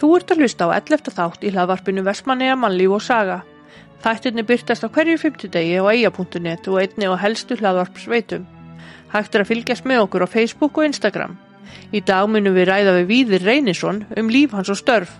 Þú 0.00 0.08
ert 0.16 0.30
að 0.32 0.38
hlusta 0.40 0.64
á 0.64 0.80
11. 0.80 1.10
þátt 1.12 1.42
í 1.44 1.50
hlaðvarpinu 1.52 2.02
Vestmanneja 2.06 2.54
mannlíf 2.56 2.94
og 2.96 3.02
saga. 3.04 3.42
Þættirni 4.00 4.46
byrtast 4.48 4.86
á 4.86 4.88
hverju 4.88 5.18
fymtudegi 5.20 5.74
á 5.76 5.84
eia.net 5.92 6.68
og 6.72 6.78
einni 6.80 7.04
á 7.04 7.20
helstu 7.20 7.58
hlaðvarpsveitum. 7.60 8.46
Hægt 9.12 9.34
er 9.36 9.44
að 9.44 9.50
fylgjast 9.50 9.84
með 9.84 10.06
okkur 10.06 10.24
á 10.24 10.32
Facebook 10.32 10.80
og 10.80 10.86
Instagram. 10.88 11.34
Í 11.92 12.00
dag 12.00 12.30
munum 12.32 12.56
við 12.56 12.70
ræða 12.70 12.94
við 12.96 13.10
Víðir 13.10 13.44
Reynisson 13.44 14.06
um 14.16 14.30
líf 14.32 14.54
hans 14.56 14.72
og 14.72 14.80
störf. 14.80 15.12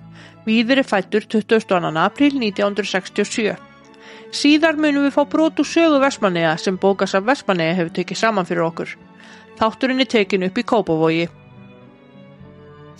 Víðir 0.48 0.81
er 0.81 0.89
fættur 0.89 1.29
22. 1.29 1.93
apríl 2.01 2.41
1967. 2.41 3.53
Síðar 4.33 4.81
munum 4.81 5.05
við 5.05 5.12
fá 5.19 5.27
brot 5.29 5.61
úr 5.61 5.69
sögu 5.69 6.01
Vestmanneja 6.01 6.57
sem 6.57 6.81
bókasaf 6.81 7.29
Vestmanneja 7.29 7.77
hefur 7.77 7.93
tekið 8.01 8.23
saman 8.23 8.49
fyrir 8.49 8.65
okkur. 8.65 8.97
Þátturinn 9.61 10.01
er 10.01 10.09
tekin 10.09 10.49
upp 10.49 10.57
í 10.57 10.65
Kópavogi. 10.65 11.29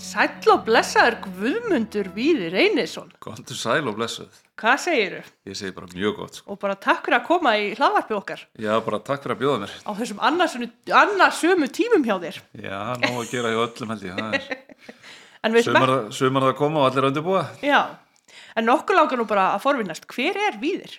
Sæll 0.01 0.49
og 0.49 0.63
blessaður 0.65 1.19
Guðmundur 1.27 2.09
Víðir 2.15 2.55
Reynisson. 2.55 3.11
Góðan 3.21 3.53
sæl 3.53 3.83
og 3.91 3.99
blessuð. 3.99 4.39
Hvað 4.61 4.79
segir 4.81 5.13
þau? 5.19 5.29
Ég 5.51 5.59
segi 5.61 5.75
bara 5.77 5.91
mjög 5.93 6.17
gott. 6.17 6.39
Sko. 6.41 6.55
Og 6.55 6.61
bara 6.63 6.77
takk 6.81 7.05
fyrir 7.05 7.19
að 7.19 7.27
koma 7.29 7.53
í 7.61 7.67
hlaðvarpi 7.77 8.17
okkar 8.17 8.43
Já, 8.61 8.73
bara 8.85 9.01
takk 9.05 9.23
fyrir 9.25 9.37
að 9.37 9.43
bjóða 9.43 9.61
mér. 9.63 9.75
á 9.85 9.91
þessum 10.01 10.25
annarsömu 10.31 11.69
tímum 11.77 12.05
hjá 12.09 12.17
þér. 12.25 12.41
Já, 12.65 12.81
ná 12.97 13.09
að 13.13 13.31
gera 13.35 13.53
hjá 13.53 13.61
öllum 13.67 13.95
held 13.95 14.09
ég. 14.09 14.19
Það 14.19 14.35
er 14.41 14.51
En 15.45 15.57
við 15.57 15.69
sumar, 15.69 15.95
sumar 16.13 16.49
að 16.51 16.59
koma 16.59 16.83
og 16.83 16.91
allir 16.91 17.09
undirbúa. 17.09 17.47
Já, 17.65 17.81
en 18.57 18.69
nokkuð 18.69 18.99
langar 19.03 19.21
nú 19.21 19.29
bara 19.29 19.47
að 19.55 19.65
forvinnast. 19.69 20.09
Hver 20.13 20.37
er 20.49 20.61
Víðir? 20.61 20.99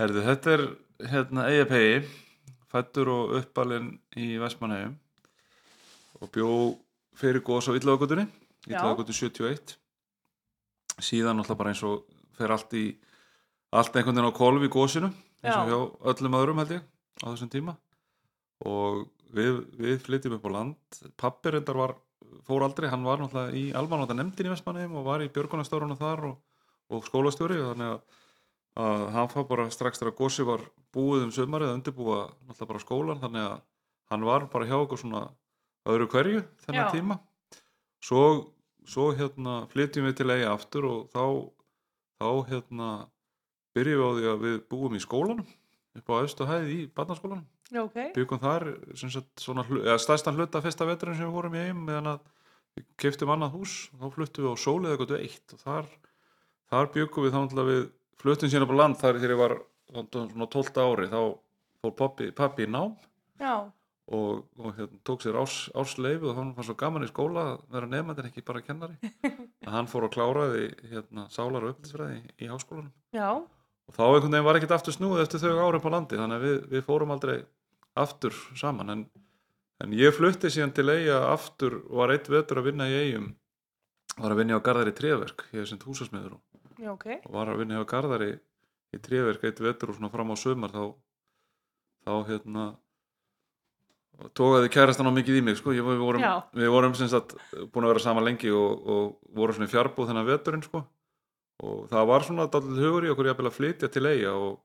Herðu, 0.00 0.24
þetta 0.26 0.56
er 0.56 0.66
hérna 1.12 1.48
EIPI, 1.52 1.86
fættur 2.72 3.12
og 3.12 3.40
uppalinn 3.40 3.94
í 4.16 4.34
Vestmanhegjum 4.40 4.96
og 6.20 6.32
bjó 6.36 6.52
fyrir 7.16 7.44
góðs 7.46 7.68
á 7.70 7.76
Illagagutunni, 7.76 8.26
Já. 8.66 8.78
Illagagutu 8.80 9.14
71. 9.16 9.76
Síðan 11.00 11.40
náttúrulega 11.40 11.60
bara 11.62 11.72
eins 11.72 11.82
og 11.86 12.04
fer 12.36 12.52
allt 12.52 12.74
í, 12.76 12.84
allt 13.72 13.96
einhvern 13.96 14.18
veginn 14.20 14.32
á 14.32 14.40
kolf 14.40 14.66
í 14.66 14.72
góðsinu, 14.72 15.10
eins 15.42 15.56
og 15.56 15.64
Já. 15.64 15.72
hjá 15.72 16.12
öllum 16.12 16.38
öðrum 16.40 16.62
held 16.62 16.76
ég 16.76 16.84
á 17.24 17.26
þessum 17.30 17.52
tíma. 17.52 17.76
Og 18.68 19.06
við, 19.32 19.64
við 19.80 19.98
flytjum 20.04 20.36
upp 20.36 20.46
á 20.46 20.50
land. 20.52 21.00
Pappi 21.16 21.54
reyndar 21.54 21.80
var, 21.80 21.96
fór 22.44 22.66
aldrei, 22.66 22.90
hann 22.92 23.06
var 23.06 23.22
náttúrulega 23.22 23.56
í 23.56 23.70
almanóta 23.76 24.16
nefndin 24.16 24.50
í 24.50 24.54
Vestmanhegjum 24.54 24.98
og 25.00 25.06
var 25.08 25.24
í 25.24 25.30
björgunastörunum 25.32 26.00
þar 26.00 26.26
og, 26.32 26.40
og 26.92 27.06
skólastjóri 27.08 27.62
þannig 27.62 27.94
að 27.94 28.18
að 28.78 29.08
hann 29.14 29.30
fá 29.30 29.40
bara 29.48 29.70
strax 29.72 29.98
þegar 29.98 30.16
gósi 30.18 30.46
var 30.46 30.62
búið 30.94 31.26
um 31.26 31.32
sömarið 31.34 31.70
að 31.70 31.76
undirbúa 31.78 32.18
náttúrulega 32.46 32.70
bara 32.70 32.82
skólan 32.84 33.22
þannig 33.22 33.46
að 33.48 33.56
hann 34.12 34.26
var 34.26 34.46
bara 34.52 34.68
hjá 34.68 34.76
okkur 34.78 35.00
svona 35.00 35.22
öðru 35.94 36.08
hverju 36.14 36.42
þennan 36.64 36.92
tíma. 36.94 37.16
Svo, 38.04 38.24
svo 38.88 39.10
hérna 39.16 39.64
flytjum 39.72 40.08
við 40.08 40.20
til 40.20 40.30
eiga 40.32 40.54
aftur 40.54 40.88
og 40.88 41.00
þá 41.12 41.24
þá 42.20 42.28
hérna 42.50 42.90
byrjum 43.76 44.00
við 44.00 44.04
á 44.04 44.10
því 44.18 44.28
að 44.32 44.44
við 44.44 44.58
búum 44.70 44.96
í 44.96 45.00
skólanum 45.02 45.48
upp 45.98 46.12
á 46.12 46.14
austu 46.20 46.46
hæð 46.46 46.68
í 46.74 46.80
barnaskólanum. 46.94 47.46
Já, 47.70 47.84
ok. 47.84 47.98
byggum 48.16 48.40
þar 48.42 48.66
stærstan 50.02 50.34
hluta 50.34 50.62
fyrsta 50.62 50.86
veturinn 50.88 51.16
sem 51.18 51.28
við 51.28 51.36
vorum 51.36 51.54
í 51.54 51.62
heim 51.62 51.84
meðan 51.86 52.16
að 52.16 52.24
við 52.76 52.86
keftum 52.98 53.30
annað 53.30 53.54
hús 53.54 53.74
þá 53.94 54.06
fluttum 54.16 54.46
við 54.46 54.54
á 54.54 54.56
sólið 54.58 54.94
eitthvað 54.94 55.20
eitt 55.20 55.54
og 55.54 55.62
þar, 55.62 55.90
þar 56.72 56.90
byggum 56.96 57.26
við 57.26 57.36
þá 57.36 57.62
við 57.70 57.84
fluttum 58.20 58.50
síðan 58.50 58.66
upp 58.66 58.74
á 58.74 58.80
land 58.80 58.98
þar 59.00 59.20
þegar 59.20 59.34
ég 59.36 59.42
var 59.44 59.56
svona 60.10 60.50
12 60.56 60.82
ári 60.82 61.10
þá 61.10 61.20
fór 61.80 61.94
pappi, 61.96 62.30
pappi 62.36 62.66
í 62.66 62.70
nám. 62.70 62.96
Já, 63.40 63.70
og, 64.10 64.42
og 64.58 64.74
hérna, 64.74 64.98
tók 65.06 65.22
sér 65.22 65.38
árs, 65.38 65.68
ársleifi 65.78 66.26
og 66.26 66.36
hann 66.38 66.50
var 66.56 66.66
svo 66.66 66.74
gaman 66.78 67.06
í 67.06 67.10
skóla 67.10 67.44
að 67.52 67.62
vera 67.76 67.88
nefnandi 67.90 68.24
en 68.24 68.28
ekki 68.30 68.44
bara 68.46 68.62
kennari. 68.64 69.12
Að 69.66 69.74
hann 69.76 69.88
fór 69.90 70.08
að 70.08 70.14
kláraði 70.16 70.66
hérna, 70.90 71.28
sálar 71.30 71.66
og 71.66 71.74
upplætisfræði 71.76 72.18
í, 72.18 72.22
í 72.42 72.50
háskólanum. 72.50 72.92
Já, 73.14 73.30
og 73.38 73.96
þá 73.96 74.02
einhvern 74.06 74.34
veginn 74.34 74.46
var 74.48 74.58
ekkert 74.58 74.76
aftur 74.78 74.96
snúið 74.96 75.24
eftir 75.24 75.44
þau 75.44 75.60
ári 75.62 75.78
upp 75.78 75.86
á 75.86 75.94
landi 75.94 76.18
þannig 76.18 76.40
að 76.40 76.46
við, 76.48 76.56
við 76.74 76.86
fórum 76.88 77.14
aldrei 77.14 77.36
aftur 78.00 78.34
saman. 78.58 78.94
En, 78.96 79.04
en 79.84 79.94
ég 79.98 80.16
flutti 80.16 80.50
síðan 80.50 80.74
til 80.74 80.88
eiga 80.90 81.20
aftur 81.30 81.82
og 81.84 82.02
var 82.02 82.14
eitt 82.16 82.30
vetur 82.32 82.62
að 82.62 82.70
vinna 82.72 82.90
í 82.90 82.98
eigum 83.04 83.30
var 84.18 84.34
að 84.34 84.42
vinna 84.42 84.58
á 84.58 84.64
Garðari 84.64 84.94
Tréverk 84.96 85.46
ég 85.54 85.62
er 85.62 85.68
sem 85.70 85.80
húsasmiður 85.80 86.36
og, 86.36 86.42
já, 86.80 86.90
ok. 86.92 87.06
og 87.24 87.34
var 87.36 87.52
að 87.52 87.62
vinna 87.62 87.78
hjá 87.78 87.86
Garðari 87.94 88.30
í 88.90 89.00
Tréverk 89.02 89.44
eitt 89.46 89.62
vetur 89.62 89.92
og 89.92 89.98
svona 89.98 90.10
fram 90.12 90.32
á 90.34 90.36
sömar 90.40 90.74
þá, 90.74 90.84
þá 92.06 92.12
hérna 92.28 92.66
tókaði 94.36 94.70
kærastan 94.72 95.08
á 95.08 95.12
mikið 95.16 95.38
í 95.40 95.42
mig 95.46 95.58
sko. 95.60 95.72
Við 95.76 96.00
vorum, 96.00 96.22
við 96.56 96.70
vorum 96.72 96.94
sagt 96.98 97.34
búin 97.72 97.86
að 97.86 97.92
vera 97.94 98.02
saman 98.04 98.24
lengi 98.26 98.50
og, 98.54 98.88
og 98.88 99.04
vorum 99.36 99.56
svona 99.56 99.68
í 99.68 99.72
fjarbúð 99.74 100.10
þennan 100.10 100.28
veturinn 100.28 100.64
sko. 100.66 100.84
og 101.60 101.88
það 101.90 102.06
var 102.08 102.24
svona 102.24 102.46
dálítið 102.48 102.80
hugur 102.86 103.04
í 103.04 103.10
okkur 103.12 103.30
að 103.34 103.52
flytja 103.52 103.88
til 103.92 104.06
eiga 104.08 104.32
og, 104.32 104.60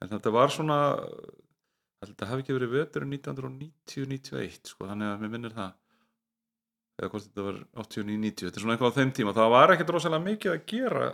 en 0.00 0.08
þetta 0.08 0.30
var 0.32 0.48
svona 0.54 0.78
þetta 2.00 2.28
hafi 2.30 2.44
ekki 2.44 2.54
verið 2.56 2.70
veturinn 2.78 3.12
1990-91 3.18 4.70
sko, 4.72 4.86
þannig 4.88 5.10
að 5.10 5.24
mér 5.24 5.32
minnir 5.34 5.52
það. 5.56 5.74
Eða 7.00 7.10
hvort 7.12 7.26
þetta 7.26 7.44
var 7.44 7.58
89-90 7.84 8.46
þetta 8.46 8.56
er 8.56 8.64
svona 8.64 8.76
eitthvað 8.76 8.92
á 8.92 8.98
þeim 9.00 9.12
tíma. 9.16 9.34
Það 9.36 9.52
var 9.54 9.74
ekkert 9.74 9.92
rosalega 9.96 10.24
mikið 10.24 10.54
að 10.54 10.64
gera 10.72 11.10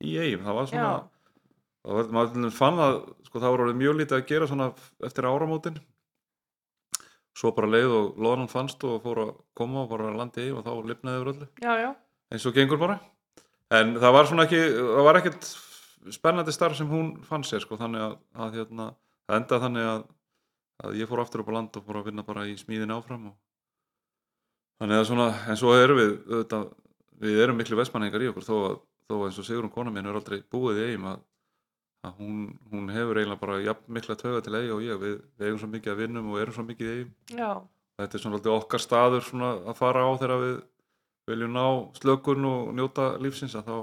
í 0.00 0.14
eigum 0.22 0.46
það 0.46 0.58
var 0.60 0.70
svona 0.70 0.92
það- 1.90 2.12
maður 2.14 2.30
til 2.32 2.42
dæmis 2.44 2.58
fann 2.60 2.78
að 2.86 2.94
sko, 3.26 3.38
það 3.40 3.50
var 3.54 3.62
orðið 3.66 3.78
mjög 3.82 3.98
lítið 4.00 4.16
að 4.20 4.26
gera 4.30 4.46
svona 4.50 4.70
eftir 5.10 5.28
áramótin 5.30 5.80
svo 7.36 7.52
bara 7.56 7.70
leið 7.70 7.94
og 7.94 8.20
loðan 8.20 8.50
fannst 8.50 8.82
og 8.88 9.00
fór 9.04 9.22
að 9.24 9.32
koma 9.56 9.84
og 9.84 9.90
bara 9.92 10.12
landi 10.16 10.48
í 10.48 10.52
og 10.54 10.64
þá 10.66 10.72
lifnaði 10.90 11.20
yfir 11.20 11.32
öllu. 11.34 11.50
Eins 12.30 12.46
og 12.46 12.56
gengur 12.56 12.80
bara. 12.80 12.98
En 13.70 13.94
það 14.02 14.16
var 14.16 14.30
svona 14.30 14.46
ekki 14.48 14.62
það 14.76 15.06
var 15.06 15.20
ekkert 15.20 15.50
spennandi 16.14 16.54
starf 16.54 16.78
sem 16.78 16.88
hún 16.90 17.12
fann 17.26 17.44
sér 17.46 17.62
sko 17.62 17.78
þannig 17.78 18.02
að, 18.02 18.16
að 18.34 18.58
hérna, 18.58 18.90
það 19.28 19.40
endaði 19.40 19.64
þannig 19.66 19.88
að, 19.92 20.04
að 20.84 21.00
ég 21.00 21.10
fór 21.10 21.22
aftur 21.22 21.44
upp 21.44 21.50
á 21.52 21.56
land 21.58 21.76
og 21.78 21.86
fór 21.86 22.00
að 22.00 22.10
vinna 22.10 22.26
bara 22.26 22.46
í 22.48 22.56
smíðin 22.58 22.94
áfram 22.94 23.30
og 23.30 23.36
þannig 24.80 25.00
að 25.00 25.08
svona 25.10 25.26
en 25.46 25.60
svo 25.60 25.74
erum 25.76 26.00
við 26.00 26.14
auðvitað, 26.30 26.64
við 27.20 27.42
erum 27.44 27.60
miklu 27.60 27.78
vestmanningar 27.78 28.24
í 28.24 28.30
okkur 28.32 28.46
þó 28.48 28.54
að 28.56 28.78
þó 29.10 29.16
að 29.18 29.26
eins 29.26 29.40
og 29.42 29.46
Sigrun 29.48 29.74
kona 29.74 29.92
mín 29.92 30.08
er 30.08 30.16
aldrei 30.16 30.40
búið 30.52 30.80
í 30.80 30.88
eigum 30.92 31.08
að, 31.10 31.22
að 32.06 32.20
hún, 32.22 32.36
hún 32.72 32.88
hefur 32.94 33.20
eiginlega 33.20 33.40
bara 33.42 33.60
jafn 33.60 33.92
mikla 33.92 34.16
töga 34.16 34.40
til 34.44 34.56
eigi 34.56 34.72
og 34.72 34.82
ég. 34.84 35.00
Við, 35.00 35.16
við 35.36 35.48
eigum 35.48 35.60
svo 35.60 35.68
mikið 35.74 35.92
að 35.92 36.00
vinnum 36.00 36.30
og 36.32 36.40
erum 36.40 36.56
svo 36.56 36.64
mikið 36.64 36.88
í 36.88 36.94
eigum 36.96 37.40
já, 37.40 37.50
þetta 38.00 38.16
er 38.16 38.24
svona 38.24 38.40
okkar 38.56 38.84
staður 38.84 39.26
svona 39.26 39.50
að 39.68 39.80
fara 39.80 40.04
á 40.08 40.10
þegar 40.16 40.44
við 40.44 40.54
viljum 41.30 41.56
ná 41.56 41.64
slökun 42.00 42.48
og 42.48 42.70
njóta 42.78 43.10
lífsins 43.20 43.56
að 43.58 43.68
þá, 43.68 43.76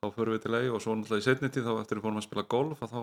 þá 0.00 0.06
förum 0.14 0.36
við 0.36 0.44
til 0.44 0.54
eigi 0.60 0.70
og 0.70 0.84
svo 0.84 0.94
náttúrulega 0.94 1.24
í 1.24 1.26
setni 1.26 1.50
tíð 1.50 1.66
þá 1.68 1.74
eftir 1.80 1.98
við 1.98 2.06
fórum 2.06 2.20
að 2.20 2.28
spila 2.28 2.46
golf 2.54 2.84
að 2.86 2.94
þá 2.94 3.02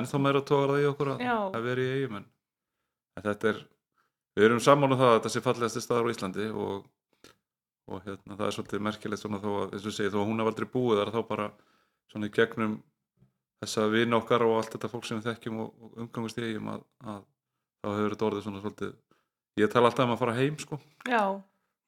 ennþá 0.00 0.20
meira 0.20 0.42
tógar 0.42 0.74
það 0.74 0.82
í 0.82 0.88
okkur 0.90 1.12
að, 1.14 1.22
að 1.30 1.68
vera 1.68 1.84
í 1.84 1.94
eigum 1.94 2.18
en, 2.18 2.26
en 3.14 3.26
þetta 3.28 3.52
er 3.52 3.62
við 4.34 4.48
erum 4.48 4.62
sammála 4.66 4.98
það 4.98 5.12
að 5.12 5.16
þetta 5.18 5.32
sé 5.32 5.44
fallegasti 5.44 5.84
staður 5.84 6.10
á 6.10 6.12
Íslandi 6.14 6.48
og, 6.50 6.88
og 7.86 8.02
hérna, 8.02 8.34
það 8.34 8.46
er 8.48 8.56
svolítið 8.56 8.84
merkilegt 8.88 9.22
svona 9.22 9.40
þó 9.42 9.50
að 9.52 9.76
eins 9.76 9.86
og 9.86 9.94
segið 9.94 10.16
þó 10.16 10.20
að 10.24 10.28
hún 10.32 10.42
þessa 13.64 13.88
vini 13.92 14.16
okkar 14.18 14.44
og 14.46 14.58
allt 14.58 14.76
þetta 14.76 14.92
fólk 14.92 15.08
sem 15.08 15.18
við 15.18 15.30
þekkjum 15.32 15.64
og, 15.64 15.88
umgangast 16.04 16.38
í 16.40 16.46
eigum 16.48 16.70
að, 16.74 16.84
að 17.04 17.24
þá 17.84 17.88
hefur 17.98 18.14
þetta 18.14 18.28
orðið 18.28 18.46
svona 18.46 18.62
svolítið 18.62 18.94
ég 19.60 19.70
tala 19.72 19.90
alltaf 19.90 20.08
um 20.08 20.14
að 20.14 20.22
fara 20.22 20.36
heim 20.38 20.56
sko. 20.60 20.78
Já, 21.08 21.22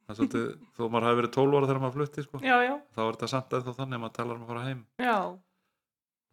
það 0.07 0.13
er 0.13 0.19
svolítið, 0.21 0.47
þó 0.77 0.83
maður 0.87 1.09
hafi 1.09 1.21
verið 1.21 1.33
12 1.37 1.57
ára 1.57 1.71
þegar 1.71 1.83
maður 1.83 1.97
flutti 1.99 2.27
sko, 2.27 2.43
já, 2.45 2.57
já, 2.63 2.75
þá 2.95 3.01
er 3.05 3.17
þetta 3.17 3.31
samt 3.33 3.57
eða 3.59 3.77
þannig 3.81 3.99
að 3.99 4.05
maður 4.05 4.17
talar 4.19 4.39
um 4.39 4.45
að 4.45 4.53
fara 4.53 4.67
heim. 4.67 4.83
Já, 5.03 5.17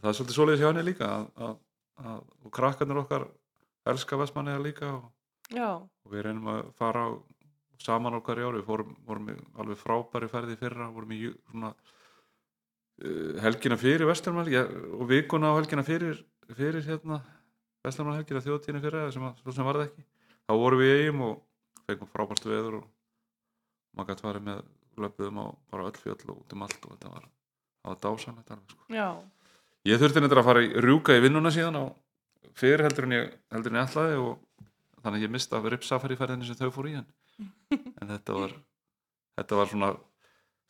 það 0.02 0.12
er 0.12 0.18
svolítið 0.20 0.38
svoleiðis 0.38 0.64
hjá 0.64 0.70
henni 0.70 0.86
líka 0.90 1.10
að, 1.10 1.26
að, 1.48 1.56
að, 2.04 2.22
og 2.44 2.56
krakkarnir 2.60 3.02
okkar 3.04 3.28
elska 3.94 4.20
Vestmanniða 4.22 4.64
líka 4.64 4.92
og, 4.94 5.10
og 6.06 6.14
við 6.14 6.28
reynum 6.28 6.52
að 6.54 6.62
fara 6.80 7.08
á, 7.08 7.12
saman 7.84 8.16
á 8.16 8.20
hverju 8.24 8.52
ári, 8.52 8.62
við 8.62 8.70
fórum, 8.70 8.94
vorum 9.08 9.34
í 9.34 9.38
alveg 9.60 9.82
frábæri 9.82 10.30
ferði 10.32 10.56
í 10.56 10.62
fyrra, 10.62 10.92
vorum 10.94 11.18
í 11.18 11.24
svona 11.50 11.74
helgina 13.44 13.78
fyrir 13.80 14.06
Vesturmæl 14.08 14.50
og 15.00 15.08
vikuna 15.10 15.50
á 15.50 15.58
helgina 15.58 15.84
fyrir, 15.86 16.20
fyrir 16.54 16.86
hérna 16.86 17.22
Vesturmæl 17.84 18.20
helgina 18.20 18.44
þjóðtíðinu 18.46 18.84
fyrir 18.84 19.12
sem, 19.16 19.26
að, 19.26 19.42
sem 19.56 19.66
var 19.66 19.80
það 19.80 19.88
ekki 19.90 20.06
þá 20.44 20.54
vorum 20.62 20.84
við 20.84 20.94
í 20.94 21.00
eigum 21.02 21.24
og 21.28 21.40
fengum 21.88 22.12
frábært 22.14 22.46
veður 22.48 22.80
og 22.82 22.86
maður 23.98 24.14
gæti 24.14 24.28
farið 24.28 24.46
með 24.48 24.62
löpuðum 25.04 25.42
á 25.42 25.46
bara 25.74 25.88
öll 25.90 26.00
fjöll 26.00 26.30
og 26.30 26.38
út 26.38 26.54
um 26.54 26.66
allt 26.68 26.86
og 26.86 26.94
þetta 26.94 27.14
var, 27.16 27.26
var 27.90 28.00
dásanlegt 28.06 28.54
alveg 28.54 28.76
sko. 28.76 28.86
já, 28.94 29.08
Ég 29.84 30.00
þurfti 30.00 30.22
nefndir 30.24 30.40
að 30.40 30.48
fara 30.48 30.62
í 30.64 30.70
rjúka 30.86 31.18
í 31.18 31.24
vinnuna 31.26 31.52
síðan 31.52 31.76
á 31.76 31.84
fyrir 32.56 32.86
heldur 32.86 33.10
en 33.10 33.16
ég, 33.18 33.34
heldur 33.52 33.74
en 33.74 33.80
ég 33.82 33.90
ætlaði 33.90 34.20
og 34.22 34.70
þannig 35.04 35.18
að 35.18 35.26
ég 35.26 35.34
mista 35.34 35.58
af 35.58 35.66
ripsafari 35.74 36.16
ferðinni 36.20 36.48
sem 36.48 36.56
þau 36.56 36.70
fór 36.72 36.88
í 36.88 36.94
en, 37.02 37.10
en 37.74 38.14
þetta 38.14 38.38
var 38.38 38.54
þetta 39.40 39.60
var 39.60 39.72
svona 39.74 39.90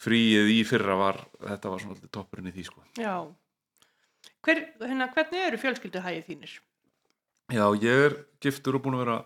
fríið 0.03 0.51
í 0.53 0.59
fyrra 0.67 0.95
var 0.99 1.21
þetta 1.39 1.71
var 1.73 1.79
svona 1.83 1.95
alltaf 1.97 2.11
toppurinn 2.17 2.49
í 2.51 2.55
því 2.55 2.65
sko. 2.69 2.83
já. 2.99 3.15
Hver, 4.43 4.59
hérna, 4.83 5.07
hvernig 5.15 5.45
eru 5.47 5.57
fjölskylduhægið 5.61 6.25
þínir? 6.27 6.53
Já, 7.53 7.65
ég 7.79 8.01
er 8.07 8.15
giftur 8.43 8.75
og 8.77 8.83
búin 8.83 8.97
að 8.97 9.03
vera 9.05 9.17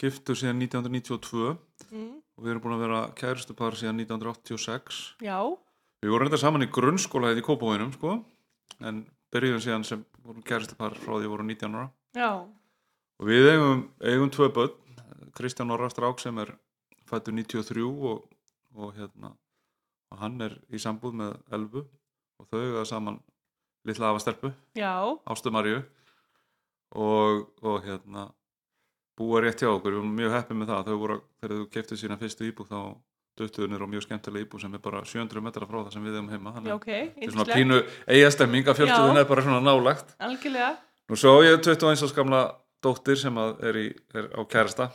giftur 0.00 0.36
síðan 0.38 0.60
1992 0.64 1.56
Mm. 1.88 2.18
og 2.36 2.44
við 2.44 2.50
erum 2.52 2.60
búin 2.64 2.74
að 2.76 2.82
vera 2.84 2.98
kærustupar 3.16 3.72
síðan 3.78 3.96
1986 4.02 4.98
Já, 5.24 5.38
við 6.02 6.10
vorum 6.12 6.26
reynda 6.26 6.40
saman 6.42 6.64
í 6.66 6.68
grunnskóla 6.68 7.30
hérna 7.30 7.40
í 7.40 7.46
Kópavóinum 7.46 7.92
sko 7.94 8.18
en 8.84 8.98
byrjuðum 9.32 9.62
síðan 9.64 9.86
sem 9.88 10.02
vorum 10.26 10.42
kæristupar 10.44 10.92
frá 11.00 11.14
því 11.16 11.30
vorum 11.32 11.48
19 11.48 11.78
ára 11.78 11.86
Já, 12.18 12.30
og 12.44 13.24
við 13.30 13.48
eigum, 13.54 13.86
eigum 14.04 14.28
tvö 14.34 14.50
börn 14.52 14.74
Kristján 15.38 15.72
Orra 15.72 15.88
Strák 15.88 16.20
sem 16.20 16.36
er 16.44 16.52
fættur 17.08 17.32
93 17.32 17.86
og, 17.88 18.26
og 18.76 18.92
hérna 18.98 19.32
og 20.12 20.22
hann 20.22 20.40
er 20.44 20.56
í 20.72 20.80
sambúð 20.82 21.18
með 21.20 21.36
Elfu 21.58 21.84
og 22.38 22.48
þau 22.50 22.60
eiga 22.62 22.84
saman 22.88 23.20
litla 23.88 24.10
afa 24.12 24.22
stelpu, 24.22 24.52
já, 24.76 24.92
Ástu 25.28 25.52
Marju 25.54 25.82
og, 26.96 27.48
og 27.62 27.84
hérna 27.84 28.28
búa 29.18 29.42
rétt 29.42 29.62
hjá 29.62 29.70
okkur, 29.72 29.96
við 29.96 30.00
erum 30.00 30.16
mjög 30.16 30.34
heppið 30.36 30.58
með 30.60 30.72
það. 30.72 30.88
Þau 30.88 30.98
voru, 31.02 31.20
þegar 31.40 31.54
þau 31.54 31.70
keftu 31.74 31.98
sína 31.98 32.18
fyrstu 32.20 32.46
íbúð 32.48 32.68
þá 32.70 32.80
duttuðu 33.38 33.68
niður 33.70 33.86
á 33.86 33.92
mjög 33.94 34.04
skemmtilega 34.06 34.46
íbúð 34.46 34.62
sem 34.64 34.76
er 34.76 34.82
bara 34.82 35.02
700 35.06 35.42
metra 35.46 35.66
frá 35.70 35.78
það 35.80 35.90
sem 35.94 36.06
við 36.06 36.18
eigum 36.18 36.30
heima. 36.32 36.52
Þannig 36.56 36.72
að 36.72 36.78
ok, 36.78 36.88
þetta 37.16 37.26
er 37.26 37.34
svona 37.34 37.56
pínu 37.58 37.80
eigastemming 38.14 38.70
að 38.70 38.82
Já. 38.86 38.96
er 39.22 39.28
bara 39.28 39.44
svona 39.46 39.60
nálagt 39.62 40.14
algjörlega, 40.18 40.70
Nú 41.08 41.16
svo 41.16 41.38
ég 41.40 41.62
21 41.64 42.04
árs 42.04 42.12
gamla 42.12 42.40
dóttir 42.84 43.16
sem 43.16 43.38
að 43.40 43.62
er, 43.64 43.78
í, 43.80 43.86
er 44.12 44.26
á 44.36 44.40
kærasta 44.44 44.90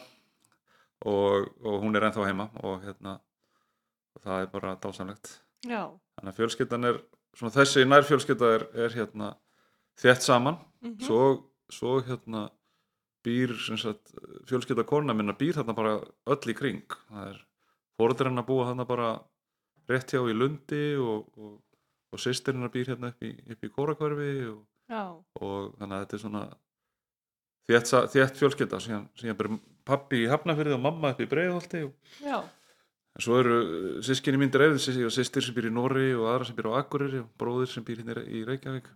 og, 1.09 1.47
og 1.65 1.79
hún 1.81 1.97
er 1.97 2.05
ennþá 2.07 2.27
heima 2.27 2.49
og 2.61 2.83
hérna 2.83 3.17
og 4.15 4.25
það 4.25 4.43
er 4.43 4.51
bara 4.53 4.75
dásamlegt. 4.83 5.31
Já, 5.63 5.81
þannig 6.17 6.33
að 6.33 6.39
fjölskyldan 6.41 6.89
er 6.89 6.99
svona 7.37 7.55
þessi 7.55 7.85
nærfjölskylda 7.87 8.51
er, 8.57 8.67
er 8.85 8.97
hérna 8.97 9.31
þétt 10.01 10.25
saman. 10.27 10.59
Mhm, 10.83 10.99
svo, 11.07 11.21
svo 11.71 11.97
hérna 12.05 12.47
býr 13.23 13.55
sem 13.63 13.79
sagt, 13.79 14.11
fjölskylda 14.49 14.83
korna 14.87 15.15
minna 15.15 15.35
býr 15.37 15.55
þarna 15.59 15.75
bara 15.77 15.93
öll 16.27 16.51
í 16.51 16.57
kring. 16.57 16.83
Það 17.09 17.29
er 17.31 17.39
fóruðurinn 17.99 18.41
að 18.41 18.49
búa 18.49 18.67
þarna 18.71 18.87
bara 18.89 19.13
rétt 19.89 20.11
hjá 20.11 20.19
í 20.27 20.35
Lundi 20.35 20.83
og, 20.99 21.29
og, 21.37 21.55
og 22.13 22.19
sýstirinn 22.19 22.67
býr 22.71 22.93
hérna 22.93 23.13
upp 23.13 23.23
í, 23.23 23.31
upp 23.51 23.63
í 23.63 23.71
Kórakverfi 23.71 24.33
og 24.51 24.61
og 25.39 25.73
þannig 25.79 25.95
að 25.95 26.03
þetta 26.03 26.17
er 26.17 26.23
svona 26.23 26.43
þétt, 27.69 28.39
fjölskylda. 28.41 28.79
Síðan, 28.83 29.05
síðan 29.19 29.39
byrjum 29.39 29.61
pappi 29.87 30.23
í 30.23 30.29
Hafnafyrði 30.31 30.75
og 30.77 30.83
mamma 30.83 31.13
upp 31.13 31.23
í 31.23 31.29
Breiðholti 31.31 31.83
og 31.87 32.19
já, 32.23 32.37
en 33.13 33.25
svo 33.25 33.37
eru 33.41 33.57
sískinni 34.05 34.41
mín 34.41 34.51
dreifð 34.53 34.79
og 35.05 35.13
sýstir 35.13 35.45
sem 35.45 35.55
býr 35.55 35.69
í 35.69 35.73
Norri 35.73 36.09
og 36.17 36.27
aðra 36.31 36.49
sem 36.49 36.57
býr 36.57 36.71
á 36.73 36.79
Akureyri 36.81 37.21
og 37.21 37.29
bróðir 37.39 37.69
sem 37.69 37.85
býr 37.85 38.01
hérna 38.01 38.23
í 38.25 38.41
Reykjavík. 38.47 38.89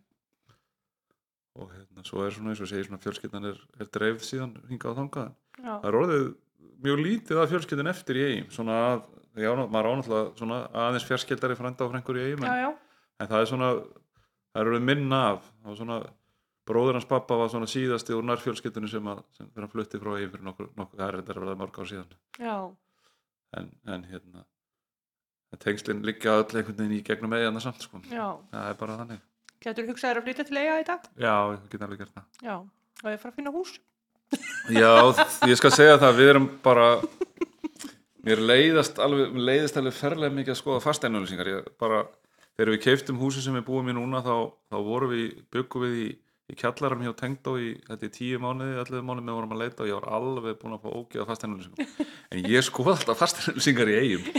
Og 1.57 1.69
hérna 1.73 2.05
svo 2.05 2.25
er 2.25 2.33
svona 2.33 2.53
eins 2.53 2.61
og 2.61 2.69
segir 2.69 2.89
svona 2.89 3.01
fjölskyldan 3.01 3.49
er, 3.51 3.61
er 3.81 3.89
dreifð 3.93 4.25
síðan 4.25 4.57
hingað 4.69 4.93
og 4.93 4.99
þangað. 5.01 5.31
Já, 5.57 5.71
það 5.71 5.87
er 5.89 5.99
orðið 6.01 6.27
mjög 6.85 6.99
lítið 7.03 7.41
að 7.41 7.53
fjölskyldun 7.53 7.93
eftir 7.93 8.19
í 8.19 8.25
eigin 8.27 8.51
svona 8.53 8.75
að, 8.91 9.05
já, 9.41 9.49
maður 9.57 9.89
ánáttúrulega 9.91 10.35
svona 10.37 10.59
aðeins 10.85 11.07
fjarskildari 11.07 11.57
frænda 11.57 11.85
og 11.85 11.93
frængur 11.93 12.19
í 12.19 12.27
eigin 12.27 12.45
já, 12.45 12.69
en 13.17 13.31
það 13.31 13.41
er 13.41 13.49
svona 13.49 13.71
það 13.77 14.61
er 14.61 14.71
orðið 14.71 14.87
minna 14.89 15.21
af. 15.31 15.51
Var 15.65 15.79
svona 15.79 15.99
bróður 16.67 16.97
hans 16.99 17.07
pappa 17.07 17.37
var 17.39 17.51
svona 17.53 17.69
síðasti 17.69 18.15
úr 18.17 18.25
nærfjölskyldunni 18.27 18.89
sem, 18.91 19.07
að, 19.07 19.23
sem 19.37 19.47
þegar 19.49 19.65
hann 19.65 19.73
flutti 19.73 20.01
frá 20.01 20.13
eigin 20.17 20.33
fyrir 20.33 20.47
nokkur, 20.49 20.69
nokkur 20.77 20.99
það 20.99 21.07
er 21.07 21.19
þetta 21.21 21.39
verið 21.39 21.61
mörg 21.61 21.79
ár 21.79 21.89
síðan. 21.91 22.17
Já, 22.37 22.55
en, 23.55 23.71
en 23.87 24.05
hérna 24.11 24.45
tengslinn 25.63 26.03
liggja 26.05 26.35
öll 26.41 26.59
einhvern 26.59 26.77
veginn 26.77 26.97
í 26.99 27.03
gegnum 27.05 27.33
eigin 27.33 27.59
samt 27.63 27.81
sko. 27.81 28.01
já, 28.11 28.25
það 28.51 28.71
er 28.71 28.79
bara 28.81 28.97
þannig. 29.01 29.21
Getur 29.63 29.87
hugsaður 29.89 30.19
að 30.19 30.27
flytja 30.27 30.47
til 30.47 30.57
eiga 30.59 30.79
í 30.81 30.87
dag? 30.87 31.07
já, 31.17 31.35
ég 31.53 31.69
get 31.71 31.85
alveg 31.87 32.01
gert 32.03 32.17
það. 32.17 32.25
Já, 32.43 32.55
og 32.57 33.07
ég 33.13 33.21
fara 33.21 33.31
að 33.31 33.39
finna 33.39 33.53
hús, 33.55 33.77
já, 34.75 34.91
ég 35.47 35.57
skal 35.57 35.71
segja 35.73 35.97
það 36.01 36.19
við 36.19 36.31
erum 36.33 36.47
bara 36.65 36.87
mér 38.27 38.43
leiðast 38.43 38.99
alveg, 38.99 39.31
mér 39.33 39.49
leiðist 39.51 39.79
alveg 39.79 39.95
ferlega 39.95 40.35
mikið 40.35 40.53
að 40.53 40.59
skoða 40.61 40.83
fasteinulýsingar 40.83 41.51
ég 41.51 41.69
bara, 41.79 42.03
þegar 42.57 42.73
við 42.73 42.81
keiftum 42.83 43.21
húsi 43.21 43.43
sem 43.43 43.55
við 43.55 43.67
búum 43.69 43.87
í 43.87 43.95
núna 43.95 44.21
þá, 44.25 44.33
þá 44.67 44.77
vorum 44.83 45.13
við, 45.13 45.39
byggum 45.53 45.85
við 45.87 45.99
í, 46.03 46.07
í 46.47 46.55
kjallarum 46.55 47.01
hjá 47.03 47.13
Tengdó 47.19 47.55
í 47.59 47.73
þetta 47.87 48.11
tíu 48.15 48.41
mánuði, 48.43 48.77
11 48.79 49.07
mánuði 49.07 49.25
með 49.27 49.37
vorum 49.37 49.55
að 49.55 49.63
leita 49.63 49.83
og 49.83 49.89
ég 49.89 49.97
var 49.97 50.13
alveg 50.17 50.59
búin 50.61 50.77
að 50.77 50.85
fá 50.85 50.91
ógeða 50.93 51.25
fasteinulýsingar 51.31 52.05
en 52.31 52.45
ég 52.53 52.67
skoða 52.67 52.93
alltaf 52.95 53.19
fasteinulýsingar 53.23 53.91
í 53.91 53.97
eigum 54.03 54.29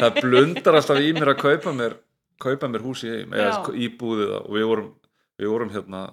það 0.00 0.18
blundar 0.20 0.80
alltaf 0.80 1.00
í 1.00 1.14
mér 1.16 1.32
að 1.32 1.40
kaupa 1.40 1.72
mér 1.78 1.96
kaupa 2.44 2.68
mér 2.68 2.84
hús 2.84 3.06
í 3.06 3.14
eigum 3.14 3.38
eða 3.38 3.54
Já. 3.54 3.72
íbúðið 3.86 4.34
það 4.34 4.42
og 4.42 4.58
við 4.58 4.68
vorum, 4.72 4.92
við 5.40 5.52
vorum 5.54 5.74
hérna 5.74 6.04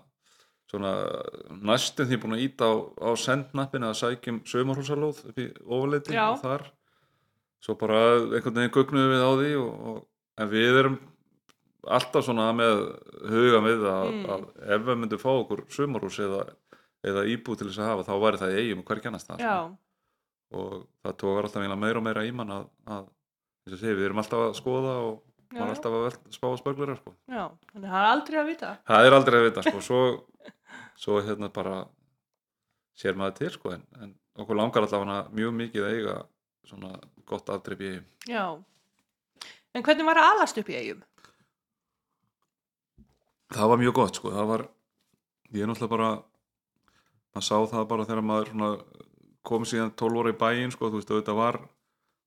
svona 0.72 0.92
næstum 1.68 2.08
því 2.08 2.20
búin 2.22 2.38
að 2.38 2.44
íta 2.46 2.70
á, 2.72 2.74
á 2.80 3.10
sendnappin 3.20 3.88
að 3.88 3.98
sækjum 4.00 4.40
saumarhúsalóð 4.48 5.24
upp 5.32 5.42
í 5.42 5.48
ofaleiti 5.68 6.16
og 6.16 6.40
þar. 6.44 6.68
Svo 7.62 7.76
bara 7.78 8.00
einhvern 8.22 8.56
veginn 8.58 8.76
gugnuðum 8.78 9.12
við 9.12 9.26
á 9.28 9.32
því 9.42 9.50
og, 9.60 9.74
og, 9.92 9.98
en 10.42 10.52
við 10.54 10.80
erum 10.82 10.96
alltaf 11.88 12.26
svona 12.26 12.50
með 12.54 12.82
huga 13.32 13.62
við 13.66 13.86
að, 13.90 14.10
Mm. 14.12 14.26
að 14.30 14.44
ef 14.76 14.82
við 14.86 15.00
myndum 15.02 15.20
fá 15.22 15.30
okkur 15.32 15.64
saumarhús 15.74 16.20
eða, 16.22 16.42
eða 17.04 17.24
íbúð 17.34 17.58
til 17.58 17.68
þess 17.72 17.80
að 17.82 17.90
hafa 17.90 18.04
þá 18.10 18.14
væri 18.22 18.38
það 18.42 18.58
eigum 18.62 18.84
hverja 18.86 19.04
kannast 19.08 19.28
það 19.32 19.40
já, 19.42 19.56
og 20.54 20.88
það 21.04 21.18
tókar 21.24 21.48
alltaf 21.48 21.80
meira 21.80 21.98
og 21.98 22.04
meira 22.06 22.26
í 22.28 22.32
mann 22.36 22.52
að, 22.52 22.68
að 22.86 23.08
segir, 23.80 23.96
við 23.98 24.06
erum 24.10 24.22
alltaf 24.22 24.40
að 24.50 24.54
skoða 24.60 24.94
og 25.08 25.16
já, 25.52 25.58
maður 25.58 25.66
er 25.72 25.76
alltaf 25.76 25.96
að 25.98 26.06
vel- 26.06 26.34
spá 26.38 26.48
að 26.52 26.60
spöglurar 26.62 26.98
sko. 27.02 27.16
já, 27.28 27.44
þannig 27.74 27.88
að 27.88 27.92
það 27.96 28.02
er 28.06 28.12
aldrei 28.12 28.40
að 28.44 28.50
vita, 28.52 28.72
það 28.92 29.06
er 29.10 29.18
aldrei 29.18 29.40
að 29.40 29.48
vita 29.50 29.64
sko. 29.66 29.82
svo, 29.90 30.02
svo 31.02 31.22
hérna 31.26 31.50
bara 31.54 31.78
sér 33.02 33.16
maður 33.18 33.38
til 33.42 33.50
sko. 33.58 33.72
en, 33.74 33.86
en 34.02 34.14
okkur 34.38 34.56
langar 34.60 34.86
allavega 34.86 35.24
mjög 35.34 35.54
mikið 35.58 35.88
að 35.88 35.96
eiga 35.98 36.18
svona 36.70 36.92
gott 37.26 37.50
afdreip 37.50 37.82
í 37.82 37.90
eigum 37.96 38.06
já, 38.30 38.46
en 39.74 39.84
hvernig 39.84 40.06
var 40.06 40.20
að 40.22 40.30
alast 40.36 40.58
upp 40.62 40.70
í 40.70 40.76
eigum? 40.78 41.02
Það 43.52 43.72
var 43.74 43.82
mjög 43.82 43.96
gott 44.00 44.20
sko. 44.20 44.32
það 44.34 44.50
var, 44.52 44.66
ég 45.52 45.64
er 45.64 45.72
náttúrulega 45.72 45.96
bara 45.96 46.10
maður 47.32 47.48
sá 47.48 47.58
það 47.72 47.88
bara 47.92 48.08
þegar 48.08 48.28
maður 48.28 48.82
kom 49.48 49.66
síðan 49.66 49.94
12 49.98 50.22
óra 50.22 50.34
í 50.34 50.38
bæinn 50.38 50.74
sko, 50.74 50.90
þú 50.92 51.00
veist, 51.00 51.12
auðvitað 51.12 51.38
var, 51.40 51.60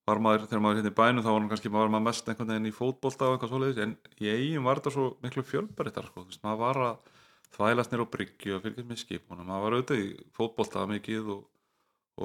var 0.08 0.20
maður, 0.24 0.46
þegar 0.50 0.62
maður 0.64 0.76
er 0.76 0.82
hérna 0.82 0.92
í 0.92 0.98
bænum 1.00 1.24
þá 1.24 1.30
var 1.30 1.40
hann 1.40 1.50
kannski 1.52 1.72
var 1.74 1.92
maður 1.92 2.06
mest 2.08 2.28
einhvern 2.28 2.52
veginn 2.52 2.70
í 2.70 2.74
fótbolta 2.74 3.28
og 3.28 3.36
eitthvað 3.36 3.52
svoleiðis, 3.52 3.82
en 3.84 3.96
í 4.18 4.30
eigin 4.32 4.66
var 4.66 4.80
þetta 4.80 4.94
svo 4.96 5.08
miklu 5.24 5.44
fjölbarittar, 5.46 6.08
sko, 6.10 6.24
þú 6.24 6.32
veist, 6.32 6.42
maður 6.44 6.62
var 6.64 6.80
að 6.88 7.12
þvælast 7.54 7.92
nýr 7.92 8.02
á 8.02 8.12
bryggju 8.16 8.56
og 8.56 8.64
fylgjast 8.64 8.88
með 8.90 9.02
skipunum 9.04 9.50
maður 9.50 9.66
var 9.66 9.76
auðvitað 9.78 10.02
í 10.02 10.08
fótbolta 10.34 10.86
mikið 10.90 11.30
og, 11.36 11.44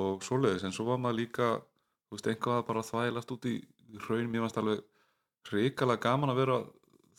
og 0.01 0.25
svoleiðis, 0.25 0.65
en 0.65 0.75
svo 0.75 0.87
var 0.89 1.01
maður 1.03 1.19
líka 1.21 1.51
þú 1.59 2.17
veist, 2.17 2.31
einhvað 2.31 2.65
bara 2.71 2.85
þvælast 2.87 3.35
út 3.35 3.45
í 3.45 3.55
hraun, 4.07 4.31
mér 4.31 4.47
varst 4.47 4.57
alveg 4.57 4.81
hrikalega 5.49 6.01
gaman 6.07 6.33
að 6.33 6.41
vera 6.41 6.57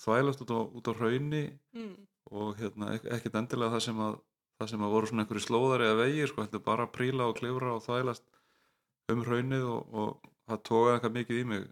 þvælast 0.05 0.43
út 0.45 0.53
á, 0.55 0.59
út 0.79 0.91
á 0.91 0.93
hraunni 0.97 1.45
Mm. 1.77 1.95
og 2.31 2.57
hérna, 2.61 2.93
ek 2.95 3.05
ekkert 3.17 3.35
endilega 3.41 3.75
það 3.77 3.85
sem 3.89 3.99
að 4.01 4.19
það 4.61 4.69
sem 4.71 4.83
að 4.85 4.93
voru 4.93 5.07
svona 5.09 5.23
einhverju 5.25 5.43
slóðar 5.47 5.83
eða 5.87 5.97
vegir 6.05 6.29
sko, 6.29 6.43
heldur 6.45 6.63
bara 6.65 6.85
að 6.87 6.93
príla 6.97 7.27
og 7.31 7.37
klifra 7.39 7.75
og 7.77 7.83
þvælast 7.87 8.25
um 9.11 9.23
hraunið 9.25 9.65
og, 9.65 9.95
og 9.95 10.31
það 10.51 10.61
tókaði 10.69 10.95
eitthvað 10.97 11.15
mikið 11.17 11.41
í 11.41 11.45
mig 11.53 11.65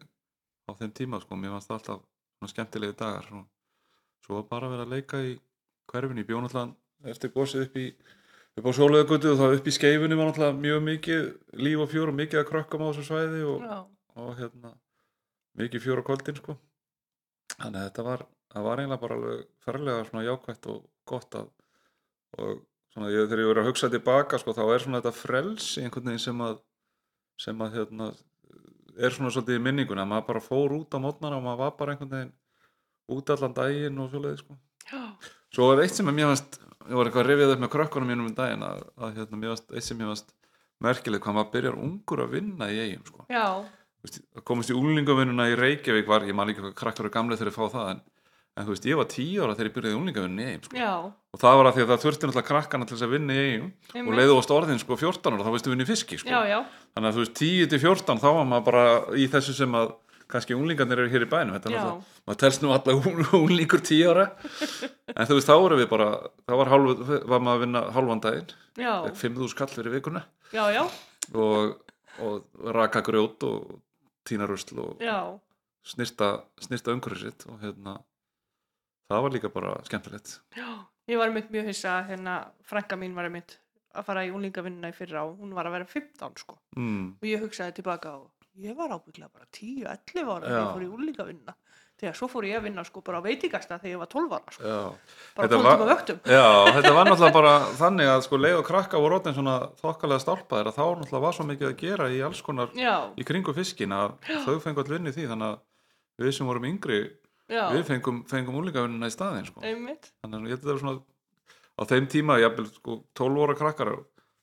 á 0.69 0.71
þeim 0.79 0.93
tíma 0.97 1.21
sko, 1.21 1.37
mér 1.37 1.53
fannst 1.55 1.69
það 1.69 1.79
alltaf 1.79 2.01
svona 2.39 2.53
skemmtilegi 2.55 2.97
dagar 2.99 3.27
svo, 3.29 3.43
svo 4.25 4.39
var 4.39 4.47
bara 4.53 4.67
að 4.69 4.73
vera 4.77 4.87
að 4.89 4.95
leika 4.97 5.21
í 5.25 5.35
hverfinu, 5.93 6.23
ég 6.25 6.29
bjó 6.29 6.41
náttúrulega 6.45 7.13
eftir 7.13 7.33
gósið 7.37 7.67
upp 7.67 7.77
í 7.79 7.87
upp 8.59 8.67
á 8.67 8.71
sjólaugagötu 8.75 9.33
og 9.35 9.39
það 9.39 9.57
upp 9.59 9.69
í 9.71 9.75
skeifunni 9.77 10.19
var 10.19 10.31
náttúrulega 10.33 10.63
mjög 10.65 10.81
mikið 10.89 11.29
líf 11.63 11.85
og 11.85 11.93
fjör 11.93 12.11
og 12.13 12.19
mikið 12.19 12.41
að 12.43 12.49
krökkum 12.51 12.83
á 12.83 12.89
þessu 12.91 13.05
svæði 13.07 13.43
og, 13.53 13.63
já, 13.69 13.79
og 14.19 14.33
hérna 14.41 14.73
mikið 15.61 15.85
fjör 15.85 16.03
á 16.03 16.07
kvöldin 16.09 16.41
sko 16.41 16.57
þannig 17.55 17.81
að 17.81 17.87
þetta 17.89 18.07
var, 18.09 18.25
var 18.69 18.83
eiginlega 18.83 19.03
bara 19.05 19.19
alveg 19.19 19.45
ferlega 19.65 20.07
svona 20.09 20.27
jákvætt 20.27 20.71
og 20.73 20.83
gott 21.09 21.39
að 21.39 21.53
og 22.39 22.65
svona 22.93 23.11
ég, 23.13 23.29
þegar 23.29 23.43
ég 23.43 23.51
verið 23.53 23.63
að 23.63 23.71
hugsa 23.71 23.91
tilbaka 23.93 24.41
sko 24.41 24.55
þá 24.57 24.65
er 24.67 24.85
svona 24.85 25.01
þetta 25.01 25.15
frelsi 25.17 25.85
einhvern 25.85 26.11
veginn 26.11 26.25
sem 26.25 26.43
að 26.45 26.59
sem 27.39 27.65
að 27.65 27.77
hérna 27.79 28.11
er 28.99 29.15
svona 29.15 29.31
svolítið 29.33 29.61
í 29.61 29.65
minningunni 29.65 30.03
að 30.03 30.11
maður 30.11 30.29
bara 30.33 30.45
fór 30.45 30.75
út 30.81 30.97
á 30.97 30.99
mótnana 31.03 31.39
og 31.39 31.45
maður 31.45 31.61
var 31.63 31.77
bara 31.79 31.95
einhvern 31.95 32.15
veginn 32.15 32.33
út 33.15 33.31
allan 33.33 33.55
daginn 33.57 34.01
og 34.03 34.11
svoleiði 34.13 34.41
sko. 34.43 34.57
Já, 34.89 35.03
svo 35.55 35.69
er 35.73 35.85
eitt 35.85 35.95
sem 35.97 36.11
að 36.11 36.19
mér 36.19 36.33
fannst 36.33 36.59
ég 36.89 36.97
var 36.97 37.09
eitthvað 37.09 37.25
að 37.25 37.31
rifið 37.31 37.53
upp 37.55 37.63
með 37.63 37.73
krökkunum 37.75 38.11
mínum 38.11 38.29
um 38.31 38.37
daginn 38.37 38.65
að, 38.65 38.83
að 38.97 39.21
hérna, 39.21 39.41
mér 39.41 39.55
fannst, 39.55 39.71
eitt 39.73 39.87
sem 39.87 40.01
mér 40.01 40.11
fannst 40.13 40.35
merkilegt 40.85 41.25
hvað 41.25 41.37
maður 41.39 41.53
byrjar 41.55 41.79
ungur 41.85 42.25
að 42.25 42.35
vinna 42.37 42.71
í 42.73 42.81
eigum 42.83 43.07
sko. 43.07 43.27
Já, 43.31 43.47
Komast 44.47 44.71
í 44.71 44.77
úlingavinnuna 44.79 45.49
í 45.51 45.57
Reykjavík 45.59 46.07
var, 46.09 46.27
ég 46.29 46.37
man 46.37 46.49
líka 46.51 46.63
hvað 46.63 46.77
krakkar 46.79 47.09
og 47.09 47.15
gamlega 47.15 47.41
þegar 47.41 47.51
ég 47.51 47.57
fá 47.57 47.65
það 47.73 47.89
en, 47.93 48.03
en 48.55 48.67
þú 48.67 48.75
veist, 48.75 48.89
ég 48.89 49.01
var 49.01 49.09
tíu 49.11 49.45
ára 49.45 49.57
þegar 49.59 49.71
ég 49.71 49.77
byrjaði 49.77 49.97
í 49.97 49.99
úlingavinnunni 49.99 50.45
í 50.45 50.51
eigum 50.53 50.67
sko. 50.69 50.83
og 51.35 51.43
það 51.43 51.59
var 51.59 51.71
að 51.71 51.79
því 51.79 51.85
að 51.85 51.91
það 51.93 52.05
þurfti 52.05 52.29
náttúrulega 52.29 52.51
krakkana 52.53 52.89
til 52.89 52.97
þess 52.97 53.07
að 53.09 53.15
vinna 53.17 53.35
í 53.39 53.47
eigum 53.49 54.11
og 54.13 54.19
leiðu 54.21 54.37
á 54.39 54.43
orðin 54.59 54.83
sko 54.83 54.99
14 55.03 55.35
ára 55.35 55.47
þá 55.49 55.55
veistu 55.57 55.73
vinna 55.75 55.87
í 55.87 55.91
fiski 55.91 56.21
sko. 56.23 56.31
já, 56.31 56.41
já, 56.47 56.59
þannig 56.95 57.11
að 57.11 57.19
þú 57.19 57.25
veist 57.25 57.41
10 57.43 57.73
til 57.75 57.83
14 57.83 58.23
þá 58.23 58.29
var 58.29 58.49
maður 58.53 58.69
bara 58.71 58.85
í 59.19 59.27
þessu 59.35 59.57
sem 59.59 59.79
að 59.79 59.97
kannski 60.29 60.57
unglingarnir 60.57 61.01
eru 61.03 61.13
hér 61.13 61.25
í 61.25 61.29
bænum. 61.31 61.57
Maður 62.29 62.41
telst 62.43 62.61
nú 62.61 62.73
alla 62.75 62.95
unglingur 63.39 63.81
10 63.81 64.11
ára. 64.13 64.27
En 65.15 65.29
þú 65.29 65.39
veist 65.39 65.49
þá 65.49 65.55
voru 65.57 65.79
við 65.81 65.89
bara 65.89 66.09
þá 66.45 66.55
var, 66.61 66.73
hálf, 66.75 67.13
var 67.33 67.45
maður 67.45 67.55
að 67.55 67.63
vinna 67.65 67.83
halvan 67.97 68.23
daginn 68.25 68.53
já, 68.77 68.93
5.000 69.09 69.53
skall 69.55 69.71
fyrir 69.73 69.95
vikuna. 69.97 70.27
Já, 70.53 70.67
já, 70.75 70.83
og, 71.33 71.79
og 72.25 72.69
raka 72.77 73.03
grjót 73.07 73.47
og 73.49 73.79
tína 74.29 74.49
rusl 74.49 74.81
og 74.85 75.03
já, 75.05 75.19
snirta, 75.89 76.31
snirta 76.65 76.95
umhverfið 76.95 77.25
sitt 77.25 77.47
og 77.49 77.61
hérna 77.63 77.99
það 79.09 79.25
var 79.25 79.35
líka 79.37 79.53
bara 79.53 79.77
skemmtilegt. 79.89 80.35
Já, 80.57 80.69
ég 81.09 81.21
var 81.21 81.33
mynd 81.35 81.53
mjög 81.55 81.71
hissa 81.73 81.99
hérna, 82.09 82.39
frænka 82.69 82.99
mín 83.01 83.17
var 83.17 83.31
mynd 83.33 83.57
að 83.97 84.05
fara 84.09 84.25
í 84.29 84.33
úlingavinnuna 84.35 84.91
í 84.93 84.97
fyrra 84.97 85.25
og 85.27 85.39
hún 85.41 85.55
var 85.57 85.69
að 85.69 85.79
vera 85.79 85.89
15 85.89 86.43
sko. 86.43 86.59
Mm, 86.77 87.07
og 87.19 87.29
ég 87.29 87.41
hugsaði 87.43 87.79
tilbaka 87.81 88.19
og 88.21 88.49
ég 88.59 88.77
var 88.77 88.93
ábygglega 88.95 89.33
bara 89.33 89.49
10-11 89.55 90.29
ára 90.29 90.45
þegar 90.45 90.61
ég 90.61 90.75
fór 90.77 90.85
í 90.85 90.93
úlingavinnuna 91.99 92.03
þegar 92.03 92.17
svo 92.19 92.29
fór 92.31 92.45
ég 92.47 92.59
að 92.59 92.63
vinna 92.69 92.85
sko 92.87 93.01
bara 93.03 93.19
á 93.19 93.23
veitingasta 93.25 93.79
þegar 93.79 93.93
ég 93.95 93.99
var 93.99 94.11
12 94.13 94.35
ára 94.39 94.53
sko, 94.55 94.63
bara 95.35 95.49
Þetta 95.49 95.57
12 95.59 95.65
var- 95.65 95.79
tíma 95.79 95.89
vöktum. 95.91 96.19
Já, 96.25 96.47
þetta 96.79 96.93
var 96.95 97.07
náttúrulega 97.11 97.37
bara 97.41 97.53
þannig 97.79 98.09
að 98.13 98.23
sko 98.29 98.37
leið 98.39 98.59
og 98.59 98.67
krakka 98.69 98.99
voru 99.03 99.19
orðin 99.19 99.35
svona 99.39 99.57
þokkalega 99.83 100.23
stálpaðir 100.25 100.71
að 100.71 100.77
þá 100.79 100.85
náttúrulega 101.03 101.25
var 101.27 101.33
svo 101.39 101.47
mikið 101.49 101.69
að 101.69 101.77
gera 101.83 102.09
í 102.15 102.21
alls 102.29 102.43
konar 102.47 102.69
Já, 102.79 102.95
í 103.19 103.25
kringu 103.27 103.55
fiskin 103.57 103.93
að 103.93 104.15
þau 104.47 104.59
fengu 104.63 104.85
all 104.85 104.93
vinni 104.95 105.13
því 105.15 105.27
þannig 105.33 105.49
að 105.53 106.25
við 106.25 106.35
sem 106.39 106.47
vorum 106.51 106.65
yngri 106.71 107.01
já, 107.49 107.63
við 107.73 107.85
fengum, 107.89 108.23
fengum 108.29 108.57
úlingavinnuna 108.63 109.07
í 109.09 109.15
staðinn 109.15 109.47
sko. 109.49 109.61
einmitt. 109.63 110.11
Þannig 110.23 110.39
að 110.39 110.49
ég 110.51 110.59
að 110.59 110.63
þetta 110.63 110.75
var 110.75 110.83
svona 110.83 111.03
á 111.79 111.83
þeim 111.87 112.07
tíma, 112.11 112.39
jafnvel 112.43 112.67
sko 112.75 112.97
12 113.15 113.43
óra 113.45 113.55
krakkar 113.59 113.93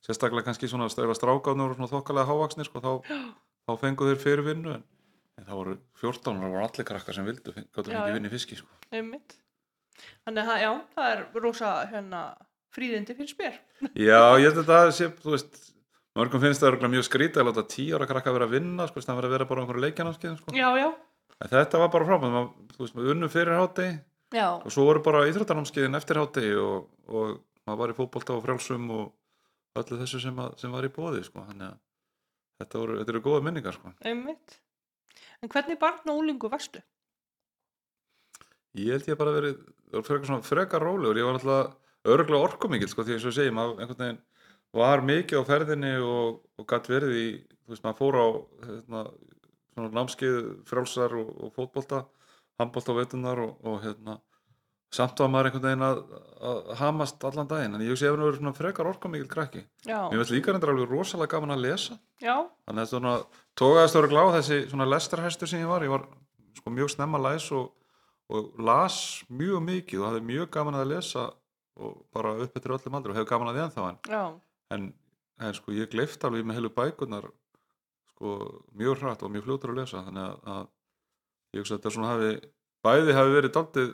sérstaklega 0.06 0.46
kannski 0.48 0.70
svona 0.72 0.88
strákáðnur 0.88 1.74
og 1.74 1.80
svona 1.80 1.92
þokkalega 1.92 2.30
hávaksnir 2.30 2.68
sko, 2.70 2.80
þá, 2.80 2.92
þá 3.68 3.72
fengu 3.82 4.08
þeir 4.08 4.20
fyrir 4.24 4.46
vinnu 4.46 4.72
en, 4.78 4.84
en 5.40 5.46
það 5.48 5.60
voru 5.60 5.76
14 6.02 6.38
ára 6.40 6.52
voru 6.54 6.66
allir 6.68 6.88
krakkar 6.88 7.18
sem 7.18 7.26
vildu 7.28 7.54
gáttu 7.56 7.92
Já, 7.92 7.96
fengið 7.96 8.10
já. 8.12 8.16
vinni 8.20 8.32
fiski 8.34 8.60
sko. 8.62 8.70
einmitt 8.92 9.38
Þannig 10.26 10.50
að 10.52 10.62
já, 10.66 10.72
það 10.96 11.12
er 11.14 11.22
rosa 11.44 11.70
hérna 11.92 12.22
fríðindi 12.76 13.16
finnst 13.16 13.38
mér 13.40 13.60
já, 13.96 14.20
ég 14.42 14.50
held 14.50 14.60
að 14.64 14.72
það 14.74 14.90
sé, 14.98 15.10
þú 15.24 15.36
veist 15.36 15.60
mörgum 16.16 16.42
finnst 16.44 16.62
það 16.64 16.70
örugglega 16.74 16.94
mjög 16.96 17.06
skrítið 17.08 17.42
að 17.42 17.48
láta 17.50 17.64
10 17.76 17.94
ára 17.96 18.08
krakka 18.10 18.34
vera 18.36 18.48
að 18.50 18.56
vinna, 18.58 18.88
sko, 18.90 19.04
það 19.04 19.20
verið 19.22 19.30
að 19.30 19.36
vera 19.38 19.48
bara 19.52 19.64
einhverju 19.64 19.84
leikjanarskið 19.86 20.36
sko. 20.42 20.56
Já, 20.56 20.68
já, 20.80 20.90
en 21.40 21.52
þetta 21.54 21.82
var 21.82 21.90
bara 21.96 22.08
frábæð, 22.10 22.36
maður- 22.36 22.76
þú 22.76 22.84
veist, 22.84 22.96
við 23.00 23.12
unnum 23.16 23.32
fyrir 23.32 23.60
hátti 23.60 23.88
já, 24.36 24.48
og 24.56 24.68
svo 24.76 24.86
voru 24.90 25.04
bara 25.08 25.24
íþróttanámskeiðin 25.32 26.00
eftir 26.00 26.20
hátti 26.20 26.46
og, 26.60 26.90
og 27.08 27.40
maður 27.68 27.82
var 27.86 27.94
í 27.96 27.98
fótbolta 28.00 28.36
og 28.36 28.44
frjálsum 28.44 28.92
og 28.96 29.80
öllu 29.80 30.00
þessu 30.04 30.22
sem, 30.24 30.40
að, 30.40 30.56
sem 30.60 30.72
var 30.76 30.88
í 30.88 30.92
bóði 30.96 31.24
sko. 31.28 31.44
að 31.48 31.64
þetta, 32.60 32.80
voru, 32.80 33.00
þetta 33.02 33.16
eru 33.16 33.24
góða 33.28 33.44
minningar 33.48 33.76
sko. 33.80 33.92
einmitt 34.04 34.60
En 35.46 35.54
hvernig 35.54 35.78
barn 35.80 36.10
og 36.10 36.24
úlingu 36.24 36.50
varstu? 36.50 36.82
ég 38.76 38.92
held 38.96 39.10
ég 39.10 39.20
bara 39.20 39.34
verið 39.36 39.60
frekar, 40.04 40.42
frekar 40.44 40.84
rólegur, 40.84 41.20
ég 41.20 41.28
var 41.28 41.38
náttúrulega 41.38 42.16
örgulega 42.16 42.48
orkumikil 42.50 42.90
sko, 42.92 43.06
því 43.06 43.16
eins 43.16 43.28
og 43.30 43.36
segi 43.36 43.54
maður 43.56 43.82
einhvern 43.82 44.02
veginn 44.02 44.24
var 44.76 45.04
mikið 45.08 45.42
á 45.42 45.44
ferðinni 45.48 45.94
og, 46.04 46.42
og 46.60 46.68
gætt 46.70 46.90
verið 46.92 47.16
í 47.16 47.28
þú 47.64 47.74
veist 47.74 47.86
maður 47.86 48.00
fór 48.02 48.18
á 48.20 48.28
hérna, 48.68 49.04
námskeið 49.96 50.40
frjálsar 50.68 51.16
og, 51.22 51.32
og 51.46 51.54
fótbolta 51.56 52.04
handbolta 52.60 52.96
á 52.96 53.00
vetunar 53.00 53.42
og, 53.46 53.56
og 53.64 53.80
hérna 53.86 54.20
samt 54.94 55.20
var 55.20 55.32
maður 55.32 55.50
einhvern 55.50 55.66
veginn 55.66 55.86
að, 55.86 56.02
að 56.50 56.60
hamast 56.80 57.24
allan 57.28 57.50
daginn, 57.50 57.78
en 57.78 57.84
ég 57.86 57.98
sé 58.00 58.10
að 58.10 58.20
það 58.20 58.28
verið 58.30 58.60
frekar 58.60 58.90
orkumikil 58.90 59.30
krakki. 59.32 59.64
Já, 59.88 59.98
Mér 60.12 60.22
finnst 60.22 60.36
líka 60.36 60.54
reyndar 60.54 60.72
alveg 60.74 60.92
rosalega 60.92 61.36
gaman 61.36 61.56
að 61.56 61.64
lesa. 61.66 61.98
Já, 62.22 62.36
þannig 62.68 62.84
að 62.84 62.92
svona 62.92 63.16
tókaðast 63.60 64.00
ára 64.00 64.12
glá 64.12 64.22
þessi 64.38 64.60
svona 64.70 64.88
lestarhestur 64.90 65.52
sem 65.52 65.64
ég 65.64 65.72
var. 65.72 65.86
Ég 65.86 65.94
var 65.96 66.06
sko 66.56 66.74
mjög 66.74 66.94
snemma 66.96 67.22
læs 67.22 67.50
og, 67.56 67.72
og 68.32 68.62
las 68.62 69.00
mjög 69.30 69.66
mikið 69.66 70.04
og 70.04 70.08
hafði 70.10 70.28
mjög 70.30 70.52
gaman 70.56 70.80
að 70.80 70.92
lesa 70.94 71.26
og 71.76 71.98
bara 72.16 72.38
upp 72.46 72.56
eftir 72.56 72.72
öllum 72.72 72.96
aldrei 72.96 73.12
og 73.12 73.20
hefur 73.20 73.32
gaman 73.34 73.52
að 73.52 73.58
því 73.58 73.64
ennþá 73.66 73.88
en, 73.90 74.38
en, 74.72 74.86
en 75.44 75.58
sko 75.58 75.74
ég 75.76 75.92
gleift 75.92 76.24
alveg 76.24 76.48
með 76.48 76.62
heilu 76.62 76.72
bækunar 76.72 77.28
sko 78.14 78.38
mjög 78.80 79.02
hratt 79.02 79.26
og 79.28 79.34
mjög 79.34 79.50
fljótur 79.50 79.74
að 79.74 79.82
lesa. 79.82 80.06
Þannig 80.08 80.24
að, 80.30 80.38
að 80.56 81.58
ég 81.58 81.64
hugsa 81.66 81.76
að 81.76 81.82
þetta 81.82 81.96
svona 81.98 82.14
hafi 82.14 82.32
bæði 82.86 83.18
hafi 83.18 83.36
verið 83.36 83.56
daldið 83.58 83.94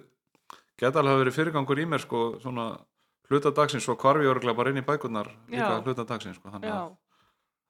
geta 0.82 1.02
alveg 1.02 1.22
verið 1.22 1.38
fyrirgangur 1.38 1.82
í 1.82 1.86
mér 1.90 2.04
sko 2.04 2.24
svona 2.42 2.66
hluta 3.30 3.54
dagsins 3.56 3.86
svo 3.86 3.96
hvarfi 3.96 4.26
ég 4.26 4.34
örglega 4.34 4.58
bara 4.58 4.74
inn 4.74 4.82
í 4.82 4.86
bækunar 4.88 5.30
líka 5.48 5.70
Já. 5.70 5.82
hluta 5.86 6.08
dagsins 6.10 6.40
sko 6.42 6.52
þannig 6.52 6.74
að, 6.74 6.92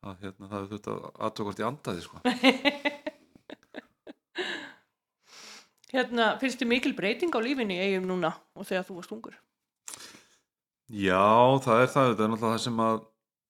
að 0.07 0.25
hérna, 0.25 0.47
það 0.47 0.57
hefði 0.57 0.71
þurft 0.73 0.91
að 0.93 0.99
aðtökast 1.27 1.61
í 1.61 1.67
andaði 1.69 2.05
sko. 2.07 2.23
Hérna, 5.91 6.35
finnst 6.39 6.61
þið 6.61 6.69
mikil 6.71 6.93
breyting 6.95 7.33
á 7.35 7.39
lífinni 7.43 7.75
eigum 7.83 8.05
núna 8.07 8.31
og 8.55 8.67
þegar 8.67 8.85
þú 8.87 8.97
varst 9.01 9.11
ungur? 9.11 9.33
Já, 10.91 11.59
það 11.63 11.81
er 11.81 11.89
það, 11.91 12.11
þetta 12.11 12.23
er 12.23 12.31
náttúrulega 12.31 12.51
það 12.55 12.61
sem 12.63 12.79
að 12.85 13.01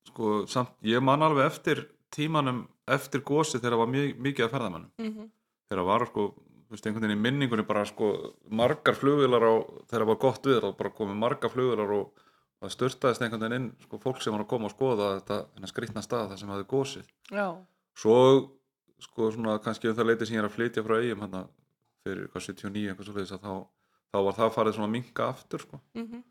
sko, 0.09 0.31
samt, 0.49 0.71
ég 0.89 1.03
man 1.05 1.25
alveg 1.25 1.49
eftir 1.51 1.83
tímanum 2.13 2.63
eftir 2.89 3.21
gósi 3.25 3.59
þegar 3.59 3.75
það 3.75 3.81
var 3.83 3.91
mjög, 3.93 4.15
mikið 4.25 4.45
að 4.45 4.55
ferðamannum 4.55 4.91
Mm 4.97 5.11
-hmm. 5.11 5.29
þegar 5.69 5.85
var 5.91 6.05
sko, 6.09 6.25
þú 6.71 6.77
veist, 6.77 6.85
einhvern 6.87 7.03
veginn 7.03 7.17
í 7.19 7.23
minningunni 7.25 7.65
bara 7.67 7.83
sko, 7.89 8.09
margar 8.47 8.95
flugvilar 8.95 9.43
á 9.43 9.53
þegar 9.91 10.05
það 10.05 10.07
var 10.07 10.19
gott 10.23 10.47
við, 10.47 10.59
þá 10.63 10.77
bara 10.79 10.93
komið 10.95 11.17
margar 11.19 11.51
flugvilar 11.51 11.91
og 11.97 12.23
það 12.61 12.73
störtaðist 12.77 13.25
einhvern 13.25 13.43
veginn 13.43 13.57
inn 13.57 13.67
sko, 13.83 13.99
fólk 13.99 14.23
sem 14.23 14.31
var 14.31 14.45
að 14.45 14.51
koma 14.53 14.69
og 14.69 14.75
skoða 14.75 15.09
þetta 15.19 15.71
skrýtna 15.73 16.05
stað 16.05 16.31
þar 16.31 16.39
sem 16.39 16.53
hafði 16.53 16.67
gósið 16.71 17.11
Já, 17.35 17.47
svo, 17.99 18.15
sko, 19.03 19.31
svona 19.35 19.57
kannski 19.65 19.91
um 19.91 19.97
það 19.99 20.11
leiti 20.13 20.29
sem 20.29 20.37
ég 20.37 20.45
er 20.45 20.47
að 20.47 20.55
flytja 20.55 20.85
frá 20.87 20.95
eigum 21.01 21.25
hann 21.25 21.37
fyrir 22.05 22.31
hvað 22.31 22.47
79, 22.47 22.87
eitthvað 22.87 23.09
svo 23.09 23.17
leiðis 23.17 23.35
að 23.35 23.43
þá, 23.43 23.53
þá 24.13 24.17
var 24.29 24.37
það 24.39 24.55
farið 24.55 24.77
svona 24.77 24.87
að 24.89 24.95
minka 24.95 25.27
aftur 25.27 25.65
sko. 25.67 25.81
Mm 25.97 26.23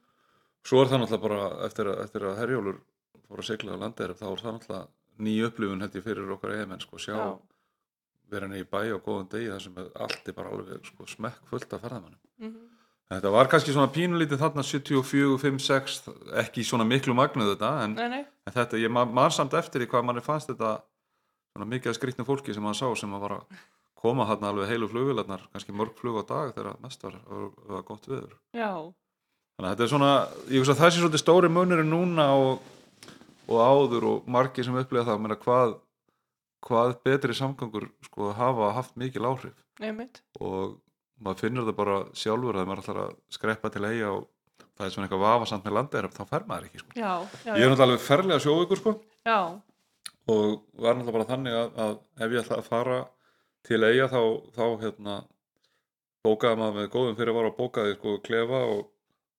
Svo 0.61 0.83
er 0.83 0.91
það 0.91 0.99
náttúrulega 1.01 1.25
bara 1.25 1.67
eftir 1.67 1.89
eftir 1.89 2.25
að 2.29 2.41
herjólur 2.43 2.81
fór 3.29 3.41
að 3.41 3.47
segla 3.49 3.77
á 3.79 3.81
landið 3.81 4.11
þá 4.19 4.27
er 4.29 4.43
það 4.43 4.57
náttúrulega 4.57 4.81
ný 5.25 5.35
upplifun 5.47 5.85
held 5.85 5.97
ég 5.97 6.05
fyrir 6.05 6.33
okkar 6.35 6.53
eigamenn 6.57 6.83
sko, 6.83 6.99
sjá 7.01 7.15
já, 7.17 7.29
vera 8.31 8.49
henni 8.49 8.63
í 8.63 8.69
bæ 8.69 8.83
á 8.95 8.99
góðum 8.99 9.31
degi 9.31 9.51
þar 9.53 9.65
sem 9.65 9.81
er 9.83 9.89
allt 10.07 10.29
er 10.31 10.37
bara 10.37 10.53
alveg 10.55 10.91
sko, 10.91 11.09
smekk 11.09 11.49
fullt 11.51 11.73
af 11.77 11.83
ferðamannum. 11.87 12.21
mm 12.41 12.69
Þetta 13.11 13.31
var 13.35 13.49
kannski 13.51 13.73
svona 13.75 13.91
pínulítið 13.91 14.39
þarna 14.39 14.63
74, 14.63 15.39
5, 15.43 15.57
6 15.67 15.97
ekki 16.45 16.63
svona 16.63 16.85
miklu 16.87 17.11
magnuð 17.19 17.57
þetta 17.57 17.71
en, 17.83 17.97
nei, 17.99 18.07
nei, 18.13 18.21
en 18.47 18.55
þetta, 18.55 18.79
ég 18.79 18.93
man 18.95 19.35
samt 19.35 19.57
eftir 19.59 19.83
í 19.83 19.89
hvað 19.91 20.05
manni 20.07 20.23
fannst 20.23 20.53
þetta 20.53 20.77
svona 21.51 21.67
mikið 21.73 21.91
að 21.91 21.97
skrýtna 21.99 22.27
fólki 22.29 22.55
sem 22.55 22.63
maður 22.63 22.79
sá 22.79 23.01
sem 23.03 23.17
að 23.17 23.25
var 23.25 23.35
að 23.41 23.65
koma 23.99 24.29
þarna 24.31 24.53
alveg 24.53 24.71
heilu 24.71 24.89
flugvilarnar 24.93 25.43
kannski 25.51 25.75
mörg 25.75 25.99
flug 25.99 26.21
á 26.23 26.25
dag 26.31 26.55
þegar 26.55 26.79
mest 26.85 27.03
var, 27.03 27.19
var, 27.27 27.51
var 27.75 27.87
gott 27.91 28.07
viður. 28.07 28.37
já, 28.55 28.71
Þannig 29.59 29.67
að 29.67 29.75
þetta 29.75 29.85
er 29.85 29.93
svona, 29.93 30.13
ég 30.49 30.63
veist 30.63 30.73
að 30.87 30.95
svolítið 30.97 31.21
stóri 31.25 31.51
munurinn 31.53 31.91
núna 31.93 32.31
og, 32.39 32.63
og 33.51 33.59
áður 33.61 34.07
og 34.09 34.31
margir 34.31 34.65
sem 34.65 34.79
upplega 34.79 35.11
það, 35.11 35.19
meina 35.21 35.37
hvað, 35.43 35.75
hvað 36.67 36.95
betri 37.07 37.35
samgangur 37.37 37.89
sko 38.07 38.33
hafa 38.37 38.73
haft 38.77 38.99
mikil 39.01 39.27
áhrif. 39.29 39.57
Einmitt, 39.81 40.21
og 40.41 40.77
maður 41.21 41.47
finnur 41.47 41.69
það 41.69 41.79
bara 41.79 41.97
sjálfur 42.17 42.59
að 42.61 42.69
maður 42.69 42.83
ætlar 42.85 43.01
að 43.07 43.17
skreppa 43.33 43.71
til 43.73 43.85
eiga 43.89 44.11
og 44.13 44.27
það 44.77 44.87
er 44.87 44.93
svona 44.95 45.07
eitthvað 45.09 45.25
vafasamt 45.25 45.67
með 45.67 45.77
landeirab, 45.77 46.15
þá 46.17 46.23
fer 46.29 46.47
maður 46.49 46.69
ekki 46.69 46.83
sko. 46.83 46.93
já, 46.97 47.13
já, 47.45 47.53
Ég 47.53 47.65
er 47.65 47.73
náttúrulega 47.73 47.87
alveg 47.89 48.05
ferlega 48.05 48.45
sjóvíkur 48.45 48.81
sko. 48.81 48.95
Og 50.31 50.63
var 50.81 50.97
náttúrulega 50.97 51.17
bara 51.17 51.29
þannig 51.33 51.57
að, 51.57 51.71
að 51.85 51.95
ef 52.25 52.35
ég 52.35 52.45
ætla 52.45 52.61
að 52.61 52.69
fara 52.69 52.99
til 53.69 53.81
eiga 53.85 54.09
þá, 54.09 54.21
þá 54.57 54.65
hérna, 54.85 55.17
bókaði 56.25 56.61
maður 56.61 56.77
með 56.79 56.91
góðum 56.95 57.19
fyrir 57.19 57.37
var 57.37 57.49
að 57.49 57.57
bókaði 57.59 57.97
sko 57.97 58.17
klefa 58.25 58.61
og, 58.75 58.83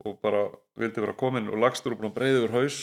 og 0.06 0.18
bara 0.22 0.44
vildi 0.82 1.04
vera 1.04 1.18
komin 1.18 1.50
og 1.50 1.62
lagstur 1.62 1.96
og 1.96 2.02
að 2.02 2.44
úr 2.46 2.56
haus 2.58 2.80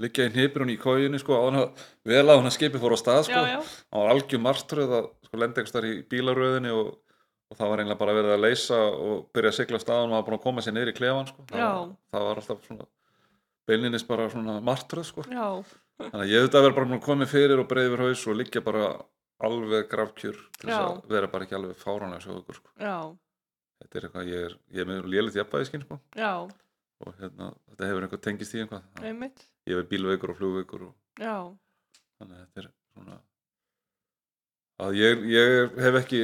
liggja 0.00 0.26
í 0.28 0.32
hnipirun 0.34 0.72
í 0.72 0.78
kóginni 0.80 1.20
sko 1.20 1.36
áðan 1.38 1.60
að 1.60 1.84
vel 2.10 2.24
að 2.24 2.40
hún 2.40 2.50
að 2.50 2.56
skipi 2.56 2.80
fór 2.82 2.96
á 2.96 2.98
stað 3.00 3.22
sko. 3.28 3.42
Já, 3.44 3.54
já, 3.56 3.60
það 3.90 4.02
var 4.04 4.12
algjör 4.14 4.42
martröð 4.46 4.96
að 4.98 5.10
sko 5.28 5.42
lendi 5.42 5.60
einhvers 5.60 5.76
þar 5.76 5.88
í 5.90 5.92
bílaröðinni 6.10 6.72
og, 6.76 6.88
og 7.50 7.60
það 7.60 7.72
var 7.72 7.82
eiginlega 7.84 8.00
bara 8.00 8.16
verið 8.16 8.34
að 8.36 8.44
leysa 8.46 8.80
og 8.94 9.20
byrja 9.36 9.52
að 9.52 9.58
sigla 9.60 9.80
af 9.80 9.84
stað 9.84 10.06
og 10.06 10.16
var 10.16 10.26
búin 10.28 10.38
að 10.40 10.44
koma 10.48 10.64
sér 10.64 10.76
niður 10.76 10.92
í 10.94 10.96
klefan 10.96 11.30
sko. 11.30 11.46
Það, 11.52 11.62
var, 11.68 11.94
það 12.14 12.26
var 12.28 12.42
alltaf 12.42 12.66
svona 12.68 12.88
beilinnis 13.70 14.06
bara 14.08 14.28
svona 14.32 14.58
martröð 14.64 15.08
sko. 15.12 15.26
Já, 15.30 15.48
Þannig 16.00 16.22
að 16.24 16.30
ég 16.32 16.40
auðvitað 16.40 16.64
verið 16.64 16.76
bara 16.78 16.98
koma 17.04 17.26
fyrir 17.28 17.60
og 17.60 17.66
breiði 17.68 17.90
yfir 17.90 18.02
haus 18.06 18.22
og 18.30 18.38
liggja 18.38 18.62
bara 18.64 18.84
alveg 19.44 19.88
grafkjur 19.90 20.38
til 20.56 20.68
þess 20.68 20.78
að 20.78 21.12
vera 21.12 21.28
bara 21.32 21.46
ekki 21.46 21.56
alveg 21.58 21.76
fáránlega 21.80 22.24
svo 22.24 22.38
ykkur 22.40 22.58
sko. 22.60 22.72
Þetta 23.80 23.98
er 23.98 24.06
eitthvað, 24.06 24.30
ég 24.30 24.46
er, 24.48 24.56
ég 24.76 24.82
er 24.84 24.88
með 24.88 25.08
lélitt 25.12 25.36
jafnbæðiskinn 25.38 25.84
sko. 25.86 25.98
og 27.00 27.14
hérna, 27.20 27.50
þetta 27.70 27.88
hefur 27.88 28.06
einhver 28.06 28.22
tengist 28.24 28.56
í 28.56 28.60
einhvað. 28.64 28.88
einmitt, 29.00 29.44
Ég 29.68 29.76
er 29.76 29.88
bílveikur 29.90 30.32
og 30.32 30.38
flugveikur 30.38 30.86
og 30.88 31.20
já, 31.20 31.34
þannig 32.20 32.36
að 32.38 32.44
þetta 32.46 32.62
er 32.62 32.68
svona 32.94 33.18
að 34.80 34.96
ég, 34.96 35.24
ég 35.28 35.76
hef 35.84 35.98
ekki 36.00 36.20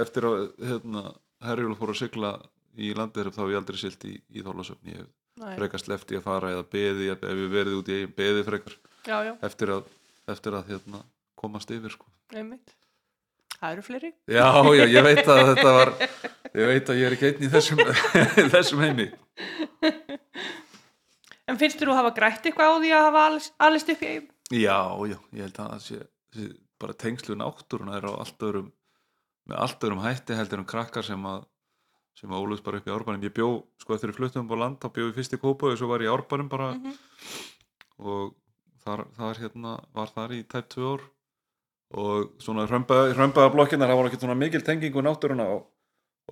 eftir 0.00 0.26
að 0.30 0.38
hérna, 0.70 1.02
herjul 1.44 1.76
fór 1.76 1.92
að 1.92 2.00
sigla 2.00 2.30
í 2.80 2.92
landir 2.96 3.28
þá 3.34 3.40
hef 3.44 3.52
ég 3.52 3.60
aldrei 3.60 3.80
silt 3.82 4.04
í, 4.08 4.14
í 4.32 4.44
þólasöfni 4.46 4.94
ég 4.94 5.02
hef 5.02 5.10
næ, 5.42 5.54
frekar 5.58 5.82
sleppt 5.84 6.14
í 6.14 6.18
að 6.20 6.24
fara 6.26 6.52
eða 6.54 6.66
beði, 6.72 7.10
ef 7.12 7.24
ég 7.28 7.52
verið 7.52 7.78
út 7.80 7.90
í 7.90 7.96
eigin 7.98 8.14
beði 8.16 8.44
frekar. 8.48 8.76
Já, 9.08 9.16
já, 9.28 9.32
eftir 9.48 9.72
að, 9.76 9.88
eftir 10.32 10.56
að 10.58 10.72
hérna, 10.74 11.02
komast 11.40 11.70
yfir 11.72 11.92
sko. 11.94 12.08
einmitt, 12.36 12.74
það 13.58 13.72
eru 13.76 13.84
fleiri, 13.86 14.10
Já, 14.28 14.46
já, 14.76 14.84
ég 14.96 15.04
veit 15.06 15.22
að 15.26 15.42
þetta 15.52 15.72
var 15.76 15.92
ég 16.54 16.72
veit 16.72 16.90
að 16.92 17.00
ég 17.00 17.06
er 17.10 17.16
ekki 17.16 17.30
einn 17.30 17.46
í 17.46 17.52
þessum, 17.52 17.84
þessum 18.56 18.84
heimi 18.84 19.08
en 21.50 21.58
finnst 21.60 21.80
þú 21.82 21.90
að 21.92 21.98
hafa 22.00 22.14
grætt 22.16 22.46
eitthvað 22.48 22.70
á 22.70 22.76
því 22.80 22.90
að 22.96 23.06
hafa 23.08 23.24
alist 23.68 23.92
upp 23.94 24.02
í 24.02 24.10
eigum? 24.14 24.28
Já, 24.50 24.78
já, 25.10 25.16
ég 25.36 25.42
held 25.46 25.60
að 25.62 25.70
það 25.74 25.84
sé, 25.86 25.98
sé 26.36 26.48
bara 26.80 26.96
tengslu 27.04 27.36
náttúruna 27.38 27.96
er 28.00 28.06
á 28.08 28.12
allt 28.22 28.42
öðrum 28.48 28.70
með 29.50 29.56
allt 29.66 29.84
öðrum 29.86 30.02
hætti 30.04 30.36
heldur 30.38 30.62
um 30.62 30.68
krakkar 30.70 31.06
sem 31.06 31.26
að 31.30 31.44
sem 32.20 32.32
að 32.34 32.42
ólust 32.44 32.64
bara 32.66 32.80
upp 32.80 32.88
í 32.88 32.92
árbænum 32.92 33.22
ég 33.24 33.32
bjó, 33.36 33.46
sko 33.80 33.94
eftir 33.94 34.10
við 34.10 34.18
fluttum 34.18 34.44
upp 34.48 34.52
á 34.52 34.60
land 34.60 34.80
þá 34.82 34.88
bjó 34.96 35.06
ég 35.08 35.14
fyrst 35.16 35.36
í 35.36 35.40
Kópa 35.40 35.70
og 35.70 35.78
svo 35.80 35.88
var 35.88 36.02
ég 36.04 36.10
í 36.10 36.14
árbænum 36.14 36.50
bara 36.52 36.72
Mhm. 36.74 36.96
og 38.00 38.34
þar, 38.84 39.04
þar 39.16 39.40
hérna 39.44 39.72
var 39.94 40.10
þar 40.14 40.34
í 40.36 40.42
tæp 40.48 40.68
tvö 40.74 40.90
ár 40.94 41.02
og 42.00 42.30
svona 42.42 42.66
hrömbaða 42.70 43.14
hrömbaða 43.16 43.52
blokkinar 43.54 43.88
það 43.90 43.98
voru 44.00 44.10
ekki 44.10 44.20
svona 44.22 44.36
mikil 44.38 44.62
tengingu 44.66 45.02
náttúruna 45.02 45.46
og, 45.56 45.64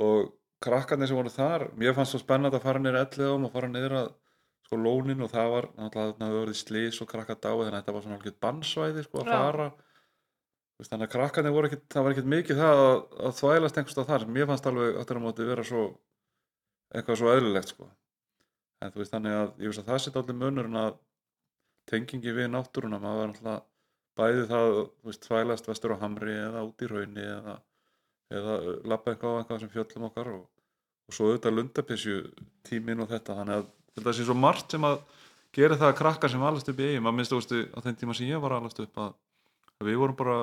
og 0.01 0.33
krakkarnir 0.63 1.09
sem 1.11 1.17
voru 1.19 1.33
þar 1.35 1.69
mér 1.79 1.95
fannst 1.97 2.15
svo 2.15 2.21
spennandi 2.23 2.59
að 2.59 2.67
fara 2.67 2.79
niður 2.83 3.01
ellið 3.05 3.33
og 3.49 3.53
fara 3.55 3.69
niður 3.73 3.97
að 4.03 4.09
sko 4.69 4.77
lónin 4.77 5.25
og 5.25 5.31
það 5.33 5.53
var 5.55 5.67
náttúrulega 5.73 6.13
þarna 6.13 6.27
hefur 6.29 6.43
verið 6.45 6.59
slís 6.61 6.99
og 7.01 7.09
krakkar 7.09 7.39
dái 7.41 7.53
þannig 7.53 7.71
að 7.71 7.79
þetta 7.79 7.95
var 7.97 8.03
svona 8.05 8.19
alveg 8.19 8.35
bannsvæði 8.45 9.05
sko 9.07 9.23
að 9.23 9.31
Já. 9.31 9.39
fara. 9.39 9.69
Veist, 10.79 10.91
þannig 10.93 11.07
að 11.09 11.15
krakkarnir 11.15 11.55
voru 11.57 11.71
ekkit 11.71 11.87
það 11.95 12.05
var 12.05 12.15
ekkit 12.15 12.29
mikið 12.35 12.61
það 12.61 12.83
að, 12.83 12.99
að 13.29 13.39
þvælast 13.39 13.81
einhverstað 13.81 14.11
þar. 14.11 14.25
Sem 14.27 14.37
mér 14.37 14.51
fannst 14.51 14.69
alveg 14.69 14.99
aftur 15.01 15.19
á 15.19 15.25
móti 15.25 15.47
vera 15.49 15.65
svo 15.67 15.87
eitthvað 16.93 17.21
svo 17.23 17.33
eðlilegt 17.33 17.73
sko. 17.73 17.89
En 18.79 18.93
þú 18.93 19.03
veist 19.03 19.15
þannig 19.17 19.39
að 19.39 19.49
ég 19.65 19.73
veist 19.73 19.83
að 19.83 19.89
það 19.89 20.05
setja 20.05 20.23
allir 20.23 20.39
munurinn 20.39 20.79
að 20.79 20.93
tengingi 21.89 22.37
við 22.37 22.53
náttúruna 22.53 23.01
maður 23.01 23.19
var 23.25 23.33
náttúrulega 23.33 23.65
bæði 24.19 24.45
það 24.51 24.69
þú 24.77 25.09
veist 25.09 25.27
þvælast 25.31 25.71
vestur 25.71 25.95
á 25.97 26.03
hamri 26.03 26.37
eða 26.37 26.63
út 26.67 26.85
í 26.85 26.91
raunni 26.91 27.25
eða, 27.25 27.57
eða 28.35 28.55
lappa 28.93 29.15
eitthvað 29.15 29.35
á 29.35 29.39
eitthvað 29.41 29.61
sem 29.65 29.73
fjöllum 29.73 30.07
okkar 30.11 30.31
og, 30.35 30.45
og 31.09 31.17
svo 31.17 31.29
auðvitað 31.31 31.57
lundapissju 31.57 32.17
tímin 32.69 33.05
og 33.05 33.11
þetta 33.13 33.39
þannig 33.41 33.61
að 33.63 33.69
þetta 33.99 34.15
sé 34.19 34.27
svo 34.29 34.37
margt 34.39 34.75
sem 34.75 34.85
að 34.89 35.01
gera 35.57 35.77
það 35.81 35.91
að 35.93 35.99
krakkar 36.03 36.31
sem 36.33 36.43
alast 36.45 36.69
upp 36.71 36.81
í 36.83 36.87
eigin 36.91 37.03
maður 37.05 37.17
minnst 37.19 37.35
veist 37.35 37.53
á 37.75 37.79
þeim 37.85 37.99
tíma 38.01 38.15
sem 38.17 38.29
ég 38.31 38.41
var 38.43 38.55
alast 38.59 38.81
upp 38.85 38.99
að, 39.05 39.13
að 39.81 39.91
við 39.91 40.01
vorum 40.03 40.17
bara 40.19 40.39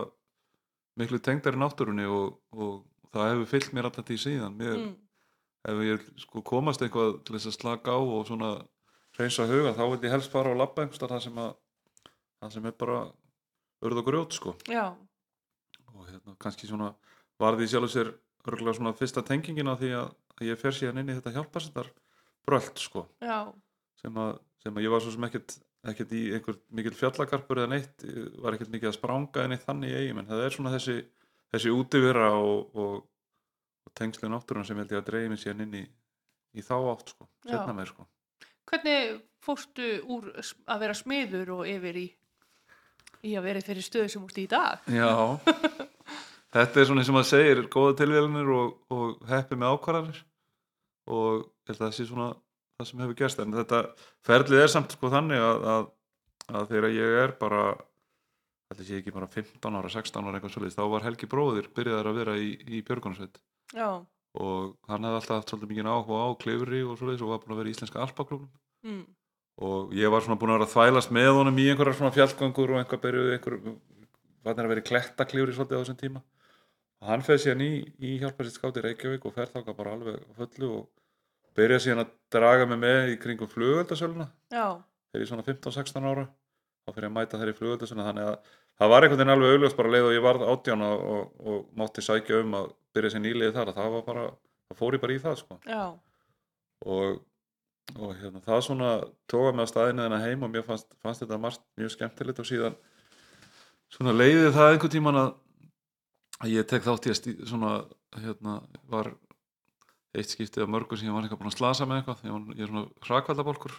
miklu 0.99 1.19
tengdari 1.19 1.59
náttúrunni 1.59 2.05
og, 2.07 2.37
og 2.55 2.77
það 3.15 3.31
hefur 3.33 3.49
fyllt 3.51 3.73
mér 3.75 3.89
alltaf 3.89 4.07
því 4.07 4.17
síðan. 4.25 4.55
Mér, 4.59 4.75
Mm. 4.75 4.95
ef 5.65 5.79
ég 5.81 6.01
sko 6.21 6.41
komast 6.45 6.81
eitthvað 6.85 7.15
til 7.25 7.35
þess 7.35 7.49
að 7.49 7.55
slaka 7.57 7.95
á 7.95 7.99
og 7.99 8.27
svona 8.27 8.49
reynsa 9.17 9.47
huga 9.49 9.71
þá 9.73 9.81
vil 9.89 10.03
ég 10.05 10.13
helst 10.13 10.29
fara 10.31 10.51
og 10.53 10.59
labba 10.59 10.85
það 10.93 11.21
sem 11.23 11.39
að 11.41 11.55
það 12.41 12.51
sem 12.53 12.65
er 12.69 12.75
bara 12.77 12.97
örð 13.81 14.01
og 14.01 14.05
grjót 14.05 14.35
sko. 14.37 14.53
Já, 14.69 14.93
og 15.95 16.05
hérna 16.05 16.35
kannski 16.37 16.67
svona 16.69 16.91
varði 17.41 17.65
í 17.65 17.71
sjálf 17.71 17.89
sér 17.91 18.11
örgulega 18.45 18.77
svona 18.77 18.93
fyrsta 18.93 19.23
tengingin 19.25 19.71
á 19.71 19.75
því 19.79 19.89
að, 19.97 20.11
að 20.37 20.47
ég 20.51 20.61
fer 20.61 20.75
síðan 20.77 21.01
inn 21.01 21.09
í 21.09 21.17
þetta 21.17 21.33
hjálparsendar 21.33 21.89
bröld 22.45 22.81
sko. 22.81 23.05
Sem 24.01 24.19
að, 24.21 24.37
sem 24.63 24.75
að 24.75 24.85
ég 24.85 24.93
var 24.93 25.03
svo 25.03 25.13
sem 25.15 25.27
ekkert 25.29 25.57
ekkert 25.91 26.13
í 26.15 26.21
einhver 26.35 26.57
mikil 26.75 26.93
fjallagarpur 26.97 27.61
eða 27.61 27.71
neitt. 27.75 28.05
Var 28.41 28.57
ekkert 28.57 28.73
mikið 28.73 28.89
að 28.89 28.97
spranga 28.97 29.45
en 29.45 29.55
eitt 29.55 29.65
þannig 29.67 29.93
í 29.93 29.99
eigin 29.99 30.21
en 30.21 30.29
það 30.29 30.43
er 30.45 30.55
svona 30.55 30.73
þessi, 30.73 30.97
þessi 31.53 31.73
útivera 31.75 32.31
og, 32.39 32.73
og, 32.73 32.97
og 33.85 33.95
tengslu 33.97 34.31
náttúruna 34.31 34.65
sem 34.67 34.81
held 34.81 34.93
ég 34.93 35.01
að 35.01 35.07
dreigi 35.11 35.31
mig 35.31 35.41
síðan 35.43 35.65
inn 35.67 35.79
í, 35.81 35.85
í 36.57 36.65
þá 36.65 36.75
átt 36.79 37.15
sko, 37.15 37.29
setna 37.45 37.77
meir 37.77 37.91
sko. 37.91 38.07
Hvernig 38.65 39.17
fórstu 39.45 39.89
úr 40.09 40.31
að 40.41 40.79
vera 40.81 40.97
smiður 40.97 41.57
og 41.59 41.67
yfir 41.69 41.99
í, 42.01 42.05
í 43.29 43.35
að 43.37 43.49
vera 43.51 43.61
í 43.61 43.67
þeirri 43.67 43.85
stöðu 43.85 44.13
sem 44.13 44.25
úrst 44.25 44.39
í 44.41 44.47
dag? 44.49 44.87
Já, 44.89 45.11
þetta 46.55 46.81
er 46.81 46.89
svona 46.89 47.05
og 47.05 47.19
maður 47.19 47.29
segir 47.29 47.67
góða 47.69 47.99
tilvélinir 48.01 48.55
og, 48.57 48.79
og 48.89 49.27
heppi 49.29 49.59
með 49.59 49.75
ákvarðanir. 49.75 50.23
Og 51.13 51.43
held 51.71 51.81
að 51.81 51.85
það 51.85 51.97
sé 51.97 52.07
svona 52.09 52.29
það 52.75 52.89
sem 52.89 53.03
hefur 53.03 53.19
gerst 53.19 53.43
en 53.43 53.55
þetta 53.55 53.81
ferlið 54.27 54.63
er 54.63 54.71
samt 54.71 54.95
sko 54.95 55.11
þannig 55.13 55.43
að, 55.43 55.67
að, 55.73 55.85
að 56.59 56.73
þegar 56.73 56.95
ég 56.95 57.19
er 57.23 57.35
bara 57.39 57.61
þetta 58.71 58.87
sé 58.87 58.99
ekki 58.99 59.13
bara 59.15 59.29
15 59.31 59.79
ára, 59.79 59.91
16 59.93 60.27
ára 60.27 60.39
eitthvað 60.39 60.55
svolítið, 60.55 60.77
þá 60.79 60.91
var 60.95 61.05
Helgi 61.05 61.29
bróðir 61.31 61.71
byrjaðar 61.77 62.11
að 62.11 62.19
vera 62.19 62.35
í, 62.41 62.51
í 62.65 62.81
Björgunarsveit. 62.85 63.39
Já, 63.75 63.89
og 64.35 64.75
hann 64.89 65.05
hefði 65.05 65.19
alltaf 65.19 65.37
haft 65.39 65.51
svolítið 65.51 65.71
mikið 65.71 65.89
áhuga 65.89 66.23
á 66.27 66.29
klifri 66.41 66.81
og 66.83 66.97
svolítið 66.99 67.25
og 67.25 67.31
var 67.31 67.41
búin 67.43 67.55
að 67.55 67.59
vera 67.61 67.69
í 67.69 67.75
Íslenska 67.75 68.01
Alpaklubnum 68.03 68.49
mm. 68.83 69.03
og 69.67 69.93
ég 69.95 70.11
var 70.11 70.25
svona 70.25 70.39
búin 70.41 70.51
að 70.51 70.59
vera 70.59 70.67
að 70.67 70.73
þvælast 70.73 71.13
með 71.15 71.31
honum 71.39 71.61
í 71.61 71.67
einhverjar 71.71 71.99
svona 71.99 72.15
fjallgangur 72.15 72.73
og 72.73 72.81
einhver 72.81 73.01
byrjuð 73.05 73.31
einhver, 73.35 73.57
var 74.43 74.59
að 74.59 74.73
vera 74.73 74.83
í 74.83 74.87
klettaklifri 74.89 75.55
svolítið 75.55 75.79
á 75.79 75.81
þessum 75.83 76.01
tíma. 76.01 76.23
Og 77.03 77.09
hann 77.11 77.25
feð 77.27 77.41
síðan 77.45 77.63
í, 77.63 77.71
í 78.03 78.17
hjálparsitt 78.21 78.59
skáti 78.59 78.83
Reykjavík 78.83 79.27
og 79.27 79.35
fer 79.35 79.51
þáka 79.53 79.75
bara 79.77 79.95
alveg 79.95 80.19
fullu 80.35 80.71
og 80.81 80.83
byrja 81.55 81.81
síðan 81.83 82.03
að 82.05 82.13
draga 82.35 82.67
mig 82.69 82.81
með 82.81 83.13
í 83.13 83.19
kringum 83.21 83.51
flugöldasöluna 83.51 84.29
þegar 85.11 85.23
ég 85.23 85.31
svona 85.31 85.47
15-16 85.47 86.09
ára 86.11 86.25
þá 86.85 86.93
fyrir 86.93 87.09
að 87.09 87.15
mæta 87.15 87.41
þeir 87.41 87.53
í 87.53 87.57
flugöldasöluna 87.59 88.07
þannig 88.09 88.31
að 88.31 88.55
það 88.79 88.91
var 88.91 89.05
einhvern 89.05 89.21
veginn 89.21 89.33
alveg 89.35 89.53
augljóst 89.55 89.77
bara 89.77 89.93
leið 89.93 90.07
og 90.09 90.15
ég 90.15 90.25
varð 90.25 90.49
átján 90.51 90.83
og, 90.85 91.05
og, 91.15 91.45
og 91.45 91.61
mátti 91.79 92.03
sækja 92.03 92.41
um 92.43 92.57
að 92.59 92.67
byrja 92.95 93.13
sér 93.13 93.23
nýliði 93.23 93.55
þar. 93.55 93.71
Að 93.71 93.79
það 93.79 93.95
var 93.95 94.03
bara, 94.09 94.25
það 94.69 94.81
fór 94.81 94.97
ég 94.97 95.03
bara 95.05 95.15
í 95.15 95.21
það 95.23 95.39
sko. 95.41 95.59
Og, 96.95 97.21
og 97.95 98.11
hérna, 98.19 98.43
það 98.43 98.61
svona 98.67 98.91
tóka 99.31 99.53
mig 99.55 99.65
að 99.65 99.71
staðinu 99.71 100.05
þennan 100.05 100.25
heim 100.25 100.45
og 100.45 100.53
mér 100.53 100.67
fannst, 100.67 100.91
fannst 101.03 101.23
þetta 101.23 101.41
margt 101.41 101.63
mjög 101.79 101.95
skemmtilegt 101.95 102.43
og 102.43 102.49
síðan 102.49 102.77
svona 103.95 104.15
leiði 104.15 104.51
það 104.55 104.71
einhvern 104.73 104.95
tíman 104.95 105.21
að, 105.21 105.31
ég 106.51 106.67
tek 106.67 106.83
þátt 106.83 107.09
stí, 107.15 107.35
svona 107.47 107.77
hérna 108.19 108.59
var 108.91 109.13
eitt 110.19 110.31
skiptið 110.33 110.65
af 110.65 110.71
mörgum 110.71 110.99
sem 110.99 111.09
ég 111.09 111.15
var 111.15 111.25
eitthvað 111.25 111.41
búin 111.41 111.51
að 111.51 111.57
slasa 111.57 111.87
með 111.89 112.01
eitthvað 112.01 112.23
ég, 112.25 112.35
var, 112.35 112.55
ég 112.55 112.63
er 112.65 112.71
svona 112.71 112.85
hrakvaldabólkur 113.07 113.75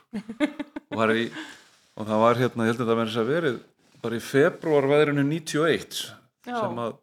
og, 0.96 1.14
og 1.96 2.10
það 2.10 2.22
var 2.24 2.42
hérna, 2.42 2.66
ég 2.66 2.72
held 2.72 2.84
að 2.84 2.92
það 2.92 3.00
verið 3.02 3.18
að 3.22 3.32
verið 3.32 3.58
bara 4.04 4.18
í 4.18 4.22
februar 4.22 4.88
veðrinu 4.90 5.24
91 5.26 5.98
já, 6.46 6.56
sem, 6.60 6.80
að, 6.84 6.98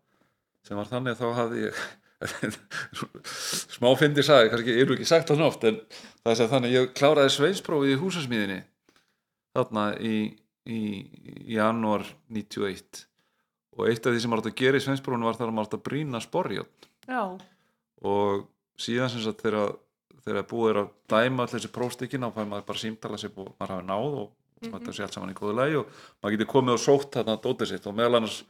sem 0.67 0.79
var 0.79 0.91
þannig 0.91 1.15
að 1.15 1.23
þá 1.23 1.39
hafði 1.41 1.65
ég 1.65 1.83
smá 3.75 3.89
fyndi 3.99 4.23
sagði, 4.23 4.51
kannski 4.53 4.77
eru 4.79 4.95
ekki 4.95 5.07
sagt 5.09 5.27
það 5.27 5.39
svona 5.39 5.49
oft 5.51 5.65
en 5.67 5.81
það 5.91 6.31
er 6.31 6.39
sem 6.39 6.53
þannig 6.53 6.75
ég 6.77 6.93
kláraði 6.95 7.33
sveinsprófið 7.35 7.95
í 7.95 7.99
húsasmíðinni 7.99 8.59
þarna 9.53 9.87
í, 10.01 10.15
í, 10.65 10.79
í 10.79 11.57
janúar 11.57 12.05
91 12.33 13.03
og 13.73 13.89
eitt. 13.89 14.05
Af 14.05 14.13
því 14.13 14.21
sem 14.21 14.33
var 14.33 14.41
hægt 14.41 14.51
að 14.51 14.59
gera 14.61 14.79
í 14.79 14.85
sveinsprófinu 14.85 15.27
var 15.27 15.37
þar 15.39 15.49
að 15.49 15.57
maður 15.57 15.69
hægt 15.69 15.77
að 15.79 15.85
brýna 15.89 16.21
sporjón 16.23 16.71
og 18.03 18.47
síðan 18.79 19.11
sem 19.13 19.23
sagt 19.25 19.43
þegar 19.43 19.75
þegar 20.23 20.47
búið 20.47 20.71
er 20.71 20.79
að 20.83 20.91
dæma 21.11 21.43
allir 21.43 21.57
þessi 21.57 21.71
prófstikkin 21.75 22.23
þá 22.23 22.35
fæði 22.37 22.49
maður 22.51 22.67
bara 22.69 22.83
símtala 22.83 23.19
sér 23.19 23.33
og 23.35 23.49
maður 23.59 23.73
hafi 23.75 23.87
náð 23.89 24.05
og 24.05 24.27
mm 24.27 24.69
-hmm. 24.69 24.73
þetta 24.77 24.93
sé 24.93 25.03
allt 25.03 25.17
saman 25.17 25.33
í 25.33 25.39
góðu 25.39 25.55
lagi 25.57 25.75
og 25.75 25.87
maður 26.21 26.35
geti 26.37 26.51
komið 26.53 26.73
og 26.73 26.83
sótt 26.83 27.17
þarna 27.17 27.41
dótið 27.43 27.67
sitt 27.73 27.87
og 27.87 27.95
meðal 27.97 28.15
annars 28.15 28.43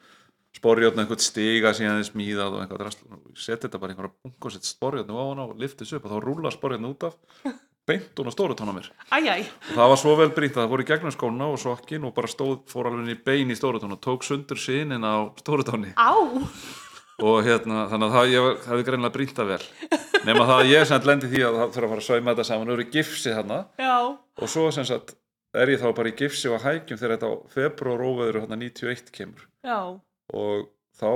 sporjotn 0.54 1.02
einhvern 1.02 1.20
stiga 1.20 1.74
síðan 1.74 2.02
þið 2.02 2.10
smíðað 2.12 2.56
og 2.56 2.62
einhvað 2.62 2.82
drast 2.84 3.00
setja 3.34 3.68
þetta 3.68 3.82
bara 3.82 3.94
einhverja 3.94 4.14
bungu 4.22 4.50
og 4.50 4.54
setja 4.54 4.70
sporjotn 4.70 5.16
á 5.18 5.24
hana 5.24 5.46
og 5.50 5.58
lifta 5.58 5.82
þessu 5.82 5.98
upp 5.98 6.06
og 6.06 6.14
þá 6.14 6.20
rúlar 6.22 6.54
sporjotn 6.54 6.90
út 6.92 7.08
af 7.10 7.18
beint 7.88 8.16
hún 8.16 8.30
á 8.30 8.34
stóru 8.34 8.56
tóna 8.56 8.72
mér 8.72 8.88
æjæj, 9.12 9.50
og 9.50 9.76
það 9.76 9.90
var 9.92 10.00
svo 10.00 10.16
vel 10.16 10.30
brýnt 10.32 10.56
að 10.56 10.62
það 10.62 10.72
voru 10.72 10.86
í 10.86 10.88
gegnum 10.88 11.12
skóna 11.12 11.50
og 11.52 11.60
sokkin 11.60 12.06
og 12.08 12.14
bara 12.16 12.32
stóð, 12.32 12.62
fór 12.72 12.88
alveg 12.88 13.24
bein 13.26 13.52
í 13.52 13.58
stóru 13.60 13.82
tóna 13.82 13.98
og 13.98 14.04
tók 14.06 14.24
sundur 14.24 14.62
sinin 14.62 15.04
á 15.04 15.28
stóru 15.42 15.66
tóni 15.68 15.92
og 17.24 17.44
hérna, 17.44 17.90
þannig 17.92 18.08
að 18.08 18.16
það 18.16 18.68
hefði 18.70 18.88
greinlega 18.88 19.16
brýnt 19.18 19.36
það 19.36 19.52
vel 19.52 19.64
nema 20.28 20.46
það 20.48 20.62
að 20.62 20.72
ég 20.72 20.88
sem 20.90 21.08
lendi 21.10 21.32
því 21.32 21.44
að 21.48 21.58
það 21.60 21.74
þurfa 21.76 21.88
að 21.88 21.94
fara 21.94 22.04
að 22.04 22.08
sauma 22.08 22.34
þetta 22.34 22.48
saman. 22.50 22.72
Og 22.72 22.78
eru 22.78 22.88
gifsi 22.94 23.36
þarna. 23.36 23.60
Já, 23.82 23.96
og 24.40 24.52
svo 24.52 24.68
sem 24.76 24.88
sagt 24.90 25.16
er 25.54 25.70
ég 25.70 25.82
þá 25.82 25.88
bara 25.98 26.10
í 26.10 26.16
gifsi 26.18 26.50
og 26.50 26.64
hækjum 26.64 27.00
þegar 27.02 27.16
þetta 27.18 27.32
februar 27.54 28.06
óveður 28.08 28.40
hérna 28.42 28.60
91 28.62 29.12
kemur. 29.14 29.48
Já, 29.66 29.80
og 30.34 30.70
þá 31.00 31.12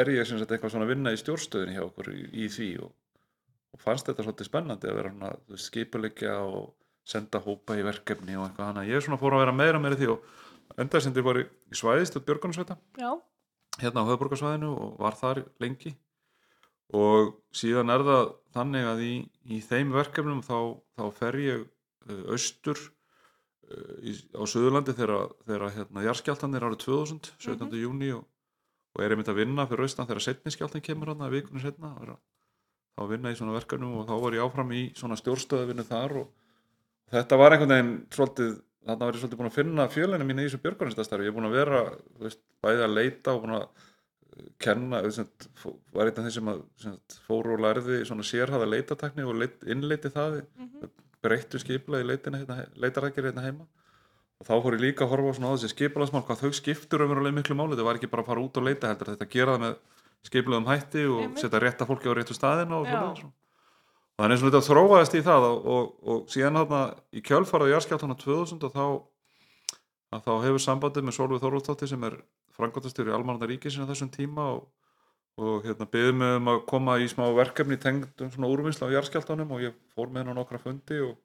er 0.00 0.12
ég 0.12 0.28
sem 0.28 0.40
sagt 0.40 0.52
eitthvað 0.52 0.74
svona 0.74 0.88
að 0.88 0.94
vinna 0.94 1.14
í 1.14 1.20
stjórnstöðinni 1.20 1.76
hjá 1.76 1.84
okkur 1.86 2.10
í, 2.12 2.20
í 2.44 2.50
því 2.52 2.70
og, 2.84 2.92
og 3.74 3.82
fannst 3.82 4.10
þetta 4.10 4.26
svolítið 4.26 4.50
spennandi 4.50 4.90
að 4.90 4.98
vera 4.98 5.12
svona 5.14 5.60
skipuleggja 5.64 6.36
og 6.44 6.68
senda 7.10 7.40
hópa 7.42 7.78
í 7.78 7.84
verkefni 7.86 8.36
og 8.36 8.46
eitthvað 8.48 8.70
hana 8.70 8.86
ég 8.88 9.02
svona 9.04 9.18
fór 9.20 9.38
að 9.38 9.44
vera 9.46 9.56
meira 9.56 9.80
meira 9.82 9.98
því 9.98 10.10
og 10.12 10.80
endarsendir 10.80 11.24
var 11.26 11.40
í, 11.40 11.46
í 11.46 11.78
svæðist 11.78 12.18
og 12.18 12.26
Björgunarsveita 12.28 12.76
hérna 13.80 14.04
á 14.04 14.08
höfðborgarsvæðinu 14.10 14.70
og 14.74 15.00
var 15.00 15.16
þar 15.18 15.42
lengi 15.62 15.94
og 16.96 17.34
síðan 17.54 17.92
er 17.94 18.04
það 18.06 18.24
þannig 18.54 18.88
að 18.90 19.02
í, 19.06 19.12
í 19.46 19.60
þeim 19.62 19.92
verkefnum 19.94 20.40
þá, 20.46 20.56
þá 20.98 21.04
fer 21.18 21.38
ég 21.42 21.62
uh, 21.62 22.24
austur 22.34 22.80
uh, 22.80 23.94
í, 24.02 24.16
á 24.34 24.42
Suðurlandi 24.42 24.96
þegar, 24.98 25.68
hérna, 25.76 26.04
jarðskjáltanir 26.06 26.66
árið 26.66 26.82
2000, 26.86 27.32
17. 27.46 27.78
júni 27.82 28.10
og, 28.16 28.24
og 28.96 29.04
er 29.04 29.14
einmitt 29.14 29.30
að 29.30 29.42
vinna 29.44 29.68
fyrir 29.70 29.86
austan 29.86 30.10
þegar 30.10 30.26
setni 30.26 30.54
skjáltan 30.54 30.84
kemur 30.84 31.12
hann 31.12 31.22
að 31.26 31.38
vikunni 31.38 31.62
setna 31.62 31.92
að, 32.00 32.16
þá 32.96 33.04
að 33.06 33.12
vinna 33.14 33.34
í 33.34 33.38
svona 33.38 33.54
verkefnum 33.58 34.00
og 34.00 34.10
þá 34.10 34.16
var 34.24 34.38
ég 34.38 34.48
áfram 34.48 34.74
í 34.74 34.82
svona 34.98 35.18
stjórnstöðavinnu 35.20 35.86
þar 35.86 36.18
og 36.24 36.34
þetta 37.14 37.38
var 37.38 37.54
einhvern 37.54 37.76
veginn 37.76 37.94
svolítið 38.14 38.58
þarna 38.86 39.06
var 39.06 39.14
ég 39.14 39.22
svolítið 39.22 39.40
búin 39.40 39.50
að 39.50 39.56
finna 39.58 39.86
fjölinu 39.92 40.26
mín 40.26 40.40
í 40.40 40.46
þessu 40.46 40.60
björgunarstastarfi, 40.64 41.26
ég 41.26 41.32
er 41.32 41.36
búin 41.36 41.48
að 41.50 41.56
vera 41.58 41.80
veist, 42.22 42.40
bæði 42.64 42.84
að 42.86 42.94
leita 42.96 43.34
og 43.34 43.42
búin 43.44 43.56
að 43.58 43.86
kenna, 44.62 45.02
fó- 45.58 45.76
var 45.94 46.10
einn 46.10 46.18
af 46.20 46.26
þeim 46.26 46.34
sem, 46.36 46.48
að, 46.52 46.62
sem 46.80 46.94
sagt, 46.94 47.18
fóru 47.26 47.56
og 47.56 47.62
lærði 47.64 48.00
svona 48.08 48.26
sérhæða 48.26 48.68
leitatakni 48.70 49.26
og 49.26 49.38
leit, 49.40 49.56
innleiti 49.66 50.12
það 50.14 50.40
mhm, 50.44 50.90
breyttu 51.24 51.60
skipula 51.60 52.00
í 52.00 52.06
leitina 52.08 52.40
hérna, 52.40 52.64
leitarhækir 52.80 53.30
hérna 53.30 53.44
heima. 53.44 53.66
Og 54.40 54.48
þá 54.48 54.54
fór 54.64 54.76
ég 54.78 54.84
líka 54.86 55.04
að 55.04 55.12
horfa 55.12 55.32
á 55.32 55.36
svona 55.36 55.50
á 55.52 55.54
þessi 55.56 55.72
skipulagsmál 55.74 56.24
hvað 56.24 56.44
þau 56.46 56.52
skiptur 56.56 57.04
umverulega 57.04 57.36
miklu 57.36 57.56
máli, 57.58 57.74
þetta 57.76 57.88
var 57.90 57.98
ekki 57.98 58.08
bara 58.12 58.24
að 58.24 58.30
fara 58.30 58.44
út 58.46 58.56
og 58.56 58.64
leita 58.64 58.88
heldur 58.88 59.12
þetta 59.12 59.28
gera 59.34 59.56
það 59.58 59.66
með 59.66 59.74
skipluðum 60.30 60.70
hætti 60.70 61.04
og 61.10 61.20
Einmitt. 61.26 61.42
setja 61.42 61.60
rétta 61.60 61.88
fólki 61.88 62.08
á 62.08 62.16
réttu 62.16 62.36
staðina 62.36 62.80
og 62.80 62.88
þannig 64.20 64.40
og 64.40 64.46
þetta 64.48 64.64
þróaðist 64.66 65.16
í 65.16 65.22
það 65.24 65.46
og, 65.48 65.68
og, 65.74 65.92
og 66.12 66.24
síðan 66.32 66.58
þarna 66.60 66.80
í 67.16 67.22
kjölfarað 67.24 67.72
jarðskjáltana 67.72 68.16
2000 68.20 68.66
og 68.68 68.74
þá 68.74 68.84
að 70.10 70.24
þá 70.26 70.32
hefur 70.44 70.62
sambandið 70.64 71.06
með 71.06 71.16
Solveig 71.16 71.42
Þorvaldsdóttir 71.44 71.90
sem 71.92 72.04
er 72.08 72.16
frangotastjóri 72.60 73.14
Almanna 73.16 73.48
ríkisins 73.50 73.88
á 73.88 73.90
þessum 73.90 74.12
tíma 74.14 74.46
og, 74.54 74.68
og 75.40 75.64
hérna 75.66 75.88
byggðum 75.90 76.20
mig 76.22 76.36
um 76.38 76.52
að 76.54 76.60
koma 76.70 76.98
í 77.00 77.08
smá 77.10 77.24
verkefni 77.36 77.80
tengd 77.80 78.24
um 78.24 78.30
svona 78.34 78.52
úrvinnsla 78.52 78.90
á 78.92 78.94
jarðskjáltanum 78.96 79.56
og 79.56 79.64
ég 79.64 79.80
fór 79.94 80.12
með 80.12 80.24
henn 80.24 80.36
á 80.36 80.38
nokkra 80.38 80.62
fundi 80.62 81.00
og, 81.06 81.16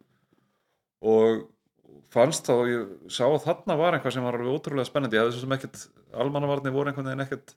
og 1.05 1.45
fannst 2.11 2.47
þá, 2.47 2.55
ég 2.71 3.13
sá 3.13 3.25
að 3.27 3.43
þarna 3.45 3.77
var 3.79 3.97
eitthvað 3.97 4.17
sem 4.17 4.25
var 4.25 4.39
alveg 4.39 4.57
ótrúlega 4.57 4.89
spennandi, 4.89 5.19
ég 5.19 5.25
hefði 5.25 5.37
svo 5.37 5.45
sem 5.45 5.55
ekkert 5.57 5.87
almannavarnir 6.25 6.75
voru 6.75 6.91
einhvern 6.91 7.11
veginn 7.11 7.25
ekkert 7.25 7.55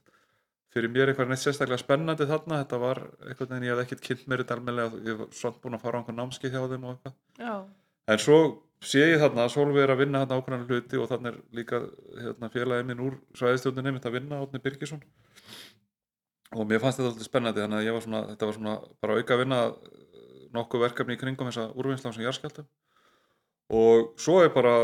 fyrir 0.73 0.91
mér 0.93 1.11
eitthvað 1.11 1.31
neitt 1.31 1.41
sérstaklega 1.41 1.81
spennandi 1.81 2.27
þarna. 2.29 2.61
Þetta 2.63 2.79
var 2.81 3.01
einhvern 3.25 3.53
veginn, 3.53 3.67
ég 3.67 3.73
hefði 3.73 3.85
ekkert 3.87 4.03
kynnt 4.05 4.25
mér 4.29 4.43
þetta 4.43 4.57
almennilega, 4.57 5.03
ég 5.07 5.21
var 5.21 5.29
svona 5.35 5.61
búin 5.63 5.77
að 5.77 5.85
fara 5.85 5.97
á 5.97 5.99
einhvern 6.01 6.19
námski 6.21 6.51
hjá 6.51 6.59
þeim 6.61 6.85
og 6.85 6.91
eitthvað. 6.95 7.15
Já. 7.39 7.55
En 8.09 8.21
svo 8.21 8.39
sé 8.83 9.03
ég 9.03 9.19
þarna 9.19 9.45
að 9.45 9.53
Solveig 9.53 9.83
er 9.83 9.93
að 9.93 10.01
vinna 10.03 10.21
þarna 10.23 10.39
ákveðan 10.39 10.67
hluti 10.67 10.99
og 10.99 11.09
þarna 11.11 11.31
er 11.33 11.39
líka 11.55 11.81
hérna, 12.15 12.49
félagið 12.53 12.85
minn 12.87 13.03
úr 13.03 13.17
svæðistjóðinni 13.37 13.95
mitt 13.95 14.07
að 14.07 14.15
vinna 14.15 14.39
Átni 14.39 14.61
Birgisson. 14.63 15.01
Og 16.55 16.65
mér 16.65 16.81
fannst 16.81 17.01
þetta 17.01 17.11
alltaf 17.11 17.27
spennandi 17.27 17.61
þannig 17.61 17.81
að 17.81 17.87
ég 17.89 17.97
var 17.97 18.05
svona, 18.05 18.21
þetta 18.31 18.49
var 18.49 18.57
svona 18.57 18.75
bara 19.03 19.17
auka 19.19 19.35
að 19.35 19.41
vinna 19.43 19.59
nokkuð 20.55 20.85
verkefni 20.87 21.17
í 21.17 21.21
kringum 21.21 21.49
þessa 21.51 21.67
úrvinnsla 21.75 22.13
sem 22.15 22.25
jarðskjáltum 22.25 22.69
og 23.79 24.13
svo 24.17 24.39
er 24.41 24.49
bara 24.55 24.75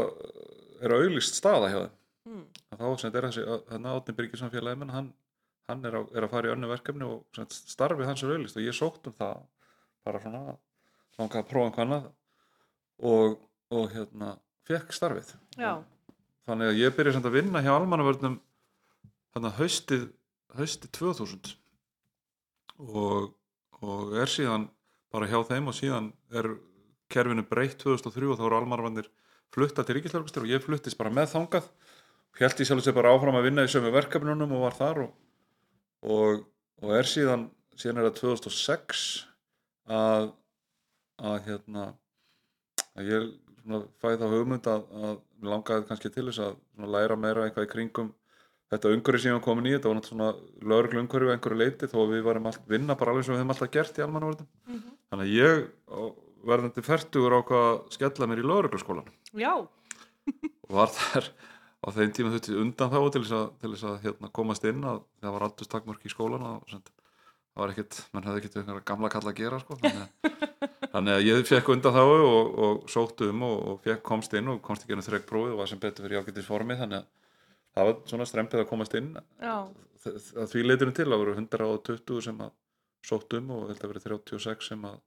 er 0.83 0.93
auðlist 0.93 1.39
staða 1.39 1.71
hjá 1.71 1.79
þeim. 1.79 1.95
Mm. 2.25 2.45
að 2.73 2.79
þá 2.81 3.01
sem 3.01 3.15
er 3.15 3.25
þessi, 3.29 3.47
hérna 3.71 3.95
Átni 3.95 4.13
Birgisson 4.17 4.51
félagið 4.53 4.79
minn, 4.81 4.93
hann, 4.93 5.09
hann 5.69 5.83
er, 5.85 5.97
á, 5.97 6.01
er 6.13 6.25
að 6.25 6.31
fara 6.33 6.49
í 6.49 6.53
önnu 6.53 6.69
verkefni 6.69 7.05
og 7.05 7.41
starfið 7.53 8.09
hans 8.09 8.23
er 8.25 8.33
auðlist 8.33 8.57
og 8.57 8.65
ég 8.65 8.75
sótt 8.75 9.09
um 9.09 9.15
það 9.17 9.43
bara 10.05 10.21
svona 10.21 10.55
og, 13.75 13.89
hérna 13.93 14.35
fekk 14.65 14.93
starfið. 14.95 15.35
Já. 15.59 15.83
þannig 16.45 16.71
að 16.71 16.79
ég 16.81 16.95
byrja 16.95 17.15
samt 17.15 17.27
að 17.29 17.37
vinna 17.39 17.61
hjá 17.65 17.71
almannavörnum 17.75 18.39
að 19.35 19.51
haustið 19.59 20.05
haustið 20.55 20.91
2000 20.95 21.51
og, 22.79 23.33
og 23.81 24.15
er 24.19 24.31
síðan 24.31 24.69
bara 25.13 25.27
hjá 25.29 25.39
þeim 25.47 25.69
og 25.71 25.77
síðan 25.77 26.09
er 26.31 26.49
kerfinu 27.11 27.45
breytt 27.47 27.77
2003 27.83 28.31
og 28.31 28.39
þá 28.39 28.45
eru 28.47 28.59
almannavörnir 28.59 29.11
flutta 29.53 29.85
til 29.85 29.99
ríkislaugastur 29.99 30.45
og 30.45 30.51
ég 30.51 30.63
fluttist 30.63 30.97
bara 30.99 31.13
með 31.13 31.31
þangað. 31.35 31.67
Held 32.39 32.59
ég 32.59 32.67
sjálf 32.67 32.83
sér 32.83 32.95
bara 32.97 33.13
áfram 33.15 33.37
að 33.39 33.47
vinna 33.47 33.63
í 33.63 33.71
sömu 33.71 33.93
verkefnunum 33.95 34.55
og 34.57 34.65
var 34.65 34.75
þar 34.75 35.03
og, 35.05 35.13
og, 36.03 36.41
og 36.83 36.95
er 36.97 37.07
síðan 37.07 37.47
síðan 37.79 38.01
er 38.01 38.09
það 38.09 38.17
2006 38.23 39.05
að 39.91 40.33
að 41.15 41.37
hérna 41.45 41.85
að 42.95 43.11
ég 43.11 43.27
fæði 43.65 44.19
þá 44.21 44.25
hugmynd 44.35 44.67
að, 44.69 44.83
að 45.09 45.15
langaði 45.49 45.87
kannski 45.89 46.11
til 46.13 46.27
þess 46.29 46.41
að 46.45 46.89
læra 46.95 47.15
meira 47.17 47.45
eitthvað 47.47 47.65
í 47.67 47.71
kringum 47.71 48.11
þetta 48.73 48.91
umhverfi 48.95 49.21
sem 49.23 49.31
ég 49.31 49.37
var 49.39 49.45
komin 49.45 49.67
í, 49.69 49.73
þetta 49.75 49.89
var 49.91 49.97
náttúrulega 49.99 50.33
svona 50.33 50.69
lögreglu 50.71 51.01
umhverfi 51.03 51.29
að 51.29 51.35
einhverju 51.37 51.59
leiti 51.61 51.89
þó 51.91 51.97
við 52.11 52.23
varum 52.25 52.47
allt 52.49 52.63
vinna 52.69 52.95
bara 52.99 53.11
alveg 53.13 53.25
sem 53.27 53.35
við 53.35 53.41
höfum 53.43 53.53
alltaf 53.55 53.71
gert 53.75 53.99
í 53.99 54.05
almannavörðum 54.05 54.47
Mhm. 54.65 54.93
þannig 55.09 55.25
að 55.25 55.35
ég 55.35 55.65
á- 55.89 56.15
verðandi 56.45 56.81
færtugur 56.85 57.35
ákvað 57.39 57.65
að 57.69 57.77
skella 57.97 58.27
mér 58.29 58.41
í 58.43 58.47
lögregluskólan 58.49 59.07
Já. 59.33 59.53
og 59.57 60.73
var 60.73 60.89
þar 60.93 61.29
á 61.85 61.87
þeim 61.93 62.11
tíma 62.17 62.33
þetta 62.33 62.57
undan 62.61 62.89
þá 62.93 62.99
til 63.13 63.21
þess 63.23 63.35
að, 63.37 63.47
til 63.61 63.71
þess 63.75 63.85
að 63.89 63.97
hérna, 64.05 64.29
komast 64.33 64.65
inn 64.65 64.81
að 64.85 65.01
það 65.21 65.33
var 65.37 65.45
aldrei 65.47 65.65
stakmörk 65.69 66.05
í 66.05 66.13
skólan 66.13 66.45
og 66.49 66.63
það 66.69 66.91
var 67.55 67.71
ekkit, 67.73 67.99
mann 68.13 68.25
hefði 68.27 68.49
einhverja 68.59 68.85
gamla 68.89 69.09
kalla 69.13 69.31
að 69.31 69.37
gera 69.39 69.59
sko, 69.61 69.77
þannig, 69.79 70.01
að, 70.01 70.09
þannig 70.95 71.17
að 71.17 71.27
ég 71.27 71.47
fekk 71.49 71.71
undan 71.73 71.95
þá 71.95 72.01
og, 72.05 72.51
og 72.65 72.85
sótt 72.91 73.23
um 73.27 73.43
og, 73.47 73.55
og 73.71 73.79
fekk 73.83 74.03
komst 74.05 74.35
inn 74.37 74.51
og 74.53 74.61
komst 74.63 74.85
ekki 74.85 74.95
ennum 74.95 75.07
þreikprófið 75.07 75.55
og 75.55 75.61
var 75.61 75.71
sem 75.71 75.81
betur 75.81 76.07
fyrir 76.07 76.23
ágætis 76.23 76.47
formi 76.47 76.77
þannig 76.79 77.01
að 77.01 77.09
það 77.75 77.89
var 77.89 77.97
svona 78.11 78.27
strempið 78.29 78.63
að 78.63 78.69
komast 78.69 78.95
inn. 78.99 79.11
Að 79.43 80.47
því 80.51 80.63
leitinu 80.63 80.95
til 80.95 81.07
að 81.09 81.19
voru 81.19 81.35
120 81.35 82.23
sem 82.23 82.41
að 82.45 82.53
sótt 83.05 83.37
um 83.37 83.53
og 83.57 83.69
þetta 83.71 83.91
verið 83.91 84.07
36 84.07 84.69
sem 84.71 84.87
að, 84.87 84.97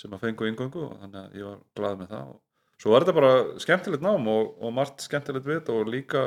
sem 0.00 0.14
að 0.14 0.26
fengu 0.26 0.48
yngöngu 0.50 0.84
og 0.86 0.98
þannig 1.02 1.22
að 1.22 1.38
ég 1.40 1.48
var 1.50 1.62
glað 1.78 2.00
með 2.02 2.12
það. 2.14 2.34
Og 2.34 2.82
svo 2.82 2.92
var 2.92 3.04
þetta 3.04 3.16
bara 3.16 3.32
skemmtilegt 3.64 4.04
nám 4.06 4.28
og, 4.32 4.52
og 4.60 4.74
margt 4.76 5.04
skemmtilegt 5.04 5.48
við 5.48 5.72
og 5.74 5.90
líka 5.90 6.26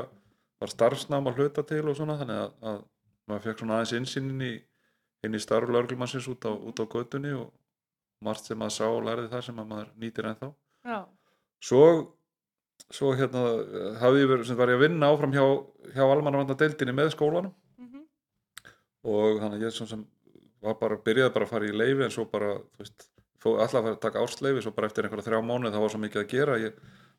var 0.60 0.74
starfsnám 0.74 1.30
að 1.32 1.40
hluta 1.40 1.64
til 1.64 1.86
og 1.88 1.96
svona 1.98 2.18
þannig 2.20 2.42
að, 2.44 2.56
að 2.72 2.82
maður 3.30 3.46
fekk 3.48 3.64
svona 3.64 3.80
aðeins 3.80 3.96
insýn 3.96 4.32
inn 4.34 4.44
í, 4.44 4.54
inn 5.26 5.38
í 5.38 5.42
starf 5.42 5.72
lögreglumannsins 5.72 6.28
út 6.32 6.50
á, 6.50 6.52
á 6.52 6.84
götunni 6.84 7.32
og 7.38 7.54
margt 8.26 8.46
sem 8.50 8.58
maður 8.60 8.76
sá 8.78 8.86
og 8.90 9.04
lærði 9.08 9.30
það 9.32 9.44
sem 9.48 9.60
að 9.64 9.68
maður 9.74 9.90
nýtir 10.04 10.28
ennþá 10.32 10.50
Já. 10.90 11.00
svo, 11.64 11.84
svo 12.92 13.12
hérna 13.20 13.44
hafði 14.02 14.24
ég 14.26 14.32
verið, 14.34 14.46
sem 14.50 14.58
var 14.60 14.72
ég 14.74 14.80
að 14.80 14.84
vinna 14.88 15.10
áfram 15.14 15.34
hjá, 15.36 15.46
hjá 15.96 16.04
almannavanda 16.08 16.58
deildinni 16.60 16.96
með 16.98 17.14
skólanum 17.16 17.54
Mhm. 17.80 18.04
og 19.04 19.40
þannig 19.40 19.60
að 19.60 19.66
ég 19.68 19.72
svona 19.78 19.90
sem 19.94 20.06
var 20.62 20.76
bara, 20.76 20.98
byrjaði 20.98 21.34
bara 21.34 21.46
að 21.46 21.50
fara 21.54 21.66
í 21.70 21.72
leifi 21.76 22.04
en 22.04 22.12
svo 22.12 22.26
bara, 22.30 22.56
þú 22.76 22.84
veist, 22.84 23.08
alltaf 23.46 23.84
að 23.86 23.92
að 23.94 24.00
taka 24.04 24.20
ársleifi 24.20 24.62
svo 24.66 24.72
bara 24.76 24.88
eftir 24.88 25.04
einhverja 25.08 25.28
þrjá 25.30 25.40
mánuð 25.48 25.72
það 25.72 25.80
var 25.86 25.90
svo 25.94 26.00
mikið 26.04 26.24
að 26.24 26.32
gera 26.34 26.58
ég 26.60 26.74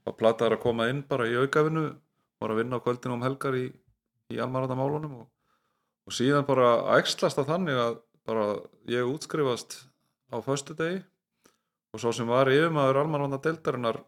var 0.04 0.14
plataður 0.20 0.56
að 0.58 0.62
koma 0.64 0.88
inn 0.92 1.02
bara 1.08 1.24
í 1.28 1.36
aukavinu 1.40 1.84
var 2.40 2.50
að 2.52 2.60
vinna 2.60 2.76
á 2.76 2.84
kvöldinu 2.84 3.14
um 3.16 3.22
helgar 3.24 3.56
í, 3.56 3.72
í 4.32 4.36
almanavandamálunum 4.40 5.14
og, 5.22 5.26
og 6.06 6.12
síðan 6.12 6.44
bara 6.46 6.98
æxlast 7.00 7.36
það 7.40 7.48
þannig 7.54 7.80
að 7.80 7.98
bara 8.28 8.44
ég 8.92 9.08
útskrifast 9.08 9.78
á 10.30 10.36
föstudegi 10.44 11.02
og 11.94 12.00
svo 12.00 12.12
sem 12.14 12.28
var 12.30 12.46
yfirmaður 12.52 13.00
almanavanda 13.02 13.40
deildarinnar 13.42 14.00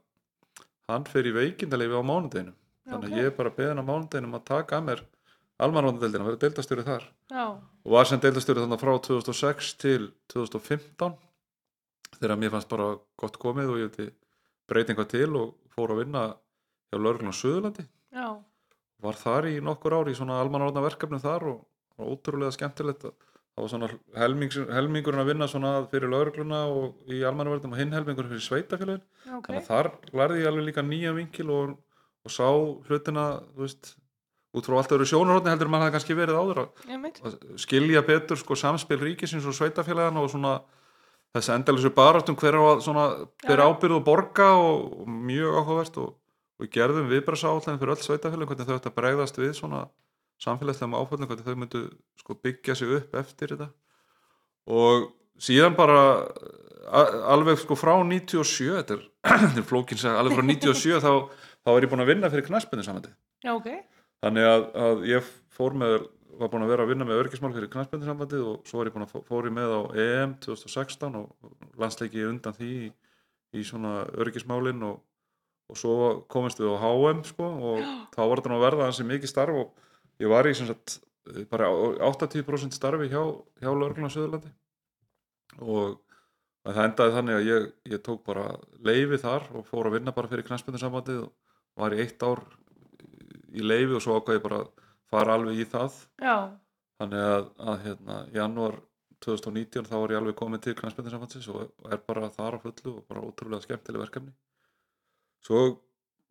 hann 0.88 1.04
fer 1.08 1.26
í 1.26 1.32
veikindaleyfi 1.34 1.98
á 1.98 2.02
mánudeginu 2.02 2.54
þannig 2.86 3.08
að 3.08 3.12
Ok. 3.12 3.18
ég 3.18 3.26
er 3.30 3.36
bara 3.38 3.50
beðin 3.58 3.82
á 3.82 3.84
mánudeginum 3.86 4.34
að 4.38 4.44
taka 4.50 4.78
að 4.78 4.86
mér 4.88 5.02
almanavanda 5.62 6.08
vera 6.12 6.36
deildastjóri 6.44 6.84
þar 6.86 7.04
Já. 7.30 7.44
og 7.84 7.90
var 7.96 8.04
sem 8.10 8.20
deildastjóri 8.20 8.64
þannig 8.64 8.80
frá 8.82 8.92
2006 9.08 9.74
til 9.82 10.08
2015 10.34 11.14
þegar 12.20 12.38
mér 12.38 12.50
fannst 12.54 12.68
bara 12.70 12.88
gott 13.18 13.38
komið 13.42 13.70
og 13.74 13.82
ég 13.82 14.12
breyta 14.68 14.92
eitthvað 14.92 15.10
til 15.14 15.36
og 15.36 15.54
fór 15.74 15.90
að 15.94 16.02
vinna 16.04 16.22
hjá 16.92 16.98
Lörglun 16.98 17.32
á 17.32 17.34
Suðurlandi 17.34 17.84
Já. 18.12 18.28
var 19.02 19.14
þar 19.18 19.48
í 19.50 19.60
nokkur 19.64 19.94
ár 19.98 20.10
í 20.10 20.14
svona 20.14 20.38
almannaróna 20.42 20.82
verkefnum 20.84 21.20
þar 21.22 21.46
og, 21.50 21.62
og 21.98 22.12
ótrúlega 22.18 22.52
skemmtilegt 22.54 23.04
að- 23.08 23.14
það 23.52 23.64
var 23.64 23.70
svona 23.72 23.88
helming, 24.16 24.52
helmingurinn 24.72 25.22
að 25.22 25.30
vinna 25.32 25.48
svona 25.50 25.72
fyrir 25.92 26.08
Lörgluna 26.12 26.62
og 26.72 27.10
í 27.12 27.22
almannaverðum 27.28 27.74
og 27.74 27.80
hinn 27.82 27.92
helmingurinn 27.92 28.32
fyrir 28.32 28.46
sveitafélagin 28.46 29.02
Ok. 29.36 29.48
þannig 29.50 29.58
að 29.60 29.66
þar 29.68 29.90
lærði 30.20 30.40
ég 30.40 30.50
alveg 30.52 30.68
líka 30.70 30.84
nýja 30.86 31.12
vinkil 31.16 31.50
og, 31.52 31.74
og 32.24 32.32
sá 32.32 32.46
hlutina 32.88 33.26
veist, 33.58 33.94
út 34.56 34.68
frá 34.68 34.78
allt 34.80 34.94
öðru 34.96 35.08
sjónarhóttni 35.08 35.52
heldur 35.52 35.68
en 35.68 35.74
maður 35.74 35.86
hafði 35.86 35.96
kannski 35.98 36.16
verið 36.16 36.40
áður 36.40 36.62
að 36.62 36.86
að 37.28 37.36
skilja 37.60 38.02
betur 38.08 38.40
sko 38.40 38.56
samspil 38.56 39.00
ríkisins 39.00 39.46
og 39.48 39.56
sveitafélagana 39.56 40.24
og 40.24 40.32
svona 40.32 40.54
þessi 41.36 41.54
endalisu 41.54 41.92
baráttum 41.96 42.36
hver 42.36 42.56
á 42.56 42.62
að 42.72 42.82
svona 42.84 43.04
byrja 43.44 43.68
ábyrð 43.68 43.98
og 43.98 44.04
borga 44.04 44.48
og, 44.60 44.82
og 45.04 45.08
mjög 45.08 45.60
áhugavert 45.60 45.96
og, 46.02 46.10
og 46.60 46.72
gerðum 46.72 47.08
viðbrasáallan 47.12 47.80
fyrir 47.80 47.94
öll 47.96 48.04
sveitafélag 48.04 48.48
hvernig 48.50 48.68
þau 48.68 48.76
ætti 48.76 48.92
að 48.92 48.98
bregðast 48.98 49.40
við 49.40 49.54
svona 49.56 49.86
samfélagslega 50.42 51.00
áföllum 51.02 51.30
hvernig 51.30 51.46
þau 51.46 51.58
myndu 51.62 51.82
sko 52.20 52.36
byggja 52.42 52.76
sig 52.78 52.94
upp 52.98 53.14
eftir 53.22 53.54
þetta 53.54 53.68
og 54.72 55.08
síðan 55.42 55.76
bara 55.78 56.00
alveg 57.32 57.60
sko 57.62 57.76
frá 57.78 57.94
97 58.02 58.72
þetta 58.80 58.96
er, 58.98 59.04
er 59.60 59.66
flókin 59.66 60.00
seg 60.00 60.16
alveg 60.18 60.38
frá 60.38 60.46
97 60.46 60.98
þá, 61.02 61.12
þá 61.62 61.70
er 61.76 61.86
ég 61.86 61.92
búin 61.92 62.04
að 62.04 62.10
vinna 62.12 62.30
fyrir 62.32 62.48
knaspinu 62.48 62.84
samandi 62.86 63.12
Já, 63.42 63.54
ok. 63.54 63.70
þannig 64.22 64.48
að, 64.48 64.66
að 64.86 65.06
ég 65.10 65.30
fór 65.54 65.78
með 65.78 65.96
var 66.40 66.50
búin 66.52 66.64
að 66.64 66.72
vera 66.72 66.84
að 66.86 66.92
vinna 66.92 67.06
með 67.06 67.20
örgismál 67.22 67.52
fyrir 67.54 67.70
knastbundisambandið 67.72 68.44
og 68.48 68.68
svo 68.68 68.84
ég 68.86 68.94
fó- 69.10 69.22
fór 69.26 69.48
ég 69.48 69.54
með 69.54 69.74
á 69.76 69.80
EM 70.00 70.34
2016 70.42 71.18
og 71.20 71.76
landsleiki 71.80 72.24
undan 72.24 72.56
því 72.56 72.70
í, 72.86 72.90
í 73.60 73.64
svona 73.68 74.06
örgismálin 74.16 74.80
og, 74.86 75.02
og 75.68 75.78
svo 75.78 75.96
komist 76.32 76.62
við 76.62 76.72
á 76.72 76.78
HM 76.82 77.22
sko 77.28 77.50
og 77.72 77.82
þá 78.16 78.20
var 78.24 78.40
þetta 78.40 78.52
nú 78.52 78.58
að 78.58 78.66
verða 78.66 78.88
hansi 78.88 79.06
mikið 79.08 79.32
starf 79.32 79.60
og 79.60 79.74
ég 80.22 80.30
var 80.30 80.48
í 80.48 80.54
sagt 80.58 80.98
eh, 81.32 81.42
bara 81.50 81.68
á- 81.70 81.98
80% 82.12 82.76
starfi 82.76 83.10
hjá, 83.12 83.22
hjá 83.62 83.70
Lörglun 83.74 84.08
á 84.08 84.14
Suðurlandi. 84.14 84.52
Og 85.60 85.98
það 86.64 86.82
endaði 86.86 87.14
þannig 87.16 87.38
að 87.40 87.48
ég, 87.50 87.68
ég 87.96 88.02
tók 88.06 88.22
bara 88.26 88.46
leifi 88.86 89.18
þar 89.20 89.48
og 89.58 89.66
fór 89.68 89.90
að 89.90 89.98
vinna 89.98 90.14
bara 90.16 90.30
fyrir 90.30 90.46
knastbundisambandið 90.46 91.24
og 91.26 91.82
var 91.82 91.96
í 91.96 92.00
eitt 92.04 92.22
ár 92.22 92.42
í 93.52 93.64
leifi 93.66 93.96
og 93.98 94.02
svo 94.04 94.16
ákvað 94.20 94.38
ég 94.38 94.44
bara 94.46 94.62
að 94.62 94.70
fara 95.12 95.34
alveg 95.36 95.60
í 95.60 95.68
það. 95.68 95.98
Já. 96.22 96.36
þannig 97.02 97.24
að, 97.26 97.46
að 97.66 97.80
hérna, 97.84 98.16
janúar 98.32 98.76
2019 99.22 99.88
þá 99.90 99.94
var 99.98 100.12
ég 100.14 100.20
alveg 100.22 100.36
komin 100.38 100.62
til 100.62 100.74
knæspindisambandsins 100.78 101.48
og 101.50 101.64
og 101.82 101.90
er 101.94 102.00
bara 102.06 102.28
þar 102.30 102.56
á 102.58 102.62
fullu 102.62 102.92
og 102.96 103.04
bara 103.10 103.22
ótrúlega 103.26 103.66
skemmtileg 103.66 104.02
verkefni. 104.06 104.32
Svo 105.42 105.62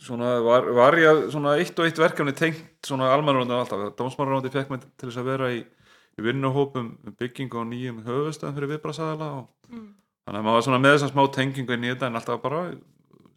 svona 0.02 0.32
var, 0.44 0.66
var 0.76 0.98
ég 0.98 1.10
að- 1.12 1.28
svona 1.34 1.56
eitt 1.62 1.78
og 1.80 1.86
eitt 1.86 2.00
verkefni 2.02 2.34
tengt 2.38 2.88
svona 2.88 3.12
almennuröndu 3.14 3.54
alltaf, 3.58 3.96
dómsmálaróndi 4.00 4.52
fekk 4.54 4.70
mig 4.74 4.82
til 4.98 5.10
þess 5.10 5.22
að 5.22 5.30
vera 5.30 5.50
í, 5.54 5.62
í 5.62 6.26
vinnuhópum 6.26 6.88
um 7.06 7.16
byggingu 7.20 7.62
á 7.62 7.64
nýjum 7.70 8.02
höfustöðum 8.08 8.56
fyrir 8.58 8.72
viðbrasaðala 8.74 9.28
og 9.40 9.48
mm. 9.70 9.90
þannig 10.26 10.40
að 10.42 10.46
maður 10.48 10.58
var 10.58 10.66
svona 10.68 10.82
með 10.82 10.96
þess 10.96 11.08
að 11.08 11.14
smá 11.14 11.24
tengingu 11.38 11.78
í 11.78 11.92
þetta 11.92 12.10
en 12.10 12.20
alltaf 12.20 12.42
bara 12.42 12.64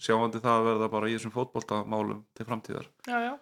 sjáandi 0.04 0.40
það 0.42 0.56
að 0.58 0.68
verða 0.70 0.88
bara 0.90 1.08
í 1.08 1.14
þessum 1.18 1.34
fótboltamálum 1.34 2.24
til 2.34 2.46
framtíðar. 2.48 2.88
já, 3.06 3.18
já, 3.28 3.34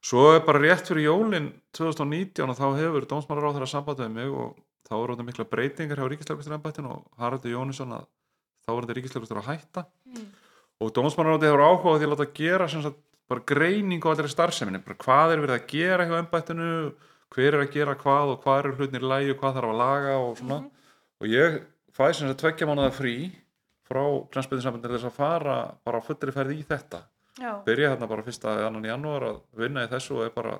Svo 0.00 0.30
er 0.32 0.40
bara 0.46 0.58
rétt 0.62 0.88
fyrir 0.88 1.04
jólin 1.10 1.50
2019 1.76 2.48
og 2.48 2.56
þá 2.56 2.66
hefur 2.80 3.04
dómsmálar 3.04 3.52
á 3.52 3.54
þeirra 3.54 3.68
samband 3.68 4.00
við 4.00 4.14
mig 4.14 4.30
og 4.32 4.54
þá 4.88 4.94
eru 4.96 5.12
þetta 5.12 5.26
mikla 5.28 5.44
breytingar 5.44 6.00
hjá 6.00 6.08
ríkislaugastur 6.08 6.54
ennbættinu 6.56 6.88
og 6.94 7.02
Haraldur 7.20 7.52
Jónisson 7.52 7.92
að 7.92 8.06
þá 8.64 8.70
mm. 10.80 10.86
og 10.86 10.92
dómsmálar 10.96 11.36
á 11.36 11.36
þetta 11.36 11.50
hefur 11.50 11.64
áhuga 11.68 11.92
á 11.92 11.98
því 12.00 12.08
að 12.08 12.12
láta 12.14 12.28
gera 12.40 12.68
sagt 12.72 13.00
bara 13.30 13.46
greining 13.46 14.02
á 14.02 14.10
allir 14.10 14.30
starfseminni, 14.30 14.82
bara 14.82 14.98
hvað 14.98 15.34
er 15.34 15.44
verið 15.44 15.56
að 15.56 15.68
gera 15.70 16.06
hjá 16.08 16.16
ennbættinu, 16.18 16.70
hver 17.30 17.54
er 17.54 17.62
að 17.62 17.76
gera 17.76 17.94
hvað 17.98 18.32
og 18.32 18.40
hvað 18.42 18.62
eru 18.62 18.72
hlutinir 18.74 19.06
í 19.06 19.10
lægi 19.12 19.34
og 19.34 19.38
hvað 19.38 19.58
þarf 19.58 19.70
að 19.70 19.78
laga 19.78 20.16
og 20.18 20.32
svona. 20.40 20.58
Og 21.20 21.30
ég 21.30 21.60
fæ 21.94 22.08
sem 22.10 22.26
sagt 22.26 22.40
tveggja 22.42 22.66
mánuða 22.66 22.90
frí 22.96 23.14
frá 23.86 24.02
knastbyrðinsambandinu 24.34 24.96
þess 24.96 25.10
að 25.10 25.14
fara 25.18 25.56
bara 25.86 26.02
á 26.02 26.06
fullri 26.06 26.34
ferði 26.34 26.58
í 26.58 26.66
þetta. 26.66 27.04
Já, 27.38 27.52
byrja 27.66 27.92
hérna 27.92 28.08
bara 28.10 28.26
fyrsta 28.26 28.56
eða 28.58 28.70
annan 28.72 28.88
janúar 28.90 29.26
að 29.28 29.38
vinna 29.62 29.86
í 29.86 29.90
þessu 29.92 30.16
og 30.18 30.24
er 30.26 30.34
bara 30.34 30.56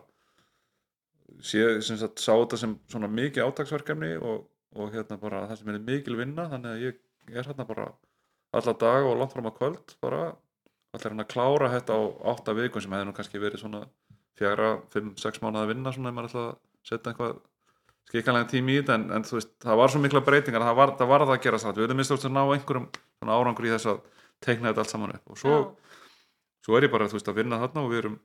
sé, 1.42 1.64
sem 1.82 1.98
sagt, 1.98 2.22
sá 2.22 2.32
þetta 2.36 2.60
sem 2.60 2.76
svona 2.90 3.10
mikið 3.10 3.48
átaksverkefni 3.48 4.12
og, 4.22 4.46
og 4.78 4.94
hérna 4.94 5.18
bara 5.18 5.42
það 5.50 5.60
sem 5.60 5.72
er 5.74 5.82
mikil 5.90 6.16
vinna 6.20 6.46
þannig 6.52 6.70
að 6.70 6.86
ég 6.86 7.34
er 7.34 7.50
hérna 7.50 7.66
bara 7.66 7.88
alla 8.58 8.74
dag 8.80 9.08
og 9.08 9.18
langt 9.20 9.34
fram 9.34 9.50
að 9.50 9.58
kvöld 9.58 9.96
bara. 10.02 10.22
Allir 10.94 11.12
hann 11.14 11.22
að 11.22 11.30
klára 11.30 11.70
þetta 11.70 11.94
á 11.94 12.00
átta 12.32 12.54
vikum 12.56 12.82
sem 12.82 12.94
hefði 12.96 13.08
nú 13.08 13.14
kannski 13.14 13.42
verið 13.42 13.62
svona 13.62 13.84
fjara, 14.38 14.72
fimm, 14.90 15.12
sex 15.20 15.38
mánuða 15.42 15.66
að 15.66 15.72
vinna 15.74 15.92
svona 15.94 16.10
ef 16.10 16.16
maður 16.16 16.30
ætla 16.30 16.46
að 16.48 16.56
setja 16.88 17.12
einhvað 17.12 17.36
skikkanlega 18.10 18.48
tími 18.50 18.74
í 18.74 18.80
þetta. 18.80 18.96
En, 18.98 19.04
en 19.14 19.26
þú 19.28 19.38
veist, 19.38 19.52
það 19.62 19.80
var 19.82 19.92
svo 19.92 20.00
mikla 20.02 20.24
breytingar 20.26 20.66
það 20.66 20.80
var 20.80 20.94
það, 20.96 21.12
var 21.12 21.26
það 21.26 21.36
að 21.36 21.44
gera 21.46 21.62
satt, 21.62 21.78
við 21.78 21.86
erum 21.86 22.00
minnst 22.02 22.16
að 22.16 22.34
ná 22.34 22.42
einhverjum 22.42 22.88
svona 23.20 23.36
árangur 23.38 23.68
í 23.68 23.72
þess 23.76 23.90
að 23.92 24.02
teikna 24.42 24.72
þetta 24.72 24.82
allt 24.82 24.94
saman 24.96 25.14
upp. 25.14 25.30
Og 25.30 25.38
svo 25.38 25.60
svo 26.64 26.76
er 26.76 26.86
ég 26.86 26.92
bara 26.92 27.08
þú 27.08 27.18
veist, 27.18 27.30
að 27.30 27.40
vinna 27.40 27.60
þarna 27.62 27.84
og 27.84 27.92
við 27.92 28.02
erum 28.02 28.16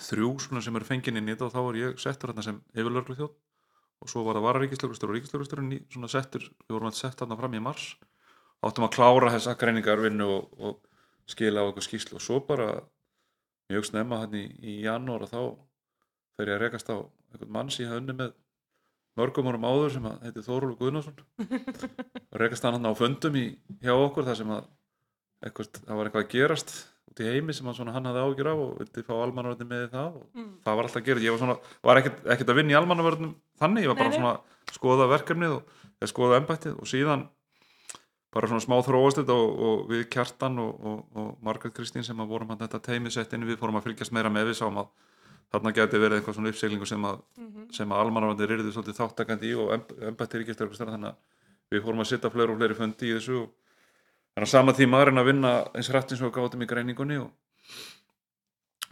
þrjú 0.00 0.30
svona 0.44 0.62
sem 0.64 0.76
eru 0.78 0.88
fengin 0.88 1.20
inn 1.20 1.28
í 1.28 1.34
þetta 1.34 1.48
og 1.48 1.54
þá 1.54 1.60
er 1.62 1.80
ég 1.80 2.00
settur 2.00 2.32
þarna 2.32 2.46
sem 2.46 2.60
yfirlörglu 2.74 3.16
þjóð 3.18 3.32
og 4.00 4.08
svo 4.08 4.22
var 4.24 4.38
það 4.38 4.46
vararíkislögustur 4.46 5.12
og 5.12 6.10
settur, 6.10 6.46
við 6.46 6.72
vorum 6.72 6.88
að 6.88 6.96
setja 6.96 7.18
þarna 7.20 7.36
fram 7.40 7.56
í 7.58 7.62
mars 7.64 7.88
áttum 8.66 8.86
að 8.86 8.94
klára 8.96 9.32
þessa 9.34 9.54
greiningarvinnu 9.60 10.26
og, 10.28 10.50
og 10.60 11.30
skila 11.30 11.62
á 11.64 11.68
okkur 11.70 11.86
skýslu 11.86 12.18
og 12.18 12.24
svo 12.24 12.40
bara 12.44 12.68
mjög 13.70 13.86
snemma 13.88 14.18
hann 14.24 14.34
í, 14.36 14.44
í 14.60 14.74
janúar 14.84 15.24
og 15.26 15.30
þá 15.30 15.40
fer 16.36 16.50
ég 16.50 16.56
að 16.58 16.62
rekast 16.66 16.90
á 16.90 16.96
einhvern 16.98 17.52
manns 17.54 17.78
í 17.80 17.86
hönni 17.88 18.16
með 18.18 18.32
mörgum 19.20 19.48
árum 19.50 19.66
áður 19.68 19.92
sem 19.96 20.06
að 20.08 20.22
heiti 20.26 20.42
Þórólf 20.46 20.78
Guðnason. 20.80 21.16
Og 22.30 22.36
rekast 22.40 22.64
hann 22.64 22.76
hann 22.78 22.88
á 22.88 22.92
fundum 22.96 23.34
í, 23.36 23.44
hjá 23.82 23.92
okkur 23.94 24.24
þar 24.28 24.38
sem 24.38 24.52
að 24.54 24.68
eitthvað, 25.44 25.70
það 25.86 25.98
var 25.98 26.08
eitthvað 26.08 26.24
að 26.24 26.32
gerast 26.34 26.72
út 27.10 27.20
í 27.24 27.26
heimi 27.26 27.54
sem 27.56 27.66
hann, 27.66 27.74
svona, 27.76 27.92
hann 27.96 28.06
hafði 28.06 28.22
ágjur 28.26 28.50
á 28.50 28.54
og 28.54 28.72
vildi 28.80 29.04
fá 29.06 29.12
almannavörðin 29.18 29.70
með 29.70 29.86
það 29.94 30.18
og 30.20 30.26
Mm. 30.30 30.50
það 30.64 30.76
var 30.78 30.86
alltaf 30.86 31.00
að 31.00 31.06
gera, 31.10 31.22
ég 31.26 31.34
var, 31.34 31.40
svona, 31.42 31.56
var 31.90 32.00
ekkert, 32.00 32.20
ekkert 32.34 32.52
að 32.52 32.58
vinna 32.60 32.74
í 32.74 32.78
almannavörðinum 32.80 33.32
þannig, 33.60 33.82
ég 33.86 33.90
var 33.90 33.98
bara 33.98 34.12
Nei, 34.12 34.18
svona 34.20 34.32
að 34.36 34.74
skoða 34.78 35.08
verkefnið 35.10 35.54
og 35.58 36.10
skoða 36.12 36.38
embættið 36.40 36.76
og 36.78 36.90
síðan 36.90 37.24
bara 38.34 38.50
svona 38.50 38.62
smá 38.62 38.76
þróast 38.86 39.20
þetta 39.20 39.34
og, 39.34 39.62
og 39.68 39.86
við 39.90 40.04
Kjartan 40.12 40.58
og, 40.62 40.82
og, 40.86 40.98
og 41.18 41.30
Margaret 41.46 41.74
Kristín 41.74 42.06
sem 42.06 42.20
að 42.22 42.30
vorum 42.30 42.52
hann 42.52 42.60
þetta 42.60 42.82
teimi 42.86 43.10
sett 43.10 43.32
inn 43.34 43.46
við 43.48 43.58
fórum 43.58 43.80
að 43.80 43.88
fylgjast 43.88 44.14
meira 44.14 44.30
með 44.30 44.52
við 44.52 44.60
sáum 44.60 44.78
að 44.82 44.90
þarna 45.50 45.72
geti 45.74 45.98
verið 45.98 46.20
eitthvað 46.20 46.36
svona 46.36 46.52
uppseglingu 46.52 46.86
sem 46.86 47.06
að, 47.08 47.22
mhm, 47.40 47.64
sem 47.74 47.90
að 47.90 48.02
almannavörðin 48.04 48.50
ryrði 48.52 48.74
svolítið 48.74 49.00
þáttakandi 49.00 49.50
í 49.50 49.56
og 49.58 49.72
embættið 50.12 50.44
ríkistöðurkustara 50.44 50.94
þannig 50.94 51.10
að 51.10 51.74
við 51.74 51.82
fórum 51.86 52.04
að 52.04 52.10
sitta 52.12 52.30
fleiri 52.30 52.54
og 52.54 52.60
fleiri 52.60 52.78
fundi 52.78 53.08
í 53.10 53.16
þessu 53.16 53.40
en 54.36 54.46
á 54.46 54.48
sama 54.50 54.74
tíma 54.78 55.00
er 55.02 55.10
hann 55.10 55.22
að 55.22 55.30
vinna 55.32 55.54
eins 55.74 55.90
hrætt 55.90 56.14
eins 56.14 56.22
og 56.22 56.30
við 56.30 56.36
gátum 56.38 56.62
í 56.62 56.70
greiningunni 56.70 57.18
og, 57.18 57.32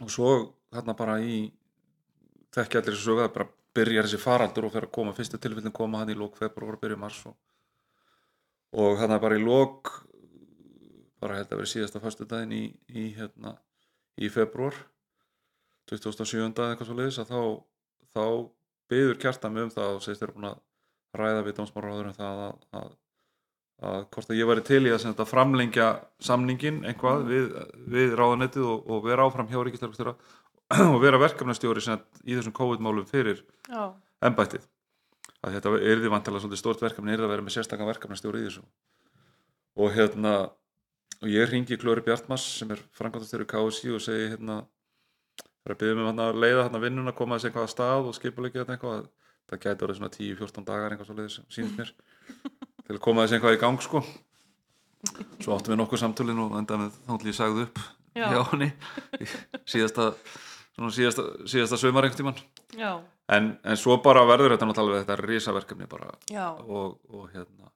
og 0.03 0.11
svo 0.11 0.33
þarna 0.73 0.97
bara 0.99 1.15
í 1.23 1.45
þekki 2.55 2.79
allir 2.81 2.97
þessu 2.97 3.07
sögu 3.07 3.23
að 3.23 3.33
bara 3.37 3.49
byrjar 3.79 4.07
þessi 4.09 4.19
faraldur 4.19 4.67
og 4.67 4.75
fer 4.75 4.87
að 4.87 4.95
koma 4.99 5.15
fyrstu 5.15 5.39
tilfellin 5.39 5.75
koma 5.75 6.01
hann 6.01 6.11
í 6.11 6.17
lók 6.17 6.35
februar 6.39 6.75
og 6.75 6.83
byrja 6.83 6.99
mars 6.99 7.21
og, 7.29 7.35
og 8.75 8.99
þarna 8.99 9.19
bara 9.21 9.39
í 9.39 9.43
lók 9.43 9.91
bara 11.19 11.39
held 11.39 11.51
að 11.51 11.61
vera 11.61 11.71
síðasta 11.73 12.01
föstudaginn 12.03 12.55
í, 12.55 12.63
í 12.95 13.09
hérna 13.17 13.55
í 14.19 14.29
februar 14.31 14.75
2007. 15.89 16.39
eða 16.45 16.71
eitthvað 16.71 16.89
svo 16.89 16.97
leiðis 16.97 17.19
að 17.23 17.33
þá, 17.33 17.41
þá 18.13 18.23
byður 18.93 19.21
kjartan 19.21 19.61
um 19.63 19.71
það 19.73 19.93
og 19.95 20.03
segist 20.05 20.23
þeir 20.23 20.33
búin 20.35 20.49
að 20.51 20.59
ræða 21.19 21.45
við 21.45 21.55
dómsmáraður 21.59 22.09
um 22.11 22.17
það 22.17 22.41
að, 22.45 22.57
að, 22.79 22.91
að 23.89 24.03
hvort 24.13 24.31
að 24.31 24.39
ég 24.39 24.49
væri 24.51 24.65
til 24.69 24.81
í 24.83 24.93
að 24.93 25.05
þetta 25.07 25.27
framlengja 25.29 25.87
samningin 26.29 26.83
einhvað 26.85 27.25
við, 27.29 27.47
við 27.95 28.15
ráðanettið 28.19 28.67
og, 28.69 28.89
og 28.89 29.07
vera 29.07 29.25
áfram 29.25 29.49
hjá 29.49 29.61
ríkistarfstjóra 29.65 30.15
og 30.93 30.99
vera 31.01 31.21
verkefnastjóri 31.21 31.81
í 31.81 32.35
þessum 32.37 32.55
COVID-málum 32.55 33.07
fyrir 33.09 33.41
já, 33.65 33.89
embættið 34.25 34.67
að 35.43 35.55
þetta 35.55 35.75
er 35.79 36.01
því 36.01 36.11
vantilega 36.13 36.43
svolítið 36.43 36.61
stort 36.61 36.81
verkefni 36.83 37.13
er 37.13 37.23
að 37.23 37.33
vera 37.33 37.45
með 37.45 37.55
sérstakann 37.55 37.89
verkefnastjóri 37.89 38.41
í 38.41 38.47
þessu. 38.47 38.63
Og 39.79 39.93
hérna 39.95 40.33
og 41.19 41.27
ég 41.31 41.49
ringi 41.51 41.77
Klóri 41.79 42.03
Bjartmas 42.03 42.45
sem 42.59 42.71
er 42.71 42.81
frangandastjóri 42.95 43.47
KSI 43.49 43.93
og 43.95 44.03
segi 44.03 44.29
hérna 44.33 44.61
það 45.39 45.69
er 45.69 45.73
að 45.75 45.81
byggja 45.81 45.97
mig 45.99 46.09
hann 46.09 46.23
að 46.23 46.39
leiða 46.43 46.65
hann 46.65 46.79
að 46.79 46.85
vinnuna 46.87 47.15
koma 47.15 47.37
þessi 47.37 47.49
eitthvað 47.49 47.67
að 47.67 47.73
stað 47.73 48.09
og 48.09 48.17
skipulegja 48.17 48.63
þetta 48.63 48.75
eitthvað. 48.77 49.07
Það 49.49 49.61
gæti 49.63 49.85
orðið 49.85 49.97
svona 49.97 50.11
10-14 50.13 50.65
dagar 50.67 50.93
eitthvað 50.93 51.07
svo 51.09 51.15
leiðis 51.17 51.37
sínst 51.49 51.79
mér 51.79 51.93
til 52.85 52.95
að 52.95 53.01
koma 53.01 53.23
þessi 53.23 53.39
eitthvað 53.39 53.55
í 53.55 53.61
gang 53.63 53.79
sko. 53.81 54.03
Svo 55.39 55.55
áttum 55.55 55.73
við 55.73 55.79
nokkuð 55.79 56.03
samtölin 56.03 56.43
og 56.43 56.57
enda 56.59 56.77
með 56.77 57.25
ég 57.31 57.37
sagði 57.37 57.65
upp 57.65 57.81
Já. 58.13 58.27
hjá 58.29 58.39
henni 58.51 58.67
í 59.19 59.29
síðasta 59.69 60.11
svona 60.75 60.91
síðasta, 60.95 61.25
síðasta 61.49 61.79
en, 63.35 63.51
en 63.63 63.79
svo 63.79 63.99
bara 64.03 64.25
verður 64.27 64.55
þetta 64.55 64.69
náttúrulega 64.69 65.05
þetta 65.05 65.19
risaverkefni 65.25 65.89
bara 65.89 66.11
og, 66.65 66.97
og 67.13 67.29
hérna 67.33 67.69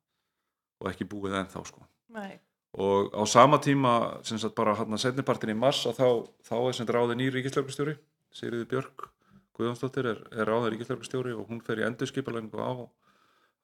og 0.83 0.89
ekki 0.91 1.07
búið 1.07 1.37
ennþá 1.39 1.63
sko. 1.67 1.85
Nei, 2.13 2.35
og 2.77 3.13
á 3.15 3.23
sama 3.29 3.59
tíma 3.63 3.93
sem 4.27 4.39
sagt 4.41 4.55
bara 4.57 4.75
hann 4.77 4.93
að 4.97 5.05
setnipartin 5.05 5.53
í 5.53 5.57
mars 5.57 5.85
að 5.89 5.99
þá, 6.01 6.07
þá 6.49 6.55
er 6.57 6.75
sem 6.75 6.83
sagt 6.83 6.95
ráðið 6.97 7.19
nýr 7.21 7.37
ríkislöflustjóri 7.39 7.97
Sigriði 8.33 8.69
Björk 8.71 9.09
Guðjónsdóttir 9.53 10.09
er, 10.09 10.21
er 10.33 10.49
ráðið 10.49 10.71
ríkislöflustjóri 10.73 11.33
og 11.37 11.49
hún 11.49 11.61
fer 11.65 11.83
í 11.83 11.85
endurskipalengu 11.85 12.57
á, 12.57 12.73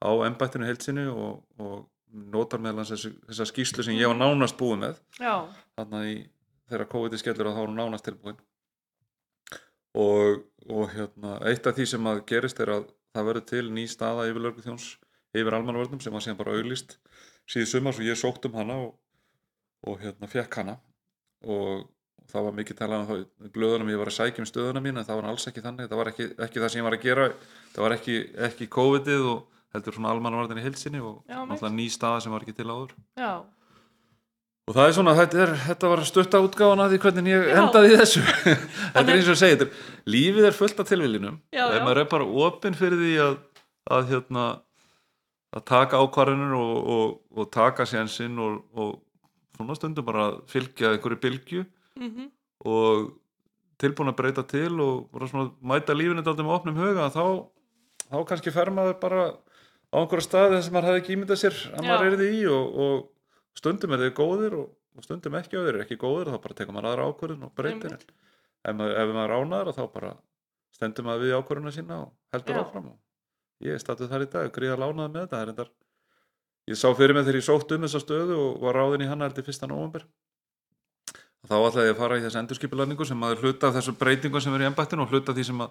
á 0.06 0.10
embættinu 0.28 0.67
heilsinni 0.69 1.08
og, 1.10 1.41
og 1.58 1.88
notar 2.34 2.62
meðal 2.62 2.84
hans 2.84 3.08
þessa 3.30 3.47
skýslu 3.49 3.86
sem 3.86 3.97
ég 3.97 4.12
var 4.12 4.19
nánast 4.19 4.58
búið 4.60 4.84
með. 4.84 4.99
Já, 5.17 5.34
þarna 5.78 6.04
í 6.10 6.19
þegar 6.69 6.91
COVID 6.93 7.17
skellur 7.17 7.49
að 7.49 7.58
þá 7.58 7.62
er 7.63 7.71
hún 7.71 7.82
nánast 7.82 8.06
tilbúin 8.06 8.38
og, 9.97 10.41
og 10.69 10.89
hérna, 10.93 11.38
eitt 11.49 11.67
af 11.67 11.78
því 11.78 11.86
sem 11.93 12.10
að 12.12 12.23
gerist 12.30 12.60
er 12.60 12.73
að 12.75 12.89
það 13.15 13.30
verður 13.30 13.47
til 13.49 13.65
ný 13.73 13.86
staða 13.89 14.28
yfir 14.30 14.45
lörgutjóns 14.45 14.89
yfir 15.34 15.56
almannavörnum 15.56 16.02
sem 16.02 16.13
var 16.13 16.25
síðan 16.25 16.39
bara 16.39 16.58
auglýst 16.58 16.97
síðu 17.49 17.69
sumar 17.69 17.95
svo 17.95 18.06
ég 18.06 18.17
sótt 18.19 18.45
um 18.49 18.58
hana 18.58 18.78
og, 18.86 18.93
og 19.88 20.02
hérna 20.04 20.30
fekk 20.30 20.62
hana. 20.62 20.78
Og 21.45 21.86
það 22.30 22.45
var 22.45 22.58
mikið 22.60 22.78
talað 22.78 23.04
um 23.04 23.08
það 23.10 23.21
í 23.47 23.52
blöðunum 23.56 23.91
ég 23.93 24.02
var 24.02 24.12
að 24.12 24.17
sækja 24.17 24.43
um 24.43 24.49
stöðuna 24.49 24.84
mín 24.86 24.99
en 24.99 25.08
það 25.08 25.21
var 25.21 25.30
alls 25.32 25.47
ekki 25.49 25.63
þannig, 25.65 25.89
það 25.89 26.02
var 26.02 26.12
ekki, 26.12 26.28
ekki 26.45 26.62
það 26.62 26.73
sem 26.73 26.82
ég 26.82 26.88
var 26.89 26.97
að 26.97 27.06
gera. 27.06 27.30
Það 27.73 27.86
var 27.86 27.95
ekki, 27.95 28.17
ekki 28.49 28.67
COVID-ið 28.75 29.30
og 29.32 29.63
heldur 29.73 29.97
svona 29.97 30.12
almannavörðin 30.13 30.62
í 30.62 30.65
hilsinni 30.65 31.02
og 31.06 31.23
náttúrulega 31.30 31.73
ný 31.78 31.88
staða 31.93 32.21
sem 32.25 32.34
var 32.34 32.45
ekki 32.45 32.58
til 32.58 32.69
áður. 32.69 32.93
Já, 33.17 33.32
Og 34.69 34.75
það 34.77 34.86
er 34.86 34.93
svona, 34.93 35.13
þetta, 35.17 35.38
er, 35.41 35.51
þetta 35.65 35.89
var 35.89 36.01
stutta 36.05 36.39
útgáfan 36.45 36.82
að 36.84 36.91
því 36.93 36.97
hvernig 37.01 37.29
ég 37.32 37.47
Já. 37.49 37.55
endaði 37.58 37.95
þessu. 37.97 38.21
þetta 38.93 39.01
er 39.01 39.15
eins 39.15 39.29
og 39.32 39.34
að 39.34 39.39
segja, 39.41 39.58
er, 39.65 39.71
lífið 40.13 40.49
er 40.51 40.58
fullt 40.60 40.84
af 40.84 40.89
tilviljunum. 40.91 41.39
Og 41.58 41.73
ef 41.73 41.86
maður 41.88 42.01
er 42.03 42.10
bara 42.12 42.27
opinn 42.45 42.77
fyrir 42.77 43.01
því 43.01 43.13
að, 43.25 43.39
að, 43.97 44.05
hérna, 44.12 44.45
að 45.58 45.65
taka 45.73 46.03
ákvarðanir 46.03 46.53
og, 46.60 46.77
og, 46.95 47.17
og 47.34 47.49
taka 47.55 47.89
sénsinn 47.89 48.38
og, 48.45 48.62
og 48.77 48.93
svona 49.58 49.79
stundum 49.79 50.05
bara 50.05 50.29
að 50.29 50.39
fylgja 50.53 50.93
einhverju 50.93 51.21
bylgju 51.25 51.65
mhm, 51.99 52.29
og 52.69 53.10
tilbúin 53.82 54.12
að 54.12 54.19
breyta 54.19 54.43
til 54.47 54.73
og 54.84 55.23
svona 55.25 55.49
mæta 55.65 55.95
lífinu 55.97 56.21
dálítið 56.21 56.45
með 56.45 56.58
opnum 56.60 56.79
huga, 56.79 57.10
þá, 57.12 57.25
þá 58.05 58.17
kannski 58.29 58.53
fer 58.53 58.71
maður 58.75 58.99
bara 59.01 59.29
á 59.89 59.97
einhverja 59.97 60.27
staði 60.27 60.62
sem 60.62 60.75
maður 60.75 60.91
hefði 60.91 61.01
ekki 61.01 61.15
ímyndað 61.17 61.41
sér 61.41 61.63
að 61.73 61.88
Já. 61.88 61.89
maður 61.89 62.10
er 62.10 62.19
því 62.19 62.29
í 62.38 62.43
og, 62.53 62.84
og 62.86 63.08
stundum 63.60 63.93
er 63.95 64.06
þau 64.06 64.15
góðir 64.22 64.56
og, 64.60 64.72
og 64.95 65.06
stundum 65.06 65.38
ekki 65.39 65.60
og 65.60 65.67
þeir 65.67 65.76
eru 65.76 65.84
ekki 65.86 66.00
góðir 66.00 66.30
og 66.30 66.38
þá 66.38 66.43
bara 66.45 66.58
tekur 66.60 66.76
maður 66.76 66.89
aðra 66.93 67.10
ákvörðun 67.10 67.45
og 67.48 67.54
breytir 67.58 67.93
Einmitt. 67.95 68.15
ef 68.63 68.84
ef 69.04 69.13
maður 69.17 69.36
ánaður 69.39 69.76
þá 69.76 69.84
bara 69.95 70.15
stendur 70.76 71.08
maður 71.08 71.26
við 71.26 71.36
ákvörðuna 71.39 71.76
sína 71.76 72.00
og 72.06 72.10
heldur 72.36 72.60
Já. 72.60 72.63
áfram 72.63 72.89
og 72.93 73.67
ég 73.67 73.82
statuð 73.82 74.12
þar 74.13 74.26
í 74.26 74.32
dag, 74.32 74.50
gríða 74.56 74.80
lánaði 74.80 75.13
með 75.15 75.26
þetta 75.26 75.43
endar, 75.52 75.72
ég 76.72 76.80
sá 76.80 76.88
fyrir 76.95 77.17
mig 77.17 77.28
þegar 77.28 77.39
ég 77.41 77.48
sótt 77.50 77.76
um 77.76 77.86
þessa 77.86 78.04
stöðu 78.04 78.39
og 78.39 78.63
var 78.63 78.80
ráðin 78.80 79.04
í 79.04 79.10
hana 79.10 79.28
heldur 79.28 79.48
fyrsta 79.50 79.67
nóvember 79.67 80.06
þá 81.50 81.56
ætlaði 81.56 81.88
ég 81.89 81.95
að 81.95 82.00
fara 82.00 82.19
í 82.19 82.24
þessu 82.24 82.39
endurskipulæningu 82.41 83.08
sem 83.08 83.19
maður 83.19 83.45
hluta 83.45 83.69
af 83.69 83.78
þessum 83.80 83.98
breytingum 84.00 84.43
sem 84.43 84.56
er 84.56 84.65
í 84.65 84.67
embættinu 84.69 85.06
og 85.06 85.13
hluta 85.13 85.32
af 85.32 85.38
því 85.38 85.45
sem 85.50 85.63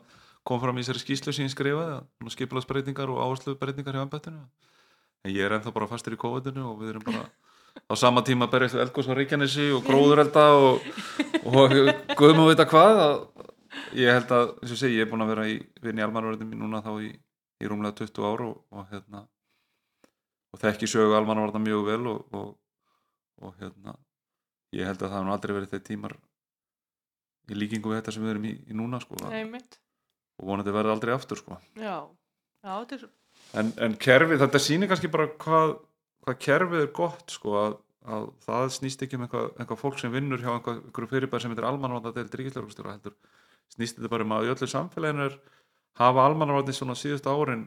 kom 0.48 0.60
fram 0.62 0.78
í 0.78 0.84
þessari 0.84 1.02
skýslu 1.02 1.34
sem 1.36 1.44
ég 1.44 1.52
skrifaði 1.52 2.32
skipilagsbreytingar 2.34 3.12
og 3.12 3.20
áherslubreytingar 3.26 3.98
hjá 3.98 4.04
embættinu 4.06 4.40
en 5.24 5.34
ég 5.34 5.44
er 5.44 5.54
ennþá 5.58 5.74
bara 5.76 5.90
fastur 5.90 6.16
í 6.16 6.20
COVID-inu 6.20 6.64
og 6.70 6.80
við 6.80 6.94
erum 6.94 7.04
bara 7.04 7.26
á 7.86 7.94
sama 7.98 8.24
tíma 8.26 8.48
við 8.50 8.76
eldgós 8.82 9.08
á 9.08 9.14
Reykjanesi 9.14 9.70
og 9.76 9.84
gróðurelda 9.86 10.44
og, 10.58 10.84
og 11.46 11.74
guðum 12.18 12.44
að 12.44 12.50
vita 12.52 12.68
hvað 12.68 13.02
að 13.04 13.16
ég 13.98 14.12
held 14.16 14.34
að, 14.34 14.52
eins 14.62 14.74
og 14.74 14.80
segi, 14.80 14.98
ég 14.98 15.06
er 15.06 15.10
búin 15.10 15.24
að 15.24 15.32
vera 15.34 15.48
í 15.48 15.58
vinni 15.84 16.04
almanvarðin 16.04 16.50
mín 16.50 16.62
núna 16.64 16.82
þá 16.84 16.92
í, 17.04 17.10
í 17.62 17.70
rúmlega 17.70 18.00
20 18.02 18.28
ár 18.28 18.44
og, 18.48 18.56
og 18.74 18.88
hérna 18.92 19.24
og 20.54 20.62
þekki 20.62 20.88
sögu 20.90 21.16
almanvarðin 21.18 21.66
mjög 21.66 21.84
vel 21.90 22.00
og, 22.14 22.48
og 23.44 23.58
hérna 23.60 23.94
ég 24.76 24.88
held 24.88 25.02
að 25.02 25.12
það 25.12 25.20
hefur 25.20 25.34
aldrei 25.34 25.54
verið 25.56 25.74
þeir 25.74 25.84
tímar 25.86 26.16
í 27.48 27.56
líkingu 27.56 27.92
við 27.92 28.00
þetta 28.00 28.14
sem 28.16 28.24
við 28.24 28.34
erum 28.34 28.48
í, 28.48 28.54
í 28.68 28.76
núna 28.76 29.00
sko, 29.00 29.20
að, 29.24 29.54
og 30.38 30.50
vonandi 30.50 30.74
verði 30.74 30.92
aldrei 30.92 31.14
aftur 31.14 31.40
sko. 31.40 31.56
Já, 31.78 32.02
já, 32.04 32.72
þetta 32.72 32.98
er 32.98 33.06
en, 33.60 33.70
en 33.86 33.94
kerfið, 34.00 34.42
þetta 34.42 34.60
sýnir 34.62 34.90
kannski 34.90 35.10
bara 35.12 35.30
hvað, 35.40 35.74
hvað 36.24 36.40
kerfið 36.46 36.84
er 36.84 36.90
gott 36.96 37.34
sko 37.34 37.56
að, 37.60 37.78
að 38.08 38.28
það 38.46 38.72
snýst 38.76 39.04
ekki 39.04 39.18
um 39.18 39.26
eitthvað, 39.26 39.48
eitthvað 39.56 39.82
fólk 39.82 40.00
sem 40.02 40.14
vinnur 40.14 40.42
hjá 40.42 40.52
einhver, 40.54 40.82
einhverju 40.84 41.12
fyrirbæri 41.12 41.44
sem 41.44 41.54
heitir 41.54 41.68
almanvarðadeild 41.68 42.36
ríkislörgustjóra 42.40 42.96
heldur. 42.96 43.16
Snýst 43.74 43.98
þetta 43.98 44.12
bara 44.12 44.26
um 44.26 44.36
að 44.36 44.48
í 44.48 44.52
öllu 44.54 44.70
samfélaginu 44.70 45.26
er 45.28 45.38
hafa 46.00 46.28
almanvarðin 46.28 46.76
svona 46.78 46.96
síðustu 46.98 47.32
árin 47.32 47.66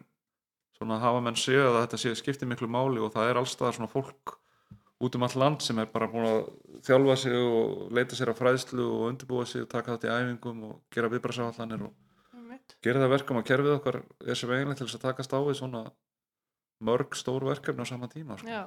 svona 0.81 0.97
hafa 1.01 1.21
menn 1.21 1.37
séð 1.37 1.67
að 1.69 1.81
þetta 1.83 1.99
sé 2.01 2.13
skipti 2.17 2.47
miklu 2.49 2.69
máli 2.71 3.01
og 3.03 3.11
það 3.13 3.29
er 3.29 3.39
allstað 3.41 3.75
svona 3.77 3.91
fólk 3.91 4.37
út 5.01 5.17
um 5.17 5.25
all 5.25 5.35
land 5.37 5.61
sem 5.65 5.79
er 5.81 5.89
bara 5.93 6.09
búin 6.09 6.27
að 6.29 6.39
þjálfa 6.85 7.17
sig 7.21 7.35
og 7.37 7.91
leita 7.93 8.17
sér 8.17 8.31
að 8.33 8.39
fræðslu 8.41 8.85
og 8.85 9.03
undirbúa 9.09 9.45
sig 9.49 9.65
og 9.65 9.69
taka 9.69 9.95
þetta 9.95 10.09
í 10.09 10.15
æfingum 10.17 10.63
og 10.69 10.79
gera 10.93 11.09
viðbrasáallanir 11.13 11.85
og 11.87 11.93
gera 12.85 13.01
það 13.01 13.13
verkum 13.15 13.41
að 13.41 13.47
kerfið 13.49 13.75
okkar 13.77 13.99
er 14.01 14.37
sem 14.39 14.53
eiginlega 14.53 14.79
til 14.79 14.87
þess 14.87 14.99
að 14.99 15.05
takast 15.07 15.33
á 15.37 15.39
við 15.41 15.57
svona 15.61 15.83
mörg 16.83 17.15
stór 17.17 17.45
verkefni 17.47 17.85
á 17.85 17.87
sama 17.89 18.09
tíma 18.11 18.37
sko. 18.39 18.61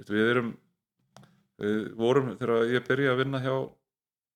Við 0.00 0.30
erum 0.32 0.54
við 1.60 1.90
vorum 1.98 2.32
þegar 2.40 2.70
ég 2.72 2.86
byrja 2.86 3.12
að 3.12 3.20
vinna 3.20 3.42
hjá 3.44 3.54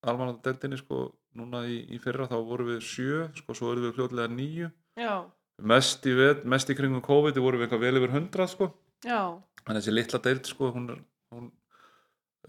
almannadeldinni 0.05 0.77
sko 0.77 1.07
núna 1.35 1.63
í, 1.67 1.81
í 1.89 1.97
fyrra 2.01 2.29
þá 2.29 2.37
vorum 2.45 2.69
við 2.75 2.83
sjö 2.85 3.25
sko 3.39 3.55
svo 3.57 3.73
erum 3.73 3.87
við 3.87 3.97
fljótlega 3.97 4.31
níu. 4.31 4.69
Já, 4.95 5.25
mest 5.61 6.05
í, 6.07 6.13
mest 6.45 6.69
í 6.69 6.77
kringum 6.77 7.03
COVID 7.05 7.41
vorum 7.41 7.61
við 7.61 7.67
eitthvað 7.67 7.85
vel 7.87 7.99
yfir 7.99 8.15
hundrað 8.15 8.51
sko. 8.53 8.71
En 9.65 9.79
þessi 9.79 9.93
litla 9.93 10.21
deild 10.21 10.45
sko 10.47 10.69
hún, 10.75 10.91
hún 11.33 11.49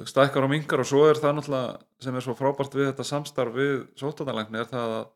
stækkar 0.04 0.44
og 0.44 0.52
mingar 0.52 0.82
og 0.82 0.88
svo 0.88 1.06
er 1.08 1.20
það 1.20 1.38
náttúrulega 1.38 2.04
sem 2.04 2.18
er 2.18 2.24
svo 2.26 2.36
frábært 2.36 2.76
við 2.76 2.90
þetta 2.90 3.06
samstarf 3.08 3.56
við 3.56 3.74
sóttanarlækni 3.96 4.60
er 4.60 4.68
það 4.68 4.94
að, 4.98 5.06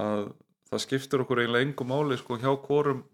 að 0.00 0.22
það 0.70 0.84
skiptir 0.86 1.24
okkur 1.24 1.42
eiginlega 1.42 1.68
engum 1.68 1.92
máli 1.92 2.16
sko 2.20 2.38
hjá 2.40 2.48
hvorum 2.64 3.04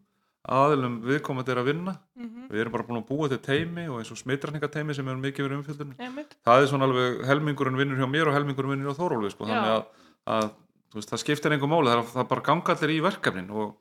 aðilum 0.43 0.97
viðkomandi 1.07 1.53
er 1.55 1.61
að 1.61 1.69
vinna. 1.71 1.95
Mhm, 2.19 2.49
við 2.51 2.61
erum 2.65 2.75
bara 2.75 2.87
búin 2.89 2.99
að 2.99 3.07
búa 3.09 3.29
til 3.31 3.39
teimi 3.39 3.87
og 3.89 4.01
eins 4.01 4.11
og 4.11 4.19
smitræningateimi 4.19 4.95
sem 4.95 5.09
er 5.09 5.21
mikið 5.23 5.47
verið 5.47 5.59
umfjöldunum. 5.61 5.95
Einmitt. 6.03 6.37
það 6.45 6.63
er 6.63 6.67
svona 6.67 6.89
alveg 6.89 7.25
helmingurinn 7.29 7.79
vinnur 7.79 8.03
hjá 8.03 8.11
mér 8.11 8.29
og 8.29 8.35
helmingurinn 8.35 8.75
vinnur 8.75 8.91
hjá 8.91 8.99
Þórólfi 8.99 9.31
sko. 9.31 9.47
Þannig 9.47 9.73
að, 9.77 9.87
að 10.27 10.51
veist, 10.95 11.11
það 11.13 11.23
skiptir 11.23 11.55
einhver 11.55 11.71
máli. 11.71 11.93
Það, 11.93 11.99
er, 11.99 12.13
það 12.17 12.29
bara 12.35 12.47
ganga 12.51 12.75
allir 12.75 12.95
í 12.97 13.01
verkefnin 13.07 13.51
og, 13.55 13.75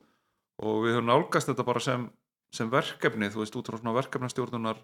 og 0.62 0.82
við 0.86 0.96
höfum 0.96 1.10
nálgast 1.10 1.50
þetta 1.50 1.66
bara 1.66 1.80
sem, 1.82 2.08
sem 2.54 2.70
verkefni, 2.70 3.30
þú 3.34 3.42
veist, 3.42 3.56
út 3.58 3.70
frá 3.70 3.80
svona 3.80 3.96
verkefnastjórnunar 3.98 4.82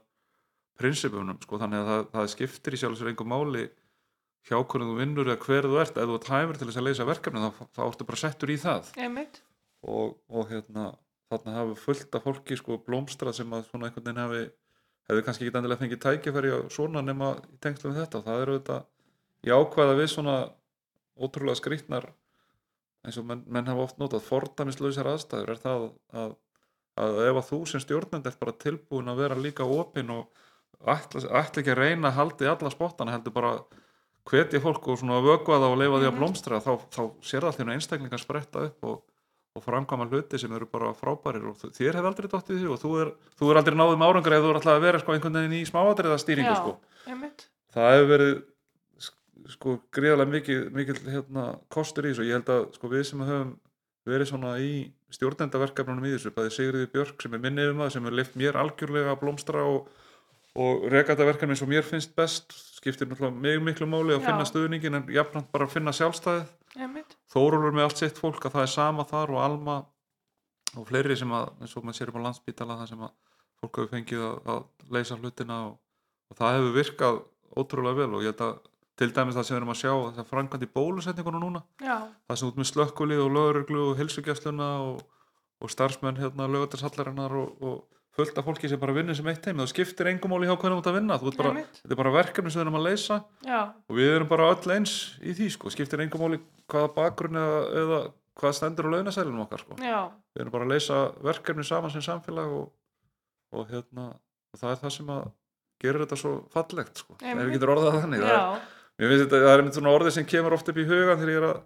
prinsipunum 0.79 1.39
sko. 1.43 1.59
þannig 1.59 1.83
að 1.83 1.89
það, 1.91 2.07
það 2.15 2.33
skiptir 2.35 2.75
í 2.75 2.79
sjálf 2.81 2.99
sér 2.99 3.11
einhver 3.13 3.27
máli 3.27 3.69
hjá 4.47 4.57
hvernig 4.63 4.93
þú 4.93 4.95
vinnur 4.99 5.29
eða 5.29 5.43
hver 5.45 5.67
þú 5.67 5.81
ert, 5.83 5.99
ef 5.99 6.07
þú 6.09 6.15
ert 6.19 6.31
hæfur 6.33 6.59
til 6.59 6.69
þess 6.69 6.81
að 6.81 6.87
leysa 6.87 7.07
verkefni 7.09 7.43
þá, 7.43 7.63
þá 7.75 7.81
ertu 7.89 8.07
bara 8.09 8.21
settur 8.23 8.53
í 8.55 8.59
það. 8.63 8.93
Og, 9.89 10.15
og 10.31 10.49
hérna 10.51 10.85
þarna 11.33 11.55
hafi 11.59 11.75
fullt 11.83 12.15
af 12.19 12.25
fólki 12.25 12.57
sko 12.59 12.79
blómstrað 12.87 13.37
sem 13.41 13.53
að 13.53 13.67
svona 13.71 13.89
einhvern 13.89 14.05
veginn 14.07 14.23
hafi 14.25 14.43
hefði 15.09 15.25
kannski 15.27 15.47
ekki 15.47 15.59
endilega 15.59 15.83
fengið 15.83 16.01
tækifæri 16.05 16.51
á 16.53 16.59
svona 16.73 17.03
nema 17.05 17.33
í 17.41 17.59
tengslu 17.65 17.93
við 17.93 18.03
þetta 18.03 18.19
og 18.21 18.27
það 18.29 18.43
eru 18.45 18.57
þetta 18.59 18.79
jákvæða 19.49 19.95
við 20.01 20.11
svona 20.13 20.35
ótrúlega 21.19 21.61
skrýtnar 21.61 22.09
eins 23.07 23.17
og 23.21 23.25
menn, 23.29 23.45
menn 23.47 23.67
hafa 23.71 23.87
oft 23.87 23.99
notað 24.03 24.27
fordæmislausar 24.27 25.09
aðstæður 25.15 25.53
er 25.55 25.61
það 25.63 25.85
að, 26.13 26.35
að 26.99 27.21
ef 27.29 27.41
að 27.41 27.49
þú 27.53 27.61
sem 27.71 27.83
stjórnend 27.85 28.27
er 28.29 28.39
bara 28.41 28.57
tilbúin 28.65 29.09
að 29.13 29.21
vera 29.23 29.39
líka 29.39 29.65
opinn 29.65 30.11
og 30.13 30.27
ætla, 30.85 31.23
ætla 31.41 31.63
ekki 31.63 31.73
að 31.73 31.81
reyna 31.83 32.11
að 32.11 32.19
halda 32.19 32.45
í 32.45 32.51
alla 32.53 32.73
spottana 32.75 33.15
heldur 33.15 33.35
bara 33.39 33.53
hvetja 34.29 34.61
fólk 34.61 34.91
og 34.93 34.99
svona 35.01 35.23
vögva 35.25 35.57
það 35.57 35.71
og 35.73 35.79
leifa 35.81 36.01
því 36.03 36.09
að 36.09 36.13
Mhm. 36.13 36.19
blómstra 36.21 36.61
þá, 36.61 36.73
þá 36.93 37.03
sér 37.25 37.47
það 37.47 37.53
allir 37.63 37.75
einstaklingar 37.79 38.21
spretta 38.21 38.65
upp 38.69 38.85
og, 38.85 38.99
og 39.59 39.65
framkvæma 39.67 40.07
hluti 40.11 40.39
sem 40.41 40.53
eru 40.57 40.69
bara 40.71 40.93
frábærir 40.97 41.45
og 41.51 41.59
þér 41.75 41.99
hefði 41.99 42.11
aldrei 42.13 42.31
dottið 42.33 42.57
í 42.57 42.63
því 42.65 42.73
og 42.75 42.81
þú 42.83 42.93
er, 43.03 43.13
þú 43.41 43.51
er 43.53 43.61
aldrei 43.63 43.77
náðum 43.81 44.05
árangur 44.09 44.37
ef 44.39 44.45
þú 44.47 44.53
er 44.55 44.61
alltaf 44.61 44.77
að 44.79 44.85
vera 44.87 45.03
sko 45.03 45.15
einhvern 45.17 45.39
veginn 45.41 45.59
í 45.59 45.65
smáatriða 45.69 46.19
stýringu 46.23 46.55
Já. 46.55 46.61
sko 46.63 46.77
það 47.75 47.93
hefur 47.97 48.11
verið 48.15 48.35
sk- 49.09 49.53
sko 49.55 49.77
gríðarlega 49.99 50.33
mikil, 50.33 50.61
mikil 50.79 50.99
hérna, 51.09 51.47
kostur 51.75 52.07
í 52.09 52.13
þessu 52.15 52.25
og 52.25 52.31
ég 52.31 52.39
held 52.39 52.53
að 52.57 52.69
sko 52.79 52.93
við 52.95 53.05
sem 53.11 53.25
höfum 53.29 53.57
verið 54.09 54.31
svona 54.31 54.55
í 54.65 54.73
stjórnendaverkefnunum 55.13 56.05
í 56.09 56.13
þessu, 56.15 56.31
bæði 56.37 56.53
Sigriði 56.55 56.89
Björk 56.93 57.23
sem 57.25 57.35
er 57.37 57.41
minni 57.43 57.65
um 57.69 57.81
það, 57.83 57.91
sem 57.95 58.07
er 58.09 58.17
lift 58.17 58.37
mér 58.41 58.57
algjörlega 58.61 59.13
að 59.15 59.21
blómstra 59.23 59.65
og, 59.69 59.89
og 60.59 60.87
reka 60.93 61.13
þetta 61.15 61.27
verkefni 61.29 61.55
eins 61.57 61.63
og 61.65 61.71
mér 61.73 61.85
finnst 61.87 62.15
best 62.17 62.53
skiptir 62.79 63.09
mjög 63.11 63.63
miklu 63.67 63.89
máli 63.89 64.15
að 64.17 64.23
Já. 64.23 64.27
finna 64.31 64.47
stuðningin 64.49 64.97
en 65.01 65.09
jafnframt 65.13 65.51
bara 65.53 65.69
að 65.69 65.75
finna 65.77 65.93
sjálfstæðið 65.97 66.47
Þórólfur 67.33 67.75
með 67.75 67.87
allt 67.87 68.03
sitt 68.03 68.21
fólk 68.21 68.45
að 68.47 68.57
það 68.57 68.67
er 68.67 68.73
sama 68.75 69.07
þar 69.09 69.35
og 69.35 69.43
Alma 69.43 69.77
og 70.77 70.87
fleiri 70.89 71.17
sem 71.19 71.33
að, 71.35 71.51
eins 71.63 71.75
og 71.77 71.85
maður 71.85 71.99
sér 71.99 72.13
upp 72.13 72.21
á 72.21 72.27
landsbítala 72.27 72.79
það 72.81 72.91
sem 72.93 73.05
að 73.07 73.13
fólk 73.59 73.81
hefur 73.81 73.93
fengið 73.95 74.25
að, 74.25 74.41
að 74.55 74.95
leysa 74.95 75.19
hlutina 75.19 75.61
og, 75.69 75.77
og 76.31 76.39
það 76.39 76.59
hefur 76.59 76.75
virkað 76.77 77.21
ótrúlega 77.59 78.01
vel 78.03 78.11
og 78.19 78.27
ég 78.27 78.35
held 78.35 78.45
að 78.47 78.59
til 78.99 79.13
dæmis 79.15 79.37
það 79.37 79.47
sem 79.47 79.55
við 79.55 79.61
erum 79.61 79.73
að 79.73 79.79
sjá 79.79 79.93
það 80.17 80.57
er 80.59 80.65
í 80.67 80.71
bólusetningunum 80.75 81.45
núna. 81.45 81.63
Já, 81.79 81.99
það 82.27 82.41
sem 82.41 82.49
út 82.51 82.59
með 82.59 82.71
slökkulið 82.73 83.23
og 83.23 83.35
lögreglu 83.37 83.85
og 83.93 84.01
hilsugjastluna 84.01 84.71
og, 84.89 85.05
og 85.63 85.73
starfsmenn 85.73 86.19
hérna 86.19 86.49
lögatarshallarinnar 86.51 87.37
og, 87.39 87.63
og 87.63 87.98
fullt 88.19 88.39
af 88.39 88.47
fólki 88.49 88.69
sem 88.71 88.83
bara 88.83 88.95
vinnir 88.97 89.17
sem 89.17 89.27
eitt 89.31 89.47
heim. 89.47 89.63
Það 89.63 89.73
skiptir 89.73 90.11
engum 90.11 90.35
máli 90.35 90.51
hjá 90.51 90.57
hvernig 90.59 90.79
þú 90.79 90.83
ert 90.83 90.93
að 90.93 90.99
vinna. 90.99 91.19
Ert 91.19 91.41
bara, 91.41 91.65
þetta 91.79 91.95
er 91.95 92.01
bara 92.03 92.15
verkefni 92.19 92.53
sem 92.53 92.61
við 92.61 92.67
erum 92.67 92.79
að 92.81 92.89
leysa. 92.91 93.21
Já, 93.47 93.61
og 93.87 93.99
við 93.99 94.15
erum 94.17 94.31
bara 94.31 94.49
öll 94.53 94.75
eins 94.75 94.95
í 95.23 95.35
því 95.39 95.53
sko, 95.55 95.73
skiptir 95.75 96.03
engum 96.03 96.25
máli 96.27 96.41
hvaða 96.69 96.91
bakgrunn 96.99 97.39
eða, 97.39 97.61
eða 97.83 98.01
hvað 98.39 98.57
stendur 98.57 98.89
á 98.89 98.91
launasælunum 98.95 99.45
okkar 99.47 99.65
sko. 99.65 99.77
við 99.79 100.43
erum 100.43 100.55
bara 100.55 100.67
að 100.67 100.75
leysa 100.75 100.99
verkefni 101.25 101.67
saman 101.67 101.93
sem 101.95 102.05
samfélag 102.05 102.55
og, 102.55 102.69
og, 103.55 103.65
hérna, 103.73 104.09
og 104.53 104.61
það 104.61 104.75
er 104.75 104.81
það 104.83 104.95
sem 104.95 105.13
að 105.15 105.25
gerir 105.83 106.05
þetta 106.05 106.21
svo 106.21 106.35
fallegt 106.55 107.03
sko. 107.03 107.19
ef 107.19 107.41
við 107.41 107.57
getur 107.57 107.75
orðað 107.75 108.01
þannig 108.05 108.25
það 108.29 108.39
er, 108.99 109.17
þetta, 109.25 109.43
það 109.43 109.51
er 109.51 109.63
einmitt 109.63 109.79
svona 109.79 109.97
orðið 109.97 110.17
sem 110.19 110.31
kemur 110.35 110.57
oft 110.59 110.71
upp 110.71 110.79
í 110.79 110.87
hugan 110.87 111.21
þegar 111.21 111.35
ég 111.35 111.43
er 111.43 111.49
að 111.49 111.61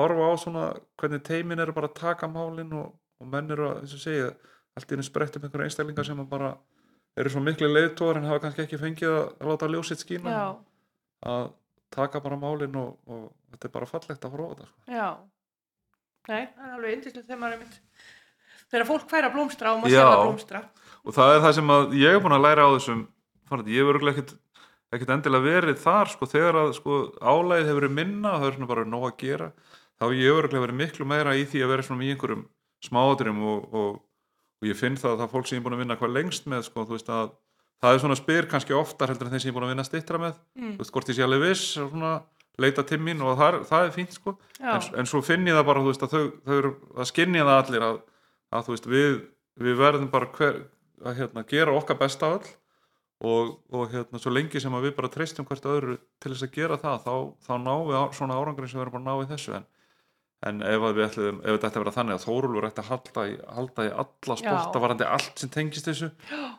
horfa 0.00 0.28
á 0.28 0.32
svona 0.42 0.66
hvernig 1.00 1.24
teimin 1.26 1.62
eru 1.62 1.76
bara 1.76 1.90
að 1.90 1.98
taka 2.00 2.28
málin 2.30 2.74
og, 2.76 2.92
og 3.22 3.30
menn 3.32 3.50
eru 3.54 3.70
að, 3.70 3.80
eins 3.84 3.96
og 3.96 4.02
segja 4.02 4.30
allt 4.76 4.92
í 4.92 4.96
einu 4.96 5.06
sprett 5.06 5.38
um 5.38 5.46
einhverja 5.46 5.70
einstaklingar 5.70 6.08
sem 6.08 6.24
bara 6.30 6.52
eru 7.16 7.32
svo 7.32 7.42
miklu 7.44 7.70
leiðtóðar 7.70 8.20
en 8.20 8.28
hafa 8.30 8.42
kannski 8.44 8.66
ekki 8.66 8.80
fengið 8.80 9.14
að, 9.14 9.30
láta 9.48 9.70
ljósitt 9.72 10.02
skína 10.02 10.34
já, 10.34 10.46
að 11.32 11.48
taka 11.96 12.20
bara 12.20 12.38
málin 12.40 12.76
og, 12.80 12.96
og 13.08 13.26
þetta 13.54 13.68
er 13.68 13.74
bara 13.78 13.90
fallegt 13.90 14.26
að 14.26 14.36
horfa 14.36 14.46
á 14.46 14.52
þetta 14.52 14.68
sko. 14.68 14.92
já. 14.92 15.08
Nei, 16.26 16.42
það 16.42 16.66
er 16.66 16.72
alveg 16.76 16.96
indislegt 16.96 17.28
þegar 17.28 17.42
maður 17.42 17.56
er 17.56 17.62
mynd 17.62 17.76
þegar 18.66 18.88
fólk 18.88 19.10
fær 19.12 19.28
að 19.28 19.36
blómstra 19.36 19.72
og 19.72 19.84
maður 19.84 20.02
það 20.02 20.24
blómstra. 20.24 20.64
og 21.06 21.16
það 21.16 21.36
er 21.36 21.44
það 21.44 21.54
sem 21.60 21.76
að 21.76 21.96
ég 22.00 22.16
er 22.16 22.24
búin 22.24 22.36
að 22.36 22.46
læra 22.48 22.66
á 22.66 22.70
þessum 22.74 23.06
ég 23.46 23.78
hefur 23.78 23.94
örugglega 23.94 24.16
ekkert 24.16 24.34
ekkert 24.94 25.12
endilega 25.16 25.46
verið 25.46 25.80
þar 25.82 26.10
sko 26.12 26.28
þegar 26.30 26.58
að 26.60 26.72
sko 26.78 26.98
álægið 27.18 27.70
hefur 27.70 27.80
verið 27.80 27.96
minna 27.96 28.34
og 28.34 28.42
það 28.42 28.48
er 28.48 28.56
svona 28.56 28.70
bara 28.70 28.86
nóg 28.86 29.06
að 29.08 29.16
gera 29.22 29.48
þá 29.96 30.04
hef 30.06 30.16
ég 30.18 30.38
örugglega 30.40 30.64
verið 30.66 30.80
miklu 30.82 31.08
meira 31.10 31.34
í 31.34 31.46
því 31.48 31.62
að 31.64 31.72
vera 31.72 31.86
svona 31.86 32.06
í 32.06 32.10
einhverjum 32.14 32.44
smáaturum 32.86 33.40
og, 33.50 33.66
og, 33.80 33.96
og 34.62 34.68
ég 34.70 34.78
finn 34.78 34.96
það 34.96 35.12
að 35.14 35.20
það 35.22 35.34
fólk 35.34 35.48
sem 35.48 35.56
ég 35.56 35.62
er 35.62 35.66
búin 35.66 35.76
að 35.76 35.82
vinna 35.84 35.98
hvað 36.00 36.16
lengst 36.16 36.48
með 36.50 36.64
sko 36.68 36.86
veist 36.88 37.10
að 37.12 37.34
það 37.82 37.92
er 37.92 38.02
svona 38.02 38.16
spyr 38.18 38.48
kannski 38.50 38.76
oftar 38.76 39.12
heldur 39.12 39.28
en 39.28 39.34
þeim 39.34 39.42
sem 39.42 39.50
ég 39.50 39.54
er 39.54 39.58
búin 39.58 39.68
að 39.68 39.74
vinna 39.74 39.86
stittra 39.86 40.20
með. 40.20 40.40
Mm. 40.56 40.74
þú 40.76 40.82
veist 40.84 40.94
hvort 40.96 41.12
ég 41.12 41.18
sé 41.18 41.26
alveg 41.26 41.44
viss 41.44 41.64
svona 41.76 42.12
leita 42.62 42.84
til 42.88 42.98
mín 43.04 43.20
og 43.24 43.36
það 43.36 43.48
er, 43.48 43.58
það 43.68 43.86
er 43.86 43.94
fínt 43.94 44.14
sko. 44.16 44.36
En, 44.60 44.86
en 45.02 45.08
svo 45.08 45.22
finn 45.24 45.48
ég 45.48 45.56
það 45.58 45.66
bara 45.68 45.82
veist 45.84 46.04
að 46.06 46.14
þau, 46.14 46.22
þau 46.46 46.54
eru 46.56 46.70
að 46.96 47.10
skinja 47.10 47.48
það 47.48 47.60
allir 47.62 47.88
að, 47.88 47.98
að 48.56 48.70
veist 48.72 48.88
við, 48.92 49.18
við 49.66 49.82
verðum 49.82 50.12
bara 50.12 50.30
hver, 50.38 50.62
að 51.04 51.20
hérna, 51.20 51.44
gera 51.50 51.76
okkar 51.76 52.00
besta 52.00 52.32
öll. 52.38 52.54
Og, 53.24 53.54
og 53.72 53.92
hérna 53.94 54.20
svo 54.20 54.28
lengi 54.28 54.60
sem 54.60 54.74
við 54.76 54.92
bara 54.96 55.08
treystum 55.08 55.46
hvert 55.48 55.64
öðru 55.64 55.94
til 56.20 56.34
þess 56.34 56.44
að 56.44 56.56
gera 56.58 56.76
það 56.80 56.98
þá, 57.06 57.14
þá 57.46 57.52
náum 57.62 57.86
við 57.88 57.96
á, 57.96 58.04
svona 58.12 58.36
árangurinn 58.36 58.68
sem 58.68 58.76
við 58.76 58.84
erum 58.84 58.96
bara 58.98 59.04
að 59.04 59.08
ná 59.08 59.24
í 59.24 59.30
þessu. 59.30 59.54
En, 59.56 59.64
en 60.44 60.60
ef, 60.68 60.84
þetta 60.84 61.68
ætti 61.68 61.78
að 61.78 61.82
vera 61.82 61.94
þannig 61.96 62.16
að 62.18 62.24
Þórólfur 62.26 62.68
ætti 62.68 62.82
að 62.82 62.90
halda 62.90 63.26
í, 63.26 63.36
halda 63.56 63.86
í 63.86 63.90
alla 64.02 64.36
spotta 64.36 64.76
Já. 64.76 64.82
varandi 64.84 65.08
allt 65.16 65.42
sem 65.42 65.52
tengist 65.52 65.88
þessu 65.88 66.10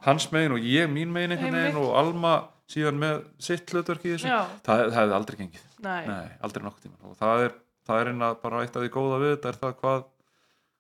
hans 0.07 0.29
megin 0.33 0.55
og 0.55 0.65
ég 0.65 0.89
mín 0.89 1.13
megin 1.13 1.35
einhvern 1.35 1.57
veginn 1.59 1.79
og 1.83 1.93
Alma 2.01 2.33
síðan 2.67 2.99
með 2.99 3.21
sitt 3.47 3.69
hlutverk 3.71 4.07
í 4.07 4.15
þessu 4.15 4.27
það, 4.27 4.55
það 4.65 4.97
hefði 4.97 5.17
aldrei 5.19 5.39
gengið 5.43 5.65
nei, 5.85 6.01
Nei, 6.09 6.27
aldrei 6.43 6.65
nokkuð 6.65 6.87
tíma 6.87 7.11
og 7.11 7.19
það 7.21 7.43
er, 7.45 7.57
það 7.87 8.01
er 8.01 8.11
einna 8.13 8.31
bara 8.41 8.63
eitt 8.65 8.79
af 8.79 8.83
því 8.83 8.93
góða 8.97 9.21
við 9.23 9.35
þetta 9.35 9.51
er 9.53 9.59
það 9.61 9.77
hvað, 9.83 10.07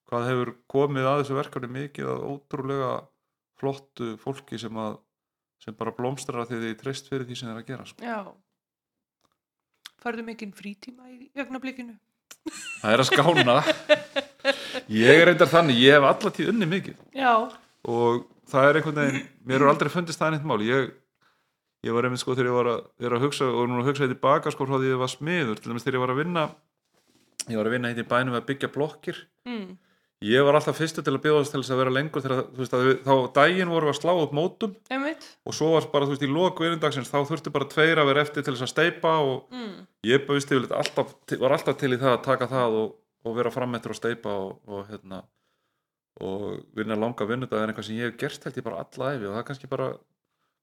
hvað 0.09 0.29
hefur 0.31 0.53
komið 0.73 1.11
að 1.11 1.21
þessu 1.21 1.37
verkefni 1.37 1.71
mikið 1.77 2.11
að 2.15 2.25
ótrúlega 2.31 2.91
flottu 3.61 4.15
fólki 4.21 4.59
sem 4.61 4.81
að 4.81 4.97
sem 5.63 5.77
bara 5.77 5.93
blómstrar 5.95 6.45
því 6.49 6.59
þið 6.63 6.75
treyst 6.81 7.07
fyrir 7.09 7.25
því 7.27 7.37
sem 7.39 7.49
þeir 7.49 7.61
að 7.61 7.69
gera 7.71 7.87
sko. 7.89 8.03
Já. 8.05 8.19
Færðu 10.03 10.25
mikinn 10.27 10.53
frítíma 10.55 11.09
í 11.09 11.31
augnablikinu? 11.33 11.95
Það 12.81 12.93
er 12.93 13.03
að 13.03 13.09
skána 13.09 13.57
ég 14.93 15.21
er 15.21 15.25
reyndar 15.29 15.51
þannig, 15.51 15.79
ég 15.83 15.97
hef 15.97 16.07
alla 16.11 16.33
tíð 16.35 16.51
unni 16.53 16.69
mikið 16.71 16.99
Já. 17.17 17.33
og 17.87 18.27
það 18.47 18.69
er 18.69 18.79
einhvern 18.79 19.01
veginn, 19.01 19.25
mér 19.49 19.63
er 19.65 19.71
aldrei 19.73 19.91
fundist 19.91 20.21
það 20.21 20.35
neitt 20.35 20.47
mál 20.47 20.61
ég, 20.63 20.93
ég 21.87 21.95
var 21.97 22.07
einmitt 22.07 22.23
sko 22.23 22.35
þegar 22.37 22.51
ég 22.51 22.57
var 22.59 22.71
að, 22.75 22.85
að 23.11 23.25
hugsa 23.25 23.49
og 23.49 23.67
núna 23.67 23.83
að 23.83 23.91
hugsa 23.91 24.05
þetta 24.05 24.15
tilbaka 24.15 24.53
sko 24.55 24.69
frá 24.69 24.77
því 24.79 24.93
ég 24.93 25.01
var 25.03 25.11
smiður 25.11 25.59
til 25.59 25.71
dæmis 25.73 25.87
þegar 25.87 25.99
ég 25.99 26.05
var 26.05 26.15
að 26.15 26.21
vinna 26.23 26.45
ég 27.47 27.59
var 27.59 27.67
að 27.69 27.75
vinna 27.77 27.91
hérna 27.91 28.05
í 28.05 28.11
bænum 28.13 28.39
að 28.39 28.47
byggja 28.51 28.71
blokkir 28.75 29.25
Mm. 29.47 29.77
Ég 30.25 30.41
var 30.47 30.55
alltaf 30.57 30.77
fyrstu 30.79 31.03
til 31.05 31.13
að 31.13 31.21
bjóðast 31.27 31.51
til 31.53 31.61
þess 31.61 31.73
að 31.75 31.79
vera 31.83 31.91
lengur 31.93 32.23
þegar 32.25 32.39
þú 32.49 32.61
veist 32.63 32.73
að 32.73 32.85
við, 32.87 32.95
þá 33.05 33.13
daginn 33.37 33.69
voru 33.69 33.85
við 33.85 33.93
að 33.93 33.99
slá 33.99 34.13
upp 34.23 34.31
mótum 34.33 34.71
Einmitt. 34.89 35.27
og 35.45 35.53
svo 35.53 35.67
var 35.75 35.85
bara 35.93 36.07
þú 36.07 36.15
veist 36.15 36.25
í 36.25 36.29
loku 36.31 36.65
vinnundagsins 36.65 37.11
þá 37.11 37.19
þurftu 37.29 37.53
bara 37.53 37.67
tveir 37.69 38.01
að 38.01 38.09
vera 38.09 38.23
eftir 38.25 38.41
til 38.47 38.55
þess 38.55 38.65
að 38.65 38.71
steipa 38.73 39.11
og 39.21 39.43
Mm. 39.53 39.85
ég 40.09 40.25
bauðist 40.25 40.49
yfirleitt 40.51 40.73
alltaf, 40.73 41.13
var 41.37 41.51
alltaf 41.53 41.77
til 41.77 41.93
í 41.93 41.99
það 42.01 42.15
að 42.15 42.23
taka 42.25 42.47
það 42.49 42.79
og, 42.81 42.95
og 43.29 43.35
vera 43.37 43.51
frammettur 43.53 43.93
og 43.93 43.99
steipa 43.99 44.33
og, 44.41 44.57
og 44.67 44.87
hérna 44.89 45.21
og 46.25 46.63
vinna 46.73 46.97
langa 46.97 47.25
vinnudag 47.29 47.61
er 47.61 47.69
eitthvað 47.71 47.85
sem 47.85 47.99
ég 48.01 48.09
hef 48.09 48.17
gert 48.17 48.43
held 48.47 48.57
ég 48.57 48.65
bara 48.65 48.81
alla 48.81 49.11
æfi 49.13 49.27
og 49.27 49.33
það 49.35 49.41
er 49.43 49.47
kannski 49.51 49.69
bara 49.69 49.89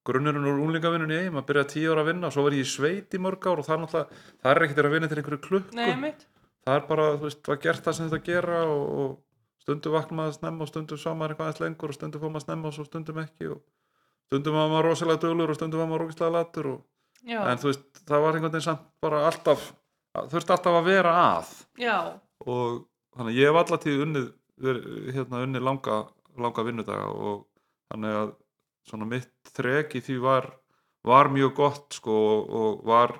grunnurinn 0.05 0.45
úr 0.51 0.59
úlingavinnunni 0.67 1.15
eigin, 1.17 1.33
maður 1.33 1.47
byrja 1.53 1.67
tíu 1.71 1.93
ára 1.95 2.03
að 2.03 2.09
vinna 2.11 2.27
og 2.27 2.33
svo 2.35 2.43
var 2.45 2.53
ég 2.57 2.65
í 2.65 2.69
sveit 2.69 3.15
í 3.15 3.21
mörg 3.23 3.47
ár 3.47 3.61
og 3.63 3.65
það 3.65 3.85
það 3.95 4.51
er 4.51 4.65
ekkert 4.67 4.81
að 4.83 4.91
vinna 4.97 5.07
til 5.09 5.17
einhverju 5.21 5.39
klukku 5.47 5.71
það 6.65 6.75
er 6.75 6.83
bara, 6.89 7.05
þú 7.15 7.29
veist, 7.29 7.41
var 7.47 7.61
gert 7.63 7.85
það 7.87 7.95
sem 7.97 8.09
þetta 8.11 8.25
gera 8.27 8.59
og, 8.67 8.83
og 9.05 9.15
stundum 9.65 9.95
vakna 9.95 10.19
maður 10.19 10.37
snemma 10.37 10.65
og 10.65 10.71
stundum 10.71 11.01
sá 11.01 11.09
maður 11.11 11.33
eitthvað 11.33 11.49
aðeins 11.49 11.63
lengur 11.63 11.93
og 11.93 11.97
stundum 11.97 12.23
fór 12.23 12.33
maður 12.33 12.45
snemma 12.45 12.71
og 12.71 12.89
stundum 12.89 13.21
ekki 13.23 13.49
og 13.51 13.61
stundum 14.29 14.57
var 14.59 14.71
maður 14.71 14.89
rosalega 14.91 15.23
dölur 15.25 15.53
og 15.53 15.59
stundum 15.59 15.81
var 15.81 15.91
maður 15.91 16.05
rosalega 16.05 16.35
latur 16.37 16.71
og, 16.73 16.83
en 17.25 17.61
þú 17.61 17.71
veist, 17.71 17.85
það 18.05 18.25
var 18.25 18.37
einhvern 18.37 18.55
veginn 18.55 18.67
samt 18.67 18.85
bara 19.01 19.23
alltaf, 19.29 19.69
þurfti 20.33 20.55
alltaf 20.55 20.79
að 20.79 20.89
vera 20.91 21.15
að 21.23 21.53
Já. 21.81 21.97
og 22.45 22.85
þannig 23.17 23.39
ég 23.41 23.49
hef 23.49 23.61
allatíð 23.63 24.05
unnið 24.05 24.29
verið, 24.65 24.91
hérna, 25.17 25.41
unnið 25.47 25.65
langa, 25.65 26.01
langa 26.39 26.67
vinnudaga 26.67 27.09
og 27.11 27.41
þannig 27.91 28.19
að 28.21 28.35
svona 28.85 29.09
mitt 29.09 29.55
þrek 29.57 29.97
í 29.97 30.05
því 30.05 30.21
var 30.21 30.53
var 31.05 31.29
mjög 31.29 31.53
gott 31.57 31.99
sko 31.99 32.15
og, 32.15 32.81
var, 32.87 33.13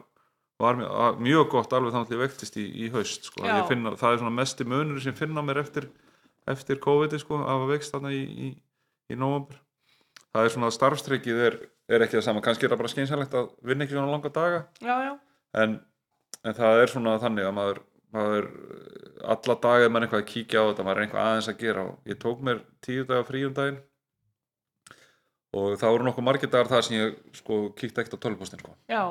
var 0.62 0.80
mjög, 0.80 1.20
mjög 1.22 1.50
gott 1.54 1.76
alveg 1.78 1.93
þannig 1.93 2.10
að 2.12 2.16
ég 2.16 2.24
vektist 2.24 2.58
í, 2.58 2.66
í 2.86 2.89
haust 2.93 3.30
sko. 3.30 3.46
Finna, 3.70 3.93
það 4.00 4.16
er 4.16 4.22
svona 4.24 4.36
mesti 4.39 4.68
munur 4.70 5.02
sem 5.04 5.18
finna 5.18 5.43
mér 5.46 5.62
eftir, 5.62 5.89
eftir 6.52 6.80
COVID 6.84 7.16
sko, 7.22 7.39
að 7.41 7.50
hafa 7.54 7.70
veikst 7.72 7.96
þarna 7.96 8.12
í, 8.14 8.22
í, 8.22 8.50
í 9.14 9.18
nóvambur 9.20 9.58
það 10.36 10.46
er 10.50 10.54
svona 10.54 10.70
starfstreykið 10.76 11.41
er, 11.48 11.58
er 11.96 12.06
ekki 12.06 12.18
það 12.20 12.26
sama, 12.28 12.43
kannski 12.46 12.68
er 12.68 12.74
það 12.76 12.82
bara 12.84 12.91
skynsalegt 12.93 13.36
að 13.39 13.50
vinna 13.66 13.86
ekki 13.88 13.96
svona 13.98 14.12
langa 14.14 14.32
daga 14.36 14.62
Já, 14.84 14.96
já. 15.08 15.14
en, 15.64 15.78
en 16.43 16.58
það 16.58 16.82
er 16.84 16.91
svona 16.93 17.18
þannig 17.24 17.48
að 17.50 17.56
maður, 17.60 17.82
maður 18.16 18.50
alla 19.36 19.58
daga 19.64 19.88
er 19.88 19.93
maður 19.96 20.08
eitthvað 20.08 20.24
að 20.26 20.32
kíkja 20.34 20.62
á 20.62 20.68
þetta 20.70 20.86
maður 20.88 21.02
er 21.02 21.08
eitthvað 21.08 21.30
aðeins 21.30 21.52
að 21.54 21.62
gera 21.64 21.86
og 21.89 22.12
ég 22.12 22.20
tók 22.26 22.43
mér 22.46 22.60
tíu 22.86 23.06
daga 23.10 23.28
frí 23.30 23.46
um 23.48 23.56
daginn 23.58 23.80
og 25.56 25.78
það 25.80 25.93
voru 25.96 26.10
nokkuð 26.10 26.28
margir 26.28 26.52
dagar 26.52 26.68
þar 26.74 26.84
sem 26.84 26.98
ég 27.00 27.16
sko 27.39 27.62
kíkti 27.80 28.02
ekkert 28.04 28.18
á 28.20 28.24
tölvpostin 28.26 28.60
sko. 28.60 28.74
Já. 28.91 29.04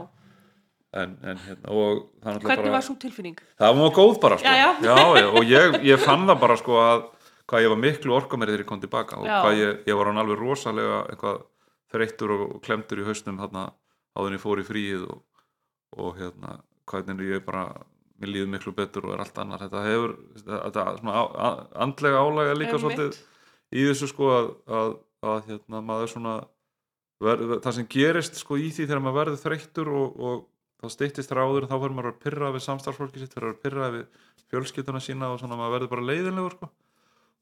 en, 0.94 1.14
en 1.24 1.38
hérna 1.46 1.72
og 1.72 2.02
það 2.20 2.28
er 2.28 2.36
náttúrulega 2.36 2.48
Hvernig 2.50 2.66
bara 2.68 2.74
var 2.76 2.84
svo 2.84 2.96
tilfinning? 3.00 3.38
það 3.58 3.78
var 3.80 3.94
góð 3.96 4.18
bara 4.22 4.36
sko. 4.38 4.52
Já, 4.52 4.74
já. 4.84 4.90
já, 4.92 5.24
og 5.32 5.48
ég, 5.48 5.78
ég 5.88 6.02
fann 6.04 6.28
það 6.28 6.42
bara 6.44 6.58
sko 6.60 6.76
að 6.82 7.06
hvað 7.50 7.64
ég 7.64 7.72
var 7.72 7.80
miklu 7.80 8.14
orka 8.16 8.38
mér 8.40 8.52
þegar 8.52 8.64
ég 8.64 8.70
kom 8.70 8.82
tilbaka 8.82 9.18
og 9.20 9.26
hvað 9.28 9.58
ég, 9.60 9.80
ég 9.88 9.98
var 9.98 10.10
hann 10.10 10.20
alveg 10.22 10.40
rosalega 10.40 11.00
eitthvað 11.12 11.42
þreyttur 11.94 12.34
og 12.34 12.54
klemdur 12.64 13.02
í 13.02 13.08
hausnum 13.08 13.40
þarna 13.42 13.66
áður 14.14 14.30
en 14.30 14.38
ég 14.38 14.44
fór 14.44 14.62
í 14.62 14.68
fríið 14.68 15.04
og, 15.08 15.20
og 15.98 16.16
hérna 16.20 16.56
hvernig 16.90 17.34
ég 17.34 17.44
bara 17.44 17.66
mér 18.20 18.30
líður 18.30 18.50
miklu 18.54 18.74
betur 18.76 19.08
og 19.08 19.16
er 19.16 19.24
allt 19.24 19.38
annar 19.42 19.62
þetta 19.64 19.84
hefur, 19.88 20.16
þetta 20.40 20.86
svona 21.00 21.14
á, 21.18 21.22
a, 21.24 21.48
andlega 21.84 22.22
álæga 22.22 22.56
líka 22.58 22.80
svolítið 22.80 23.18
í 23.74 23.86
þessu 23.88 24.10
sko 24.10 24.30
að, 24.32 24.50
að, 24.80 24.96
að 25.26 25.48
hérna 25.50 25.80
maður 25.84 26.12
svona 26.14 26.34
ver, 27.24 27.42
það 27.64 27.78
sem 27.78 27.88
gerist 27.90 28.38
sko 28.38 28.58
í 28.60 28.70
því 28.70 28.86
þegar 28.86 29.02
maður 29.02 29.20
verður 29.20 29.42
þreyttur 29.42 29.90
og, 29.90 30.20
og 30.28 30.44
þá 30.82 30.94
styttist 30.94 31.34
ráður 31.34 31.68
þá 31.68 31.76
verður 31.76 31.96
maður 31.98 32.12
að 32.12 32.22
pyrra 32.24 32.52
við 32.54 32.66
samstarfsfólki 32.68 33.22
sitt 33.22 33.36
verður 33.36 33.56
að 33.56 33.60
pyrra 33.64 33.90
við 33.94 34.06
fjölskylduna 34.52 35.02
sína 35.02 35.32
og 35.32 35.40
svona 35.42 35.58
maður 35.58 35.78
verður 35.78 35.92
bara 35.94 36.08
leiðinlegur 36.10 36.56
sko. 36.58 36.70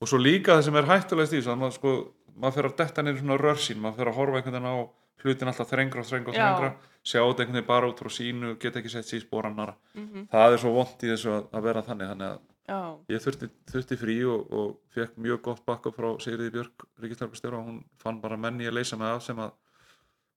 Og 0.03 0.11
svo 0.11 0.18
líka 0.18 0.57
það 0.59 0.64
sem 0.68 0.78
er 0.80 0.88
hættulegst 0.90 1.32
í 1.36 1.38
þessu 1.40 1.53
að 1.55 1.61
maður, 1.62 1.76
sko, 1.78 1.92
maður 2.34 2.57
fyrir 2.59 2.70
að 2.72 2.78
detta 2.82 3.03
niður 3.07 3.20
svona 3.22 3.38
rörsín 3.42 3.80
maður 3.82 3.98
fyrir 4.00 4.12
að 4.12 4.18
horfa 4.20 4.40
einhvern 4.40 4.57
veginn 4.59 4.72
á 4.72 4.76
hlutin 5.22 5.50
alltaf 5.53 5.68
þrengra 5.70 6.03
og 6.03 6.09
þrengra 6.09 6.32
og 6.32 6.38
þrengra 6.38 6.70
sjá 7.07 7.20
þetta 7.22 7.42
einhvern 7.44 7.59
veginn 7.59 7.68
bara 7.68 7.90
út 7.92 8.00
frá 8.03 8.11
sínu 8.16 8.55
geta 8.62 8.80
ekki 8.82 8.90
sett 8.96 9.07
sér 9.07 9.20
í 9.22 9.26
spórannara 9.26 9.76
Mm 9.94 10.24
það 10.32 10.53
er 10.57 10.62
svo 10.64 10.72
vond 10.74 11.05
í 11.07 11.12
þessu 11.12 11.30
að, 11.36 11.44
að 11.55 11.62
vera 11.68 11.82
þannig 11.86 12.11
þannig 12.12 12.32
að 12.32 12.40
Já. 12.72 12.78
ég 13.11 13.22
þurfti, 13.24 13.48
þurfti 13.72 13.96
frí 13.98 14.16
og, 14.30 14.53
og 14.55 14.68
fekk 14.94 15.16
mjög 15.18 15.40
gott 15.42 15.62
backup 15.66 15.96
frá 15.98 16.09
Sigriði 16.22 16.53
Björk 16.55 16.84
ríkislörgustjóra 17.03 17.59
og 17.59 17.66
hún 17.68 17.80
fann 17.98 18.20
bara 18.22 18.36
menn 18.38 18.61
í 18.62 18.68
að 18.70 18.76
leysa 18.78 18.96
mig 19.00 19.11
af 19.11 19.22
sem 19.26 19.38
að 19.42 19.50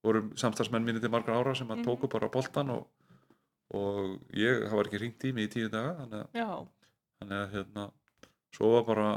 voru 0.06 0.24
samstagsmenn 0.38 0.84
mínir 0.86 1.02
til 1.06 1.10
margra 1.14 1.38
ára 1.38 1.54
sem 1.56 1.68
að 1.70 1.80
Mhm. 1.80 1.86
tóku 1.86 2.10
bara 2.12 2.30
boltan 2.34 2.70
og, 2.74 2.88
og 3.74 4.20
ég, 4.34 4.66
það 4.66 4.76
var 4.78 4.90
ekki 4.90 5.02
ringt 5.02 5.24
í 5.30 5.34
mig 5.38 5.48
í 5.50 5.54
tíu 5.54 5.70
daga 5.70 5.94
þannig 6.02 6.20
að, 6.26 6.28
þannig 7.22 7.40
að 7.46 7.54
hérna, 7.56 7.86
svo 8.58 8.72
var 8.74 8.84
bara 8.90 9.08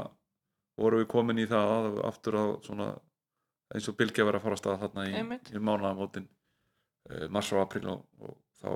voru 0.79 1.01
við 1.01 1.09
komin 1.11 1.41
í 1.41 1.47
það 1.49 1.73
að, 1.77 1.87
aftur 2.09 2.39
á 2.39 2.45
svona 2.65 2.89
eins 3.75 3.87
og 3.91 3.97
Bilge 3.99 4.25
var 4.25 4.39
að 4.39 4.45
fara 4.45 4.57
að 4.57 4.61
staða 4.63 4.81
þarna 4.85 5.07
í, 5.07 5.39
í 5.53 5.61
mánaðamótin 5.61 6.27
uh, 6.27 7.25
mars 7.33 7.51
og 7.53 7.63
april 7.63 7.89
og, 7.93 8.05
og 8.23 8.37
þá 8.61 8.69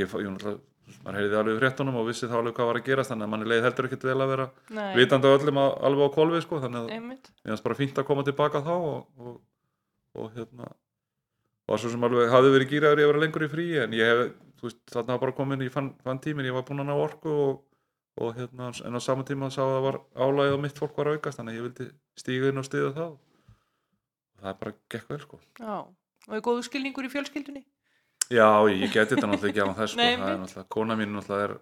ég, 0.00 0.16
ég, 0.24 0.46
ég 0.84 1.00
maður 1.04 1.18
heyrði 1.20 1.38
alveg 1.40 1.58
fréttunum 1.60 1.98
og 2.00 2.08
vissi 2.08 2.28
þá 2.28 2.38
alveg 2.40 2.56
hvað 2.58 2.70
var 2.70 2.78
að 2.80 2.88
gerast 2.88 3.12
þannig 3.12 3.26
að 3.26 3.32
manni 3.34 3.50
leið 3.50 3.66
heldur 3.68 3.88
ekkert 3.88 4.06
vel 4.08 4.16
að 4.18 4.32
vera 4.34 4.46
Nei. 4.76 4.88
vitandi 4.98 5.30
á 5.30 5.36
öllum 5.36 5.60
að, 5.62 5.76
alveg 5.88 6.10
á 6.10 6.16
kolvi 6.16 6.40
sko, 6.44 6.60
þannig 6.64 6.80
að 6.82 7.04
mér 7.08 7.20
fannst 7.50 7.66
bara 7.68 7.78
fínt 7.78 8.00
að 8.00 8.08
koma 8.10 8.24
tilbaka 8.26 8.64
þá 8.66 8.74
og, 8.74 8.98
og, 9.20 9.36
og 10.20 10.32
hérna 10.34 10.72
og 11.64 11.80
svo 11.80 11.92
sem 11.92 12.04
alveg 12.04 12.32
hafði 12.32 12.52
verið 12.58 12.72
gýraður 12.74 13.00
ég 13.00 13.06
að 13.06 13.12
vera 13.12 13.22
lengur 13.22 13.46
í 13.46 13.50
frí 13.52 13.68
en 13.80 13.94
ég 13.96 14.10
hef, 14.10 14.34
þú 14.60 14.68
veist, 14.68 14.82
þarna 14.92 15.20
bara 15.22 15.36
komin 15.36 15.64
ég 15.64 15.72
fann, 15.72 15.94
fann 16.04 16.20
tíminn, 16.24 16.48
ég 16.50 16.56
var 16.56 16.66
búinn 16.68 16.84
að 16.84 16.90
ná 16.90 16.96
orku 16.98 17.32
og, 17.32 17.62
og 18.14 18.34
hérna, 18.36 18.70
en 18.86 18.94
á 18.94 19.00
saman 19.02 19.26
tíma 19.26 19.50
sá 19.50 19.62
að 19.64 19.74
það 19.74 19.84
var 19.88 20.00
álægið 20.14 20.56
og 20.56 20.62
mitt 20.62 20.78
fólk 20.78 20.98
var 21.00 21.10
aukast 21.14 21.40
þannig 21.40 21.54
að 21.54 21.58
ég 21.58 21.66
vildi 21.68 21.86
stíga 22.20 22.50
inn 22.52 22.62
og 22.62 22.66
stiða 22.68 22.90
það 22.94 23.08
og 23.10 24.40
það 24.40 24.50
er 24.52 24.58
bara 24.60 24.74
gekk 24.94 25.08
vel 25.10 25.20
sko 25.24 25.40
Já. 25.58 25.76
Og 26.24 26.36
er 26.38 26.44
góðu 26.44 26.64
skilningur 26.64 27.04
í 27.04 27.12
fjölskyldunni? 27.12 27.64
Já, 28.32 28.48
ég 28.70 28.88
geti 28.88 29.12
þetta 29.12 29.28
náttúrulega 29.28 29.50
ekki 29.50 29.64
á 29.66 29.76
þess 29.76 29.92
sko. 29.92 30.00
Nei, 30.00 30.14
það 30.16 30.30
er 30.30 30.38
náttúrulega, 30.40 30.70
kona 30.72 30.96
mín 30.96 31.12
náttúrulega 31.12 31.48
er 31.48 31.56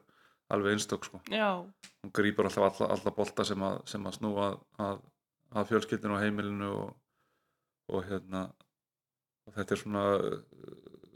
alveg 0.52 0.76
einstök 0.76 1.08
sko 1.08 1.22
Já. 1.32 1.48
hún 2.04 2.12
grýpur 2.14 2.46
alltaf 2.46 2.68
alla, 2.68 2.90
alla 2.96 3.14
bolta 3.16 3.46
sem 3.48 3.64
að, 3.64 3.80
sem 3.90 4.06
að 4.06 4.18
snúa 4.18 4.48
að, 4.50 4.58
að, 4.86 5.00
að 5.56 5.72
fjölskyldinu 5.72 6.18
og 6.18 6.22
heimilinu 6.22 6.70
og, 6.82 6.92
og 7.92 8.06
hérna 8.10 8.46
og 9.48 9.56
þetta 9.56 9.74
er 9.74 9.80
svona 9.80 10.04
uh, 10.18 10.36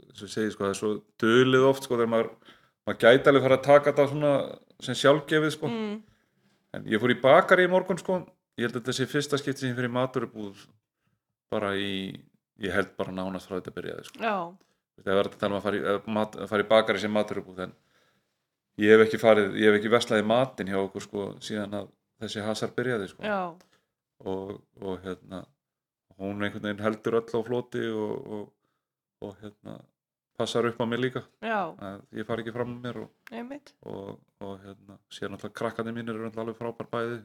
eins 0.07 0.21
og 0.21 0.27
ég 0.27 0.33
segi 0.33 0.53
sko, 0.53 0.65
það 0.65 0.73
er 0.73 0.79
svo 0.81 0.93
dölið 1.21 1.67
oft 1.69 1.85
sko 1.85 1.95
þegar 1.95 2.11
maður, 2.15 2.31
maður 2.87 3.01
gæti 3.05 3.31
alveg 3.31 3.45
fara 3.45 3.59
að 3.59 3.67
taka 3.69 3.91
þetta 3.91 4.07
svona 4.11 4.33
sem 4.83 4.97
sjálfgefið 4.97 5.53
sko. 5.55 5.71
Mm. 5.71 5.97
en 6.77 6.87
ég 6.91 7.01
fór 7.01 7.13
í 7.13 7.21
bakari 7.21 7.65
í 7.65 7.71
morgun 7.71 7.99
sko. 8.01 8.21
Ég 8.57 8.67
held 8.67 8.75
að 8.75 8.81
þetta 8.81 8.97
sé 8.97 9.07
fyrsta 9.09 9.37
skipti 9.39 9.63
sem 9.63 9.71
ég 9.71 9.77
fyrir 9.77 9.93
maturubúð 9.93 10.65
bara 11.53 11.73
í 11.77 12.17
ég 12.61 12.73
held 12.73 12.95
bara 12.97 13.13
nánast 13.13 13.49
frá 13.49 13.59
þetta 13.59 13.75
byrjaði 13.75 14.07
sko. 14.07 14.21
Já. 14.23 14.37
það 14.97 15.11
er 15.11 15.19
verið 15.19 15.35
að 15.35 15.41
tala 15.41 15.53
um 15.53 15.59
að 15.59 15.67
fara 15.67 15.77
í, 15.77 16.13
mat, 16.17 16.37
að 16.37 16.49
fara 16.51 16.65
í 16.65 16.69
bakari 16.71 17.01
sem 17.03 17.13
maturubúð 17.13 17.67
en 17.67 17.75
ég 18.81 18.93
hef 18.93 19.05
ekki 19.05 19.19
farið, 19.21 19.57
ég 19.61 19.69
hef 19.69 19.79
ekki 19.79 19.93
veslaði 19.93 20.25
matinn 20.31 20.71
hjá 20.71 20.79
okkur 20.81 21.05
sko 21.05 21.27
síðan 21.43 21.77
að 21.81 21.91
þessi 22.23 22.45
hasar 22.45 22.73
byrjaði 22.77 23.11
sko. 23.11 23.35
Og, 24.25 24.55
og 24.81 25.03
hérna 25.05 25.43
hún 26.17 26.41
einhvern 26.41 26.65
veginn 26.65 26.81
heldur 26.81 27.19
öll 27.19 27.29
á 27.29 27.41
floti 27.45 27.83
og, 27.93 28.31
og, 28.37 28.47
og 29.21 29.35
hérna 29.43 29.77
passar 30.37 30.65
upp 30.69 30.79
á 30.81 30.85
mig 30.85 30.99
líka. 31.01 31.23
Ég 31.43 32.25
fari 32.27 32.43
ekki 32.45 32.53
fram 32.55 32.75
með 32.75 32.85
mér 32.85 32.99
og, 33.03 33.09
og, 33.85 34.19
og 34.41 34.59
hérna 34.63 34.97
síðan 35.11 35.37
alltaf 35.37 35.53
krakkandi 35.57 35.93
mínir 35.95 36.13
eru 36.15 36.27
náttúrulega 36.27 36.45
alveg 36.45 36.59
frábær 36.61 36.89
bæði. 36.93 37.19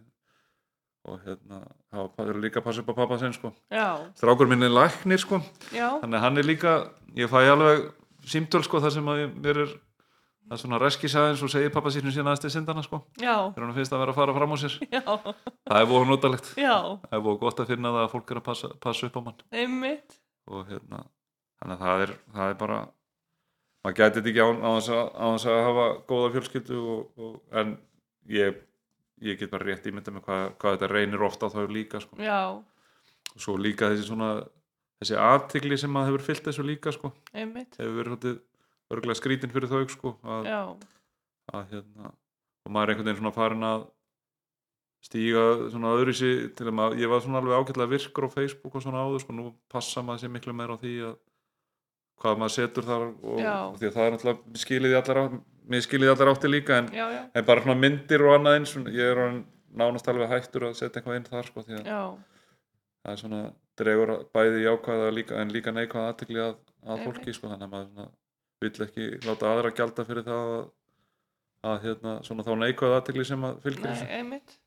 Og 1.02 1.18
hérna 1.26 1.56
hafa 1.92 2.22
eru 2.30 2.38
líka 2.44 2.60
að 2.60 2.66
passa 2.68 2.82
upp 2.84 2.92
á 2.94 3.00
pappa 3.02 3.16
sinn 3.18 3.32
sko. 3.34 3.50
Já. 3.74 3.88
strákur 4.14 4.46
minn 4.50 4.62
er 4.62 4.70
læknir 4.70 5.18
sko. 5.18 5.40
Já. 5.74 5.88
þannig 6.02 6.18
að 6.20 6.22
hann 6.26 6.38
er 6.38 6.46
líka, 6.46 6.74
ég 7.18 7.26
fæ 7.32 7.40
alveg 7.50 7.88
símtöl 8.22 8.62
sko 8.62 8.78
þar 8.84 8.94
sem 8.94 9.08
að 9.10 9.24
ég- 9.24 9.34
mér 9.42 9.58
er 9.64 9.72
það 9.72 10.54
er 10.54 10.60
svona 10.62 10.78
reskis 10.78 11.14
aðeins 11.18 11.42
og 11.42 11.50
segir 11.50 11.72
pappa 11.74 11.90
sínum 11.90 12.12
síðan 12.14 12.30
aðeins 12.30 12.40
til 12.44 12.50
syndana 12.54 12.82
sko. 12.86 13.02
Þegar 13.18 13.66
hann 13.66 13.74
finnst 13.74 13.92
að 13.92 14.02
vera 14.04 14.12
að 14.14 14.20
fara 14.20 14.36
fram 14.38 14.54
á 14.54 14.56
sér. 14.62 14.78
Já. 14.94 15.02
það 15.02 15.80
er 15.82 15.90
búið 15.90 16.06
notalegt. 16.12 16.52
Það 16.54 17.18
er 17.18 17.22
búið 17.26 17.38
gott 17.42 17.60
að 17.64 17.70
finna 17.74 17.92
það 17.96 18.06
að 18.06 18.12
fólk 18.14 18.30
er 18.30 18.40
að 18.40 18.46
passa, 18.46 18.70
passa 18.82 19.06
upp 19.10 19.18
á 19.18 19.20
mann. 19.26 19.42
Einmitt. 19.50 20.18
og 20.46 20.66
hérna 20.70 21.02
þannig 21.62 21.76
að 21.78 21.82
það 21.86 22.00
er, 22.06 22.12
það 22.34 22.48
er 22.50 22.56
bara 22.62 22.78
maður 23.82 23.98
gæti 23.98 24.18
þetta 24.18 24.30
ekki 24.32 24.44
án, 24.46 24.60
þess 24.64 24.92
að, 24.94 25.54
að 25.54 25.62
hafa 25.66 25.86
góða 26.10 26.32
fjölskyldu 26.36 26.80
og, 26.94 27.00
og, 27.18 27.34
en 27.60 27.74
ég, 28.30 28.60
ég 29.26 29.40
get 29.40 29.52
bara 29.52 29.66
rétt 29.66 29.88
ímynda 29.90 30.14
með 30.14 30.26
hvað, 30.28 30.44
hvað 30.62 30.76
þetta 30.76 30.90
reynir 30.92 31.26
ofta 31.26 31.50
á 31.50 31.54
þau 31.54 31.66
líka 31.72 32.02
sko. 32.02 32.18
og 33.32 33.44
svo 33.46 33.56
líka 33.58 33.90
þessi 33.92 34.08
svona 34.10 34.32
þessi 35.02 35.18
aðtigli 35.18 35.78
sem 35.80 35.90
maður 35.92 36.12
hefur 36.12 36.26
fyllt 36.28 36.48
þessu 36.50 36.66
líka 36.66 36.94
sko. 36.94 37.12
hefur 37.82 37.98
verið 38.02 38.40
örgulega 38.92 39.18
skrítin 39.18 39.52
fyrir 39.54 39.70
þau 39.72 39.82
sko, 39.90 40.14
að, 40.22 40.52
að 41.52 41.74
hérna 41.74 42.12
og 42.62 42.70
maður 42.70 42.84
er 42.84 42.94
einhvern 42.94 43.08
veginn 43.10 43.20
svona 43.22 43.34
farin 43.34 43.66
að 43.66 43.84
stíga 45.02 45.44
svona 45.72 45.96
öðru 45.96 46.14
sér 46.14 46.42
til 46.54 46.68
að 46.68 46.76
maður, 46.78 47.00
ég 47.02 47.10
var 47.10 47.22
svona 47.24 47.40
alveg 47.42 47.58
ágætlega 47.58 47.90
virkur 47.90 48.28
á 48.30 48.34
Facebook 48.36 48.76
og 48.78 48.84
svona 48.84 49.02
áður 49.02 49.24
sko, 49.24 49.34
nú 49.34 49.48
passa 49.72 50.04
maður 50.06 50.22
sér 50.22 50.34
miklu 50.36 50.54
meira 50.54 50.76
á 50.78 50.82
því 50.82 50.92
að 51.08 51.16
hvað 52.22 52.42
maður 52.42 52.54
setur 52.56 52.86
þar 52.88 53.06
og, 53.08 53.40
því 53.78 53.88
að 53.88 53.96
það 53.96 54.04
er 54.04 54.14
náttúrulega 54.16 54.62
skilið 54.62 54.94
í 54.94 54.98
allar 55.00 55.20
á, 55.22 55.24
mér 55.72 55.84
skilið 55.86 56.08
í 56.08 56.12
allar 56.12 56.30
átti 56.32 56.50
líka 56.50 56.78
en, 56.78 56.90
já, 56.94 57.06
já, 57.16 57.22
en 57.34 57.48
bara 57.48 57.64
svona 57.64 57.80
myndir 57.82 58.26
og 58.26 58.36
annað 58.36 58.58
eins 58.60 58.76
ég 58.94 59.10
er 59.12 59.22
nánast 59.82 60.08
alveg 60.12 60.30
hættur 60.32 60.68
að 60.68 60.78
setja 60.78 61.00
eitthvað 61.00 61.18
inn 61.18 61.28
þar 61.28 61.48
sko, 61.48 61.64
því 61.66 61.80
að 61.80 61.90
já, 61.90 62.00
það 63.02 63.14
er 63.14 63.22
svona 63.22 63.42
dregur 63.80 64.12
bæði 64.34 64.64
jákvæða 64.66 65.12
líka, 65.16 65.38
en 65.40 65.52
líka 65.54 65.74
neikvæða 65.74 66.12
aðtekli 66.12 66.42
að, 66.42 66.58
að 66.86 67.04
fólki 67.06 67.34
sko, 67.34 67.50
þannig 67.52 67.68
að 67.68 67.72
maður 67.72 67.88
svona, 67.90 68.08
vill 68.62 68.86
ekki 68.86 69.08
láta 69.26 69.52
aðra 69.52 69.72
gjalda 69.78 70.04
fyrir 70.08 70.26
það 70.26 70.50
að, 70.56 70.66
að 71.72 71.86
hérna, 71.86 72.18
svona 72.26 72.46
þá 72.46 72.52
neikvæða 72.62 73.00
aðtekli 73.00 73.26
sem 73.30 73.48
að 73.48 73.64
fylgir 73.64 73.88
nei, 73.88 74.04
einmitt. 74.18 74.58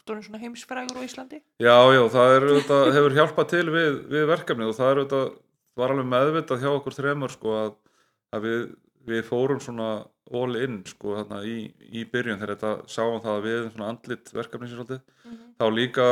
Stórin 0.00 0.24
svona 0.24 0.40
heimsfrægur 0.40 0.96
á 0.96 1.02
Íslandi? 1.04 1.42
Já, 1.60 1.76
já, 1.92 2.00
það 2.14 2.34
er, 2.34 2.48
auðvitað, 2.48 2.86
hefur 2.96 3.16
hjálpað 3.18 3.50
til 3.52 3.64
við, 3.68 3.98
við 4.14 4.26
verkefnið 4.30 4.72
og 4.72 4.78
það 4.78 4.90
er 4.90 5.00
auðvitað, 5.02 5.26
var 5.80 5.94
alveg 5.94 6.08
meðvitað 6.12 6.62
hjá 6.64 6.70
okkur 6.76 6.96
þremur 6.98 7.32
sko 7.34 7.56
að, 7.64 7.74
að 8.36 8.46
við, 8.46 8.62
við 9.10 9.24
fórum 9.28 9.60
svona 9.64 9.90
all 10.30 10.54
in 10.62 10.80
sko 10.86 11.16
þarna 11.18 11.40
í, 11.48 11.56
í 11.90 12.04
byrjun 12.06 12.38
þegar 12.38 12.54
þetta 12.54 12.72
sáum 12.92 13.18
það 13.24 13.34
að 13.38 13.44
við 13.48 13.56
erum 13.58 13.72
svona 13.74 13.88
andlit 13.94 14.32
verkefni 14.36 14.68
sem 14.70 14.78
svolítið, 14.78 15.00
Mhm. 15.26 15.38
þá 15.58 15.64
líka 15.74 16.06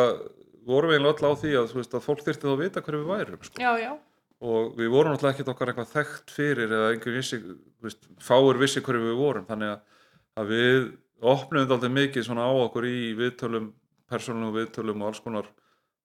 vorum 0.68 0.90
við 0.92 1.06
öll 1.08 1.28
á 1.28 1.32
því 1.38 1.52
að, 1.60 1.72
veist, 1.78 1.94
að 1.96 2.04
fólk 2.04 2.24
þyrfti 2.26 2.44
þá 2.48 2.52
að 2.52 2.62
vita 2.64 2.82
hverju 2.84 3.02
við 3.04 3.12
værum 3.12 3.44
sko. 3.46 3.62
já, 3.62 3.70
já, 3.80 3.92
og 4.40 4.76
við 4.76 4.90
vorum 4.92 5.12
náttúrulega 5.14 5.34
ekkert 5.36 5.52
okkar 5.54 5.70
eitthvað 5.72 5.92
þekkt 5.94 6.30
fyrir 6.34 6.68
eða 6.74 6.90
einhver 6.92 7.14
vissi, 7.16 7.38
veist, 7.82 8.08
fáur 8.20 8.58
vissi 8.60 8.82
hverju 8.84 9.06
við 9.06 9.16
vorum 9.22 9.46
þannig 9.48 9.72
að, 9.72 9.80
að 10.38 10.50
við 10.52 10.90
opnum 11.22 11.64
alltaf 11.64 11.90
mikið 11.90 12.26
svona 12.28 12.44
á 12.46 12.52
okkur 12.66 12.84
í 12.86 12.98
viðtölum, 13.18 13.72
persónum 14.10 14.52
viðtölum 14.54 15.02
og 15.02 15.08
alls 15.12 15.20
konar 15.24 15.48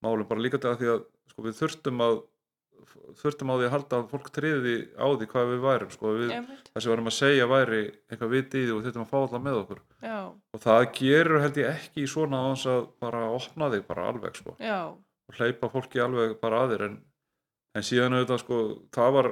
málum 0.03 0.27
bara 0.27 0.41
líka 0.41 0.57
að 0.61 0.79
því 0.81 0.89
að 0.93 1.03
sko, 1.33 1.43
við 1.45 1.59
þurftum 1.59 2.01
að 2.05 2.21
þurftum 3.19 3.51
á 3.51 3.55
því 3.55 3.67
að 3.67 3.73
halda 3.73 3.99
að 3.99 4.09
fólk 4.11 4.29
triði 4.35 4.75
á 4.97 5.07
því 5.13 5.27
hvað 5.31 5.49
við 5.51 5.63
værum 5.63 5.93
sko, 5.93 6.11
við, 6.19 6.33
það 6.33 6.75
sem 6.75 6.87
við 6.87 6.93
varum 6.93 7.09
að 7.11 7.15
segja 7.17 7.47
væri 7.51 7.79
eitthvað 8.09 8.33
viti 8.33 8.61
í 8.61 8.67
því 8.67 8.75
og 8.75 8.83
þurftum 8.85 9.05
að 9.05 9.09
fá 9.13 9.17
alltaf 9.21 9.43
með 9.45 9.57
okkur. 9.61 9.81
Já, 10.03 10.19
og 10.33 10.63
það 10.63 10.83
gerur 10.99 11.43
held 11.43 11.59
ég 11.61 11.71
ekki 11.73 12.05
svona 12.11 12.43
á 12.43 12.45
þess 12.51 12.69
að 12.73 12.85
bara 13.05 13.23
opna 13.31 13.71
þig 13.73 13.87
bara 13.89 14.07
alveg 14.11 14.39
sko. 14.41 14.55
Og 14.63 15.39
hleypa 15.39 15.71
fólki 15.71 16.03
alveg 16.03 16.37
bara 16.41 16.63
að 16.63 16.75
þér 16.75 16.85
en, 16.89 16.95
en 17.77 17.87
síðan 17.87 18.17
auðvitað 18.17 18.43
sko 18.43 18.61
það 18.93 19.17
var 19.17 19.31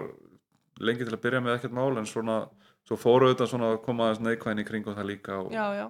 lengi 0.81 1.07
til 1.07 1.15
að 1.15 1.23
byrja 1.25 1.43
með 1.43 1.57
ekkert 1.57 1.75
mál 1.77 1.91
en 1.99 2.09
svona, 2.09 2.37
svo 2.87 2.97
fóru 2.99 3.29
auðvitað 3.29 3.51
svona 3.53 3.73
að 3.75 3.81
koma 3.85 4.07
aðeins 4.07 4.23
neikvæðin 4.25 4.63
í 4.63 4.67
kringum 4.67 4.97
það 4.97 5.09
líka 5.11 5.37
og, 5.43 5.51
já, 5.53 5.65
já, 5.77 5.85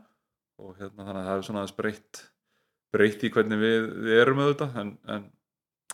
og 0.62 0.74
hérna 0.80 1.05
þannig 1.05 1.22
að 1.22 1.30
það 1.30 1.38
er 1.38 1.45
svona 1.47 1.62
aðeins 1.62 1.78
breytt 1.78 2.24
breytt 2.91 3.24
í 3.24 3.32
hvernig 3.32 3.62
við, 3.62 3.88
við 4.07 4.20
erum 4.20 4.41
auðvitað 4.43 4.80
en, 4.82 4.91
en, 5.16 5.30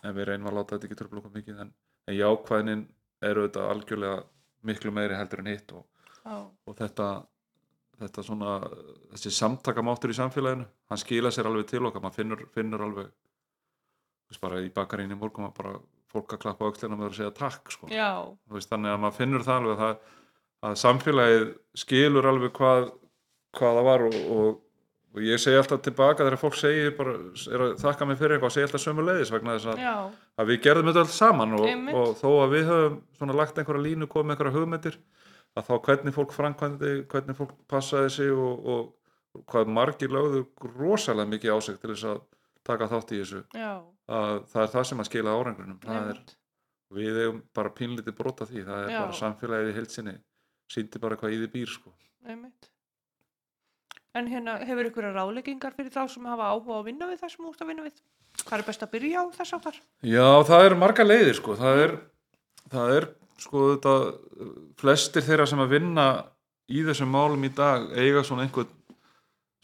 en 0.04 0.16
við 0.16 0.30
reynum 0.30 0.52
að 0.52 0.60
láta 0.60 0.76
þetta 0.76 0.90
ekki 0.90 1.00
tröfla 1.00 1.22
okkur 1.22 1.36
mikið 1.38 1.64
en, 1.64 1.74
en 2.08 2.18
jákvæðinin 2.18 2.84
er 3.26 3.40
auðvitað 3.42 3.72
algjörlega 3.72 4.18
miklu 4.68 4.94
meiri 4.94 5.18
heldur 5.18 5.42
en 5.44 5.52
hitt 5.52 5.74
og, 5.78 5.88
og 6.68 6.78
þetta 6.78 7.10
þetta 7.98 8.24
svona, 8.26 8.58
þessi 9.14 9.32
samtakamáttur 9.34 10.14
í 10.14 10.18
samfélaginu, 10.18 10.68
hann 10.92 11.02
skila 11.02 11.32
sér 11.34 11.50
alveg 11.50 11.70
til 11.72 11.84
okkar, 11.88 12.04
maður 12.04 12.20
finnur, 12.20 12.44
finnur 12.54 12.84
alveg 12.86 13.08
þú 13.08 14.34
veist 14.34 14.44
bara 14.44 14.62
í 14.62 14.70
bakarinn 14.76 15.16
í 15.16 15.18
morgun 15.18 15.48
maður 15.48 15.58
bara 15.62 15.74
fólk 16.12 16.36
að 16.36 16.44
klappa 16.44 16.70
öxlina 16.70 16.98
með 16.98 17.10
að 17.10 17.18
segja 17.18 17.34
takk 17.36 17.74
sko. 17.74 17.90
veist, 18.54 18.70
þannig 18.72 18.94
að 18.94 19.02
maður 19.04 19.18
finnur 19.18 19.46
það 19.48 19.62
alveg 19.62 19.82
það, 19.82 20.14
að 20.68 20.78
samfélagið 20.84 21.48
skilur 21.84 22.30
alveg 22.32 22.56
hvað, 22.58 22.88
hvað 23.58 23.80
það 23.80 23.90
var 23.90 24.06
og, 24.08 24.18
og, 24.38 24.64
og 25.16 25.24
ég 25.24 25.42
segi 25.42 25.58
alltaf 25.58 25.82
tilbaka 25.86 26.26
þegar 26.26 26.42
fólk 26.42 26.58
segir 26.60 26.92
bara, 26.98 27.14
er 27.54 27.64
að 27.66 27.76
þakka 27.82 28.08
mig 28.10 28.20
fyrir 28.20 28.36
eitthvað, 28.36 28.54
segi 28.56 28.68
alltaf 28.68 28.84
sömu 28.84 29.06
leiðis 29.08 29.32
vegna 29.34 29.56
þess 29.58 29.72
að, 29.74 30.18
að 30.38 30.52
við 30.52 30.60
gerðum 30.68 30.92
þetta 30.92 31.04
allt 31.06 31.16
saman 31.16 31.56
og, 31.58 31.68
og 32.02 32.12
þó 32.20 32.28
að 32.44 32.54
við 32.54 32.72
höfum 32.72 32.98
svona 33.20 33.38
lagt 33.40 33.62
einhverja 33.62 33.86
línu, 33.88 34.10
komið 34.12 34.36
einhverja 34.36 34.56
hugmyndir 34.58 35.00
að 35.58 35.70
þá 35.70 35.74
hvernig 35.88 36.16
fólk 36.16 36.36
framkvæmdi 36.36 36.94
hvernig 37.12 37.38
fólk 37.40 37.54
passaði 37.72 38.14
sig 38.14 38.34
og, 38.34 38.68
og, 38.74 39.14
og 39.38 39.46
hvað 39.50 39.72
margir 39.74 40.14
lögðu 40.14 40.44
rosalega 40.76 41.32
mikið 41.34 41.56
á 41.56 41.58
sig 41.66 41.80
til 41.82 41.94
þess 41.94 42.10
að 42.12 42.22
taka 42.68 42.90
þátt 42.92 43.14
í 43.16 43.22
þessu. 43.22 43.44
Að 44.08 44.34
það 44.52 44.64
er 44.64 44.74
það 44.74 44.88
sem 44.90 45.02
að 45.02 45.10
skila 45.10 45.36
árangrinum. 45.40 45.80
Það 45.84 46.10
er, 46.14 46.22
við 46.98 47.20
eigum 47.24 47.44
bara 47.56 47.74
pínlítið 47.76 48.18
brota 48.18 48.48
því. 48.48 48.64
Það 48.68 48.82
er 48.84 48.92
Já. 48.94 49.00
bara 49.02 49.20
samfélagið 49.22 49.72
í 49.72 49.78
heilsinni 49.78 50.16
síndi 50.72 51.02
bara 51.04 51.18
hvað 51.20 51.36
í 51.36 51.40
því 51.42 51.52
býr 51.54 51.72
sko. 51.72 51.94
En 54.20 54.30
hérna, 54.32 54.58
hefur 54.68 54.90
ykkur 54.90 55.10
ráðleggingar 55.16 55.76
fyrir 55.78 55.94
þá 55.94 56.04
sem 56.12 56.30
hafa 56.30 56.52
áhuga 56.54 56.80
að 56.80 56.88
vinna 56.92 57.10
við 57.10 57.22
það 57.22 57.34
sem 57.34 57.46
þú 57.46 57.52
ert 57.54 57.66
að 57.66 57.72
vinna 57.72 57.88
við? 57.88 58.02
Hvað 58.44 58.60
er 58.60 58.66
best 58.68 58.86
að 58.86 58.92
byrja 58.94 59.22
á 59.22 59.26
þess 59.38 59.56
áttar 59.58 59.78
Já, 60.06 60.28
það 60.50 60.66
eru 60.68 60.80
marga 60.82 61.06
leiðir 61.08 61.38
sko. 61.40 61.56
það 61.58 61.84
er, 61.84 61.94
það 62.74 62.96
er 62.98 63.08
sko, 63.42 63.64
þetta, 63.74 63.96
flestir 64.82 65.26
þeirra 65.26 65.48
sem 65.50 65.64
að 65.64 65.74
vinna 65.78 66.08
í 66.68 66.84
þessum 66.86 67.14
málum 67.14 67.48
í 67.48 67.54
dag 67.56 67.88
eiga 67.98 68.26
svona 68.28 68.46
einhvern 68.46 68.74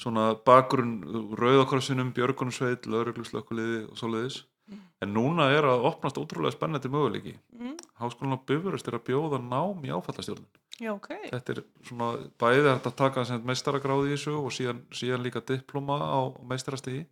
svona 0.03 0.33
bakgrunn 0.45 0.97
rauðakrossinum, 1.37 2.09
björgunarsveit, 2.15 2.87
laurugluslökkuliði 2.89 3.83
og 3.87 3.99
svoleiðis. 3.99 4.41
En 5.03 5.11
núna 5.15 5.49
er 5.53 5.67
að 5.67 5.85
opnast 5.89 6.17
ótrúlega 6.19 6.55
spennandi 6.55 6.89
möguleiki. 6.91 7.33
Mm, 7.55 7.75
Háskólan 7.99 8.39
á 8.39 8.45
Bifurust 8.47 8.87
er 8.87 8.97
að 8.97 9.05
bjóða 9.09 9.39
nám 9.43 9.83
í 9.83 9.91
áfallastjórnun 9.91 10.47
já, 10.79 10.91
ok. 10.93 11.09
Þetta 11.31 11.53
er 11.55 11.61
svona 11.87 12.07
bæði 12.41 12.63
hægt 12.69 12.87
að 12.89 12.95
taka 13.01 13.25
meistaragráði 13.49 14.11
í 14.11 14.15
þessu 14.15 14.37
og 14.39 14.53
síðan, 14.55 14.81
síðan 14.95 15.25
líka 15.25 15.43
diploma 15.45 15.99
á 16.01 16.19
meistarastigi. 16.49 17.05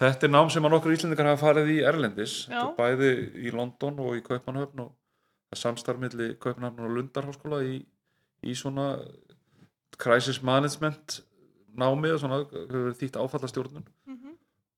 Þetta 0.00 0.28
er 0.28 0.32
nám 0.32 0.50
sem 0.52 0.64
að 0.64 0.76
nokkur 0.76 0.94
íslendingar 0.94 1.32
hafa 1.32 1.48
farið 1.48 1.72
í 1.74 1.78
Erlendis. 1.84 2.36
Þetta 2.48 2.66
er 2.68 2.76
bæði 2.78 3.10
í 3.46 3.54
London 3.54 3.98
og 4.04 4.16
í 4.16 4.24
Kaupmannhöfn 4.26 4.84
og 4.86 5.58
samstarfmiðli 5.58 6.34
Kaupmannhöfn 6.40 6.86
og 6.86 6.94
Lundarháskóla 6.96 7.62
í, 7.66 7.80
í 8.46 8.54
svona 8.56 8.92
crisis 10.00 10.40
management 10.46 11.20
námið 11.80 12.20
svona, 12.22 12.44
hefur 12.46 12.86
verið 12.86 13.00
þýtt 13.02 13.18
áfallastjórnun. 13.20 13.88
Mm 14.08 14.20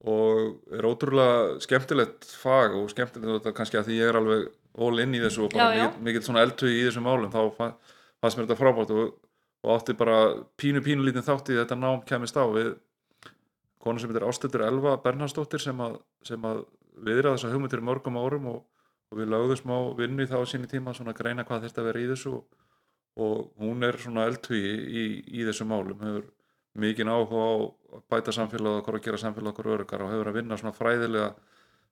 og 0.03 0.73
er 0.75 0.87
ótrúlega 0.87 1.59
skemmtilegt 1.63 2.27
fag 2.27 2.75
og 2.75 2.91
skemmtilegt 2.91 3.47
kannski 3.55 3.79
að 3.79 3.91
því 3.91 3.99
ég 4.01 4.11
er 4.11 4.19
alveg 4.19 4.49
all 4.83 5.03
in 5.03 5.15
í 5.15 5.21
þessu 5.23 5.45
og 5.47 5.53
bara 5.53 5.69
Já, 5.69 5.79
já. 5.79 5.85
mikill, 5.87 6.07
mikill 6.09 6.25
svona 6.27 6.43
eldhugi 6.43 6.81
í 6.81 6.87
þessum 6.89 7.07
málum 7.07 7.31
þá 7.31 7.43
fa- 8.23 8.31
fannst 8.31 8.39
mér 8.39 8.47
þetta 8.47 8.59
frábært 8.61 8.93
og, 8.95 9.13
og 9.67 9.75
átti 9.77 9.97
bara 9.99 10.17
pínu 10.57 10.83
pínu 10.83 11.03
lítinn 11.05 11.27
þátt 11.27 11.51
í 11.51 11.59
þetta 11.59 11.79
nám 11.79 12.05
kemist 12.07 12.39
á 12.39 12.47
við 12.47 12.77
konu 13.83 13.99
sem 13.99 14.11
heitir 14.13 14.27
Ástildur 14.29 14.63
Elva 14.63 14.97
Bernhardsdóttir 15.03 15.61
sem 15.63 15.81
að, 15.83 15.99
sem 16.23 16.45
að 16.47 16.63
viðra 17.03 17.33
þessa 17.35 17.51
hugmyndir 17.51 17.83
í 17.83 17.87
mörgum 17.89 18.19
árum 18.21 18.47
og, 18.53 18.61
og 19.11 19.19
við 19.19 19.33
lögðum 19.33 19.59
smá 19.59 19.77
vinnu 19.99 20.23
í 20.23 20.31
það 20.31 20.45
á 20.47 20.51
síni 20.53 20.71
tíma 20.71 20.95
svona 20.95 21.11
að 21.11 21.19
greina 21.19 21.45
hvað 21.49 21.67
þetta 21.67 21.87
verið 21.89 22.05
í 22.07 22.11
þessu 22.13 22.37
og, 22.37 22.45
og 23.19 23.51
hún 23.59 23.83
er 23.83 23.99
svona 23.99 24.29
eldhugi 24.31 24.71
í, 24.71 25.03
í 25.35 25.47
þessum 25.49 25.73
málum 25.75 25.99
hefur 26.07 26.31
mikinn 26.79 27.11
áhuga 27.11 27.43
á 27.43 27.51
að 27.99 28.05
bæta 28.09 28.33
samfélag 28.33 28.87
og 28.89 29.03
gera 29.03 29.19
samfélag 29.21 29.53
okkur 29.53 29.73
örgar 29.75 30.07
og 30.07 30.15
hefur 30.15 30.31
að 30.31 30.39
vinna 30.39 30.57
svona 30.57 30.77
fræðilega 30.77 31.35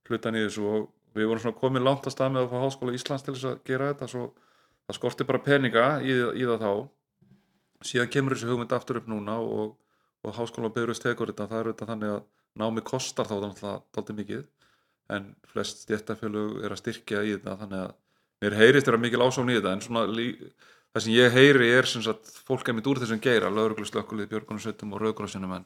hlutan 0.08 0.38
í 0.38 0.44
þessu 0.46 0.64
og 0.70 0.86
við 1.18 1.26
vorum 1.26 1.42
svona 1.42 1.58
komin 1.58 1.84
langt 1.84 2.06
að 2.06 2.14
stað 2.14 2.32
með 2.36 2.46
að 2.46 2.54
fá 2.54 2.62
Háskóla 2.62 2.94
Íslands 2.96 3.26
til 3.26 3.34
þess 3.34 3.48
að 3.50 3.58
gera 3.66 3.90
þetta 3.90 4.08
svo 4.08 4.22
það 4.90 4.98
skorti 4.98 5.26
bara 5.30 5.40
peninga 5.46 5.86
í, 6.02 6.12
í 6.42 6.44
það 6.50 6.64
þá. 6.66 6.72
Síðan 7.86 8.10
kemur 8.12 8.34
þessi 8.36 8.50
hugmynd 8.50 8.72
aftur 8.76 8.98
upp 9.00 9.08
núna 9.08 9.38
og, 9.40 9.76
og 10.26 10.34
Háskóla 10.36 10.68
Byrjus 10.74 11.00
tekur 11.00 11.30
þetta. 11.32 11.46
Það 11.48 11.60
er 11.62 11.70
þetta 11.72 11.88
þannig 11.94 12.14
að 12.18 12.22
námi 12.60 12.82
kostar 12.84 13.28
þá 13.30 13.36
náttúrulega 13.40 13.76
dálítið 13.96 14.18
mikið 14.20 14.42
en 15.14 15.28
flest 15.50 15.84
stjættafélög 15.86 16.58
er 16.66 16.74
að 16.74 16.80
styrkja 16.82 17.22
í 17.26 17.32
þetta 17.36 17.54
þannig 17.62 17.84
að 17.86 17.94
mér 18.44 18.56
heyrist 18.60 18.86
vera 18.90 19.00
mikil 19.00 19.22
ásókn 19.24 19.50
í 19.50 19.56
þetta 19.56 19.72
en 19.76 19.82
svona 19.84 20.02
það 20.10 21.04
sem 21.06 21.14
ég 21.14 21.34
heyri 21.34 21.70
er 21.78 21.88
sem 21.88 22.02
sagt 22.04 22.30
fólk 22.46 22.68
er 22.70 22.76
mitt 22.76 22.86
úr 22.90 23.00
þessum 23.02 23.22
geira 23.22 23.50
lögreglu 23.54 23.86
slökkulið, 23.88 24.28
björgunarsveitum 24.32 24.94
og 24.96 25.02
rauðgrásinum 25.02 25.54
en, 25.56 25.64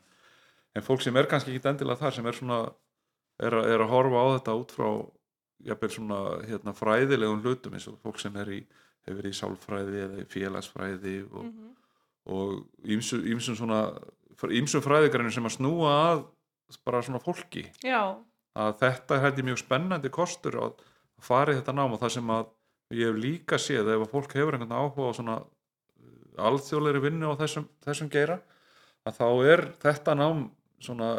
en 0.76 0.84
fólk 0.86 1.04
sem 1.04 1.16
er 1.20 1.28
kannski 1.30 1.52
ekki 1.56 1.70
endilega 1.72 2.00
þar 2.04 2.16
sem 2.18 2.28
er 2.30 2.38
svona 2.38 2.58
er, 3.40 3.56
að- 3.58 3.68
er 3.74 3.84
að 3.84 3.92
horfa 3.92 4.22
á 4.24 4.26
þetta 4.38 4.56
út 4.62 4.74
frá 4.76 4.88
jafnvel 5.64 5.92
svona 5.96 6.18
hérna, 6.48 6.76
fræðilegum 6.76 7.44
hlutum 7.44 7.76
eins 7.78 7.88
og 7.92 7.96
fólk 8.04 8.20
sem 8.20 8.36
er 8.40 8.52
í 8.52 8.60
hefur 9.04 9.20
verið 9.20 9.34
í 9.34 9.38
sálfræði 9.38 10.02
eða 10.06 10.22
í 10.22 10.28
félagsfræði 10.32 11.16
og, 11.30 11.44
-hmm. 11.48 11.72
og 12.34 12.88
ýmsum, 12.96 13.24
ýmsum 13.34 13.58
svona 13.58 13.80
ýmsum 14.42 14.82
fræðigrænum 14.84 15.32
sem 15.32 15.46
að 15.46 15.56
snúa 15.58 15.92
að 16.10 16.24
bara 16.84 17.02
svona 17.04 17.22
fólki 17.22 17.68
já, 17.84 18.16
að 18.56 18.76
þetta 18.80 19.16
er 19.16 19.24
hætti 19.24 19.44
mjög 19.46 19.60
spennandi 19.62 20.10
kostur 20.10 20.58
að 20.58 20.82
fara 21.22 21.52
í 21.52 21.58
þetta 21.58 21.74
nám 21.76 21.94
og 21.94 22.00
það 22.02 22.16
sem 22.16 22.32
að 22.34 22.50
ég 22.94 23.10
hef 23.10 23.20
líka 23.20 23.58
séð 23.60 23.92
ef 23.94 24.04
að 24.04 24.10
fólk 24.12 24.34
hefur 24.34 24.56
einhvern 24.56 24.74
áhuga 24.74 25.12
á 25.12 25.18
svona 25.18 25.36
uh, 25.44 26.44
alþjóðlegri 26.48 27.04
vinnu 27.06 27.30
á 27.32 27.40
þessum, 27.40 27.68
þessum 27.84 28.10
geira 28.12 28.40
að 29.04 29.20
þá 29.20 29.28
er 29.52 29.64
þetta 29.82 30.16
nám 30.18 30.44
svona, 30.82 31.10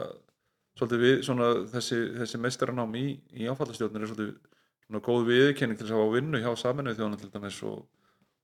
svolítið 0.77 1.05
við, 1.05 1.15
svona 1.27 1.49
þessi, 1.71 2.01
þessi 2.19 2.41
meistaranám 2.41 2.97
í, 2.99 3.05
í 3.33 3.49
áfallastjórnir 3.49 4.05
er 4.05 4.11
svolítið 4.11 4.54
svona 4.85 5.01
góð 5.05 5.25
viðkenning 5.31 5.77
til 5.79 5.87
þess 5.87 5.95
að 5.95 6.03
hafa 6.03 6.15
vinnu 6.17 6.41
hjá 6.43 6.51
saminuð 6.61 6.97
þjóðan 6.99 7.21
til 7.23 7.31
dæmis 7.33 7.59
og, 7.65 7.79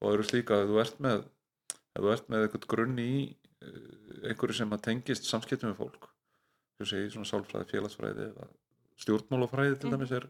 og 0.01 0.13
eru 0.15 0.23
slíka 0.25 0.57
að 0.61 0.71
þú 0.71 0.79
ert 0.81 0.99
með 1.05 1.19
ef 1.21 2.01
þú 2.01 2.11
ert 2.15 2.29
með 2.31 2.45
eitthvað 2.47 2.67
grunn 2.73 2.97
í 3.03 3.11
uh, 3.27 4.29
einhverju 4.31 4.57
sem 4.61 4.73
að 4.73 4.83
tengist 4.87 5.27
samskiptum 5.29 5.73
við 5.73 5.79
fólk 5.83 6.07
þú 6.81 6.87
segir 6.89 7.11
svona 7.13 7.29
sálfræði, 7.29 7.69
félagsfræði 7.75 8.29
stjórnmálafræði 9.01 9.77
til 9.79 9.89
Mhm. 9.89 9.97
dæmis 9.99 10.11
er, 10.17 10.25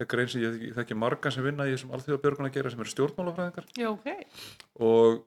er 0.00 0.06
grein 0.08 0.28
sem 0.28 0.42
ég 0.42 0.54
þekki- 0.56 0.74
þekki 0.78 0.96
marga 0.96 1.30
sem 1.30 1.44
vinna 1.44 1.66
í 1.68 1.74
þessum 1.74 1.92
alþjóðabjörgun 1.96 2.48
að 2.48 2.54
gera 2.56 2.70
sem 2.70 2.80
eru 2.80 2.92
stjórnmálafræðingar 2.94 3.66
Já, 3.76 3.88
ok. 3.90 4.06
og, 4.80 5.24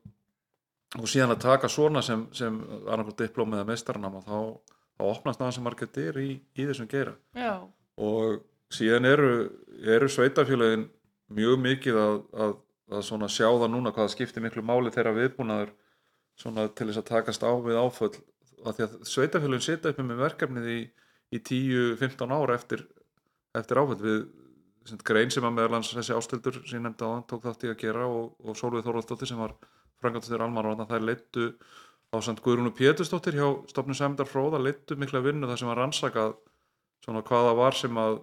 og 0.97 1.07
síðan 1.09 1.33
að 1.35 1.41
taka 1.45 1.69
svona 1.69 2.01
sem, 2.01 2.27
sem 2.33 2.57
annarkoð 2.87 3.17
diplóm 3.23 3.53
eða 3.53 3.67
meistaranám 3.69 4.17
og 4.21 4.25
þá, 4.25 4.37
þá 4.97 5.03
opnast 5.09 5.39
það 5.41 5.53
sem 5.57 5.63
margir 5.63 5.91
dyr 5.93 6.17
í, 6.21 6.29
í 6.57 6.65
þessum 6.69 6.89
geira 6.89 7.15
Já, 7.37 7.53
og 7.97 8.41
síðan 8.73 9.07
eru, 9.07 9.31
eru 9.85 10.09
sveitafélagin 10.09 10.87
mjög 11.33 11.63
mikið 11.63 11.99
að, 12.01 12.19
að, 12.45 12.53
að 12.93 13.07
svona 13.07 13.29
sjá 13.31 13.47
það 13.47 13.71
núna 13.73 13.93
hvað 13.95 14.11
skiptir 14.13 14.43
miklu 14.43 14.65
máli 14.65 14.93
þeirra 14.93 15.15
viðbúnaður 15.17 15.73
svona 16.39 16.67
til 16.73 16.89
þess 16.89 17.01
að 17.03 17.09
takast 17.11 17.45
á 17.45 17.51
við 17.61 17.79
áföll. 17.79 18.13
Að 18.63 18.77
því 18.77 18.85
að 18.85 18.95
sveitafélagin 19.11 19.65
setja 19.65 19.93
upp 19.93 20.01
með 20.03 20.23
verkefnið 20.23 20.71
í, 20.73 20.79
í 21.35 21.41
10-15 21.49 22.33
ára 22.33 22.57
eftir, 22.57 22.85
eftir 23.57 23.81
áföll. 23.81 23.99
Við 24.01 24.23
sem 24.89 24.99
grein 25.07 25.31
sem 25.31 25.45
að 25.47 25.55
meðalans 25.57 25.93
þessi 25.93 26.15
ástildur 26.15 26.59
sem 26.63 26.77
ég 26.77 26.83
nefndi 26.83 27.07
á 27.07 27.13
hann 27.13 27.25
tók 27.29 27.45
þátt 27.45 27.63
í 27.67 27.71
að 27.71 27.79
gera 27.85 28.07
og, 28.09 28.33
og 28.43 28.57
Sólveig 28.59 28.83
Þorvaldsdóttir 28.83 29.29
sem 29.31 29.39
var 29.39 29.55
frangatastur 30.03 30.43
almanna 30.43 30.87
þær 30.89 31.05
leittu 31.07 31.45
á 32.11 32.17
samt 32.19 32.43
Guðrúnu 32.43 32.73
Pétursdóttir 32.75 33.37
hjá 33.39 33.47
stofnum 33.71 33.97
Sæmdar 33.97 34.27
Fróða 34.27 34.59
leittu 34.61 34.97
mikla 34.99 35.23
vinnu 35.23 35.47
þar 35.47 35.61
sem 35.61 35.71
var 35.71 35.79
rannsakað 35.79 36.35
svona 37.05 37.23
hvaða 37.25 37.55
var 37.57 37.77
sem 37.79 37.99
að 37.99 38.19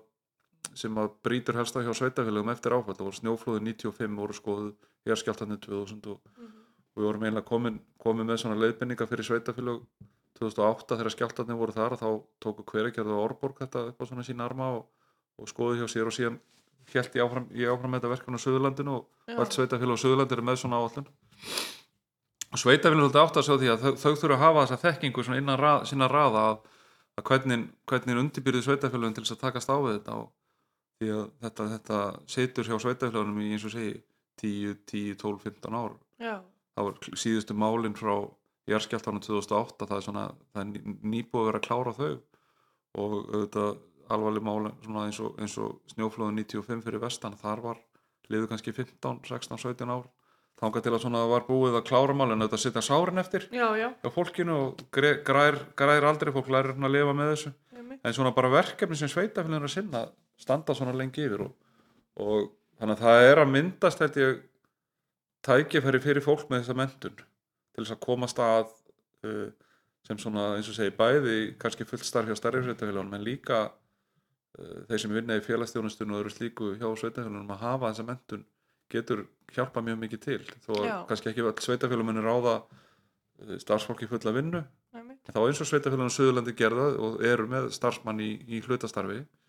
sem 0.76 0.98
að 1.02 1.12
brýtur 1.24 1.58
helst 1.58 1.76
á 1.76 1.82
hjá 1.82 1.92
sveitafélagum 1.96 2.52
eftir 2.52 2.74
áfall, 2.76 2.94
það 2.94 3.08
voru 3.08 3.18
snjóflóði 3.18 3.64
95 3.66 4.20
voru 4.20 4.36
skoðuð 4.36 4.70
hérskjáltanir 5.08 5.60
2000 5.64 6.10
og, 6.12 6.20
og 6.40 7.00
við 7.00 7.08
vorum 7.08 7.26
eiginlega 7.26 7.48
komin, 7.48 7.80
komin 8.00 8.28
með 8.28 8.42
svona 8.44 8.60
leiðbendinga 8.60 9.08
fyrir 9.10 9.26
sveitafélag 9.26 9.82
2008 10.40 11.00
þegar 11.00 11.14
skjáltanir 11.14 11.58
voru 11.58 11.74
þar 11.76 11.96
þá 12.00 12.08
tóku 12.42 12.64
hveragerðu 12.70 13.16
og 13.16 13.24
Orborg 13.26 13.60
þetta 13.64 13.88
upp 13.90 14.00
á 14.00 14.04
svona 14.08 14.24
sína 14.26 14.46
arma 14.46 14.70
og, 14.78 14.86
og 15.40 15.50
skoðuð 15.50 15.82
hjá 15.82 15.92
sér 15.92 16.08
og 16.10 16.16
síðan 16.16 16.40
held 16.90 17.16
ég 17.18 17.24
áfram, 17.24 17.46
ég 17.54 17.70
áfram 17.70 17.92
með 17.92 18.00
þetta 18.00 18.12
verkefni 18.14 18.40
á 18.40 18.44
Suðurlandinu 18.44 18.94
og 18.96 19.04
já, 19.28 19.36
öll 19.36 19.52
sveitafélag 19.54 20.00
á 20.00 20.02
Suðurlandi 20.02 20.36
eru 20.36 20.46
með 20.46 20.60
svona 20.62 20.80
áallun 20.80 21.10
og 22.50 22.62
sveitafélag 22.62 23.04
svolítið 23.04 23.22
átt 23.22 23.40
að 23.40 23.46
sjá 23.46 23.54
því 23.60 23.70
að 23.70 23.84
þau, 23.84 23.92
þau 24.02 24.12
þurfa 24.22 24.36
að 24.36 24.44
hafa 24.44 24.64
þessa 24.64 24.82
þekkingu 24.86 25.26
innan 25.36 25.60
rað, 25.60 25.84
sína 25.90 26.08
raða 26.10 26.44
að, 26.48 26.56
að 27.20 27.26
hvernig, 27.30 27.66
hvernig 27.90 28.22
undirbyrðu 28.24 28.64
sveitafélagin 28.66 29.18
til 29.18 29.26
þess 29.26 29.36
að 29.36 29.42
takast 29.44 29.70
á 29.70 29.76
við 29.76 29.98
þetta 29.98 30.16
og 30.18 30.32
því 31.00 31.10
að 31.16 31.22
þetta, 31.44 31.66
þetta 31.74 31.98
setur 32.28 32.68
hjá 32.68 32.76
sveitafélagunum 32.84 33.40
í 33.40 33.50
eins 33.54 33.64
og 33.64 33.72
segi 33.74 33.94
10, 34.42 34.74
10, 34.90 35.14
12, 35.20 35.40
15 35.46 35.78
ár. 35.80 35.94
Já, 36.20 36.34
það 36.76 36.86
var 36.90 37.18
síðustu 37.24 37.56
málin 37.56 37.96
frá 37.96 38.14
jarðskjáltanum 38.70 39.22
2008 39.24 39.88
það 39.88 39.96
er 39.96 40.04
svona, 40.06 40.24
það 40.54 40.60
er 40.62 40.68
ný- 40.70 40.98
nýbúið 41.14 41.40
að 41.42 41.48
vera 41.50 41.60
að 41.62 41.66
klára 41.68 41.94
þau. 41.96 42.12
Og 43.00 43.16
auðvitað 43.30 43.78
alvarleg 44.10 44.42
málin 44.46 44.76
svona 44.84 45.04
eins 45.08 45.20
og, 45.22 45.36
eins 45.40 45.56
og 45.62 45.76
snjóflóðu 45.94 46.34
95 46.36 46.82
fyrir 46.84 47.02
vestan 47.02 47.36
þar 47.38 47.60
var 47.64 47.80
liðu 48.30 48.48
kannski 48.50 48.72
15, 48.74 49.20
16, 49.26 49.58
17 49.64 49.90
ár. 49.94 50.08
Þangað 50.60 50.84
til 50.84 50.92
að 50.92 51.02
svona 51.06 51.20
var 51.30 51.46
búið 51.48 51.78
að 51.78 51.86
klára 51.88 52.12
málin 52.14 52.42
auðvitað 52.44 52.60
setja 52.66 52.82
sárin 52.84 53.20
eftir 53.22 53.46
já, 53.48 53.64
já, 53.80 53.88
hjá 54.02 54.10
fólkinu 54.12 54.56
og 54.66 54.82
grær, 54.92 55.62
grær 55.78 56.04
aldrei 56.04 56.32
fólk 56.34 56.50
lærir 56.52 56.74
að 56.76 56.92
lifa 56.92 57.14
með 57.16 57.30
þessu. 57.32 57.52
Einmitt. 57.80 58.00
en 58.04 58.12
svona 58.18 58.34
bara 58.36 58.50
verkefni 58.52 58.98
sem 59.00 59.08
sveitafélagin 59.08 59.56
er 59.62 59.68
að 59.70 59.72
sinna 59.72 60.02
standa 60.40 60.76
svona 60.76 60.94
lengi 60.96 61.24
yfir 61.26 61.44
og, 61.46 61.56
og 62.20 62.50
þannig 62.80 62.96
að 62.96 63.04
það 63.04 63.30
er 63.30 63.42
að 63.42 63.52
myndast 63.54 64.02
held 64.02 64.20
ég 64.20 64.38
tækifæri 65.46 66.02
fyrir 66.04 66.24
fólk 66.24 66.48
með 66.50 66.64
þessa 66.64 66.78
mentun 66.78 67.18
til 67.20 67.82
þess 67.82 67.94
að 67.96 68.02
komast 68.04 68.40
að 68.44 68.70
uh, 69.28 69.48
sem 70.06 70.20
svona 70.20 70.54
eins 70.56 70.68
og 70.70 70.76
segi 70.76 70.94
bæði 70.96 71.36
kannski 71.60 71.86
fullt 71.88 72.06
starf 72.08 72.28
hjá 72.28 72.38
starri 72.38 72.62
sveitafélagunum 72.64 73.18
en 73.18 73.26
líka 73.26 73.62
uh, 73.68 74.80
þeir 74.88 75.04
sem 75.04 75.16
vinna 75.16 75.38
í 75.38 75.44
félagsþjónustunum 75.44 76.16
og 76.16 76.24
eru 76.24 76.34
slíku 76.34 76.74
hjá 76.76 76.88
sveitafélagunum 76.88 77.54
að 77.56 77.64
hafa 77.66 77.92
þessa 77.92 78.08
mentun 78.08 78.46
getur 78.90 79.26
hjálpa 79.54 79.82
mjög 79.86 80.00
mikið 80.04 80.22
til 80.24 80.40
þó 80.64 80.72
að 80.80 80.86
Já. 80.88 80.96
kannski 81.08 81.30
ekki 81.30 81.46
öll 81.46 81.66
sveitafélagum 81.66 82.12
muni 82.12 82.24
ráða 82.24 82.60
uh, 82.64 83.56
starfsfólki 83.60 84.08
fulla 84.10 84.34
vinnu. 84.34 84.64
En 84.96 85.34
þá 85.36 85.44
eins 85.44 85.60
og 85.62 85.68
sveitafélaginu 85.68 86.10
Suðurlandi 86.10 86.56
gerða 86.58 86.88
og 86.98 87.20
eru 87.22 87.44
með 87.46 87.68
starfsmann 87.76 88.18
í, 88.24 88.32
í 88.50 88.58
hlutastarfi 88.64 89.20
Uh, 89.20 89.39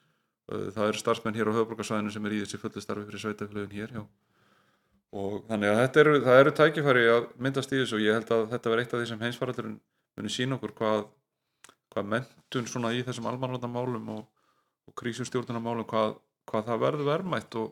það 0.49 0.87
eru 0.87 1.01
starfsmenn 1.01 1.37
hér 1.37 1.51
á 1.51 1.57
höfbrukarsvæðinu 1.59 2.13
sem 2.13 2.27
er 2.27 2.35
í 2.35 2.41
þessi 2.43 2.59
fullu 2.61 2.83
starfi 2.83 3.07
fyrir 3.07 3.23
sveitafélagin 3.23 3.75
hér 3.77 3.95
já. 3.95 4.03
og 5.21 5.37
þannig 5.49 5.71
að 5.71 5.81
þetta 5.81 6.03
eru, 6.03 6.13
það 6.25 6.41
eru 6.43 6.53
tækifæri 6.59 7.05
að 7.13 7.27
myndast 7.37 7.73
í 7.73 7.81
þessu 7.81 7.97
og 7.97 8.05
ég 8.05 8.17
held 8.19 8.33
að 8.35 8.45
þetta 8.55 8.73
verði 8.73 8.85
eitt 8.85 8.95
af 8.95 9.01
því 9.01 9.09
sem 9.11 9.25
heimsfaraldurinn 9.25 9.77
muni 10.19 10.33
sína 10.33 10.57
okkur 10.57 10.75
hvað, 10.79 11.05
hvað 11.93 12.11
mentun 12.15 12.67
svona 12.67 12.93
í 12.95 13.03
þessum 13.07 13.29
almanvandamálum 13.31 14.11
og, 14.17 14.25
og 14.89 14.97
krísustjórnunamálum 15.01 15.87
hvað, 15.87 16.17
hvað 16.51 16.67
það 16.71 16.83
verður 16.85 17.11
verðmætt 17.11 17.59
og 17.61 17.71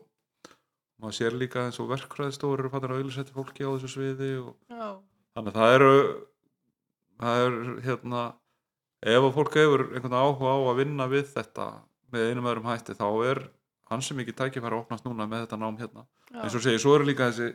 maður 1.00 1.16
sér 1.16 1.36
líka 1.36 1.66
eins 1.66 1.80
og 1.80 1.88
verkfræðistofur 1.90 2.60
eru 2.62 2.72
fattar 2.72 2.94
að 2.94 3.02
auðlisetti 3.02 3.34
fólki 3.34 3.64
á 3.64 3.72
þessu 3.72 3.92
sviði 3.94 4.32
þannig 4.70 5.52
að 5.52 5.56
það 5.56 5.76
eru 5.76 5.94
það 7.20 7.44
er 7.44 7.56
hérna 7.86 8.24
ef 9.00 9.24
að 9.24 9.36
fólk 9.36 9.56
hefur 9.56 9.86
einhvern 9.94 10.18
áhuga 10.20 10.52
á 10.52 10.58
að 10.60 10.80
vinna 10.82 11.06
við 11.08 11.30
þetta 11.32 11.68
með 12.12 12.28
einum 12.30 12.48
öðrum 12.50 12.68
hætti 12.70 12.96
þá 12.98 13.06
er 13.30 13.42
hansi 13.90 14.14
mikið 14.18 14.38
tækifæri 14.38 14.76
að 14.76 14.84
opnast 14.84 15.06
núna 15.08 15.26
með 15.26 15.44
þetta 15.46 15.58
nám 15.60 15.78
hérna. 15.80 16.06
Já, 16.30 16.38
eins 16.44 16.54
og 16.54 16.62
segi, 16.64 16.78
svo 16.82 16.94
eru 16.98 17.08
líka 17.08 17.30
þessi 17.30 17.50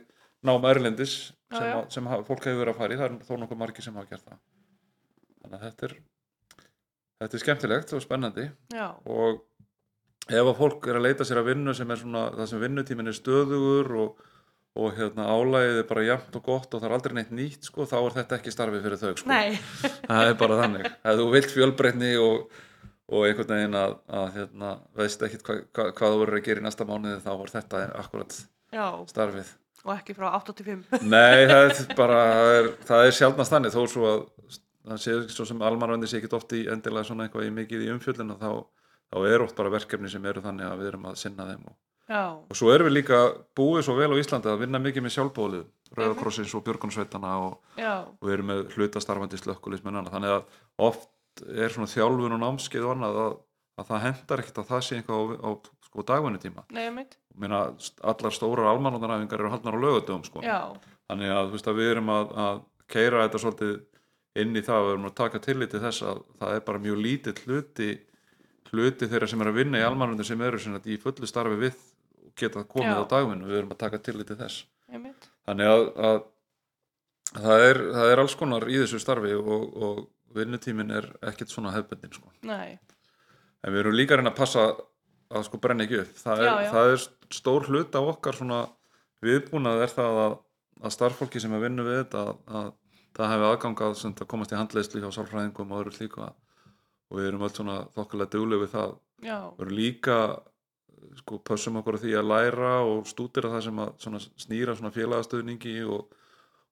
nám 0.46 0.66
erlendis 0.68 1.14
Já, 1.50 1.56
sem, 1.56 1.66
já. 1.70 1.76
að, 1.78 1.88
sem 1.94 2.10
hafa, 2.12 2.26
fólk 2.28 2.44
hefur 2.44 2.60
verið 2.60 2.74
að 2.74 2.80
fara 2.82 2.94
í 2.96 3.00
það 3.00 3.08
er 3.08 3.16
þó 3.24 3.34
nokkuð 3.40 3.60
margir 3.62 3.86
sem 3.86 3.96
hafa 3.96 4.10
gert 4.12 4.26
það. 4.28 4.40
Þannig 5.42 5.56
að 5.56 5.66
þetta 5.66 5.88
er 5.88 5.96
þetta 7.22 7.38
er 7.38 7.42
skemmtilegt 7.44 7.94
og 7.96 8.04
spennandi. 8.04 8.46
Já, 8.76 8.86
og 9.08 9.44
ef 10.26 10.42
að 10.50 10.56
fólk 10.58 10.88
er 10.90 10.98
að 10.98 11.06
leita 11.06 11.26
sér 11.26 11.40
að 11.40 11.52
vinnu 11.52 11.74
sem 11.78 11.92
er 11.94 12.00
svona 12.02 12.24
það 12.34 12.50
sem 12.52 12.64
vinnutíminn 12.66 13.12
er 13.12 13.16
stöðugur 13.16 13.92
og, 14.02 14.24
og 14.76 14.96
hérna 14.98 15.28
álægið 15.30 15.80
er 15.80 15.88
bara 15.88 16.04
jafnt 16.04 16.36
og 16.36 16.46
gott 16.50 16.74
og 16.74 16.82
það 16.82 16.88
er 16.90 16.96
aldrei 16.98 17.16
neitt 17.16 17.32
nýtt 17.32 17.70
sko, 17.70 17.86
þá 17.88 17.96
er 18.02 18.16
þetta 18.18 18.38
ekki 18.40 18.52
starfið 18.52 18.86
fyrir 18.88 19.00
þau 19.00 19.12
sko. 19.22 19.30
nei, 19.30 19.56
það 20.10 20.30
er 20.32 20.38
bara 20.42 20.60
þannig. 20.64 20.88
Ef 21.00 21.20
þú 21.22 21.28
vilt 21.32 21.54
fjölbreytni 21.54 22.12
og, 22.20 22.62
og 23.06 23.26
einhvern 23.26 23.52
veginn 23.54 23.78
að, 23.78 23.94
að 24.18 24.26
hérna, 24.40 24.72
veist 24.98 25.22
ekkit 25.22 25.46
hva, 25.46 25.56
hva, 25.76 25.86
hvað 25.94 26.14
þú 26.14 26.20
verður 26.24 26.38
að 26.40 26.46
gera 26.48 26.62
í 26.62 26.66
næsta 26.66 26.86
mánuði 26.88 27.20
þá 27.22 27.30
var 27.38 27.52
þetta 27.52 27.82
akkurat 28.02 28.38
já, 28.74 28.86
starfið. 29.12 29.52
Og 29.86 29.92
ekki 29.94 30.16
frá 30.16 30.26
85. 30.34 30.86
nei, 31.14 31.46
það 31.46 31.68
er 31.68 31.82
bara 31.98 32.22
það 32.26 32.54
er, 32.56 32.70
það 32.88 33.04
er 33.06 33.18
sjálfnast 33.20 33.54
þannig 33.54 33.76
þó 33.76 33.82
svo 33.92 34.08
að 34.10 34.24
það 34.86 35.02
sé 35.02 35.16
svo 35.34 35.46
sem 35.48 35.62
almanvendir 35.66 36.10
sé 36.10 36.20
ekki 36.20 36.34
oft 36.36 36.54
í 36.56 36.64
endilega 36.70 37.06
svona 37.08 37.26
eitthvað 37.26 37.48
í 37.48 37.54
mikið 37.54 37.86
í 37.86 37.90
umfjöllinu 37.94 38.38
þá, 38.40 38.50
þá 39.12 39.18
er 39.30 39.44
oft 39.46 39.58
bara 39.58 39.72
verkefni 39.74 40.10
sem 40.10 40.26
eru 40.30 40.42
þannig 40.44 40.68
að 40.68 40.82
við 40.82 40.90
erum 40.92 41.08
að 41.10 41.18
sinna 41.22 41.46
þeim 41.48 41.64
og, 41.70 41.76
og 42.46 42.58
svo 42.58 42.70
erum 42.74 42.90
við 42.90 42.96
líka 43.00 43.22
búið 43.58 43.86
svo 43.86 43.96
vel 43.98 44.12
á 44.14 44.20
Íslandi 44.22 44.52
að 44.52 44.62
vinna 44.62 44.82
mikið 44.82 45.06
með 45.06 45.16
sjálfbólið 45.16 45.64
Rauðakrossins 45.96 46.54
og 46.58 46.64
Björgunsveitana 46.66 47.32
og, 47.46 47.58
og 47.78 48.26
við 48.26 48.36
erum 48.36 48.50
með 48.52 48.62
hlutastarfandi 48.74 49.38
slökkulismenn 49.42 50.00
annað 50.00 50.16
þannig 50.16 50.36
að 50.36 50.86
oft 50.86 51.10
er 51.44 51.74
svona 51.74 51.90
þjálfun 51.90 52.36
og 52.36 52.42
námskeið 52.42 52.86
og 52.86 52.94
annað 52.94 53.20
að, 53.24 53.36
að 53.76 53.90
það 53.90 54.04
hendar 54.06 54.42
ekkert 54.42 54.62
að 54.62 54.70
það 54.70 54.84
sé 54.86 55.00
eitthvað 55.00 55.34
á, 55.36 55.48
á 55.48 55.50
sko, 55.86 56.04
nei, 56.72 56.86
einmitt. 56.86 57.18
Meina, 57.36 57.60
allar 58.04 58.34
stórar 58.34 58.70
almanóðanæfingar 58.72 59.42
eru 59.42 59.52
haldnar 59.52 59.76
á 59.76 59.84
lögadöfum 59.84 60.24
sko. 60.24 60.44
Þannig 61.06 61.32
að, 61.32 61.52
veist, 61.52 61.68
að 61.68 61.78
við 61.80 61.92
erum 61.94 62.12
að, 62.12 62.32
að 62.46 62.62
keira 62.92 63.22
þetta 63.26 63.42
svolítið 63.42 63.76
inn 64.42 64.56
í 64.56 64.62
það 64.64 64.84
við 64.84 64.94
erum 64.94 65.08
að 65.08 65.16
taka 65.20 65.40
tilliti 65.44 65.80
þess 65.80 66.04
að 66.06 66.22
það 66.40 66.54
er 66.56 66.64
bara 66.66 66.82
mjög 66.82 67.02
lítill 67.04 67.36
hluti 67.46 67.90
hluti 68.70 69.08
þeirra 69.08 69.28
sem 69.30 69.42
er 69.42 69.50
að 69.50 69.60
vinna 69.60 69.80
í 69.80 69.84
almanóðan 69.86 70.28
sem 70.28 70.42
eru 70.44 70.60
sem 70.60 70.76
í 70.84 70.98
fullu 71.00 71.28
starfi 71.30 71.60
við 71.60 71.76
geta 72.36 72.64
komið 72.68 72.92
Já. 72.92 73.00
á 73.00 73.10
dagvinnu, 73.12 73.48
við 73.48 73.60
erum 73.62 73.72
að 73.72 73.82
taka 73.84 74.00
tilliti 74.02 74.36
þess 74.36 74.66
einmitt. 74.92 75.28
þannig 75.48 75.70
að, 75.72 75.84
að 76.08 76.18
það, 77.32 77.64
er, 77.68 77.80
það 77.94 78.12
er 78.12 78.22
alls 78.22 78.36
konar 78.36 78.68
í 78.68 78.80
þessu 78.82 79.00
starfi 79.00 79.32
og, 79.38 79.64
og 79.88 80.02
vinnutímin 80.34 80.90
er 80.90 81.06
ekkert 81.22 81.52
svona 81.52 81.72
hefbendin 81.74 82.12
sko. 82.12 82.30
En 83.62 83.72
við 83.72 83.82
erum 83.82 83.96
líka 83.96 84.14
að 84.14 84.20
reyna 84.22 84.32
að 84.34 84.40
passa 84.40 84.64
að 85.36 85.46
sko 85.48 85.58
brenna 85.58 85.86
ekki 85.86 86.00
upp 86.02 86.18
það 86.22 86.40
er, 86.42 86.46
Já, 86.46 86.56
já. 86.62 86.70
Það 86.72 86.90
er 86.94 87.04
stór 87.34 87.68
hlut 87.70 87.96
af 87.98 88.10
okkar 88.14 88.36
svona 88.38 88.58
viðbúnað 89.24 89.82
er 89.82 89.94
það 89.94 90.20
að, 90.24 90.34
að 90.82 90.94
starffólki 90.94 91.42
sem 91.42 91.54
er 91.56 91.64
vinnu 91.64 91.86
við 91.86 92.02
þetta 92.02 92.22
að, 92.22 92.34
að 92.46 92.68
það 93.16 93.32
hefði 93.32 93.48
aðgangað 93.50 93.96
sem 93.98 94.14
það 94.14 94.28
komast 94.32 94.52
í 94.52 94.58
handleyslu 94.60 95.02
hjá 95.02 95.08
sálfræðingum 95.16 95.72
og 95.72 95.80
öðru 95.80 95.94
slíku 95.96 96.22
að, 96.26 96.36
og 97.10 97.18
við 97.18 97.30
erum 97.30 97.46
öll 97.46 97.54
svona 97.56 97.78
þokkulega 97.96 98.32
duglega 98.36 98.62
við 98.62 98.74
það 98.76 98.92
já, 99.26 99.38
við 99.56 99.64
erum 99.66 99.78
líka 99.80 100.18
sko 101.16 101.38
pössum 101.46 101.78
okkur 101.80 101.98
því 102.02 102.14
að 102.18 102.28
læra 102.30 102.72
og 102.84 103.06
stúdira 103.08 103.50
það 103.54 103.64
sem 103.66 103.82
að 103.82 103.92
svona 104.04 104.20
snýra 104.22 104.74
svona 104.76 104.92
félagastöðningi 104.94 105.76
og, 105.88 106.12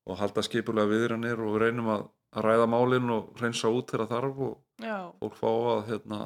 og 0.05 0.19
halda 0.21 0.43
skipulega 0.45 0.91
viðranir 0.91 1.41
og 1.41 1.57
reynum 1.61 1.89
að, 1.95 2.05
að 2.35 2.47
ræða 2.49 2.67
málinn 2.71 3.11
og 3.15 3.41
reynsa 3.41 3.71
út 3.71 3.91
þegar 3.91 4.09
þarf 4.11 4.41
og 4.49 4.55
já, 4.83 4.97
fólk 5.21 5.37
fá 5.39 5.49
að 5.49 5.81
hérna, 5.91 6.21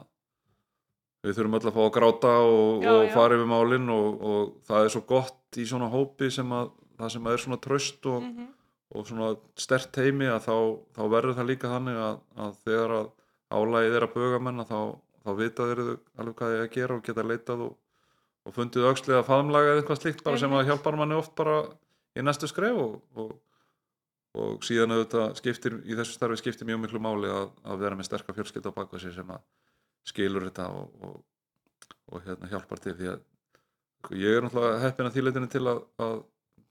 við 1.26 1.38
þurfum 1.38 1.58
öll 1.60 1.68
að 1.70 1.76
fá 1.76 1.82
að 1.86 1.96
gráta 1.98 2.36
og, 2.46 2.86
Já, 2.86 2.94
og 2.94 3.10
fara 3.16 3.38
yfir 3.38 3.50
málinn 3.50 3.92
og, 3.94 4.24
og 4.30 4.54
það 4.70 4.86
er 4.86 4.94
svo 4.96 5.04
gott 5.10 5.60
í 5.60 5.66
svona 5.70 5.90
hópi 5.92 6.32
sem 6.34 6.56
að 6.56 6.72
það 7.00 7.14
sem 7.16 7.28
að 7.28 7.36
er 7.36 7.44
svona 7.44 7.60
tröst 7.64 8.08
og, 8.12 8.24
mhm, 8.26 8.48
og 8.90 9.06
svona 9.08 9.30
stert 9.60 10.00
heimi 10.02 10.30
að 10.30 10.48
þá, 10.48 10.56
þá 10.98 11.04
verður 11.14 11.38
það 11.38 11.52
líka 11.52 11.74
þannig 11.74 12.00
að, 12.06 12.16
að 12.46 12.56
þegar 12.66 12.96
að 12.98 13.12
álægið 13.50 14.00
er 14.00 14.06
að 14.06 14.16
böga 14.16 14.40
menn 14.46 14.64
að 14.64 14.72
þá, 14.72 14.80
þá 15.26 15.30
vita 15.40 15.68
þeir 15.70 15.84
alveg 15.84 16.40
hvað 16.40 16.56
ég 16.56 16.66
að 16.66 16.74
gera 16.76 16.98
og 16.98 17.06
geta 17.06 17.26
leitað 17.26 17.64
og, 17.68 17.78
og 18.46 18.56
fundið 18.56 18.90
aukslega 18.90 19.28
faðmlaga 19.28 19.72
eða 19.74 19.84
eitthvað 19.84 20.02
slíkt 20.02 20.26
bara 20.26 20.42
sem 20.42 20.58
að 20.58 20.72
hjálpar 20.72 20.98
manni 21.00 21.18
oft 21.18 21.36
bara 21.38 21.62
í 22.18 22.26
næstu 22.26 22.50
skref 22.50 22.82
og, 22.82 22.98
og, 24.38 24.60
síðan 24.66 24.96
auðvitað 24.96 25.38
skiptir 25.40 25.80
í 25.86 25.98
þessu 25.98 26.16
starfi 26.16 26.40
skiptir 26.42 26.70
mjög 26.70 26.84
miklu 26.84 27.02
máli 27.04 27.32
að, 27.34 27.50
að 27.66 27.84
vera 27.84 27.98
með 27.98 28.10
sterka 28.10 28.36
fjölskylda 28.38 28.74
á 28.74 28.78
bakvað 28.78 29.04
sér 29.06 29.16
sem 29.18 29.34
að 29.34 29.46
skilur 30.10 30.46
þetta 30.50 30.68
og, 30.74 31.06
og, 31.06 31.16
og 32.14 32.28
hérna 32.28 32.50
hjálpar 32.52 32.84
til. 32.84 32.96
Því 33.00 33.10
að 33.14 34.20
ég 34.20 34.38
er 34.38 34.46
náttúrulega 34.46 34.84
heppin 34.86 35.10
að 35.10 35.18
þýleitinu 35.18 35.52
til 35.52 35.64
að, 35.68 35.82
að 36.06 36.16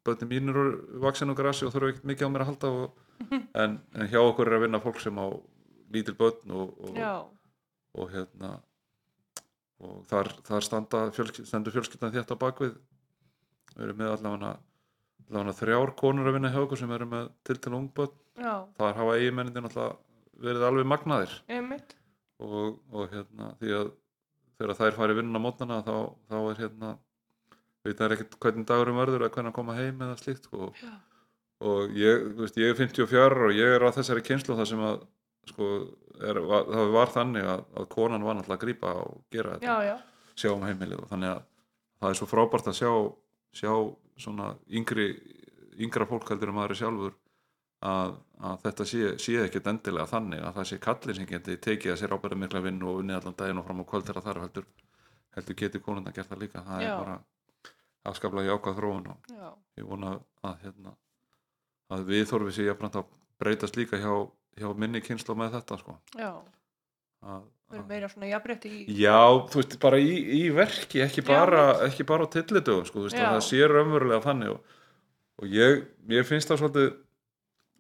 börnum 0.07 0.33
mínur 0.33 0.61
eru 0.63 1.03
vaksin 1.05 1.33
og 1.33 1.39
grassi 1.39 1.67
og 1.67 1.75
þurfa 1.75 1.93
ekkert 1.93 2.09
mikið 2.13 2.31
á 2.31 2.33
mér 2.35 2.45
að 2.45 2.53
halda 2.53 2.73
og, 2.83 3.03
en, 3.65 3.77
en 3.95 4.13
hjá 4.13 4.21
okkur 4.23 4.51
er 4.51 4.59
að 4.59 4.65
vinna 4.67 4.83
fólk 4.85 5.03
sem 5.03 5.19
á 5.21 5.27
lítil 5.93 6.17
börn 6.19 6.55
og, 6.55 6.73
og, 6.85 6.97
já, 6.97 7.13
og 7.99 8.11
hérna 8.13 8.59
og 9.79 10.01
þar, 10.11 10.31
þar 10.47 10.67
standa 10.67 11.03
fjölsky, 11.15 11.45
stendur 11.47 11.75
fjölskyldan 11.75 12.15
þétt 12.15 12.35
á 12.35 12.37
bakvið 12.39 12.73
við. 12.73 12.79
Erum 13.79 14.01
með 14.01 14.15
allavega 14.17 14.55
þrjár 15.29 15.95
konur 15.99 16.29
að 16.29 16.39
vinna 16.39 16.53
hjá 16.53 16.61
okkur 16.63 16.81
sem 16.81 16.93
eru 16.97 17.09
með 17.11 17.31
til 17.45 17.59
til 17.61 17.75
ungböld 17.77 18.15
þar 18.79 18.95
hafa 18.97 19.17
eiginmennin 19.19 19.65
náttúrulega 19.67 19.97
verið 20.39 20.67
alveg 20.69 20.87
magnaðir. 20.87 21.35
Og, 22.39 22.79
og 22.95 23.11
hérna 23.11 23.53
því 23.59 23.75
að 23.75 23.89
þegar 24.59 24.79
þær 24.79 24.97
fari 24.99 25.17
vinnun 25.19 25.39
á 25.39 25.43
mótnana 25.43 25.83
þá, 25.87 25.95
þá 26.31 26.37
er 26.39 26.61
hérna 26.63 26.97
veit 27.87 27.99
það 27.99 28.15
ekkert 28.17 28.39
hvernig 28.43 28.67
dagurum 28.69 28.99
verður 29.01 29.25
eða 29.25 29.35
hvernig 29.35 29.53
að 29.53 29.59
koma 29.59 29.77
heim 29.79 30.03
eða 30.07 30.17
slíkt 30.21 30.49
sko. 30.49 30.71
og 31.59 31.95
ég, 31.99 32.27
veist, 32.39 32.59
ég 32.59 32.73
er 32.73 32.79
54 32.79 33.47
og 33.49 33.55
ég 33.57 33.77
er 33.77 33.87
á 33.87 33.91
þessari 33.95 34.25
kynslu 34.27 34.57
þar 34.59 34.71
sem 34.71 34.83
að 34.87 34.99
sko, 35.49 35.69
er, 36.21 36.41
var, 36.47 36.67
það 36.69 36.93
var 36.95 37.15
þannig 37.15 37.49
að, 37.55 37.63
að 37.81 37.89
konan 37.95 38.27
var 38.27 38.39
náttúrulega 38.39 38.59
að 38.59 38.67
grípa 38.67 38.93
og 39.03 39.23
gera 39.35 39.55
þetta, 39.57 39.67
já, 39.67 39.93
já, 39.93 40.35
sjá 40.43 40.53
um 40.53 40.67
heimilið 40.67 41.03
og 41.03 41.11
þannig 41.13 41.35
að 41.35 41.41
það 41.99 42.11
er 42.11 42.21
svo 42.21 42.29
frábært 42.31 42.71
að 42.71 42.79
sjá, 42.79 42.93
sjá 43.63 43.73
svona 44.19 44.53
yngri 44.69 45.09
yngra 45.79 46.07
fólk 46.11 46.31
heldur 46.33 46.53
maður 46.55 46.75
er 46.75 46.81
sjálfur 46.83 47.17
að, 47.87 48.15
að 48.43 48.61
þetta 48.65 48.87
sé, 48.91 49.03
sé 49.23 49.37
ekkert 49.45 49.71
endilega 49.71 50.11
þannig 50.11 50.43
að 50.43 50.55
það 50.59 50.69
sé 50.71 50.79
kallið 50.83 51.19
sem 51.19 51.29
geti 51.31 51.57
tekið 51.69 51.95
að 51.95 52.01
sér 52.01 52.15
ábæra 52.17 52.39
mikla 52.43 52.63
vinn 52.65 52.83
og 52.83 53.03
unnið 53.03 53.21
allan 53.21 53.37
daginn 53.39 53.61
og 53.63 53.67
fram 53.69 53.83
á 53.83 53.91
kvöld 53.93 54.09
þegar 54.09 54.27
þar 54.27 54.41
heldur, 54.45 54.67
heldur 55.37 55.59
geti 55.63 55.83
konun 55.85 56.09
að 56.11 56.19
gera 56.19 56.33
það 56.33 56.43
líka 56.43 56.65
það 56.67 56.83
Já. 56.83 56.89
er 56.89 57.05
bara 57.05 57.19
afskaplega 58.09 58.53
jákvæð 58.55 58.81
þróun 58.81 59.09
og 59.13 59.31
já, 59.31 59.49
ég 59.79 59.87
vona 59.89 60.15
að, 60.43 60.57
hérna, 60.65 60.95
að 61.95 62.05
við 62.09 62.27
þorfið 62.33 62.57
sér 62.57 62.69
jafnvægt 62.73 62.99
að 63.01 63.15
breytast 63.39 63.79
líka 63.79 64.01
hjá, 64.03 64.13
hjá 64.59 64.69
minni 64.75 65.03
kynslu 65.05 65.37
með 65.39 65.59
þetta 65.59 65.79
sko. 65.83 65.97
að, 67.23 67.47
meira 67.89 68.09
svona 68.09 68.31
jafnrétti 68.31 68.71
í 68.71 68.97
já, 69.03 69.19
þú 69.51 69.61
veist, 69.61 69.77
bara 69.83 69.99
í, 70.01 70.15
í 70.39 70.43
verki 70.55 71.03
ekki 71.05 71.25
bara, 71.27 71.67
ekki 71.89 72.07
bara 72.09 72.25
á 72.25 72.33
tillitu 72.33 72.79
sko, 72.89 73.03
þú 73.03 73.09
veist, 73.09 73.19
að 73.21 73.37
það 73.37 73.45
sé 73.49 73.69
raunverulega 73.69 74.25
þannig 74.25 74.55
og, 74.55 74.79
og 75.43 75.53
ég, 75.53 75.85
ég 76.15 76.29
finnst 76.29 76.49
það 76.49 76.63
svolítið 76.63 76.89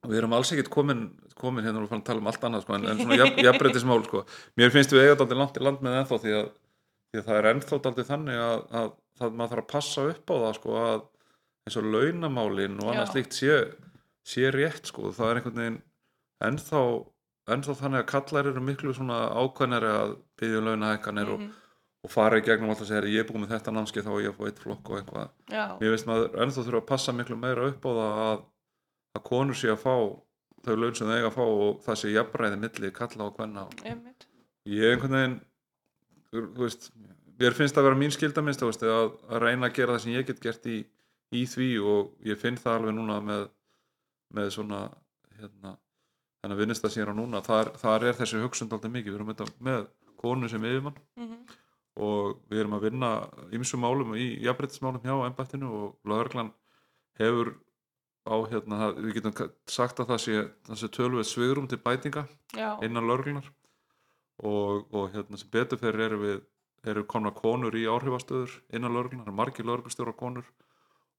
við 0.08 0.20
erum 0.20 0.36
alls 0.36 0.52
ekkert 0.54 0.70
komin, 0.72 1.02
komin 1.38 1.66
hérna 1.66 1.82
og 1.82 1.90
fann 1.90 2.02
að 2.04 2.08
tala 2.10 2.22
um 2.22 2.30
allt 2.30 2.44
annað 2.46 2.64
sko, 2.64 2.76
en, 2.76 2.86
en 2.92 3.02
svona 3.02 3.18
jafn, 3.18 3.42
jafnbreytismál 3.48 4.00
sko. 4.06 4.24
mér 4.60 4.72
finnst 4.74 4.94
við 4.94 5.06
eiga 5.06 5.18
daldið 5.22 5.42
langt 5.42 5.58
í 5.58 5.64
land 5.64 5.84
með 5.84 6.00
ennþá 6.02 6.20
því 6.24 6.34
að, 6.38 6.48
því 7.08 7.20
að 7.20 7.28
það 7.28 7.40
er 7.40 7.50
ennþá 7.52 7.80
daldið 7.86 8.10
þannig 8.12 8.42
að, 8.44 8.64
að 8.80 8.90
það 9.18 9.38
maður 9.40 9.54
þarf 9.54 9.64
að 9.64 9.70
passa 9.72 10.06
upp 10.12 10.32
á 10.32 10.36
það 10.36 10.56
sko, 10.60 10.78
að 10.84 11.04
eins 11.68 11.78
og 11.80 11.90
launamálin 11.94 12.80
og 12.82 12.92
annað 12.92 13.12
slíkt 13.12 13.36
sé, 13.36 13.58
sé 14.28 14.52
rétt 14.54 14.92
sko. 14.92 15.12
það 15.16 15.32
er 15.32 15.40
einhvern 15.40 15.62
veginn 15.62 15.80
ennþá, 16.48 16.82
ennþá 17.54 17.74
þannig 17.80 18.02
að 18.02 18.10
kallar 18.12 18.50
eru 18.52 18.60
miklu 18.64 18.94
svona 18.96 19.18
ákveðnari 19.42 19.90
að 19.94 20.12
byggja 20.40 20.60
um 20.60 20.68
launahækkanir 20.68 21.32
og, 21.34 21.40
Mhm, 21.42 21.50
og 22.04 22.10
fara 22.14 22.38
í 22.38 22.44
gegnum 22.46 22.70
alltaf 22.70 22.86
að 22.86 22.92
segja 22.92 23.12
ég 23.12 23.24
er 23.24 23.28
búin 23.32 23.42
með 23.44 23.52
þetta 23.56 23.74
námskeið 23.74 24.06
þá 24.06 24.12
ég 24.22 24.30
að 24.32 24.38
fá 24.38 24.46
eitt 24.46 24.62
flokk 24.62 24.90
og 24.90 24.98
eitthvað. 25.00 25.28
Já, 25.50 25.64
mér 25.80 25.90
veist 25.94 26.06
maður 26.06 26.38
ennþá 26.44 26.64
þurfa 26.68 26.82
að 26.82 26.88
passa 26.92 27.12
miklu 27.12 27.36
meira 27.36 27.68
upp 27.68 27.84
á 27.84 27.90
það 27.98 28.22
að, 28.28 28.40
að 29.18 29.22
konur 29.30 29.58
sé 29.58 29.68
að 29.72 29.82
fá 29.82 29.94
þau 30.64 30.76
laun 30.76 30.94
sem 30.94 31.06
þau 31.08 31.16
eiga 31.16 31.28
að 31.30 31.36
fá 31.38 31.44
og 31.46 31.80
það 31.86 31.98
sé 32.00 32.12
jafnræði 32.12 32.58
milli 32.62 32.90
kalla 32.92 33.24
og 33.30 33.40
einmitt. 33.84 34.26
Ég 34.68 34.92
einhvern 34.94 35.16
veginn 35.16 35.40
þú 36.32 36.62
veist, 36.62 36.90
mér 37.40 37.56
finnst 37.56 37.78
að 37.78 37.88
vera 37.88 37.98
mín 37.98 38.12
skildamist 38.14 38.62
veist, 38.62 38.82
að, 38.82 39.12
að 39.30 39.42
reyna 39.44 39.68
að 39.68 39.76
gera 39.78 39.94
það 39.96 40.02
sem 40.04 40.16
ég 40.16 40.26
get 40.28 40.40
gert 40.44 40.66
í, 40.68 40.78
í 41.32 41.44
því 41.48 41.68
og 41.80 42.10
ég 42.28 42.40
finn 42.40 42.58
það 42.60 42.78
alveg 42.78 42.96
núna 42.98 43.18
með, 43.24 43.44
með 44.36 44.50
svona 44.54 44.80
hérna, 45.38 45.76
þennan 46.42 46.58
vinnist 46.60 46.84
það 46.84 46.94
sér 46.94 47.10
á 47.10 47.14
núna 47.18 47.40
þar, 47.44 47.72
þar 47.80 48.04
er 48.10 48.18
þessi 48.20 48.42
hugsun 48.42 48.70
alltaf 48.70 48.92
mikið. 48.94 49.12
Við 49.12 49.18
erum 49.20 49.32
þetta 49.32 49.46
með 49.68 49.86
konu 50.18 50.48
sem 50.50 50.64
yfirmann 50.64 50.98
mhm, 51.18 51.38
og 51.98 52.38
við 52.50 52.60
erum 52.62 52.76
að 52.78 52.84
vinna 52.88 53.10
ýmsum 53.54 53.82
málum 53.82 54.14
í 54.18 54.28
jafnbreytismálum 54.44 55.02
hjá 55.02 55.14
embættinu 55.26 55.70
og 55.80 56.10
lögreglan 56.10 56.52
hefur 57.18 57.54
á 58.28 58.36
hérna, 58.50 58.78
það- 58.82 58.98
við 59.02 59.14
getum 59.18 59.50
sagt 59.66 60.00
að 60.02 60.10
það 60.12 60.20
sé, 60.24 60.34
sé 60.76 60.88
tölvöð 60.92 61.24
svigrum 61.26 61.68
til 61.68 61.78
bætinga 61.80 62.26
já, 62.54 62.76
innan 62.84 63.06
lögreglunar 63.08 63.48
og, 64.44 64.86
og 64.94 65.10
hérna 65.14 65.38
sem 65.40 65.50
betur 65.50 65.80
fyrir 65.80 66.04
eru 66.06 66.18
við 66.22 66.42
eru 66.86 67.04
komna 67.04 67.32
konur 67.34 67.74
í 67.74 67.86
áhrifastöður 67.90 68.52
innan 68.72 68.94
eru 69.00 69.32
margir 69.32 69.66
lögreglustjóra 69.66 70.14
konur 70.14 70.44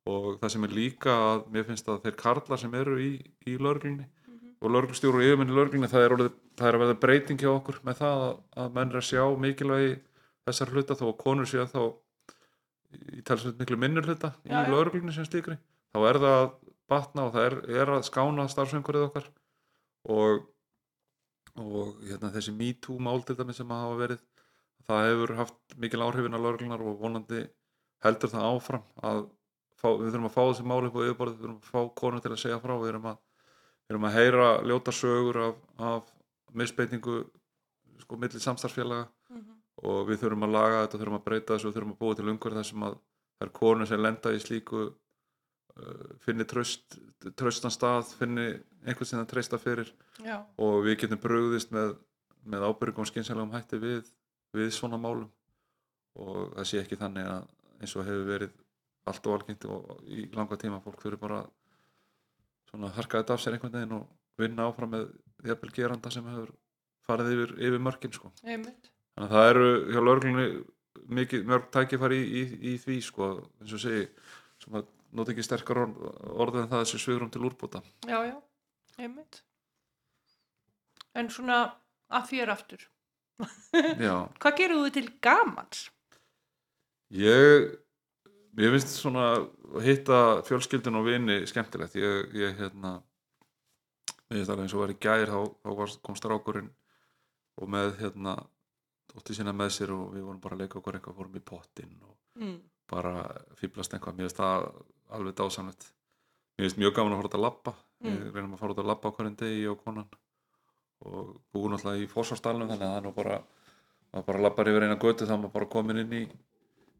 og 0.07 0.37
það 0.39 0.53
sem 0.53 0.63
er 0.63 0.75
líka 0.77 1.15
að 1.33 1.49
mér 1.51 1.65
finnst 1.67 1.89
að 1.89 2.03
þeir 2.05 2.15
karlar 2.21 2.61
sem 2.61 2.73
eru 2.73 2.95
í, 3.01 3.09
í 3.47 3.57
lögreglunni 3.57 4.05
mhm, 4.05 4.18
og 4.59 4.73
lögreglustjóru 4.73 5.21
og 5.21 5.25
yfirmenn 5.25 5.51
í 5.51 5.55
lögreglunni 5.55 5.89
það 5.91 6.05
er, 6.05 6.15
orðið, 6.15 6.37
það 6.59 6.69
er 6.69 6.77
að 6.77 6.83
verða 6.83 6.99
breyting 7.03 7.41
hjá 7.41 7.49
okkur 7.53 7.81
með 7.87 7.99
það 8.01 8.23
að, 8.25 8.37
að 8.63 8.77
menn 8.77 8.93
er 8.93 8.99
að 8.99 9.07
sjá 9.07 9.23
mikilvægi 9.45 9.91
þessar 10.49 10.73
hluta 10.73 10.97
þó 10.99 11.05
að 11.09 11.17
konur 11.23 11.49
séu 11.49 11.65
þá 11.69 11.81
í 13.19 13.23
talsveit 13.25 13.59
miklu 13.61 13.79
minnur 13.79 14.07
hluta 14.09 14.33
í 14.43 14.51
já. 14.51 14.63
lögreglunni 14.67 15.15
sem 15.15 15.27
slíkri 15.27 15.59
þá 15.93 15.99
er 16.09 16.21
það 16.23 16.37
að 16.39 16.49
batna 16.89 17.27
og 17.27 17.35
það 17.35 17.45
er, 17.45 17.57
er 17.83 17.93
að 17.93 18.07
skána 18.09 18.47
starfsöngur 18.49 18.99
okkar 19.05 19.29
og, 20.09 20.47
og 21.59 21.99
hérna, 22.03 22.33
þessi 22.33 22.55
MeToo 22.55 22.97
mál 23.03 23.21
til 23.23 23.37
dæmis 23.39 23.61
sem 23.61 23.71
hafa 23.71 23.95
verið 23.99 24.25
það 24.89 25.07
hefur 25.07 25.35
haft 25.37 25.77
mikil 25.77 26.03
áhrifin 26.05 26.35
á 26.35 26.39
lögreglunar 26.41 26.83
og 26.83 26.99
vonandi 27.01 27.45
heldur 28.03 28.31
það 28.33 28.47
áfram 28.49 28.85
að 29.05 29.23
fá, 29.79 29.89
við 29.93 30.11
þurfum 30.11 30.29
að 30.29 30.35
fá 30.35 30.41
þessi 30.41 30.67
mál 30.67 30.81
upp 30.87 30.97
á 30.97 31.01
yfirborðið, 31.05 31.35
við 31.37 31.45
þurfum 31.45 31.59
að 31.59 31.69
fá 31.69 31.99
konur 32.01 32.23
til 32.23 32.33
að 32.33 32.41
segja 32.43 32.61
frá 32.63 32.73
við 32.75 32.91
erum 32.93 33.09
að, 33.11 33.19
erum 33.89 34.07
að 34.09 34.17
heyra 34.19 34.47
ljóta 34.69 34.93
sögur 34.93 35.39
af, 35.47 35.61
af 35.81 36.09
misbeitingu 36.57 37.23
sko 38.03 38.17
milli 38.17 38.41
samstarfsfélaga. 38.41 39.07
Mhm, 39.33 39.57
og 39.89 40.09
við 40.09 40.23
þurfum 40.23 40.47
að 40.47 40.55
laga 40.55 40.81
þetta, 40.83 40.99
þurfum 41.01 41.19
að 41.19 41.27
breyta 41.27 41.55
þessu 41.55 41.69
og 41.69 41.75
þurfum 41.75 41.93
að 41.95 42.01
búa 42.01 42.17
til 42.17 42.27
umhverf 42.27 42.59
þar 42.59 42.67
sem 42.69 42.83
að 42.87 42.97
þær 43.39 43.51
konur 43.55 43.87
sem 43.87 44.01
lenda 44.03 44.33
í 44.35 44.41
slíku 44.43 44.81
uh, 44.89 46.09
finni 46.25 46.45
tröst, 46.49 46.97
tröstan 47.39 47.71
stað 47.71 48.11
finni 48.19 48.47
einhvern 48.83 49.07
sem 49.07 49.21
það 49.21 49.29
treysta 49.33 49.59
fyrir. 49.61 49.93
Já, 50.25 50.41
og 50.59 50.81
við 50.85 50.99
getum 51.03 51.21
brugðist 51.23 51.71
með, 51.75 51.95
með 52.43 52.67
ábyrgum 52.67 53.05
og 53.05 53.11
skynsalegum 53.11 53.55
hætti 53.55 53.79
við, 53.79 54.09
við 54.57 54.73
svona 54.75 54.99
málum. 54.99 55.29
Og 56.19 56.51
það 56.57 56.67
sé 56.67 56.81
ekki 56.83 56.99
þannig 56.99 57.29
að 57.31 57.47
eins 57.79 57.95
og 57.95 58.07
hefur 58.07 58.27
verið 58.27 58.57
allt 59.07 59.27
og 59.29 59.37
algengt 59.37 59.65
og 59.71 60.03
í 60.11 60.25
langa 60.35 60.57
tíma 60.59 60.81
fólk 60.83 60.99
fyrir 61.01 61.21
bara 61.21 61.39
svona 62.69 62.91
harka 62.95 63.21
þetta 63.21 63.35
af 63.35 63.43
sér 63.43 63.57
einhvern 63.57 63.75
veginn 63.77 63.97
og 63.97 64.07
vinna 64.39 64.67
áfram 64.69 64.93
með 64.93 65.07
jafnvel 65.49 65.73
geranda 65.75 66.11
sem 66.13 66.27
hefur 66.29 66.53
farið 67.09 67.33
yfir, 67.35 67.55
yfir 67.69 67.83
mörkin 67.83 68.13
sko. 68.15 68.31
þannig 68.43 68.69
að 69.19 69.33
það 69.33 69.49
eru 69.53 69.69
hjá 69.89 69.99
lögreglunni 70.05 70.47
mikið 71.19 71.49
mörg 71.49 71.67
tækifæri 71.73 72.19
í, 72.21 72.29
í, 72.29 72.43
í 72.73 72.77
því 72.81 73.01
sko, 73.03 73.29
eins 73.61 73.75
og 73.75 73.83
segi 73.83 74.05
sem 74.61 74.79
að 74.79 74.87
nota 75.15 75.33
ekki 75.33 75.45
sterkar 75.45 75.83
orð, 75.83 75.99
orð 76.45 76.61
en 76.61 76.71
það 76.71 76.83
þessi 76.85 77.01
svigurum 77.01 77.31
til 77.33 77.45
úrbúta 77.47 77.81
já, 78.05 78.19
já, 78.29 78.35
einmitt. 78.99 79.41
En 81.17 81.31
svona 81.33 81.61
að 82.13 82.27
þér 82.33 82.51
aftur. 82.53 82.83
Hvað 84.41 84.57
gerir 84.59 84.77
þú 84.77 84.91
til 84.93 85.07
gamans? 85.23 85.87
Ég, 87.15 87.71
ég 88.65 88.73
finnst 88.75 88.95
svona 88.95 89.25
að 89.33 89.83
hitta 89.85 90.19
fjölskyldun 90.47 90.99
og 90.99 91.07
vini 91.07 91.39
skemmtilegt. 91.49 91.97
Ég, 91.99 92.31
ég 92.37 92.61
hérna, 92.61 92.95
ég 94.29 94.39
finnst 94.39 94.53
alveg 94.53 94.65
eins 94.65 94.77
og 94.77 94.83
var 94.83 94.93
í 94.93 94.99
gær, 95.01 95.33
þá, 95.33 95.99
kom 96.05 96.17
strákurinn 96.19 96.71
og 97.59 97.69
með 97.71 97.95
hérna, 98.01 98.37
dótti 99.11 99.35
sína 99.37 99.53
með 99.55 99.75
sér 99.75 99.93
og 99.95 100.13
við 100.15 100.25
vorum 100.27 100.41
bara 100.43 100.57
að 100.57 100.65
leika 100.65 100.79
okkur 100.79 100.99
eitthvað, 100.99 101.19
fórum 101.19 101.37
í 101.39 101.45
pottinn 101.45 101.95
og, 102.05 102.15
mm. 102.39 102.57
bara 102.91 103.13
fýblast 103.59 103.95
eitthvað, 103.95 104.17
mér 104.17 104.29
finnst 104.29 104.41
það 104.41 104.67
alveg 105.17 105.37
dásamlegt 105.39 105.87
mér 106.55 106.67
finnst 106.67 106.81
mjög 106.83 106.93
gaman 106.95 107.15
að 107.15 107.21
fara 107.21 107.31
út 107.31 107.39
að 107.39 107.47
labba 107.47 107.73
Mm. 107.99 108.15
ég 108.15 108.31
reynum 108.31 108.53
að 108.55 108.61
fara 108.61 108.71
út 108.73 108.79
að 108.79 108.87
labba 108.87 109.09
á 109.11 109.15
hverjum 109.15 109.33
degi 109.35 109.63
og 109.67 109.81
konan 109.83 110.05
og 111.03 111.31
búin 111.51 111.75
alltaf 111.75 111.99
í 111.99 112.05
fósvarsdalnum 112.07 112.69
þannig 112.69 112.85
að 112.85 112.93
það 112.93 112.99
er 112.99 113.03
nú 113.03 113.11
bara 113.17 113.39
maður 114.13 114.27
bara 114.29 114.43
labbar 114.45 114.69
yfir 114.71 114.85
eina 114.85 114.99
götu 115.01 115.27
þá 115.27 115.33
er 115.35 115.41
maður 115.41 115.55
bara 115.57 115.67
komin 115.73 115.99
inn 116.03 116.13
í 116.15 116.21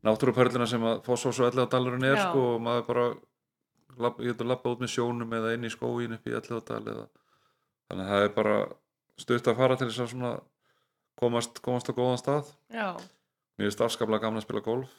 náttúrupörlina 0.07 0.67
sem 0.69 0.85
að 0.87 1.01
fósvars 1.07 1.41
og 1.41 1.49
ellega 1.49 1.71
dalurinn 1.73 2.07
er 2.07 2.21
sko 2.21 2.45
og 2.53 2.61
maður 2.63 2.85
bara 2.87 3.07
ég 4.23 4.29
getur 4.31 4.47
labba 4.47 4.71
út 4.73 4.83
með 4.83 4.93
sjónum 4.93 5.33
eða 5.35 5.55
inn 5.55 5.67
í 5.67 5.73
skóin 5.73 6.15
upp 6.15 6.29
í 6.29 6.35
ellega 6.37 6.61
dal 6.69 6.83
eða 6.93 7.05
þannig 7.89 8.05
að 8.05 8.13
það 8.13 8.25
er 8.27 8.33
bara 8.37 8.55
stutt 9.19 9.51
að 9.51 9.59
fara 9.59 9.77
til 9.79 9.89
þess 9.89 10.03
að 10.05 10.11
svona 10.13 10.33
komast, 11.19 11.61
komast 11.65 11.91
á 11.91 11.93
góðan 11.93 12.19
stað. 12.21 12.51
Já, 12.71 12.95
mér 13.59 13.67
finnst 13.69 13.83
afskaplega 13.83 14.23
gaman 14.25 14.41
að 14.41 14.47
spila 14.47 14.63
golf. 14.65 14.91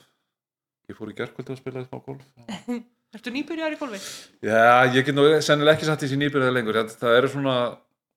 Ég 0.90 0.98
fór 0.98 1.12
í 1.12 1.16
gerkvöldu 1.16 1.54
að 1.54 1.60
spila 1.62 1.84
smá 1.86 2.00
golf. 2.04 2.26
Ertu 3.14 3.32
nýbyrjar 3.34 3.74
í 3.74 3.78
golfi? 3.78 3.98
Já, 4.46 4.86
ég 4.94 5.06
get 5.06 5.16
nú 5.16 5.24
sennilega 5.42 5.78
ekki 5.78 5.88
satt 5.88 6.04
í 6.06 6.10
sín 6.10 6.20
nýbyrðið 6.22 6.52
lengur. 6.54 6.76
Það, 6.78 6.92
það 7.00 7.16
eru 7.18 7.30
svona, 7.32 7.54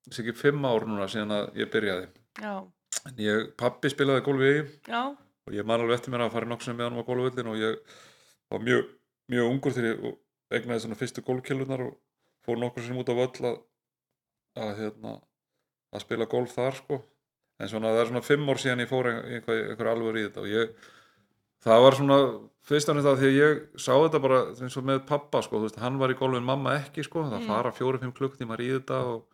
þessi 0.06 0.22
ekki 0.22 0.36
fimm 0.38 0.68
ár 0.70 0.86
núna 0.90 1.08
síðan 1.10 1.34
að 1.34 1.62
ég 1.64 1.72
byrjaði. 1.74 2.10
Já, 2.44 2.54
en 3.10 3.24
ég, 3.24 3.48
pappi 3.58 3.90
spilaði 3.94 4.26
golfi 4.28 4.52
í 4.52 4.60
já, 4.90 5.02
og 5.48 5.54
ég 5.58 5.66
man 5.68 5.82
alveg 5.84 5.98
eftir 6.00 6.14
mér 6.14 6.26
að 6.28 6.36
fara 6.38 6.50
nokkuð 6.52 6.70
sem 6.70 6.78
með 6.80 6.90
hann 6.90 7.00
á 7.04 7.08
golfvöllin 7.10 7.52
og 7.52 7.58
ég 7.60 7.98
var 8.54 8.64
mjög, 8.64 8.90
mjög 9.34 9.50
ungur 9.52 9.76
þegar 9.76 9.90
ég 9.92 10.18
egnaði 10.60 10.84
svona 10.86 11.00
fyrstu 11.00 11.24
golfkjölunar 11.28 11.84
og 11.88 11.94
fór 12.46 12.60
nokkur 12.62 12.86
sem 12.86 12.98
út 13.02 13.10
á 13.12 13.16
völl 13.18 13.48
að, 13.52 13.58
að, 14.60 14.74
hérna, 14.80 15.14
að 15.94 16.04
spila 16.06 16.26
golf 16.30 16.54
þar 16.56 16.78
sko. 16.78 17.02
En 17.62 17.70
svona 17.70 17.92
það 17.94 18.02
er 18.04 18.10
svona 18.12 18.26
fimm 18.26 18.50
ár 18.50 18.60
síðan 18.62 18.82
ég 18.84 18.90
fór 18.90 19.08
ein- 19.12 19.24
einhver, 19.38 19.60
einhver 19.72 19.90
alveg 19.92 20.18
í 20.20 20.24
þetta 20.28 20.42
og 20.44 20.50
ég 20.52 20.74
það 21.64 21.84
var 21.86 21.96
svona 22.00 22.18
fyrst 22.68 22.90
af 22.92 22.98
þetta 23.00 23.14
að 23.14 23.38
ég 23.38 23.60
sá 23.80 23.94
þetta 23.94 24.22
bara 24.24 24.40
eins 24.52 24.78
og 24.80 24.84
með 24.88 25.04
pappa 25.08 25.42
sko, 25.46 25.60
þú 25.62 25.68
veist, 25.70 25.80
hann 25.80 26.00
var 26.02 26.12
í 26.12 26.18
golfin 26.20 26.44
mamma 26.48 26.74
ekki 26.82 27.04
sko, 27.06 27.24
það 27.30 27.40
Mm. 27.44 27.48
fara 27.48 27.72
fjóri-fimm 27.72 28.14
klukktímar 28.16 28.60
í 28.64 28.72
þetta 28.74 29.00
og 29.14 29.26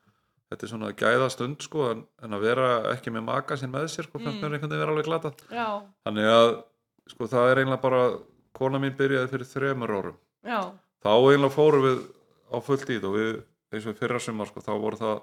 þetta 0.49 0.65
er 0.65 0.71
svona 0.73 0.91
gæða 0.97 1.29
stund 1.33 1.61
sko 1.65 1.89
en, 1.91 2.03
en 2.23 2.37
að 2.37 2.45
vera 2.47 2.69
ekki 2.93 3.13
með 3.13 3.27
maka 3.29 3.57
sinn 3.57 3.73
með 3.73 3.89
sér 3.93 4.09
sko, 4.09 4.19
fannst 4.19 4.39
Mm. 4.39 4.43
mér 4.43 4.57
einhvern 4.57 4.69
veginn 4.69 4.83
vera 4.83 4.95
alveg 4.95 5.09
glata 5.09 5.33
já, 5.53 5.67
þannig 6.07 6.29
að 6.33 6.49
sko 7.13 7.27
það 7.29 7.51
er 7.51 7.61
eiginlega 7.63 7.81
bara 7.81 8.03
kona 8.53 8.79
mín 8.81 8.97
byrjaði 8.97 9.31
fyrir 9.33 9.51
þremur 9.53 10.13
já, 10.43 10.59
þá 11.03 11.11
eiginlega 11.13 11.55
fórum 11.55 11.85
við 11.85 11.99
á 12.49 12.57
fullt 12.65 12.89
í 12.89 12.97
þetta 12.97 13.11
og 13.11 13.17
við 13.19 13.33
eins 13.73 13.85
og 13.85 13.99
fyrra 13.99 14.19
sumar 14.19 14.49
sko 14.49 14.63
þá 14.65 14.73
voru 14.81 14.97
það 14.97 15.21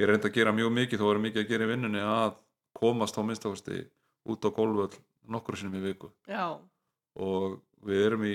ég 0.00 0.08
reyndi 0.08 0.28
að 0.30 0.36
gera 0.38 0.52
mjög 0.54 0.72
mikið 0.76 1.00
þó 1.00 1.06
voru 1.08 1.22
mikið 1.24 1.42
að 1.42 1.50
gera 1.50 1.66
í 1.66 1.70
vinnunni 1.70 2.02
að 2.04 2.36
komast 2.76 3.18
á 3.18 3.22
minnstakosti 3.26 3.80
út 4.30 4.46
á 4.46 4.50
golföll 4.54 5.00
nokkur 5.30 5.58
sinnum 5.58 5.80
í 5.80 5.84
viku. 5.90 6.10
Já, 6.28 6.56
og 7.20 7.58
við 7.86 8.04
erum 8.06 8.24
í 8.26 8.34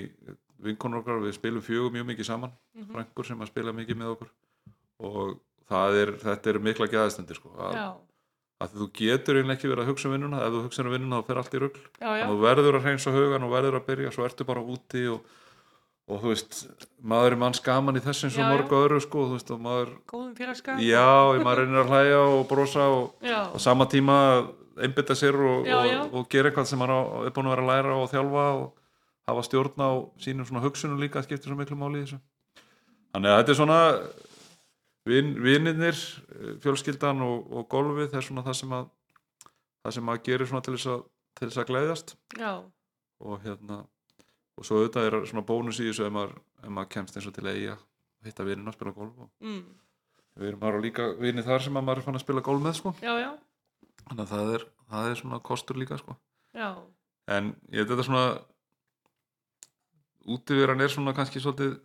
vinkonur 0.66 1.02
okkar, 1.02 1.22
við 1.24 1.36
spilum 1.38 1.64
fjögur 1.66 1.94
mjög 1.94 2.08
mikið 2.12 2.30
saman 2.30 2.54
mhm, 2.76 2.92
frængur 2.94 3.28
sem 3.28 3.42
að 3.42 3.52
spila 3.52 3.74
mikið 3.76 4.00
með 4.00 4.14
okkur. 4.16 4.32
Og 5.06 5.34
er, 6.02 6.12
þetta 6.22 6.52
eru 6.52 6.60
mikla 6.66 6.88
gæðastendir 6.92 7.40
sko, 7.40 7.54
að, 7.58 7.80
að 8.62 8.76
þú 8.80 8.90
getur 9.00 9.40
eiginlega 9.40 9.58
ekki 9.58 9.72
verið 9.72 9.86
að 9.86 9.90
hugsa 9.94 10.10
um 10.10 10.14
vinnuna 10.16 10.44
ef 10.46 10.54
þú 10.54 10.62
hugsa 10.68 10.84
um 10.86 10.92
vinnuna 10.94 11.22
þá 11.22 11.30
fer 11.32 11.42
allt 11.42 11.56
í 11.56 11.62
já, 11.64 12.12
og 12.12 12.34
þú 12.34 12.38
verður 12.44 12.78
að 12.80 12.86
hreinsa 12.86 13.16
hugan 13.16 13.48
og 13.48 13.56
verður 13.56 13.80
að 13.80 13.88
byrja 13.90 14.14
svo 14.16 14.28
ertu 14.30 14.48
bara 14.48 14.62
úti 14.62 15.06
og, 15.12 15.24
og 16.06 16.22
þú 16.22 16.34
veist, 16.34 16.60
maður 17.02 17.32
er 17.32 17.40
manns 17.46 17.64
gaman 17.66 17.98
í 17.98 18.04
þessu 18.06 18.30
eins 18.30 18.38
og 18.38 18.52
mörgu 18.52 18.82
öðru 18.84 19.02
sko, 19.02 19.26
þú 19.32 19.40
veist, 19.40 19.50
og 19.56 19.64
maður 19.66 19.96
góðum 20.12 20.36
félagskap. 20.38 20.84
já, 20.86 21.08
maður 21.42 21.64
reynir 21.64 21.82
að 21.82 21.92
hlæja 21.96 22.22
og 22.30 22.46
brosa 22.52 22.86
og 22.94 23.26
á 23.26 23.58
sama 23.58 23.90
tíma 23.90 24.20
einbytta 24.76 25.16
sér 25.16 25.36
og, 25.40 25.66
Já, 25.66 25.78
og, 25.80 25.86
já. 25.88 26.00
og 26.12 26.30
gera 26.30 26.50
eitthvað 26.52 26.68
sem 26.68 26.80
maður 26.82 27.26
er 27.28 27.34
búin 27.36 27.48
að 27.48 27.54
vera 27.56 27.64
að 27.64 27.70
læra 27.72 27.96
og 27.96 28.10
þjálfa 28.12 28.46
og 28.60 28.66
hafa 29.30 29.44
stjórn 29.48 29.82
á 29.82 29.90
sínum 30.22 30.48
svona 30.48 30.64
hugsunum 30.66 31.00
líka 31.02 31.24
skiptir 31.24 31.48
svo 31.50 31.56
miklu 31.58 31.78
máli 31.80 32.02
í 32.02 32.06
þessu. 32.06 32.20
Þannig 33.16 33.32
að 33.32 33.40
þetta 33.40 33.54
er 33.54 33.60
svona 33.62 33.80
vin, 35.06 35.34
vinirnir, 35.42 35.98
eh, 36.36 36.54
fjölskyldan 36.64 37.22
og, 37.26 37.52
og 37.52 37.68
golfið 37.70 38.12
það 38.12 38.22
er 38.22 38.28
svona 38.30 38.46
það 38.46 38.60
sem 38.62 38.78
að 38.78 38.88
það 39.86 39.98
sem 39.98 40.08
maður 40.10 40.26
gerir 40.30 40.50
svona 40.50 40.66
til 40.66 40.76
þess 40.76 40.92
að 40.94 41.04
til 41.36 41.50
þess 41.50 41.62
að 41.62 41.70
glæðjast 41.70 42.16
já, 42.40 42.52
og 43.22 43.42
hérna 43.44 43.82
og 44.56 44.68
svo 44.68 44.80
auðvitað 44.80 45.10
er 45.10 45.18
svona 45.30 45.46
bónus 45.46 45.82
í 45.84 45.90
þessu 45.90 46.08
ef 46.08 46.14
maður, 46.16 46.38
ef 46.64 46.70
maður 46.72 46.94
kemst 46.96 47.18
eins 47.18 47.28
og 47.30 47.36
til 47.36 47.50
eiga 47.52 47.76
hitta 48.26 48.46
vinina 48.48 48.72
að 48.72 48.78
spila 48.80 48.96
golf 48.96 49.26
og 49.26 49.30
mm, 49.44 49.64
við 50.40 50.50
erum 50.50 50.64
bara 50.64 50.82
líka 50.82 51.10
vinið 51.20 51.50
þar 51.50 51.66
sem 51.68 51.78
að 51.78 51.86
maður 51.86 52.02
er 52.02 52.08
fann 52.08 52.20
að 52.20 52.26
spila 52.26 52.44
golf 52.46 52.64
með 52.64 52.78
sko. 52.80 52.94
Já, 53.04 53.14
já, 53.22 53.30
þannig 54.08 54.24
að 54.24 54.32
það 54.32 54.54
er, 54.56 54.68
það 54.90 55.10
er 55.12 55.20
svona 55.22 55.42
kostur 55.46 55.80
líka 55.80 56.00
sko. 56.02 56.16
Já, 56.56 56.70
en 57.36 57.52
ég 57.70 57.84
veit 57.84 57.92
þetta 57.92 58.08
svona 58.08 58.26
útiveran 60.36 60.82
er 60.82 60.90
svona 60.90 61.14
kannski 61.14 61.44
svolítið, 61.44 61.76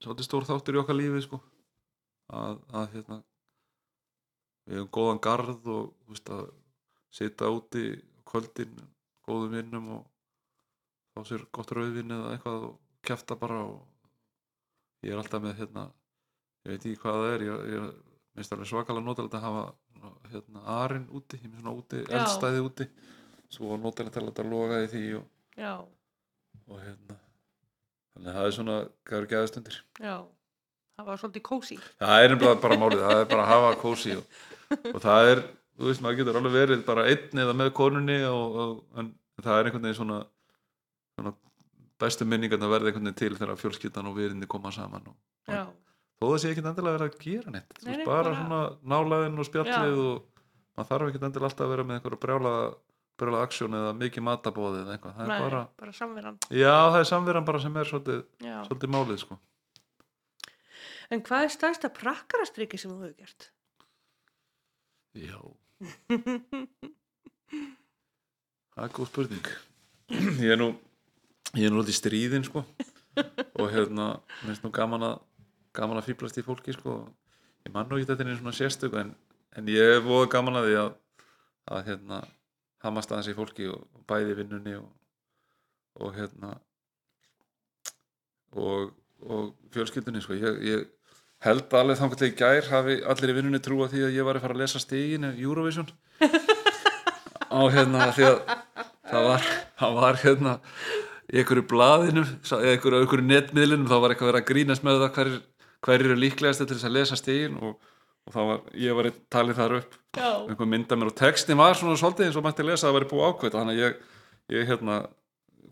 svolítið 0.00 0.28
stór 0.30 0.48
þáttur 0.48 0.78
í 0.78 0.80
okkar 0.80 0.96
lífi 0.96 1.26
sko 1.26 1.42
að, 2.30 2.60
að 2.72 2.88
hérna 2.94 3.18
við 4.66 4.78
hefum 4.78 4.92
góðan 4.96 5.22
garð 5.24 5.70
og 5.74 5.92
veist 6.10 6.30
að 6.34 6.44
sita 7.10 7.50
úti 7.50 7.84
kvöldin 8.28 8.76
góðum 9.26 9.56
vinnum 9.56 9.88
og 9.98 10.04
fá 11.14 11.24
sér 11.26 11.46
gott 11.54 11.72
rauðvinn 11.74 12.14
eða 12.14 12.34
eitthvað 12.34 12.68
og 12.70 12.76
kæfta 13.06 13.36
bara 13.40 13.62
og 13.66 13.80
ég 15.06 15.14
er 15.14 15.22
alltaf 15.22 15.42
með 15.42 15.58
hérna 15.62 15.86
ég 16.66 16.74
veit 16.74 16.84
ekki 16.84 17.00
hvað 17.02 17.20
það 17.20 17.34
er 17.34 17.46
ég, 17.46 17.62
ég 17.74 17.88
minnst 18.36 18.54
alveg 18.54 18.70
svakalega 18.70 19.06
notalegt 19.06 19.38
að 19.38 19.46
hafa 19.46 19.64
hérna 20.30 20.62
arinn 20.76 21.08
úti, 21.16 21.40
ég 21.40 21.50
með 21.50 21.62
svona 21.62 21.76
úti 21.76 22.02
eldstæði 22.06 22.62
úti 22.64 22.86
svo 23.50 23.78
notalegt 23.80 24.20
að 24.20 24.28
láta 24.28 24.46
loga 24.46 24.82
í 24.84 24.90
því 24.92 25.04
og, 25.18 25.24
og 26.68 26.84
hérna 26.84 27.16
þannig 28.14 28.30
að 28.30 28.36
það 28.38 28.46
er 28.46 28.56
svona, 28.56 28.76
hvað 29.08 29.18
eru 29.18 29.30
geðastundir 29.32 29.80
já, 29.98 30.14
var 31.06 31.20
svolítið 31.22 31.42
kósi. 31.50 31.78
það 32.00 32.24
er 32.24 32.28
nefnilega 32.34 32.60
bara 32.64 32.78
málið, 32.82 33.04
það 33.06 33.20
er 33.24 33.28
bara 33.32 33.44
að 33.46 33.52
hafa 33.54 33.72
kósi 33.82 34.16
og, 34.16 34.40
og 34.94 35.00
það 35.04 35.30
er, 35.32 35.42
þú 35.80 35.88
veist, 35.90 36.02
maður 36.04 36.18
getur 36.20 36.38
alveg 36.40 36.56
verið 36.58 36.84
bara 36.86 37.06
einn 37.10 37.42
eða 37.44 37.54
með 37.60 37.70
konunni 37.80 38.18
og, 38.28 38.56
og, 38.64 38.74
en 39.00 39.12
það 39.42 39.58
er 39.60 39.70
einhvern 39.70 39.86
veginn 39.88 39.98
svona, 40.00 40.18
svona 41.18 41.34
bestu 42.00 42.24
minningarna 42.28 42.68
verða 42.72 42.90
einhvern 42.90 43.08
veginn 43.10 43.20
til 43.22 43.36
þegar 43.40 43.60
fjölskyldan 43.60 44.10
og 44.10 44.16
virinni 44.20 44.46
koma 44.50 44.72
saman 44.72 45.08
og 45.12 45.16
þó 46.20 46.26
það 46.34 46.38
sé 46.42 46.50
ekki 46.52 46.64
endilega 46.68 46.98
verið 46.98 47.08
að 47.08 47.22
gera 47.24 47.54
neitt 47.54 47.74
þú 47.80 47.86
Nei, 47.86 47.90
veist, 47.94 48.00
nei, 48.02 48.06
bara, 48.08 48.22
bara- 48.28 48.38
svona 48.40 48.60
nálaðin 48.92 49.40
og 49.40 49.46
spjallið 49.48 49.96
Já. 49.96 50.04
og 50.04 50.46
maður 50.76 50.90
þarf 50.92 51.08
ekki 51.10 51.20
endilega 51.24 51.48
alltaf 51.50 51.64
að 51.66 51.72
vera 51.74 51.84
með 51.88 51.96
einhverju 52.00 52.18
brjála 52.24 52.52
brjála 53.20 53.40
aksjón 53.44 53.74
eða 53.76 53.92
mikið 54.00 54.24
matabóði 54.24 54.78
eða 54.84 54.94
eitthvað, 54.96 55.16
það 55.16 55.26
nei, 55.28 55.36
er 55.36 55.42
bara 55.46 55.62
bara 55.80 55.92
samverðan. 55.96 56.36
já, 56.56 56.74
það 56.92 56.98
er 57.00 57.08
samveran 57.10 57.44
bara 57.48 57.58
sem 57.60 57.74
er 57.76 57.88
svolítið, 57.90 58.20
svolítið 58.68 58.92
málið 58.94 59.18
sko. 59.24 59.36
En 61.10 61.22
hvað 61.26 61.46
er 61.46 61.54
stærsta 61.54 61.90
prakkarastriki 61.94 62.78
sem 62.78 62.92
þú 62.92 63.00
hefur 63.02 63.16
gert? 63.18 63.50
já. 65.18 65.40
Það 68.70 68.84
er 68.84 68.94
góð 68.94 69.08
spurning. 69.10 69.50
Ég 70.40 70.54
er 70.54 70.60
nú 70.60 70.70
ég 71.58 71.66
er 71.66 71.74
nú 71.74 71.82
út 71.82 71.90
í 71.90 71.94
stríðin 71.96 72.46
sko. 72.46 72.62
Og 73.58 73.66
hérna, 73.72 74.12
minnst 74.46 74.62
nú 74.64 74.70
gaman 74.74 75.02
að 75.08 75.16
gaman 75.76 75.98
að 75.98 76.10
fýblast 76.10 76.38
í 76.38 76.46
fólki 76.46 76.74
sko. 76.76 77.00
Ég 77.66 77.74
man 77.74 77.90
nú 77.90 77.98
ekki 77.98 78.10
þetta 78.10 78.26
einu 78.26 78.38
svona 78.38 78.56
sérstök 78.56 78.96
en, 79.00 79.12
en 79.58 79.70
ég 79.70 79.96
er 79.96 80.04
voða 80.04 80.30
gaman 80.36 80.60
að 80.60 80.68
því 80.68 80.78
að 80.84 80.90
að 81.70 81.84
hérna 81.86 82.22
hamast 82.82 83.12
aðeins 83.12 83.30
í 83.30 83.36
fólki 83.36 83.68
og, 83.70 83.82
og 83.94 84.06
bæði 84.08 84.38
vinnunni 84.38 84.72
og, 84.78 84.88
og 86.00 86.16
hérna 86.16 86.54
og, 88.56 88.94
og 89.22 89.52
fjölskyldunni 89.74 90.22
sko. 90.24 90.38
Ég, 90.38 90.62
ég 90.66 90.88
held 91.44 91.76
alveg 91.76 92.00
þannig 92.00 92.20
til 92.20 92.28
í 92.28 92.36
gær 92.36 92.66
hafi 92.70 92.96
allir 93.08 93.32
í 93.32 93.36
vinnunni 93.38 93.60
trúa 93.64 93.88
því 93.90 94.06
að 94.06 94.16
ég 94.18 94.26
var 94.26 94.38
að 94.38 94.44
fara 94.44 94.56
að 94.56 94.62
lesa 94.62 94.80
stigin 94.82 95.28
í 95.30 95.44
Eurovision. 95.44 95.88
Á 97.50 97.60
hérna 97.72 98.10
því 98.14 98.26
að 98.28 98.40
það 99.10 99.28
var, 99.28 99.46
það 99.80 99.94
var 99.96 100.18
hérna 100.24 100.56
í 101.30 101.40
einhverju 101.40 101.64
blaðinu 101.70 102.24
eða 102.26 102.74
einhverju, 102.74 103.00
einhverju 103.00 103.26
netmiðlunum 103.26 103.88
þá 103.90 103.96
var 103.96 104.12
eitthvað 104.12 104.30
verið 104.30 104.42
að 104.42 104.50
grínast 104.50 104.84
með 104.86 105.00
það 105.04 105.14
hverjir 105.16 105.40
hver 105.80 106.04
eru 106.04 106.18
líklegast 106.18 106.60
til 106.60 106.74
þess 106.74 106.88
að 106.90 106.96
lesa 106.98 107.16
stigin 107.16 107.56
og, 107.64 107.78
og 108.28 108.34
þá 108.34 108.40
var, 108.50 108.60
ég 108.76 108.98
var 108.98 109.08
einn 109.08 109.22
talið 109.32 109.60
þar 109.62 109.76
upp. 109.78 109.96
Já, 110.18 110.28
einhver 110.44 110.68
mynda 110.68 110.98
mér 110.98 111.12
og 111.12 111.16
textin 111.16 111.58
var 111.60 111.78
svona 111.78 111.96
svolítið 111.96 112.28
eins 112.28 112.36
og 112.36 112.44
mætti 112.44 112.66
lesa 112.66 112.86
að 112.86 112.90
það 112.90 112.98
væri 112.98 113.10
búið 113.14 113.30
ákveð 113.30 113.56
þannig 113.56 113.78
að 113.78 113.80
ég, 113.80 113.96
ég 114.58 114.68
hérna 114.68 115.00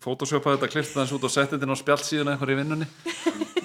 photoshopaði 0.01 0.62
þetta, 0.64 1.03
eins 1.03 1.14
út 1.19 1.29
og 1.29 1.35
setti 1.35 1.59
þetta 1.59 1.77
á 1.77 1.83
spjallsíðuna 1.83 2.35
einhver 2.37 2.55
í 2.55 2.59
vinnunni 2.62 2.89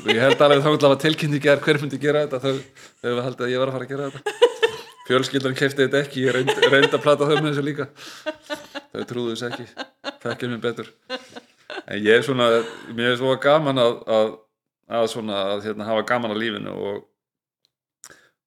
og 0.03 0.09
ég 0.11 0.21
held 0.23 0.43
alveg 0.43 0.63
þá 0.63 0.87
að 0.89 0.97
tilkynni 1.03 1.39
ger 1.43 1.61
hver 1.63 1.79
myndi 1.81 1.99
gera 2.01 2.25
þetta 2.25 2.41
þau, 2.43 2.59
við 3.03 3.21
haldið 3.27 3.45
að 3.47 3.53
ég 3.53 3.63
var 3.63 3.71
að 3.71 3.77
fara 3.77 3.87
að 3.87 3.93
gera 3.93 4.09
þetta. 4.11 4.51
Fjölskyldan 5.03 5.57
kefti 5.59 5.83
þetta 5.83 6.01
ekki 6.03 6.23
ég 6.23 6.35
reyndi, 6.37 6.55
reyndi 6.71 6.93
að 6.95 7.03
plata 7.03 7.27
þau 7.27 7.37
með 7.39 7.49
þessu 7.49 7.63
líka. 7.67 7.87
Þau 8.93 9.07
trúðu 9.09 9.33
þess 9.33 9.47
ekki 9.49 9.65
þekkir 10.23 10.53
mér 10.53 10.61
betur. 10.63 10.91
En 11.83 11.99
ég 11.99 12.19
er 12.19 12.23
svona, 12.23 12.49
mér 12.95 13.13
er 13.13 13.17
svo 13.19 13.33
gaman 13.43 13.81
að, 13.83 13.97
að, 14.17 14.29
að 14.99 15.09
svona 15.11 15.41
að 15.55 15.65
hérna, 15.67 15.89
hafa 15.89 16.05
gaman 16.13 16.35
að 16.35 16.43
lífinu 16.45 16.77
og 16.77 17.01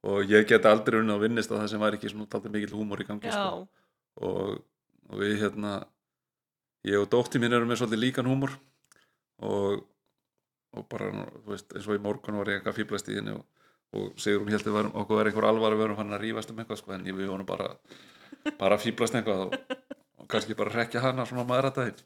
og 0.06 0.30
ég 0.30 0.46
get 0.46 0.66
aldrei 0.68 1.00
unni 1.00 1.14
á 1.14 1.18
vinnist 1.18 1.50
að 1.50 1.62
það 1.62 1.70
sem 1.72 1.82
væri 1.82 1.98
ekki 1.98 2.12
svona 2.12 2.28
taldi 2.30 2.52
mikill 2.52 2.76
húmor 2.76 3.02
í 3.02 3.06
gangi 3.08 3.32
sko. 3.32 3.64
og, 4.22 4.52
og 5.10 5.20
við 5.22 5.40
hérna 5.42 5.72
ég 6.86 7.00
og 7.00 7.10
dótti 7.10 7.40
mín 7.42 7.56
erum 7.56 7.70
með 7.70 7.82
svolítið 7.82 8.02
líkan 8.04 8.30
húmor 8.30 8.54
og, 9.42 9.82
og 10.76 10.88
bara 10.90 11.10
þú 11.12 11.52
veist, 11.52 11.72
eins 11.74 11.88
og 11.88 11.98
í 11.98 12.02
morgun 12.02 12.40
var 12.40 12.50
ég 12.52 12.60
eitthvað 12.60 12.78
fýblast 12.80 13.10
í 13.12 13.18
henni 13.18 13.34
og, 13.34 13.44
og 13.96 14.20
segur 14.20 14.44
hún 14.44 14.54
held 14.54 14.70
að 14.70 14.90
okkur 15.02 15.22
er 15.22 15.30
einhver 15.30 15.48
alvar 15.48 15.74
að 15.74 15.80
við 15.80 15.88
erum 15.88 16.00
hann 16.00 16.16
að 16.16 16.24
rífast 16.24 16.52
um 16.52 16.62
eitthvað 16.62 16.80
sko, 16.82 16.94
en 16.96 17.06
ég 17.08 17.16
við 17.16 17.32
vonum 17.32 17.48
bara 17.48 17.72
bara 18.60 18.78
fýblast 18.80 19.18
eitthvað 19.18 19.46
og, 19.46 19.56
og 20.22 20.30
kannski 20.30 20.56
bara 20.58 20.74
rekja 20.74 21.04
hana 21.04 21.26
svona 21.28 21.46
maður 21.48 21.70
að 21.70 21.80
daginn 21.80 22.00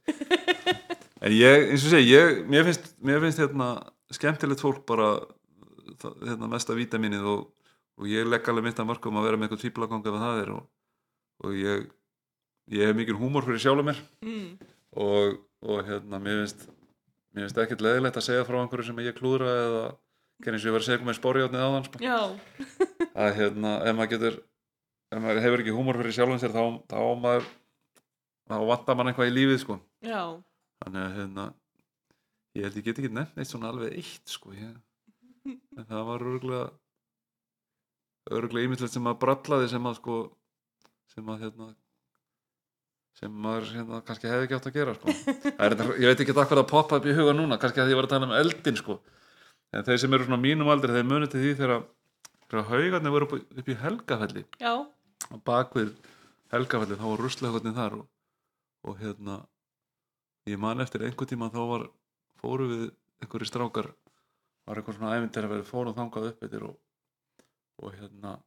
en 1.21 1.37
ég, 1.37 1.69
eins 1.71 1.87
og 1.87 1.95
segi, 1.95 2.11
ég, 2.15 2.43
mér 2.51 2.67
finnst 2.69 2.93
mér 3.05 3.23
finnst 3.25 3.43
hérna 3.43 3.71
skemmtilegt 4.15 4.65
fólk 4.65 4.85
bara 4.89 5.13
hérna, 6.01 6.49
mesta 6.51 6.77
vítaminið 6.77 7.31
og, 7.35 7.47
og 8.01 8.11
ég 8.11 8.29
legg 8.29 8.49
alveg 8.49 8.71
mitt 8.71 8.81
að 8.81 8.91
mörgum 8.93 9.21
að 9.21 9.29
vera 9.29 9.41
með 9.41 9.49
eitthvað 9.49 9.65
tvíplagang 9.67 10.07
ef 10.07 10.21
það 10.25 10.45
er 10.45 10.53
og, 10.57 10.69
og 11.45 11.57
ég 11.59 11.89
ég 12.71 12.87
hef 12.87 12.99
mikið 12.99 13.19
húmor 13.21 13.47
fyrir 13.47 13.63
sjálf 13.63 13.87
mér 13.87 14.01
mm. 14.25 14.51
og, 15.03 15.41
og 15.67 15.83
hérna 15.89 16.21
mér 16.23 16.45
finnst 16.45 16.69
mér 17.31 17.47
finnst 17.47 17.61
ekkert 17.63 17.85
leðilegt 17.85 18.19
að 18.19 18.27
segja 18.27 18.47
frá 18.49 18.59
einhverju 18.61 18.89
sem 18.89 19.03
ég 19.05 19.17
klúðra 19.19 19.51
eða 19.65 19.83
og 20.41 20.47
ég 20.65 20.73
var 20.73 20.81
að 20.81 20.87
segja 20.87 21.05
með 21.05 21.19
spórjátnið 21.19 21.65
áðan 21.67 21.87
sko. 21.87 22.01
Já, 22.01 22.19
að 23.25 23.35
hérna 23.37 23.73
ef 23.85 23.97
maður 23.97 24.13
getur 24.15 24.37
ef 25.11 25.21
maður 25.21 25.43
hefur 25.45 25.63
ekki 25.65 25.75
húmor 25.77 25.99
fyrir 26.01 26.17
sjálfum 26.17 26.41
sér 26.41 26.55
þá, 26.55 26.63
þá 26.89 26.97
á 26.97 27.13
maður 27.25 27.49
þá 28.51 28.57
vantar 28.71 28.99
mann 28.99 29.11
eitthvað 29.11 29.31
í 29.31 29.35
lífið 29.37 29.59
sko. 29.65 29.79
Já, 30.07 30.23
þannig 30.85 31.03
að 31.05 31.19
hérna 31.19 31.47
ég 32.57 32.67
held 32.67 32.79
ég 32.81 32.87
get 32.89 33.03
ekki 33.03 33.13
nefnt 33.15 33.37
neitt 33.37 33.51
svona 33.51 33.71
alveg 33.71 33.99
eitt 34.01 34.33
sko. 34.33 34.55
Ég, 34.57 34.79
en 35.51 35.87
það 35.91 36.07
var 36.09 36.27
örgulega 36.31 36.71
örgulega 38.31 38.69
ímyndilegt 38.69 38.97
sem 38.97 39.11
að 39.11 39.21
brallaði 39.23 39.71
sem 39.73 39.91
að 39.91 39.99
sko 40.01 40.19
sem 41.11 41.31
að 41.33 41.45
hérna 41.45 41.71
sem 43.21 43.33
maður 43.45 43.71
hérna 43.77 44.01
kannski 44.07 44.31
hefði 44.31 44.47
ekki 44.47 44.57
átt 44.57 44.69
að 44.71 44.77
gera 44.79 44.97
sko. 44.97 45.15
Það 45.45 45.65
er, 45.67 45.81
ég 46.01 46.11
veit 46.11 46.23
ekki 46.25 46.35
hvað 46.37 46.55
að 46.57 46.69
poppa 46.71 47.01
upp 47.01 47.09
í 47.09 47.17
huga 47.17 47.35
núna 47.37 47.59
kannski 47.61 47.83
að 47.83 47.93
ég 47.93 48.01
var 48.01 48.09
að 48.09 48.15
tala 48.15 48.29
um 48.31 48.37
eldin 48.39 48.79
sko. 48.81 48.97
En 49.77 49.87
þeir 49.87 50.01
sem 50.03 50.17
eru 50.17 50.27
svona 50.27 50.41
mínum 50.41 50.71
aldrei 50.73 50.95
þeir 50.97 51.09
muni 51.11 51.29
til 51.31 51.43
því 51.43 51.53
þegar 51.61 51.85
þegar 52.51 52.67
haugarnir 52.73 53.15
voru 53.15 53.29
upp, 53.29 53.53
upp 53.61 53.69
í 53.69 53.77
helgafelli. 53.85 54.45
Já, 54.63 54.73
á 55.31 55.37
bakvið 55.47 55.93
helgafelli 56.55 56.99
þá 56.99 57.07
var 57.07 57.25
ruslahotnin 57.27 57.77
þar 57.77 57.99
og, 58.01 58.07
og 58.89 58.99
hérna 59.03 59.41
ég 60.49 60.59
man 60.59 60.83
eftir 60.83 61.05
einhvern 61.07 61.31
tíma 61.31 61.51
þá 61.53 61.61
var 61.71 61.89
fóru 62.41 62.71
við 62.73 62.87
einhverju 63.21 63.51
strákar 63.51 63.91
var 64.67 64.81
eitthvað 64.81 64.97
svona 64.97 65.17
æfintir 65.19 65.47
að 65.47 65.55
vera 65.55 65.69
fórum 65.69 65.97
þangað 65.97 66.31
upp 66.33 66.57
og, 66.71 66.77
og 67.85 67.99
hérna 68.01 68.39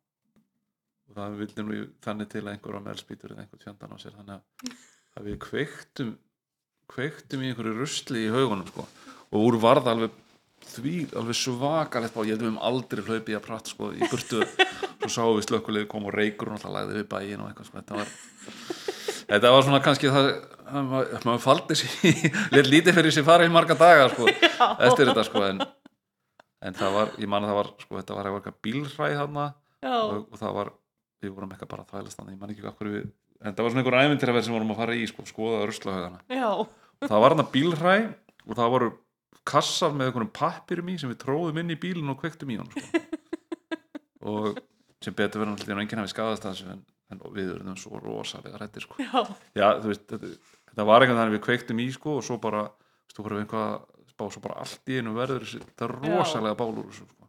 og 1.10 1.18
það 1.18 1.38
vildi 1.42 1.66
nú 1.66 1.80
þannig 2.04 2.32
til 2.32 2.44
að 2.44 2.52
einhver 2.54 2.78
var 2.78 2.86
melspýtur 2.88 3.34
eða 3.34 3.46
einhvern 3.46 3.64
fjandan 3.64 3.96
á 3.96 3.98
sér. 4.02 4.18
Þannig 4.20 4.36
að, 4.40 5.24
við 5.28 5.40
kveiktum 5.48 6.14
kveiktum 6.94 7.44
í 7.44 7.50
einhverju 7.52 7.78
rusli 7.78 8.26
í 8.28 8.34
haugunum 8.34 8.70
sko. 8.70 8.86
Og 9.34 9.48
úr 9.48 9.60
varð 9.62 9.90
alveg 9.92 10.20
því 10.64 10.96
alveg 11.20 11.38
svakalegt 11.38 12.16
bá 12.16 12.24
ég 12.24 12.38
held 12.38 12.48
um 12.54 12.62
aldrei 12.64 13.04
hlaupið 13.04 13.38
að 13.40 13.46
pratt 13.46 13.72
sko 13.72 13.92
í 13.96 14.04
burtu. 14.12 14.44
Svo 15.04 15.12
sáum 15.12 15.38
við 15.38 15.48
slökkulegu 15.50 15.90
kom 15.92 16.08
og 16.08 16.16
reykur 16.16 16.52
og 16.52 16.58
alltaf 16.58 16.72
lagði 16.72 17.02
við 17.02 17.10
bæin 17.12 17.44
og 17.44 17.50
eitthvað 17.50 17.70
sko. 17.70 17.82
Þetta 17.82 18.00
var 18.00 18.14
þetta 19.28 19.54
var 19.54 19.66
svona 19.66 19.82
kannski 19.84 20.12
það 20.12 20.30
að 20.74 20.88
maður, 20.90 21.26
maður 21.28 21.44
faldi 21.44 21.78
sér 21.80 22.30
létt 22.54 22.70
lítið 22.72 22.98
fyrir 22.98 23.16
sér 23.16 23.28
fara 23.28 23.48
í 23.48 23.52
marga 23.54 23.78
daga 23.80 24.10
sko 24.14 24.30
eftir 24.88 25.10
þetta 25.10 25.26
sko 25.28 25.44
en, 25.48 25.62
en 26.64 26.78
það 26.78 26.98
var, 26.98 27.12
ég 27.22 27.32
man 27.32 27.46
að 27.46 27.52
það 27.52 27.60
var 27.60 27.72
sko 27.84 28.00
þetta 28.00 28.18
var 28.18 28.32
eitthvað 28.32 28.60
bílræð 28.68 29.22
og, 29.84 30.18
og 30.32 30.40
það 30.40 30.58
var, 30.58 30.74
við 31.24 31.36
vorum 31.36 31.54
eitthvað 31.56 31.72
bara 31.74 31.86
að 31.86 31.94
þvælast 31.94 32.20
þannig, 32.20 32.36
ég 32.36 32.42
man 32.42 32.54
ekki 32.54 32.66
hvað 32.66 32.92
við 32.94 33.12
en 33.44 33.56
það 33.56 33.66
var 33.66 33.74
svona 33.74 33.84
einhver 33.84 34.00
æfintir 34.00 34.44
sem 34.44 34.56
vorum 34.56 34.74
að 34.74 34.80
fara 34.80 34.96
í 34.96 35.08
sko, 35.10 35.26
skoða 35.28 35.64
ruslahaugana 35.68 36.22
já, 36.32 36.50
og 36.54 37.08
það 37.10 37.24
var 37.24 37.36
hann 37.36 37.44
að 37.44 37.52
bílræ 37.54 37.96
og 38.44 38.60
það 38.60 38.74
voru 38.76 38.90
kassar 39.48 39.96
með 39.96 40.10
einhverjum 40.10 40.34
pappirum 40.38 40.92
í 40.92 40.98
sem 41.00 41.12
við 41.12 41.20
tróðum 41.26 41.60
inn 41.60 41.74
í 41.74 41.80
bílinn 41.80 42.12
og 42.14 42.20
kveiktum 42.22 42.54
í 42.54 42.60
hann 42.60 42.70
sko. 42.72 43.02
og 44.32 44.62
sem 45.04 45.16
betur 45.16 45.44
verður 45.44 45.58
náttúrulega 45.58 45.84
enginn 45.84 46.04
hafi 46.04 46.14
skadast 46.14 46.46
þessu 46.48 46.70
en, 46.72 46.84
en 47.12 47.24
við 47.36 47.52
erum 47.58 47.80
svo 47.80 48.00
rosalega 48.00 48.62
rættir 48.62 48.86
sko. 48.86 49.00
já, 49.04 49.26
já, 49.60 49.68
þú 49.84 49.92
veist, 49.92 50.06
þetta, 50.14 50.32
þetta 50.72 50.88
var 50.88 51.04
eitthvað 51.04 51.20
þannig 51.22 51.36
við 51.36 51.44
kveiktum 51.50 51.84
í 51.84 51.90
sko, 51.98 52.16
og 52.22 52.28
svo 52.28 52.40
bara, 52.44 52.70
einhvað 53.18 53.68
að 53.68 54.14
spá 54.14 54.30
svo 54.30 54.46
bara 54.46 54.62
allt 54.64 54.94
í 54.94 55.02
einu 55.02 55.18
verður 55.18 55.50
þetta 55.58 55.90
er 55.90 55.98
rosalega 56.06 56.60
bál 56.62 56.72
úr 56.72 56.88
þessu 56.88 57.10
sko. 57.10 57.28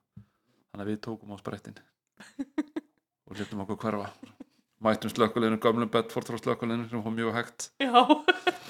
þannig 0.70 0.86
að 0.86 0.92
við 0.92 1.03
tókum 1.09 1.34
á 1.34 1.36
sprettin 1.42 1.82
og 3.35 3.41
letum 3.43 3.64
okkur 3.64 3.80
hverfa. 3.82 4.11
Mættum 4.85 5.11
slökkuleginu, 5.11 5.59
gömlum 5.62 5.91
Bedford 5.91 6.28
frá 6.28 6.39
slökkuleginu 6.39 6.87
sem 6.91 7.03
var 7.03 7.14
mjög 7.14 7.35
hægt. 7.39 7.68
Já, 7.82 7.91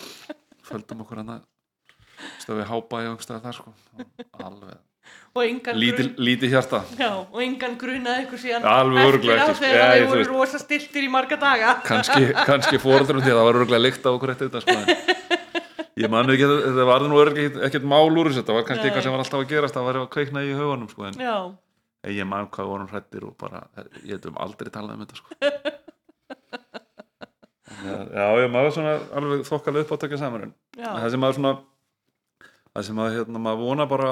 földum 0.69 1.05
okkur 1.05 1.21
hann 1.23 1.33
að 1.37 1.45
stöfi 2.41 2.65
hábæði 2.71 3.09
og 3.09 3.15
einhverstað 3.15 3.43
þar 3.45 3.57
sko. 3.59 3.73
Alveg, 4.45 4.77
og 5.35 5.43
engan 5.45 5.77
lítið, 5.81 6.13
hjarta. 6.55 6.81
Já, 6.97 7.11
og 7.27 7.41
engan 7.45 7.75
grunaði 7.81 8.25
ykkur 8.29 8.41
síðan 8.41 8.65
eftir 8.65 9.43
á 9.43 9.49
þegar 9.59 9.75
Já, 9.75 9.89
þeir 9.99 10.07
voru 10.13 10.29
rosa 10.31 10.61
stiltir 10.63 11.05
í 11.05 11.11
marga 11.13 11.37
daga. 11.43 11.75
Kannski, 11.85 12.31
kannski 12.49 12.81
fóruðurum 12.81 13.25
því 13.27 13.35
að 13.35 13.41
það 13.41 13.49
var 13.51 13.61
örgulega 13.65 13.85
lykt 13.85 14.07
á 14.09 14.11
okkur 14.15 14.33
eftir 14.37 14.49
þetta 14.49 14.65
sko 14.65 14.79
ég 15.95 16.11
manu 16.11 16.33
ekki, 16.35 16.47
að- 16.49 16.63
þetta 16.69 16.85
var 16.89 17.05
nú 17.07 17.19
örgulega 17.23 17.67
ekkert, 17.69 17.85
mál 17.87 18.09
úr 18.19 18.33
þetta 18.35 18.55
var 18.57 18.65
kannski 18.67 18.89
eitthvað 18.89 19.05
sem 19.07 19.13
var 19.15 19.21
alltaf 19.23 19.43
að 19.45 19.51
gerast 19.53 19.77
það 19.77 19.85
var 19.91 19.99
að 20.01 20.09
kveikna 20.17 20.41
í 20.43 20.55
hugunum 20.57 20.89
sko 20.91 21.05
en 21.07 21.21
Já, 21.23 21.37
en 21.45 21.53
ég 22.13 22.29
man 22.29 22.51
hvað 22.53 22.71
vorum 22.71 22.91
hrættir 22.91 23.25
og 23.25 23.37
bara, 23.41 23.65
ég 24.05 24.17
hefðum 24.19 24.41
aldrei 24.45 24.71
talað 24.75 24.99
um 24.99 25.05
þetta 25.05 25.21
sko. 25.21 25.39
En, 27.85 28.09
Já, 28.15 28.27
já, 28.39 28.47
maður 28.49 28.69
var 28.69 28.75
svona 28.77 28.93
alveg 29.19 29.43
þokkalega 29.49 29.85
upp 29.85 29.93
á 29.93 30.17
saman 30.21 30.45
en 30.47 30.53
já, 30.79 30.89
það 30.89 31.11
sem 31.13 31.21
maður 31.21 31.37
svona 31.39 31.53
það 32.75 32.87
sem 32.87 32.99
maður, 32.99 33.17
hérna, 33.19 33.43
maður 33.45 33.65
vona 33.65 33.87
bara 33.91 34.11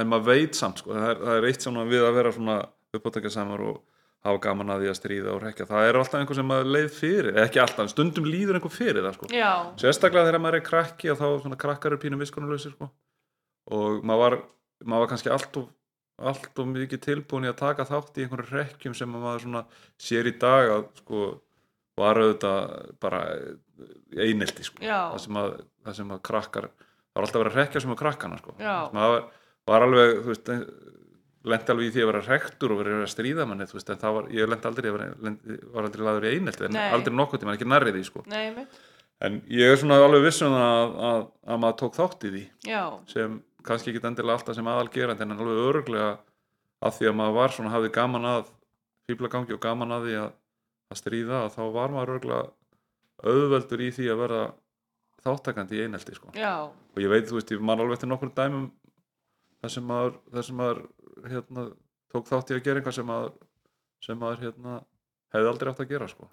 en 0.00 0.10
maður 0.10 0.26
veit 0.30 0.58
samt 0.58 0.82
sko, 0.82 0.94
það 0.94 1.10
er, 1.10 1.20
það 1.20 1.38
er 1.38 1.46
eitt 1.50 1.66
svona 1.66 1.86
við 1.90 2.06
að 2.06 2.18
vera 2.18 2.32
svona 2.34 2.56
uppátækja 2.96 3.32
samar 3.34 3.64
og 3.66 3.80
hafa 4.26 4.42
gaman 4.44 4.72
að 4.74 4.84
því 4.84 4.90
að 4.90 4.98
stríða 4.98 5.34
og 5.34 5.42
rekja 5.44 5.66
það 5.70 5.86
er 5.88 5.98
alltaf 6.00 6.20
einhver 6.20 6.38
sem 6.38 6.50
maður 6.50 6.72
leið 6.76 6.88
fyrir 6.96 7.40
ekki 7.44 7.62
alltaf, 7.62 7.90
stundum 7.92 8.26
líður 8.28 8.58
einhver 8.58 8.74
fyrir 8.74 9.06
það 9.06 9.16
sko. 9.16 9.30
sérstaklega 9.80 10.28
þegar 10.28 10.44
maður 10.44 10.58
er 10.58 10.66
krakki 10.66 11.12
og 11.12 11.20
þá 11.20 11.26
svona 11.44 11.60
krakkar 11.60 11.96
er 11.96 12.02
pínum 12.02 12.20
viskunarlausir 12.20 12.74
sko. 12.74 12.90
og 13.72 14.02
maður 14.04 14.24
var, 14.24 14.38
maður 14.84 15.06
var 15.06 15.12
kannski 15.14 15.32
allt 15.32 15.60
og, 15.62 15.70
allt 16.30 16.60
og 16.60 16.68
mikið 16.70 17.02
tilbúin 17.06 17.46
í 17.46 17.50
að 17.50 17.60
taka 17.62 17.86
þátt 17.88 18.18
í 18.18 18.26
einhverju 18.26 18.52
rekkjum 18.56 18.96
sem 18.96 19.10
maður 19.14 19.44
svona 19.46 19.64
sér 20.00 20.28
í 20.30 20.34
dag 20.40 20.74
að 20.74 20.84
sko 21.00 21.24
var 22.00 22.20
auðvitað 22.20 22.94
bara 23.02 23.24
einelti 24.16 24.66
sko. 24.66 24.82
Það 24.84 25.18
sem 25.24 25.40
að, 25.40 25.58
það 25.86 25.98
sem 26.00 26.14
að 26.14 26.22
krakkar 26.30 26.68
það 26.70 27.18
var 27.18 27.26
alltaf 27.26 27.40
að 27.40 27.44
vera 27.44 27.52
að 27.52 27.58
rekja 27.60 27.82
sem 27.84 27.94
að 27.94 28.00
krakkana 28.04 28.38
sko. 28.40 28.54
Maður 28.60 29.26
var, 29.70 29.86
alveg 29.86 30.14
þú 30.20 30.32
veist, 30.32 30.52
lendi 31.50 31.74
alveg 31.74 31.88
í 31.88 31.92
því 31.94 32.04
að 32.04 32.10
vera 32.12 32.22
rektur 32.28 32.74
og 32.74 32.80
vera 32.82 33.00
að 33.00 33.10
stríða 33.14 33.48
manni 33.48 33.66
þú 33.68 33.78
veist, 33.78 33.92
en 33.92 34.00
það 34.00 34.16
var, 34.16 34.30
ég 34.36 34.50
lendi 34.50 34.70
aldrei 34.70 34.88
vera, 34.94 35.10
lendi, 35.26 35.58
var 35.74 35.88
aldrei 35.88 36.06
laður 36.06 36.28
í 36.28 36.32
einelti 36.36 36.66
en 36.68 36.76
Nei. 36.76 36.86
aldrei 36.94 37.16
nokkuð 37.16 37.42
tíma, 37.42 37.56
ekki 37.56 37.68
nærrið 37.70 37.96
því 37.98 38.06
sko. 38.10 38.24
Nei, 38.30 38.66
en 39.26 39.38
ég 39.52 39.72
er 39.72 39.80
svona 39.80 39.98
alveg 40.00 40.26
viss 40.28 40.42
um 40.44 40.54
það 40.56 40.66
að, 40.74 40.98
að, 41.10 41.24
að 41.52 41.62
maður 41.64 41.78
tók 41.82 41.96
þátt 41.98 42.26
í 42.28 42.32
því 42.34 42.44
Já, 42.70 42.82
sem 43.10 43.40
kannski 43.70 43.92
ekki 43.92 44.02
endilega 44.10 44.38
alltaf 44.38 44.58
sem 44.58 44.70
aðal 44.70 44.90
gerandi 44.92 45.26
en 45.26 45.36
alveg 45.36 45.62
örglega 45.70 46.10
að 46.80 46.96
því 46.96 47.10
að 47.10 47.18
maður 47.20 47.36
var 47.38 47.54
svona 47.56 47.74
hafði 47.74 47.92
gaman 47.96 48.28
að 48.30 48.50
fýblagangi 49.08 49.56
og 49.56 49.62
gaman 49.62 49.94
að 49.96 50.08
því 50.08 50.16
að, 50.24 50.32
að 50.90 51.00
stríða 51.00 51.44
að 51.44 51.54
þá 51.56 51.62
var 51.76 51.94
maður 51.94 52.14
örglega 52.16 52.42
auðveldur 53.30 53.84
í 53.84 53.90
því 53.94 54.10
að 54.12 54.20
vera 54.24 54.42
þáttakandi 55.24 55.76
í 55.76 55.84
einelti 55.84 56.16
sko. 56.16 56.32
og 56.72 57.02
ég 57.02 57.12
veit, 57.12 57.26
þú 57.28 57.36
veist, 57.36 57.52
ég 57.52 57.64
man 57.64 57.80
alveg 57.82 57.98
eftir 57.98 58.08
nokkur 58.08 58.32
dæmum 58.36 58.70
þar 59.60 59.74
sem 59.74 59.88
maður, 59.90 60.14
þar 60.32 60.46
sem 60.46 60.60
maður 60.60 60.82
hérna, 61.28 61.64
tók 62.12 62.28
þátt 62.30 62.52
í 62.52 62.56
að 62.56 62.62
gera 62.64 62.80
eitthvað 62.80 62.96
sem 62.96 63.10
maður, 63.10 63.34
sem 64.06 64.20
maður 64.20 64.46
hérna, 64.46 64.76
hefði 65.34 65.50
aldrei 65.52 65.72
átt 65.72 65.82
að 65.84 65.92
gera 65.92 66.08
sko. 66.10 66.30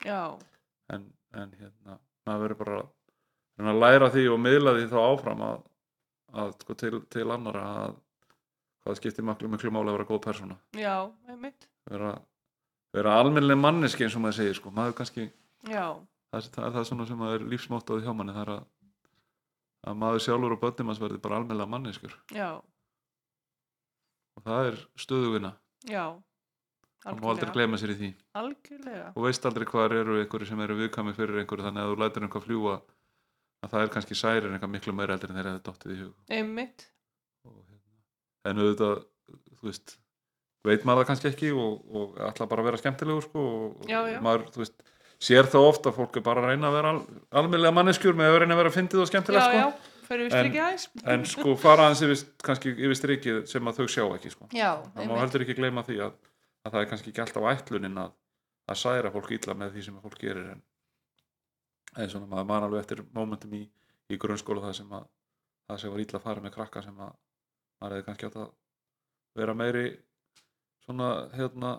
en, 0.95 1.09
en 1.35 1.57
hérna, 1.59 1.97
maður 2.27 2.45
verður 2.45 2.61
bara 2.63 2.79
að 3.73 3.81
læra 3.81 4.11
því 4.13 4.27
og 4.31 4.39
miðla 4.39 4.75
því 4.77 4.87
þá 4.93 4.97
áfram 5.01 5.43
að, 5.49 5.59
að 6.33 6.53
sko, 6.61 6.75
til, 6.79 6.93
til 7.13 7.25
annara 7.31 7.63
að 7.85 7.97
hvað 8.83 8.99
skiptir 8.99 9.25
miklu, 9.27 9.49
miklu 9.51 9.71
máli 9.73 9.91
að 9.91 9.99
vera 9.99 10.07
góð 10.09 10.21
persóna? 10.27 10.57
Já, 10.77 10.95
mitt 11.39 11.67
vera, 11.89 12.13
vera 12.95 13.17
almennileg 13.21 13.59
manneski 13.59 14.07
eins 14.07 14.15
og 14.17 14.23
maður 14.25 14.39
segir 14.41 14.59
sko. 14.59 14.71
maður 14.75 14.95
kannski, 14.99 15.27
það, 15.67 16.01
það 16.31 16.63
er 16.67 16.75
það 16.77 16.87
svona 16.91 17.07
sem 17.09 17.21
maður 17.21 17.41
er 17.41 17.51
lífsmóttáði 17.53 18.07
hjá 18.07 18.13
manni 18.15 18.35
það 18.35 18.45
er 18.45 18.53
að, 18.55 18.63
að 19.87 19.99
maður 20.03 20.25
sjálfur 20.27 20.55
og 20.57 20.63
börnum 20.63 20.91
hans 20.91 21.03
verði 21.03 21.23
bara 21.23 21.41
almennilega 21.41 21.73
manneskur 21.73 22.15
já, 22.35 22.49
og 24.37 24.47
það 24.47 24.71
er 24.71 24.81
stöðugina 24.99 25.53
já. 25.87 26.05
Það 27.07 27.19
má 27.21 27.27
aldrei 27.31 27.51
gleyma 27.53 27.77
sér 27.79 27.91
í 27.93 27.95
því. 27.95 28.07
Algjörlega. 28.35 29.09
Og 29.13 29.25
veist 29.27 29.45
aldrei 29.47 29.67
hvað 29.69 29.93
eru 29.99 30.15
einhverju 30.17 30.47
sem 30.49 30.61
eru 30.65 30.75
viðkami 30.79 31.13
fyrir 31.15 31.37
einhverju 31.39 31.67
þannig 31.67 31.83
að 31.83 31.91
þú 31.91 31.99
lætur 32.01 32.25
einhver 32.25 32.43
fljúa 32.43 32.73
að 33.65 33.71
það 33.73 33.85
er 33.85 33.93
kannski 33.95 34.17
særir 34.17 34.49
eitthvað 34.53 34.73
miklu 34.75 34.93
meira 34.97 35.15
heldur 35.15 35.33
en 35.33 35.39
þeir 35.39 35.49
hefði 35.51 35.63
dottið 35.69 35.93
í 35.95 35.99
hug 36.03 36.35
Einmitt 36.37 36.85
og, 37.47 37.55
hérna, 37.69 37.95
en 38.51 38.61
auðvitað 38.63 39.01
þú 39.57 39.69
veist, 39.71 39.95
veit 40.67 40.85
maður 40.85 41.01
það 41.03 41.09
kannski 41.11 41.31
ekki 41.31 41.49
og, 41.57 41.73
og 41.97 42.21
ætla 42.29 42.47
bara 42.51 42.63
að 42.63 42.69
vera 42.71 42.81
skemmtilegur 42.83 43.25
sko, 43.25 43.43
og 43.57 43.89
Já, 43.89 43.99
já. 44.13 44.19
maður, 44.23 44.45
þú 44.53 44.61
veist, 44.63 44.87
sér 45.27 45.49
þá 45.49 45.57
ofta 45.63 45.89
að 45.91 45.97
fólk 45.97 46.19
er 46.19 46.25
bara 46.27 46.43
að 46.43 46.51
reyna 46.53 46.69
að 46.69 46.75
vera 46.77 46.91
al, 46.93 46.99
almennlega 47.41 47.73
manneskjur 47.79 48.17
með 48.19 48.29
að 48.33 48.39
reyna 48.43 48.57
að 48.57 48.61
vera 48.61 48.73
fyndið 48.77 49.01
og 49.03 49.09
já, 49.09 49.47
sko. 49.47 49.57
já, 49.57 49.67
við 50.07 50.35
En- 50.37 51.09
en 51.15 51.25
sko 51.27 51.55
fara 51.59 51.87
aðeins 51.87 52.03
yfir, 52.05 52.21
kannski 52.45 52.75
yfir 52.77 52.99
strikið 53.01 53.39
sem 53.49 53.67
að 53.67 53.81
þau 53.81 53.87
sjá 53.95 54.03
ekki 54.19 54.31
sko. 54.35 54.47
já, 54.53 54.69
það 54.93 55.09
má 55.09 55.17
heldur 55.23 55.43
ekki 55.47 55.57
gleyma 55.57 55.83
því 55.87 55.97
að, 56.05 56.13
að 56.63 56.71
það 56.77 56.81
er 56.83 56.89
kannski 56.93 57.11
ekki 57.11 57.23
alltaf 57.25 57.49
ætlunin 57.55 57.97
að, 58.05 58.13
að 58.71 58.79
særa 58.85 59.11
fólk 59.17 59.33
illa 59.35 59.57
með 59.57 59.73
því 59.75 59.87
sem 59.87 59.97
fólk 60.05 60.21
gerir 60.21 60.51
en 60.53 60.61
eða 61.97 62.09
svona 62.13 62.29
maður 62.31 62.49
man 62.51 62.67
alveg 62.67 62.83
eftir 62.83 63.03
momentum 63.15 63.53
í, 63.57 63.63
í 64.11 64.19
grunnskóla 64.21 64.63
það 64.67 64.75
sem 64.79 64.91
að 64.97 65.07
það 65.67 65.81
sem 65.81 65.93
var 65.93 66.03
illa 66.03 66.19
að 66.19 66.25
fara 66.27 66.43
með 66.43 66.55
krakka 66.55 66.83
sem 66.85 66.99
að 67.03 67.13
maður 67.81 67.95
hefði 67.97 68.07
kannski 68.07 68.29
átt 68.29 68.39
að 68.41 68.51
vera 69.37 69.55
meiri 69.57 69.85
svona 70.85 71.09
hérna 71.35 71.71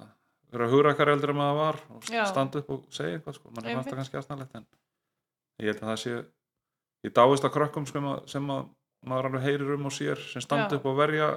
vera 0.53 0.69
hugrakar 0.73 1.13
eldur 1.13 1.33
en 1.35 1.41
maður 1.41 1.61
var 1.61 1.79
og 1.95 2.11
Já. 2.13 2.25
standa 2.31 2.63
upp 2.63 2.75
og 2.75 2.85
segja 2.95 3.19
eitthvað 3.19 3.39
sko, 3.39 3.53
mann 3.53 3.69
er 3.69 3.81
það 3.81 4.01
kannski 4.01 4.19
aðstæðanlegt 4.21 4.59
en 4.59 4.67
ég 5.59 5.71
held 5.73 5.83
að 5.83 5.91
það 5.91 6.03
sé 6.03 6.17
ég 7.09 7.15
dáist 7.19 7.47
að 7.47 7.55
krökkum 7.57 7.87
sem 7.89 8.09
að, 8.09 8.19
sem 8.33 8.53
að 8.55 8.69
maður 9.09 9.31
alveg 9.31 9.47
heyrir 9.47 9.75
um 9.77 9.89
og 9.89 9.95
sér 9.95 10.23
sem 10.33 10.45
standa 10.45 10.75
Já. 10.75 10.79
upp 10.81 10.89
og 10.91 10.99
verja 10.99 11.29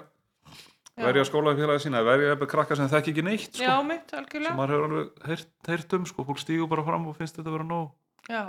Já. 0.92 1.06
verja 1.06 1.26
skólafélagi 1.28 1.86
sína, 1.86 2.04
verja 2.04 2.34
eitthvað 2.34 2.52
krakka 2.52 2.78
sem 2.78 2.90
þekki 2.92 3.14
ekki 3.14 3.26
neitt 3.26 3.48
sko, 3.48 3.64
já, 3.64 3.76
mitt, 3.88 4.10
sem 4.12 4.20
algjörlega 4.20 4.58
maður 4.58 4.74
hefur 4.76 4.88
alveg 4.90 5.28
heyrt, 5.30 5.52
heyrt 5.70 5.96
um 5.98 6.08
sko, 6.10 6.26
fólk 6.28 6.42
stígur 6.42 6.72
bara 6.72 6.84
fram 6.88 7.08
og 7.08 7.16
finnst 7.20 7.38
þetta 7.40 7.52
að 7.52 7.58
vera 7.58 7.68
nóg 7.70 8.32
já, 8.32 8.44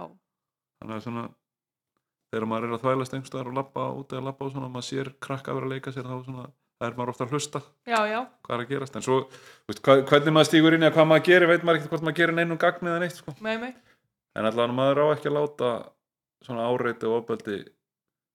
þannig 0.82 0.98
að 0.98 1.06
svona 1.06 1.24
þegar 2.32 2.48
maður 2.48 2.66
er 2.66 2.74
að 2.74 2.82
þvælast 2.82 3.14
einhverstaðar 3.16 3.50
og 3.50 3.56
labba 3.58 3.86
út 3.92 4.12
eða 4.14 4.26
labba 4.28 4.46
og 4.46 4.52
svona, 4.54 4.68
maður 4.72 4.88
sér 4.88 5.10
krakka 5.22 5.56
vera 5.56 5.68
að 5.68 5.74
leika 5.74 5.92
sér 5.92 6.08
þá 6.08 6.14
svona, 6.26 6.44
það 6.80 6.86
er 6.88 6.96
maður 6.98 7.12
ofta 7.12 7.26
að 7.26 7.34
hlusta. 7.36 7.62
Já, 7.92 7.98
já, 8.08 8.18
hvað 8.46 8.56
er 8.56 8.64
að 8.64 8.72
gerast, 8.72 8.96
en 8.96 9.06
svo 9.06 9.18
veist, 9.68 9.82
hvað, 9.84 10.04
hvernig 10.08 10.36
maður 10.36 10.48
stígur 10.48 10.76
inn 10.76 10.86
eða 10.86 10.96
hvað 10.96 11.10
maður 11.10 11.26
gerir, 11.28 11.50
veit 11.52 11.66
maður 11.66 11.80
ekkert 11.80 11.92
hvort 11.92 12.06
maður 12.06 12.18
gerir 12.22 12.38
neinum 12.38 12.60
gagn 12.62 12.88
eða 12.88 13.02
neitt 13.02 13.18
sko. 13.18 13.36
með 13.44 13.60
mig 13.66 13.76
en 14.32 14.48
allavega 14.48 14.78
maður 14.78 15.02
á 15.04 15.06
ekki 15.12 15.28
að 15.28 15.36
láta 15.36 15.72
svona 16.46 16.70
áreiti 16.72 17.10
og 17.10 17.18
ofbeldi 17.20 17.58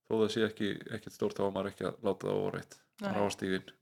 þó 0.08 0.14
það 0.22 0.30
sé 0.36 0.46
ekki 0.46 0.72
ekkert 0.94 1.18
stórt 1.18 1.42
þá 1.42 1.50
maður 1.50 1.72
ekki 1.74 1.90
að 1.90 1.98
láta 2.06 2.30
það 2.30 2.78
maður 3.02 3.18
á 3.18 3.26
að 3.26 3.34
stígin 3.34 3.74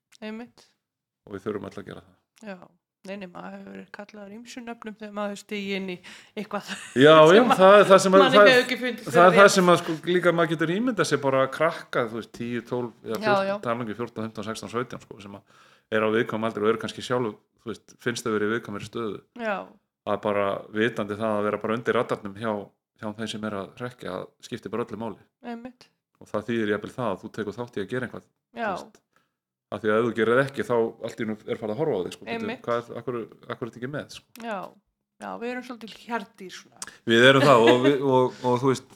og 1.25 1.35
við 1.35 1.43
þurfum 1.43 1.67
alltaf 1.67 1.83
að 1.83 1.91
gera 1.91 2.05
það. 2.05 2.17
Já 2.55 2.57
neini, 3.09 3.27
maður 3.31 3.55
hefur 3.55 3.71
verið 3.75 3.89
kallaður 3.97 4.33
ímsu 4.37 4.63
nöfnum 4.65 4.95
þegar 4.99 5.13
maður 5.19 5.39
stigi 5.41 5.75
inn 5.79 5.89
í 5.93 5.97
eitthvað 6.35 6.71
Já, 7.05 7.15
já, 7.35 7.41
að- 7.43 7.55
það 7.61 7.77
er 7.79 7.87
það 7.91 8.01
sem 8.05 8.17
að, 8.19 8.25
það, 8.35 8.51
það, 9.05 9.21
er 9.25 9.37
það 9.39 9.49
sem 9.55 9.71
að 9.73 9.79
sko, 9.83 9.95
líka 10.09 10.33
maður 10.35 10.51
getur 10.55 10.73
ímyndað 10.75 11.09
sér 11.11 11.21
bara 11.25 11.43
að 11.45 11.51
krakka, 11.57 12.05
þú 12.11 12.19
veist, 12.21 12.33
10, 12.39 12.65
12 12.69 12.91
eða 13.05 13.19
Já, 13.19 13.31
14, 13.31 13.49
já. 13.49 13.55
talangi 13.65 13.97
14, 14.01 14.29
15, 14.29 14.47
16, 14.51 14.73
17 14.75 15.05
sko, 15.07 15.19
sem 15.25 15.39
að 15.39 15.63
er 15.95 16.05
á 16.05 16.09
viðkvæm 16.15 16.47
aldrei 16.49 16.63
og 16.65 16.71
eru 16.73 16.81
kannski 16.81 17.03
sjálf 17.05 17.35
þú 17.65 17.71
veist, 17.73 17.95
finnst 18.01 18.25
þau 18.25 18.33
verið 18.35 18.49
í 18.49 18.53
viðkvæmri 18.55 18.87
stöðu. 18.89 19.19
Já, 19.41 19.57
að 20.05 20.19
bara 20.21 20.45
vitandi 20.73 21.15
það 21.17 21.35
að 21.39 21.45
vera 21.47 21.59
bara 21.63 21.75
undir 21.79 21.95
radarnum 21.97 22.35
hjá, 22.37 22.51
hjá 23.01 23.07
þeim 23.17 23.29
sem 23.31 23.45
er 23.49 23.55
að 23.61 23.71
rekja 23.81 24.11
að 24.19 24.25
skipti 24.45 24.69
bara 24.73 24.85
öllu 24.85 24.99
máli. 25.01 25.21
Einmitt. 25.45 25.87
Og 26.21 26.29
það 26.29 26.45
þýðir 26.49 26.71
jafnvel 26.75 26.91
það 26.95 27.09
að 27.11 27.17
þú 27.23 27.31
tekur 27.37 27.55
þátt 27.57 27.77
í 27.79 27.81
að 27.83 27.89
gera 27.93 28.07
eitthvað 28.09 28.25
já, 28.25 28.67
þú 28.69 28.69
veist. 28.75 28.99
Af 29.75 29.83
því 29.83 29.91
að 29.91 29.99
ef 29.99 30.07
þú 30.07 30.15
gerir 30.21 30.41
ekki 30.45 30.65
þá 30.65 30.75
allt 30.79 31.21
í 31.21 31.27
nú 31.27 31.35
er 31.43 31.59
farið 31.59 31.75
að 31.75 31.79
horfa 31.83 31.99
á 31.99 32.03
þig 32.05 32.15
sko, 32.15 32.25
hvað 32.65 32.81
er, 32.81 32.99
akkur, 33.01 33.21
akkur 33.49 33.67
er 33.67 33.71
þetta 33.71 33.81
ekki 33.81 33.91
með 33.91 34.17
sko. 34.17 34.27
já 34.45 34.57
já, 35.21 35.31
við 35.39 35.51
erum 35.51 35.65
svolítið 35.65 35.97
hjartýr 36.05 36.53
svona. 36.53 36.93
Við 37.07 37.27
erum 37.29 37.45
það 37.45 37.65
og, 37.65 37.81
við, 37.85 38.05
og, 38.05 38.39
og 38.45 38.61
þú 38.61 38.71
veist 38.71 38.95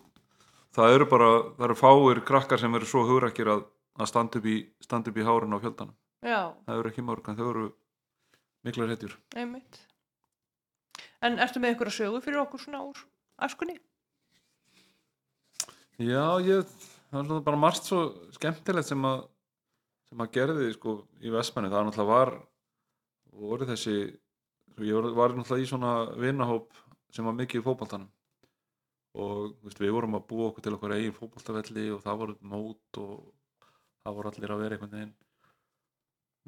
það 0.76 0.96
eru 0.96 1.10
bara, 1.12 1.30
það 1.58 1.68
eru 1.70 1.78
fáir 1.80 2.24
krakkar 2.28 2.62
sem 2.62 2.80
eru 2.80 2.90
svo 2.90 3.04
hugrakir 3.08 3.52
að, 3.56 3.66
að 4.00 4.12
standa 4.12 4.42
upp 4.42 4.50
í 4.50 4.58
standa 4.84 5.12
upp 5.12 5.20
í 5.20 5.28
hárun 5.28 5.56
á 5.56 5.64
fjöldanum. 5.64 5.96
Já, 6.26 6.42
það 6.68 6.82
eru 6.82 6.92
ekki 6.92 7.06
mörg, 7.08 7.30
en 7.32 7.40
þau 7.40 7.48
eru 7.48 7.68
miklar 8.68 8.92
hetjur. 8.92 9.16
Einmitt. 9.40 9.82
En 11.24 11.40
ertu 11.44 11.62
með 11.64 11.76
ykkur 11.76 11.92
að 11.92 11.98
sögu 12.00 12.22
fyrir 12.24 12.44
okkur 12.44 12.64
svona 12.64 12.84
úr 12.88 13.00
askunni? 13.44 13.78
Já, 16.00 16.40
ég, 16.44 16.68
það 17.12 17.34
er 17.36 17.44
bara 17.44 17.60
margt 17.60 17.88
svo 17.88 18.06
skemmtilegt 18.36 18.88
sem 18.88 19.04
að 19.08 19.26
sem 20.10 20.24
að 20.26 20.32
gerði 20.38 20.70
sko 20.76 20.96
í 21.22 21.32
Vestmanni 21.34 21.70
það 21.72 21.86
náttúrulega 21.90 22.14
var 22.14 22.32
voru 23.40 23.68
þessi 23.70 23.96
ég 24.80 25.10
var, 25.18 25.36
náttúrulega 25.38 25.66
í 25.66 25.70
svona 25.70 25.94
vinahóp 26.20 26.74
sem 27.14 27.26
var 27.26 27.36
mikið 27.38 27.62
í 27.62 27.66
fótboltanum. 27.66 28.10
Og 29.20 29.56
veist, 29.66 29.80
við 29.82 29.94
vorum 29.96 30.18
að 30.20 30.28
búa 30.30 30.50
okkur 30.52 30.66
til 30.66 30.76
okkur 30.78 30.94
eigin 30.96 31.16
fótboltavelli 31.18 31.88
og 31.96 32.04
það 32.04 32.20
voru 32.22 32.36
mót 32.52 33.00
og 33.02 33.16
það 34.06 34.20
voru 34.20 34.32
allir 34.32 34.54
að 34.54 34.62
vera 34.64 34.78
einhvern 34.78 34.94
veginn 34.98 35.16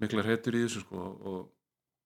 miklar 0.02 0.30
hetjur 0.30 0.58
í 0.58 0.62
þessu 0.66 0.84
sko 0.86 1.02
og, 1.02 1.26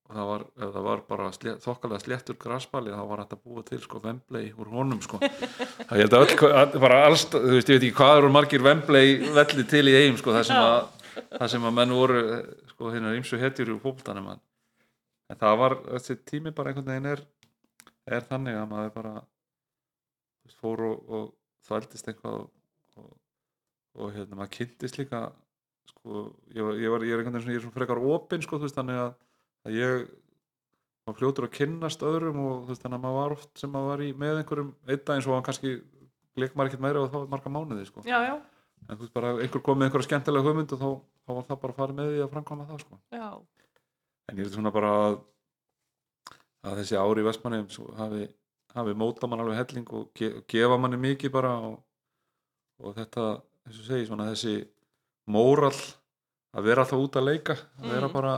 og 0.05 0.15
það 0.15 0.29
var, 0.29 0.45
það 0.61 0.79
var 0.87 1.03
bara 1.09 1.27
slétt, 1.35 1.61
þokkalega 1.63 2.03
sléttur 2.03 2.37
graspali 2.41 2.93
þá 2.93 3.03
var 3.09 3.23
þetta 3.23 3.39
búa 3.43 3.63
til 3.67 3.79
sko 3.83 4.01
Wembley 4.03 4.51
úr 4.55 4.71
honum 4.73 5.01
sko. 5.03 5.19
Það 5.89 6.17
að- 6.19 6.75
bara 6.81 6.99
alls, 7.07 7.27
þú 7.31 7.41
veist, 7.55 7.69
ég 7.71 7.79
veit 7.79 7.87
ekki 7.89 7.95
hvað 7.99 8.17
eru 8.21 8.31
margir 8.33 8.65
Wembley 8.65 9.15
velli 9.35 9.65
til 9.69 9.85
í 9.91 9.95
eigum 9.99 10.19
sko 10.21 10.35
það 10.35 10.47
sem 10.49 10.61
að, 10.61 11.04
það 11.15 11.47
sem 11.53 11.67
að 11.67 11.77
menn 11.77 11.95
voru 11.95 12.19
sko 12.71 12.91
hérna 12.93 13.15
ímsu 13.17 13.39
hetjur 13.41 13.73
í 13.73 13.79
fótboltanum 13.83 14.33
en 14.35 15.39
það 15.39 15.57
var, 15.61 15.77
þessi 15.95 16.17
tími 16.27 16.53
bara 16.55 16.71
einhvern 16.71 16.91
veginn 16.91 17.11
er, 17.13 17.23
er 18.05 18.27
þannig 18.29 18.59
að 18.59 18.69
maður 18.71 18.93
bara 18.97 19.15
fór 20.59 20.83
og, 20.85 21.07
og 21.09 21.25
þvældist 21.65 22.11
eitthvað 22.11 22.43
og, 22.43 22.51
og, 23.01 23.15
og 24.01 24.13
hérna 24.15 24.39
maður 24.39 24.53
kynntist 24.59 24.99
líka 24.99 25.23
sko, 25.91 26.27
ég, 26.53 26.61
ég, 26.83 26.91
var, 26.93 27.05
ég 27.05 27.15
er 27.15 27.23
einhvern 27.23 27.39
veginn 27.39 27.47
svona, 27.47 27.55
ég 27.55 27.61
er 27.61 27.65
svona 27.65 27.77
frekar 27.79 28.03
opinn 28.13 28.45
sko, 28.45 28.59
þú 28.59 28.67
veist, 28.67 28.77
þannig 28.77 29.01
að, 29.01 29.11
að 29.65 29.79
ég 29.79 30.05
var 31.05 31.17
fljótur 31.19 31.47
að 31.47 31.55
kynnast 31.59 32.05
öðrum 32.05 32.41
og 32.43 32.55
þú 32.65 32.73
veist, 32.73 32.85
þannig 32.85 32.99
að 32.99 33.05
maður 33.05 33.19
var 33.21 33.37
oft 33.37 33.61
sem 33.61 33.73
maður 33.73 33.91
var 33.93 34.05
í 34.05 34.11
með 34.21 34.41
einhverjum 34.41 34.73
einn 34.85 35.05
dag 35.05 35.15
eins 35.15 35.29
og 35.29 35.37
hann 35.37 35.47
kannski 35.49 35.75
leik 36.35 36.55
maður 36.55 36.71
ekkert 36.71 36.85
meira 36.85 37.01
og 37.01 37.11
þá 37.11 37.17
var 37.17 37.31
marga 37.33 37.53
mánuði 37.53 37.87
sko. 37.89 38.05
já, 38.05 38.17
já, 38.25 38.35
en 38.89 38.97
þú 38.97 39.01
veist 39.05 39.13
bara 39.15 39.31
einhver 39.41 39.61
kom 39.65 39.79
með 39.79 39.87
einhverja 39.89 40.07
skemmtilega 40.09 40.45
hugmynd 40.49 40.73
og 40.75 40.81
þá, 40.81 40.89
þá 41.25 41.31
var 41.39 41.45
það 41.49 41.61
bara 41.63 41.73
að 41.73 41.79
fara 41.81 41.93
með 41.99 42.11
því 42.13 42.23
að 42.25 42.33
framkvæma 42.35 42.67
það 42.69 42.83
sko. 42.85 42.99
já 43.15 43.27
en 44.29 44.37
ég 44.41 44.45
er 44.45 44.53
svona 44.55 44.71
bara 44.73 44.91
að, 45.05 45.17
að 46.65 46.79
þessi 46.81 46.97
ári 47.01 47.21
í 47.21 47.27
Vestmanni 47.27 47.59
hafi, 47.99 48.23
hafi 48.75 48.95
móta 48.97 49.29
mann 49.29 49.43
alveg 49.43 49.59
helling 49.61 49.91
og 49.93 50.07
ge, 50.17 50.31
gefa 50.49 50.77
manni 50.81 50.97
mikið 51.01 51.33
bara 51.35 51.51
og, 51.67 51.75
og 52.83 52.95
þetta, 52.97 53.27
þess 53.67 53.83
að 53.83 53.91
segi 53.91 54.07
svona 54.09 54.29
þessi 54.31 54.55
móral 55.33 55.73
að 56.55 56.67
vera 56.69 56.85
alltaf 56.85 57.01
út 57.05 57.17
að 57.19 57.27
leika 57.31 57.55
að 57.81 57.89
vera 57.91 58.07
Mhm. 58.09 58.13
bara 58.13 58.33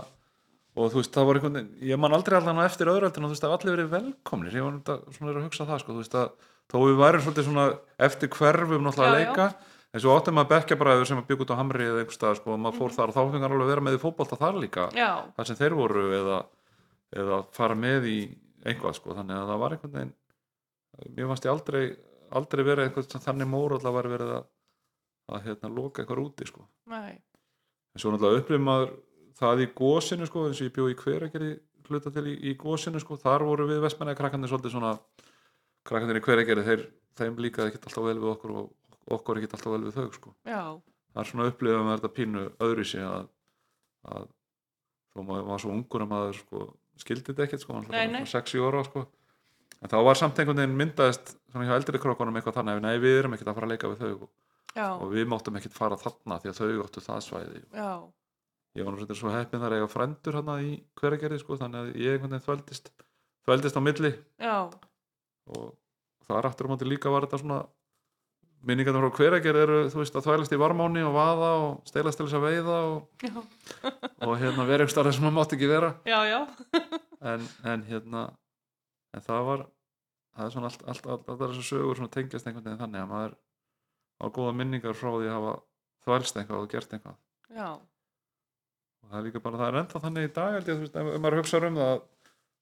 og 0.78 0.92
þú 0.94 1.00
veist 1.02 1.14
það 1.16 1.26
var 1.26 1.36
einhvern 1.40 1.56
veginn 1.58 1.88
ég 1.90 2.00
man 2.00 2.14
aldrei 2.14 2.38
allan 2.38 2.60
á 2.62 2.68
eftir 2.70 2.88
öðröldin 2.92 3.24
og 3.26 3.32
þú 3.32 3.34
veist 3.34 3.44
það 3.44 3.52
hafa 3.52 3.64
allir 3.64 3.76
verið 3.78 3.94
velkomnir 3.96 4.54
ég 4.54 4.64
var 4.68 5.02
svona 5.16 5.32
að 5.34 5.48
hugsa 5.48 5.66
það 5.66 5.80
sko 5.82 5.92
þú 5.96 6.02
veist 6.04 6.18
að 6.20 6.28
þó 6.68 6.78
við 6.84 7.00
værum 7.02 7.24
svolítið 7.26 7.48
svona 7.48 7.66
eftir 8.08 8.30
hverfum 8.36 8.84
náttúrulega 8.86 9.16
að 9.16 9.24
Já, 9.24 9.48
já. 9.48 9.54
En 9.98 10.04
svo 10.04 10.14
áttum 10.14 10.38
maður 10.38 10.52
bekkjabræður 10.54 11.10
sem 11.10 11.22
að 11.22 11.30
byggja 11.32 11.46
út 11.46 11.54
á 11.58 11.60
Hamri 11.60 11.88
eða 11.88 12.02
einhvers 12.04 12.20
stað 12.20 12.38
sko 12.38 12.54
og 12.54 12.60
maður 12.62 12.82
fór 12.82 12.96
þar 12.98 13.14
og 13.14 13.18
þá 13.18 13.22
fengar 13.34 13.56
alveg 13.56 13.66
að 13.66 13.72
vera 13.74 13.86
með 13.88 13.98
í 13.98 14.02
fótbolta 14.04 14.38
þar 14.38 14.60
líka 14.62 14.90
já, 14.94 15.10
þar 15.38 15.50
sem 15.50 15.60
þeir 15.62 15.78
voru 15.78 16.04
eða, 16.18 16.42
eða 17.24 17.40
fara 17.58 17.78
með 17.80 18.10
í 18.12 18.18
einhvað 18.68 18.98
sko, 19.00 19.16
þannig 19.18 19.40
að 19.40 19.50
það 19.52 19.64
var 19.64 19.76
einhvern 19.76 19.96
veginn 19.98 20.14
mér 21.18 21.32
fannst 21.32 21.48
ég 21.48 21.54
aldrei 21.54 21.84
aldrei 22.36 22.64
verið 22.66 22.88
einhvern 22.88 23.10
sem 23.12 23.24
þannig 23.24 23.50
mór 23.52 23.78
alltaf 23.78 23.96
var 23.96 24.10
verið 24.12 24.34
að, 24.38 24.48
að 25.34 25.48
hérna, 25.48 25.72
loka 25.74 26.04
eitthvað 26.04 26.24
úti 26.26 26.48
sko. 26.50 26.66
nei. 26.92 27.18
En 27.96 28.04
svo 28.04 28.12
náttúrulega 28.14 28.44
upplifum 28.44 28.68
maður 28.68 28.92
það 29.38 29.64
í 29.64 29.70
gósinu 29.78 30.28
sko, 30.28 30.48
eins 30.48 30.62
og 30.62 30.68
ég 30.68 30.76
bjó 30.76 30.90
í 30.92 30.98
hveragerði 30.98 31.54
hluta 31.88 32.12
til 32.14 32.26
í, 32.28 32.36
í 32.52 32.54
gósinu 32.60 33.02
sko, 33.02 33.18
þar 33.22 33.46
voru 33.48 33.68
við 33.70 33.84
vestmenni 33.86 34.18
krakkandir 34.18 34.52
svolítið 34.52 34.76
svona 34.76 34.94
krakkandir 35.88 36.20
í 36.20 36.26
hveragerði, 36.26 36.66
þeir, 36.68 36.84
þeim 37.18 37.40
líkaði 37.46 37.72
ekkert 37.72 37.88
alltaf 37.88 38.08
vel 38.10 38.18
við 38.20 38.32
okkur 38.34 38.56
og 38.62 38.70
okkur 39.16 39.40
ekkert 39.40 39.54
alltaf 39.58 39.74
vel 39.74 39.84
við 39.88 39.96
þau 39.98 40.08
sko. 40.16 40.34
Það 40.48 41.22
er 41.24 41.30
svona 41.32 41.48
upplifað 41.52 41.86
með 41.88 41.96
þetta 41.98 42.12
pínu 42.18 42.44
öðru 42.68 42.86
sig 42.86 43.04
að, 43.08 43.30
að 44.12 44.26
þó 45.14 45.22
maður 45.28 45.46
var 45.52 45.62
svo 45.64 45.72
ungur 45.74 46.04
að 46.06 46.12
maður 46.12 46.36
sko, 46.42 46.66
skildi 47.02 47.32
þetta 47.32 47.46
ekkert 47.48 47.64
sko, 47.64 47.80
Nei, 47.94 48.04
nei. 48.12 48.22
6 48.30 48.58
ára 48.68 48.84
sko. 48.86 49.06
en 49.82 49.92
þá 49.94 49.98
var 50.06 50.20
samt 50.20 50.40
einhvern 50.42 50.62
veginn 50.62 50.78
myndaðist 50.78 51.34
svona 51.52 51.66
hjá 51.70 51.76
eldri 51.78 52.02
krókunum 52.02 52.38
eitthvað 52.38 52.60
þannig 52.60 52.78
að 52.80 52.86
nei, 52.86 53.00
við 53.02 53.18
erum 53.22 53.34
ekkert 53.38 53.50
að 53.52 53.58
fara 53.58 53.68
að 53.70 53.74
leika 53.74 53.92
við 53.94 54.04
þau 54.04 54.12
og, 54.28 54.30
og 55.02 55.12
við 55.16 55.28
máttum 55.32 55.58
ekkert 55.60 55.78
fara 55.78 55.98
þarna 56.02 56.38
því 56.44 56.52
að 56.52 56.60
þau 56.62 56.86
áttu 56.86 57.04
það 57.08 57.24
svæði. 57.26 57.64
Já. 57.74 57.92
Ég 58.78 58.86
var 58.86 58.94
svolítið 58.98 59.18
svo 59.18 59.32
heppin 59.34 59.62
þar 59.64 59.74
að 59.74 59.80
eiga 59.82 59.90
frændur 59.90 60.36
hann 60.38 60.50
í 60.62 60.72
hveragerði 61.00 61.40
sko, 61.42 61.58
þannig 61.58 61.80
að 61.82 61.96
ég 62.04 62.18
einhvern 62.18 62.36
veginn 62.36 62.46
þvældist 62.46 62.92
þvældist 63.48 63.80
á 63.80 63.82
milli. 63.82 64.12
Já, 64.44 64.58
og 65.56 65.72
þar 66.28 66.50
aftur 66.52 66.70
á 66.70 66.72
móti 66.74 66.86
líka 66.90 67.10
var 67.14 67.26
þetta 67.26 67.40
svona 67.42 67.58
minningarnir 68.66 69.06
frá 69.06 69.18
hveragerði 69.20 69.64
eru 69.64 69.80
þú 69.94 70.02
veist 70.02 70.18
að 70.18 70.28
þvælast 70.28 70.56
í 70.56 70.60
varmáni 70.62 71.04
og 71.06 71.14
vaða 71.16 71.50
og 71.62 71.74
stelast 71.90 72.20
til 72.20 72.28
þess 72.28 72.38
að 72.40 72.46
veiða 72.48 72.78
og 72.88 73.28
og 74.28 74.36
hérna 74.42 74.66
vera 74.68 74.84
einhver 74.86 74.94
starf 74.94 75.16
sem 75.16 75.26
maður 75.26 75.38
mátti 75.38 75.58
ekki 75.58 75.70
vera. 75.72 75.92
Já, 76.10 76.20
já, 76.26 76.40
en, 77.22 77.46
en 77.64 77.86
hérna 77.88 78.24
en 79.14 79.26
það 79.26 79.50
var 79.52 79.66
það 80.38 80.46
er 80.46 80.56
svona 80.56 80.72
allt, 80.72 80.84
allt, 80.86 81.06
allt, 81.06 81.30
allt 81.30 81.44
þessar 81.44 81.70
sögur 81.70 82.10
tengjast 82.14 82.50
einhvern 82.50 82.66
veginn 82.66 82.82
þannig 82.82 83.04
að 83.04 83.12
maður 83.14 83.38
á 84.18 84.26
góða 84.34 84.58
minningar 84.58 84.98
frá 84.98 85.12
því 85.14 85.30
að 85.30 85.38
hafa 85.38 85.56
þvælst 86.08 86.40
eitthvað 86.42 86.64
og 86.64 86.70
gert 86.74 86.94
eitthvað. 86.98 87.18
Já, 87.54 87.70
og 87.78 89.10
það 89.12 89.20
er 89.20 89.28
líka 89.28 89.42
bara, 89.44 89.60
það 89.62 89.68
er 89.72 89.80
ennþá 89.82 90.04
þannig 90.06 90.28
í 90.28 90.32
dag 90.36 90.56
held 90.58 90.72
ég, 90.72 90.80
veist, 90.84 90.96
ef, 90.98 91.10
ef 91.14 91.22
maður 91.24 91.42
hugsa 91.42 91.62
um 91.62 91.78
það 91.82 91.92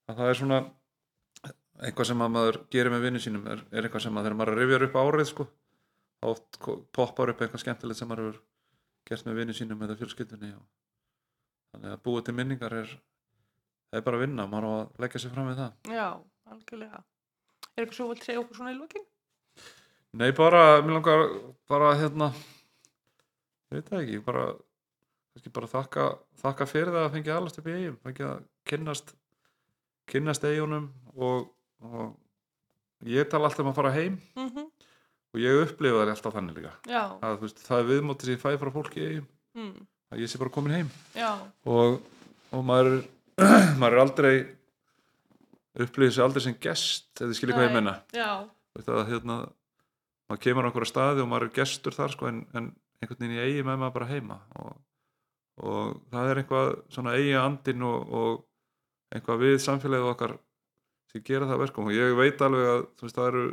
að 0.06 0.20
það 0.20 0.32
er 0.32 0.40
svona 0.40 0.60
eitthvað 1.86 2.10
sem 2.10 2.24
að 2.24 2.34
maður 2.36 2.60
gerir 2.72 2.94
með 2.94 3.06
vinnu 3.08 3.22
sínum 3.24 3.48
er, 3.52 3.64
er 3.72 3.88
eitthvað 3.88 4.06
sem 4.06 4.18
að 4.18 4.28
þegar 4.28 4.38
maður 4.40 4.60
rifjar 4.62 4.86
upp 4.88 5.00
árið 5.02 5.30
sko, 5.32 5.48
oft 6.26 6.60
poppar 6.96 7.32
upp 7.34 7.42
eitthvað 7.42 7.64
skemmtilegt 7.64 8.00
sem 8.00 8.10
maður 8.10 8.30
hefur 8.32 8.42
gert 9.10 9.28
með 9.28 9.40
vinnu 9.42 9.56
sínum 9.58 9.84
eða 9.86 9.98
fjölskyldunni 10.00 10.54
og 10.56 10.64
þannig 11.74 11.92
að 11.92 12.04
búið 12.08 12.24
til 12.26 12.38
minningar 12.38 12.78
er 12.82 12.88
það 12.90 14.00
er 14.00 14.06
bara 14.08 14.20
að 14.20 14.26
vinna, 14.26 14.48
maður 14.50 14.70
á 14.70 14.72
að 14.80 15.04
leggja 15.04 15.22
sér 15.24 15.36
fram 15.36 15.50
við 15.52 15.60
það 15.62 15.92
Já, 15.96 16.08
algjörlega. 16.52 17.04
Er 17.76 17.84
eitthvað 17.84 17.98
svo 18.00 18.08
að 18.12 18.24
segja 18.26 18.42
okkur 18.42 18.60
svona 18.60 18.74
í 18.74 18.80
lokin? 18.80 19.06
Nei, 20.16 20.30
bara, 20.32 20.64
mér 20.82 20.98
langar 20.98 21.26
bara 21.68 21.92
hérna 22.00 22.32
veit 23.74 23.90
það 23.90 24.02
ekki, 24.06 24.22
bara 24.24 24.46
bara 25.54 25.68
þakka, 25.68 26.04
þakka 26.40 26.68
fyrir 26.70 26.94
það 26.96 27.06
að 27.06 27.16
fengja 27.18 27.36
allast 27.36 27.60
upp 27.60 27.68
í 27.68 27.74
eigum, 27.76 27.98
fengja 28.06 28.30
að 28.32 28.46
kynnast 28.72 29.12
kynnast 30.10 30.46
eigunum 30.48 30.88
og, 31.16 31.50
og 31.84 32.14
ég 33.10 33.28
tala 33.30 33.50
alltaf 33.50 33.66
um 33.66 33.72
að 33.74 33.80
fara 33.82 33.96
heim 33.96 34.20
Mm 34.38 34.72
og 35.36 35.42
ég 35.44 35.62
upplifa 35.66 36.02
það 36.02 36.14
alltaf 36.14 36.36
þannig 36.38 36.60
líka. 36.62 36.74
Já, 36.88 37.02
að, 37.20 37.38
veist, 37.44 37.64
það 37.68 37.82
er 37.82 37.90
viðmótið 37.92 38.30
sem 38.30 38.38
ég 38.38 38.44
fæ 38.44 38.62
frá 38.62 38.72
fólki 38.72 39.08
mm. 39.20 39.74
að 40.16 40.24
ég 40.24 40.32
sé 40.32 40.40
bara 40.42 40.54
komin 40.56 40.78
heim. 40.78 40.92
Og, 41.68 42.00
og 42.56 42.64
maður, 42.66 43.02
maður 43.82 43.98
er 43.98 44.04
aldrei 44.06 44.36
upplifið 45.86 46.16
sér 46.16 46.26
aldrei 46.30 46.46
sem 46.46 46.58
gest 46.64 47.20
eða 47.20 47.30
þið 47.30 47.40
skiljið 47.40 47.58
hvað 47.58 47.68
ég 47.68 47.76
menna 47.76 47.96
já, 48.16 48.30
Veist 48.76 48.92
að 48.92 49.10
hérna 49.12 49.38
maður 50.30 50.42
kemur 50.46 50.66
á 50.66 50.68
einhverja 50.70 50.92
staði 50.92 51.24
og 51.24 51.30
maður 51.32 51.48
er 51.50 51.56
gestur 51.60 51.96
þar 51.96 52.16
sko, 52.16 52.32
en, 52.32 52.42
en 52.56 52.72
einhvern 53.02 53.22
veginn 53.22 53.38
í 53.38 53.44
eigi 53.44 53.64
með 53.64 53.80
maður 53.82 53.96
bara 54.00 54.10
heima. 54.10 54.40
Og, 54.62 54.74
og 55.64 55.94
það 56.12 56.32
er 56.32 56.42
eitthvað 56.42 56.72
svona 56.96 57.16
eigi 57.20 57.38
andin 57.40 57.86
og, 57.88 58.16
og 58.20 59.16
eitthvað 59.16 59.44
við 59.46 59.56
samfélagið 59.64 60.12
okkar 60.12 60.36
sem 61.12 61.24
gera 61.28 61.48
það 61.48 61.58
að 61.58 61.64
verkum. 61.66 61.90
Og 61.92 61.96
ég 61.96 62.18
veit 62.20 62.44
alveg 62.44 62.72
að 62.72 62.84
veist 63.04 63.20
það 63.20 63.30
eru 63.32 63.46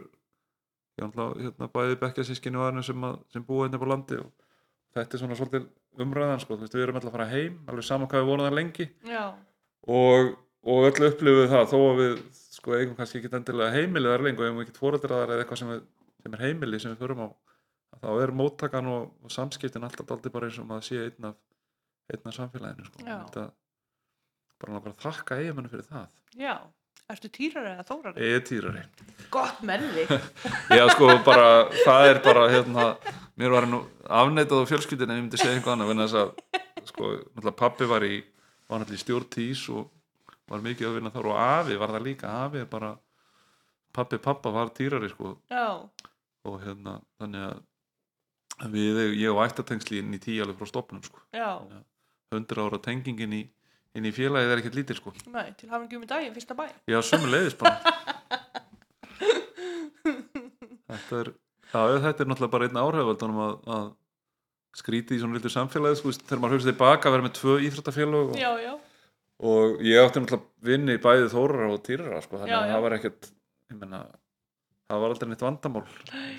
hérna, 1.10 1.68
bæði 1.74 1.98
bekkja 2.00 2.24
sískinu 2.28 2.60
og 2.60 2.68
aðeins 2.68 2.90
sem, 2.90 3.06
að, 3.08 3.18
sem 3.34 3.44
búa 3.46 3.66
hérna 3.66 3.80
á 3.82 3.86
landi 3.92 4.18
og 4.22 4.30
þetta 4.96 5.16
er 5.16 5.22
svona 5.22 5.38
svolítið 5.38 5.68
umræðan 6.02 6.42
sko, 6.42 6.58
veist, 6.60 6.76
við 6.76 6.86
erum 6.86 6.98
alltaf 7.00 7.12
að 7.12 7.18
fara 7.18 7.28
heim 7.32 7.58
alveg 7.68 7.88
saman 7.88 8.10
hvað 8.12 8.28
við 8.28 8.44
það 8.44 8.58
lengi. 8.58 8.88
Og, 9.92 10.32
og 10.62 10.88
öll 10.88 11.08
upplifum 11.08 11.52
það 11.52 11.70
þó 11.72 11.78
að 11.82 12.02
við 12.02 12.18
sko 12.52 12.76
eigum 12.78 12.98
kannski 12.98 13.20
ekki 13.20 13.32
endilega 13.36 13.76
heimilið 13.76 14.14
þar 14.14 14.26
lengur, 14.28 14.48
eigum 14.48 14.62
ekki 14.62 14.78
fóröldraðar 14.78 15.34
eða 15.34 15.44
eitthvað 15.44 15.62
sem, 15.62 15.72
við, 15.72 15.86
sem 16.22 16.36
er 16.36 16.44
heimilið 16.46 16.84
sem 16.84 16.94
við 16.94 17.02
förum 17.02 17.24
á 17.26 17.28
þá 18.02 18.10
er 18.22 18.32
móttakan 18.34 18.88
og, 18.88 19.08
og 19.22 19.32
samskiptin 19.32 19.84
alltaf 19.84 20.10
aldrei 20.14 20.32
bara 20.32 20.48
eins 20.48 20.60
og 20.62 20.68
maður 20.70 20.86
sé 20.88 21.02
einn 21.08 21.28
af 21.32 21.36
einn 22.12 22.28
af 22.28 22.36
samfélaginu 22.36 22.86
sko. 22.88 23.04
Bara 24.62 24.78
að 24.78 24.96
þakka 25.02 25.38
eigimennu 25.40 25.70
fyrir 25.72 25.86
það. 25.88 26.08
Já. 26.38 26.54
Ertu 27.12 27.28
týrari 27.28 27.74
eða 27.74 27.84
þórari? 27.84 28.24
eigi 28.24 28.42
týrari. 28.48 28.82
Gott 29.32 29.62
með 29.68 29.86
þig. 29.96 30.12
já 30.78 30.84
sko 30.94 31.08
bara, 31.26 31.48
það 31.82 32.08
er 32.08 32.20
bara 32.24 32.44
hérna, 32.52 32.86
mér 33.40 33.56
var 33.56 33.66
nú 33.68 33.82
afneitað 34.08 34.64
á 34.64 34.70
fjölskyldinu 34.70 35.18
ég 35.18 35.24
myndi 35.26 35.40
segja 35.40 35.58
eitthvað 35.58 35.76
annað 35.76 35.90
vegna 35.92 36.06
þess 36.08 36.20
að 36.22 36.86
sko, 36.88 37.10
náttúrulega 37.34 37.58
pappi 37.60 37.88
var 37.90 38.06
í 38.08 38.14
var 38.72 38.80
náttúrulega 38.80 39.00
í 39.00 39.04
stjórn 39.04 39.28
tís 39.32 39.66
og 39.72 39.90
var 40.52 40.64
mikið 40.64 40.88
að 40.88 40.96
vinna 40.98 41.12
þar 41.12 41.28
og 41.32 41.40
afi 41.42 41.76
var 41.80 41.92
það 41.94 42.06
líka. 42.06 42.32
Afi 42.46 42.62
er 42.62 42.70
bara, 42.70 42.94
pappi 43.94 44.20
pappa 44.22 44.52
var 44.54 44.72
týrari 44.76 45.10
sko. 45.12 45.36
Já, 45.52 45.68
og 46.48 46.58
hérna 46.64 46.98
þannig 47.20 47.46
að 48.62 48.72
við, 48.72 49.00
ég 49.20 49.32
og 49.32 49.42
ættatengsli 49.44 50.00
inn 50.02 50.14
í 50.16 50.20
tíu 50.22 50.42
alveg 50.44 50.60
frá 50.60 50.70
stopnum 50.70 51.02
sko. 51.04 51.22
Já, 51.34 51.60
100 52.32 52.64
ára 52.64 52.80
tengingin 52.82 53.36
í, 53.36 53.42
inn 53.98 54.06
í 54.08 54.12
félagið 54.16 54.52
er 54.54 54.62
ekkert 54.62 54.76
lítil 54.78 54.96
sko 54.98 55.12
nei, 55.34 55.50
til 55.60 55.68
hafa 55.72 55.84
ekki 55.86 55.98
um 55.98 56.04
í 56.06 56.10
daginn, 56.10 56.32
fyrsta 56.36 56.56
bæ. 56.58 56.64
Já, 56.88 56.98
sömu 57.04 57.28
leiðis 57.32 57.56
bara 57.60 57.76
Þetta 60.92 61.18
er 61.22 61.32
Já, 61.72 61.80
þetta 62.04 62.20
er 62.24 62.28
náttúrulega 62.28 62.52
bara 62.52 62.66
einn 62.68 62.78
áhrifaldunum 62.82 63.38
að, 63.40 63.52
að 63.72 63.84
skríti 64.76 65.16
í 65.16 65.20
svona 65.22 65.38
litur 65.38 65.52
samfélagi 65.54 65.96
sko, 66.02 66.10
þegar 66.18 66.40
maður 66.42 66.58
hugsa 66.58 66.68
tilbaka 66.68 67.08
að 67.08 67.14
vera 67.16 67.24
með 67.26 67.32
tvö 67.38 67.54
íþróttafélag 67.68 68.32
og, 68.32 68.34
Já, 68.40 68.50
já, 68.60 68.72
og 69.48 69.80
ég 69.88 70.02
átti 70.04 70.20
náttúrulega 70.20 70.68
vinni 70.68 70.96
í 70.98 71.00
bæði 71.06 71.30
þórar 71.32 71.70
og 71.72 71.80
týrara 71.86 72.20
sko, 72.24 72.42
þannig 72.42 72.52
Já, 72.52 72.58
að 72.60 72.68
já. 72.68 72.74
það 72.76 72.84
var 72.84 72.96
ekkert 72.98 73.30
ég 73.72 73.78
menna, 73.80 74.02
það 74.92 75.00
var 75.06 75.14
aldrei 75.16 75.30
neitt 75.32 75.46
vandamál 75.46 75.84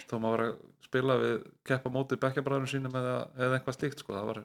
þó 0.05 0.13
maður 0.21 0.29
var 0.35 0.45
að 0.45 0.53
spila 0.85 1.17
við 1.23 1.35
keppa 1.71 1.93
móti 1.97 2.19
bekkjabræðunum 2.21 2.69
sínum 2.75 2.99
eða, 3.01 3.15
eða 3.41 3.57
eitthvað 3.57 3.79
slíkt 3.79 4.05
sko, 4.05 4.13
það 4.19 4.29
var 4.29 4.41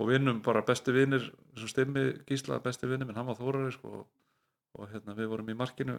og 0.00 0.08
vinnum 0.08 0.40
bara 0.44 0.64
besti 0.66 0.94
vinnir 0.94 1.28
svo 1.58 1.68
stimmi 1.68 2.08
Gísla 2.28 2.60
besti 2.64 2.88
vinnir 2.88 3.08
minn, 3.08 3.18
hann 3.18 3.28
var 3.28 3.38
þórari 3.38 3.72
sko, 3.74 4.02
og, 4.02 4.06
og 4.78 4.92
hérna, 4.92 5.16
við 5.18 5.32
vorum 5.32 5.50
í 5.52 5.56
markinu 5.58 5.98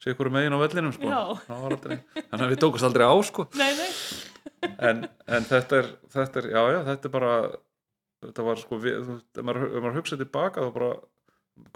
ykkur 0.00 0.30
megin 0.32 0.54
á 0.56 0.58
vellinum 0.62 0.94
sko. 0.96 1.10
Aldrei, 1.52 1.98
þannig 2.16 2.44
að 2.46 2.52
við 2.54 2.60
tókust 2.62 2.86
aldrei 2.88 3.04
á 3.04 3.14
sko. 3.26 3.44
nei, 3.60 3.72
nei, 3.76 3.90
en, 4.88 5.02
en 5.28 5.48
þetta 5.48 5.82
er, 5.82 5.90
þetta 6.14 6.40
er 6.40 6.48
já 6.54 6.62
já, 6.72 6.78
þetta 6.88 7.10
er 7.10 7.14
bara 7.16 7.34
þetta 8.24 8.46
var 8.46 8.60
sko, 8.60 8.78
við, 8.80 8.98
ef 9.00 9.44
maður, 9.44 9.66
maður 9.80 10.00
hugsaði 10.00 10.24
tilbaka 10.24 10.64
þá 10.64 10.72
bara 10.76 10.90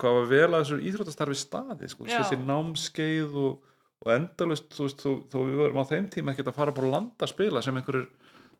hvað 0.00 0.18
var 0.18 0.26
vel 0.30 0.48
að 0.48 0.58
þessu 0.62 0.80
íþróttastarfi 0.88 1.38
staði 1.38 1.90
sko, 1.92 2.06
þessi 2.08 2.38
námskeið 2.40 3.38
og, 3.42 3.72
og 4.04 4.12
endalust, 4.14 4.70
þú 4.72 4.86
veist, 4.86 5.04
þó, 5.04 5.38
við 5.40 5.60
varum 5.60 5.82
á 5.84 5.90
þeim 5.90 6.08
tíma 6.12 6.32
ekkert 6.32 6.52
að 6.52 6.58
fara 6.60 6.76
bara 6.76 6.88
á 6.88 6.94
land 6.94 7.24
að 7.24 7.32
spila 7.34 7.64
sem 7.64 7.80
einhverjur 7.80 8.08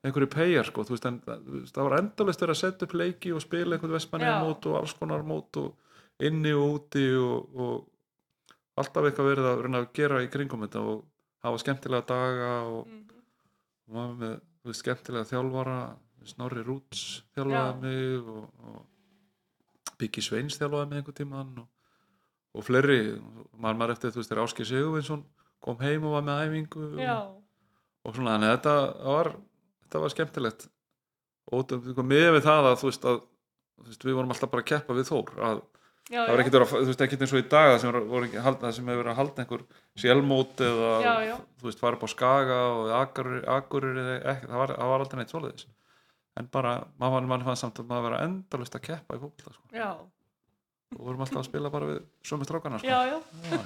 einhverju 0.05 0.29
peyjar 0.35 0.69
sko, 0.69 0.85
þú 0.85 0.95
veist, 0.95 1.07
en, 1.09 1.19
það 1.25 1.83
var 1.89 1.97
endalist 1.99 2.43
verið 2.45 2.55
að 2.55 2.61
setja 2.61 2.87
upp 2.89 2.95
leiki 3.01 3.33
og 3.33 3.43
spila 3.45 3.77
einhvern 3.77 3.95
vestmanni 3.97 4.29
Já. 4.29 4.37
mót 4.45 4.67
og 4.69 4.77
alls 4.81 4.93
konar 4.99 5.23
mót 5.27 5.57
og 5.63 5.75
inni 6.25 6.53
og 6.55 6.75
úti 6.79 7.05
og, 7.17 7.57
og 7.57 8.81
alltaf 8.81 9.09
eitthvað 9.09 9.31
verið 9.33 9.49
að 9.51 9.63
reyna 9.65 9.81
að 9.85 9.93
gera 9.97 10.23
í 10.25 10.31
kringum 10.31 10.65
þetta 10.67 10.83
og 10.93 11.05
hafa 11.45 11.61
skemmtilega 11.65 12.07
daga 12.11 12.51
og 12.69 12.87
Mhm. 12.87 13.05
og 13.89 13.95
maður 13.95 14.17
með 14.21 14.35
þú 14.65 14.71
veist, 14.71 14.83
skemmtilega 14.85 15.29
þjálfara 15.33 15.79
Snorri 16.25 16.63
Rúts 16.65 17.01
þjálfaði 17.37 17.73
Já. 17.75 17.81
mig 17.83 18.29
og, 18.33 18.45
og 18.65 19.97
Biggi 20.01 20.23
Sveins 20.25 20.57
þjálfaði 20.59 20.89
mig 20.91 20.99
einhvern 21.03 21.19
tímann 21.19 21.59
og, 21.61 21.67
og 22.55 22.65
fleiri 22.65 22.99
maður 23.61 23.77
maður 23.81 23.93
eftir 23.97 24.11
þú 24.15 24.21
veist 24.23 24.33
þegar 24.33 24.45
Áskei 24.47 24.65
Sigurvinsson 24.69 25.25
kom 25.65 25.79
heim 25.85 26.05
og 26.09 26.17
var 26.17 26.25
með 26.27 26.41
æfingu 26.49 26.87
og, 26.87 26.99
og 28.05 28.17
svona 28.17 28.39
að 28.39 28.47
þetta 28.55 28.75
var 29.05 29.31
þetta 29.85 30.03
var 30.05 30.15
skemmtilegt. 30.15 30.67
Og 31.55 31.77
með 32.09 32.31
við 32.39 32.43
það 32.49 32.71
að 32.73 32.81
þú 32.83 32.91
veist 32.91 33.07
að 33.11 33.23
þú 33.75 33.89
veist, 33.91 34.05
við 34.07 34.17
vorum 34.19 34.35
alltaf 34.35 34.51
bara 34.53 34.63
að 34.65 34.69
keppa 34.71 34.97
við 34.97 35.09
Þór 35.11 35.33
að 35.45 35.61
já, 36.09 36.19
það 36.21 36.31
var 36.31 36.43
ekkert 36.43 36.57
vera, 36.57 36.69
þú 36.71 36.89
veist, 36.89 37.05
ekkert 37.05 37.25
eins 37.25 37.35
og 37.35 37.41
í 37.41 37.47
dag 37.53 37.73
sem, 37.83 37.91
hefur 38.89 39.01
verið 39.01 39.13
að 39.13 39.19
halda 39.21 39.43
einhver 39.45 39.65
sjálfmót 40.01 40.63
eða 40.69 40.91
Já, 41.05 41.15
já. 41.29 41.35
þú 41.61 41.69
veist, 41.69 41.81
fara 41.83 41.99
upp 41.99 42.05
á 42.07 42.09
Skaga 42.15 42.59
og 42.75 42.93
Akurur 43.57 44.01
eða 44.03 44.17
ekki, 44.35 44.51
það 44.51 44.61
var, 44.63 44.75
var 44.93 45.05
aldrei 45.05 45.21
neitt 45.21 45.35
svoleiðis. 45.35 45.67
En 46.39 46.49
bara, 46.51 46.75
maður 46.99 47.29
mann 47.31 47.47
fann 47.47 47.59
samt 47.61 47.79
að 47.83 47.89
maður 47.91 48.09
vera 48.09 48.23
endalust 48.27 48.75
að 48.79 48.87
keppa 48.89 49.19
í 49.19 49.23
fólkla 49.23 49.55
sko. 49.55 49.67
og 50.95 51.03
vorum 51.09 51.25
alltaf 51.27 51.41
að 51.43 51.49
spila 51.49 51.71
bara 51.75 51.89
við 51.91 52.01
sömu 52.27 52.47
strákana 52.47 52.79
sko. 52.79 52.87
já, 52.87 53.01
já, 53.11 53.19
Já, 53.51 53.59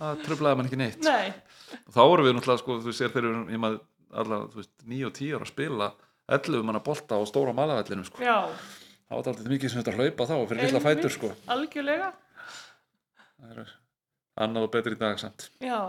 það 0.00 0.22
tröflaði 0.24 0.56
mann 0.56 0.68
ekki 0.70 0.78
neitt. 0.80 1.02
Nei, 1.04 1.32
og 1.86 1.92
þá 1.94 2.00
vorum 2.00 2.26
við 2.28 2.36
náttúrulega, 2.36 2.62
sko, 2.62 2.76
þú 2.84 2.94
sér 2.96 3.12
þegar 3.12 3.26
við 3.26 3.32
erum 3.34 3.80
allavega, 4.10 4.66
9 4.86 5.06
og 5.08 5.14
10 5.16 5.34
ára 5.36 5.44
að 5.46 5.52
spila 5.52 5.88
11 6.30 6.62
manna 6.66 6.82
bolta 6.84 7.18
á 7.18 7.22
stóra 7.26 7.52
malavellinum 7.56 8.06
sko. 8.06 8.22
já, 8.22 8.38
það 9.08 9.16
var 9.16 9.30
alltaf 9.32 9.50
mikið 9.50 9.68
sem 9.72 9.82
þetta 9.82 9.92
að 9.94 10.00
hlaupa 10.00 10.28
þá 10.30 10.36
fyrir 10.50 10.64
lilla 10.66 10.84
fætur 10.84 11.12
sko. 11.14 11.28
algjörlega, 11.50 12.08
það 13.40 13.62
er 13.64 13.70
annað 14.40 14.66
og 14.66 14.72
betur 14.74 14.96
í 14.96 14.98
dag 15.00 15.16
samt. 15.20 15.40
Já, 15.60 15.80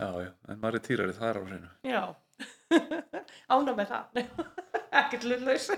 já, 0.00 0.08
já, 0.24 0.30
en 0.48 0.60
maður 0.62 0.76
er 0.78 0.84
týrari, 0.86 1.16
það 1.16 1.28
er 1.30 1.36
á 1.36 1.42
hreinu. 1.48 1.70
Já, 1.84 2.02
ána 3.54 3.72
með 3.76 3.86
það, 3.90 4.04
ekkert 5.02 5.24
hlutlaus. 5.28 5.66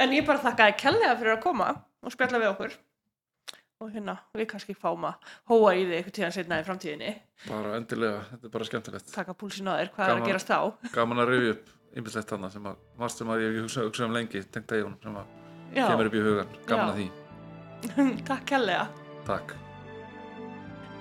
en 0.00 0.08
ég 0.16 0.24
bara 0.26 0.42
þakkaði 0.42 0.74
kellega 0.80 1.18
fyrir 1.20 1.36
að 1.36 1.44
koma 1.44 1.68
og 2.04 2.10
spjalla 2.14 2.42
við 2.42 2.52
okkur 2.54 2.72
og 3.84 3.92
hérna, 3.94 4.14
við 4.38 4.46
kannski 4.50 4.74
fáum 4.78 5.04
að 5.10 5.30
hóa 5.52 5.72
í 5.76 5.84
þig 5.84 5.94
eitthvað 5.98 6.16
tíðan 6.18 6.34
setna 6.38 6.58
í 6.60 6.66
framtíðinni, 6.66 7.12
bara 7.48 7.74
endilega, 7.78 8.20
þetta 8.30 8.48
er 8.48 8.52
bara 8.56 8.68
skemmtilegt 8.68 9.12
taka 9.14 9.34
púlsinn 9.38 9.68
á 9.68 9.74
þér, 9.76 9.90
hvað 9.94 10.04
er 10.04 10.12
Gaman. 10.14 10.22
að 10.24 10.30
gerast 10.32 10.52
þá? 10.52 10.92
gaman 10.94 11.22
að 11.24 11.32
rifja 11.34 11.54
upp 11.56 11.72
ymbislegt 12.00 12.32
þarna 12.32 12.50
sem 12.54 12.68
að 12.70 12.78
margt 12.98 13.18
sem 13.20 13.28
að 13.34 13.42
ég 13.44 13.52
hef 13.58 13.66
hugsað 13.68 13.88
hugsa 13.90 14.06
um 14.08 14.16
lengi 14.16 14.42
tengt 14.56 14.72
eigunum 14.72 14.96
sem 15.04 15.18
að 15.20 15.76
Já, 15.76 15.84
kemur 15.90 16.08
upp 16.10 16.16
í 16.16 16.24
hugan 16.24 16.56
gaman 16.70 16.86
Já. 16.86 16.94
að 16.94 16.98
því, 17.02 18.24
takk 18.30 18.48
kellega. 18.52 18.88
takk 19.28 19.54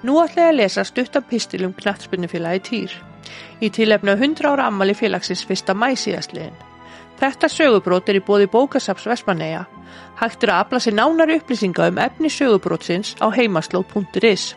Nú 0.03 0.17
ætla 0.19 0.49
ég 0.49 0.51
að 0.51 0.57
lesa 0.59 0.83
stuttan 0.83 1.23
pistil 1.29 1.63
um 1.63 1.71
knattspinnufélagi 1.77 2.59
Týr. 2.67 2.95
Í 3.63 3.69
tilefni 3.71 4.11
á 4.11 4.19
100 4.19 4.49
ára 4.51 4.65
ammali 4.67 4.91
félagsins 4.99 5.45
1. 5.47 5.71
mæ 5.79 5.93
síðastliðin. 5.95 6.57
Þetta 7.21 7.49
sögubrót 7.49 8.09
er 8.09 8.19
í 8.19 8.23
bóði 8.25 8.49
bókasaps 8.51 9.05
Vestmanneia. 9.07 9.67
Hægt 10.19 10.43
er 10.43 10.53
að 10.53 10.63
afla 10.63 10.81
sér 10.83 10.97
nánari 10.97 11.37
upplýsinga 11.39 11.91
um 11.91 12.01
efni 12.01 12.31
sögubrótsins 12.33 13.13
á 13.21 13.29
heimasló.is. 13.33 14.53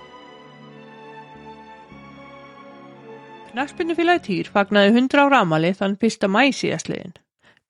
Knattspinnufélagi 3.53 4.25
Týr 4.27 4.51
fagnaði 4.53 4.91
100 4.93 5.23
ára 5.23 5.45
ammali 5.45 5.71
þann 5.77 5.95
1. 5.97 6.27
mæ 6.29 6.43
síðastliðin. 6.53 7.15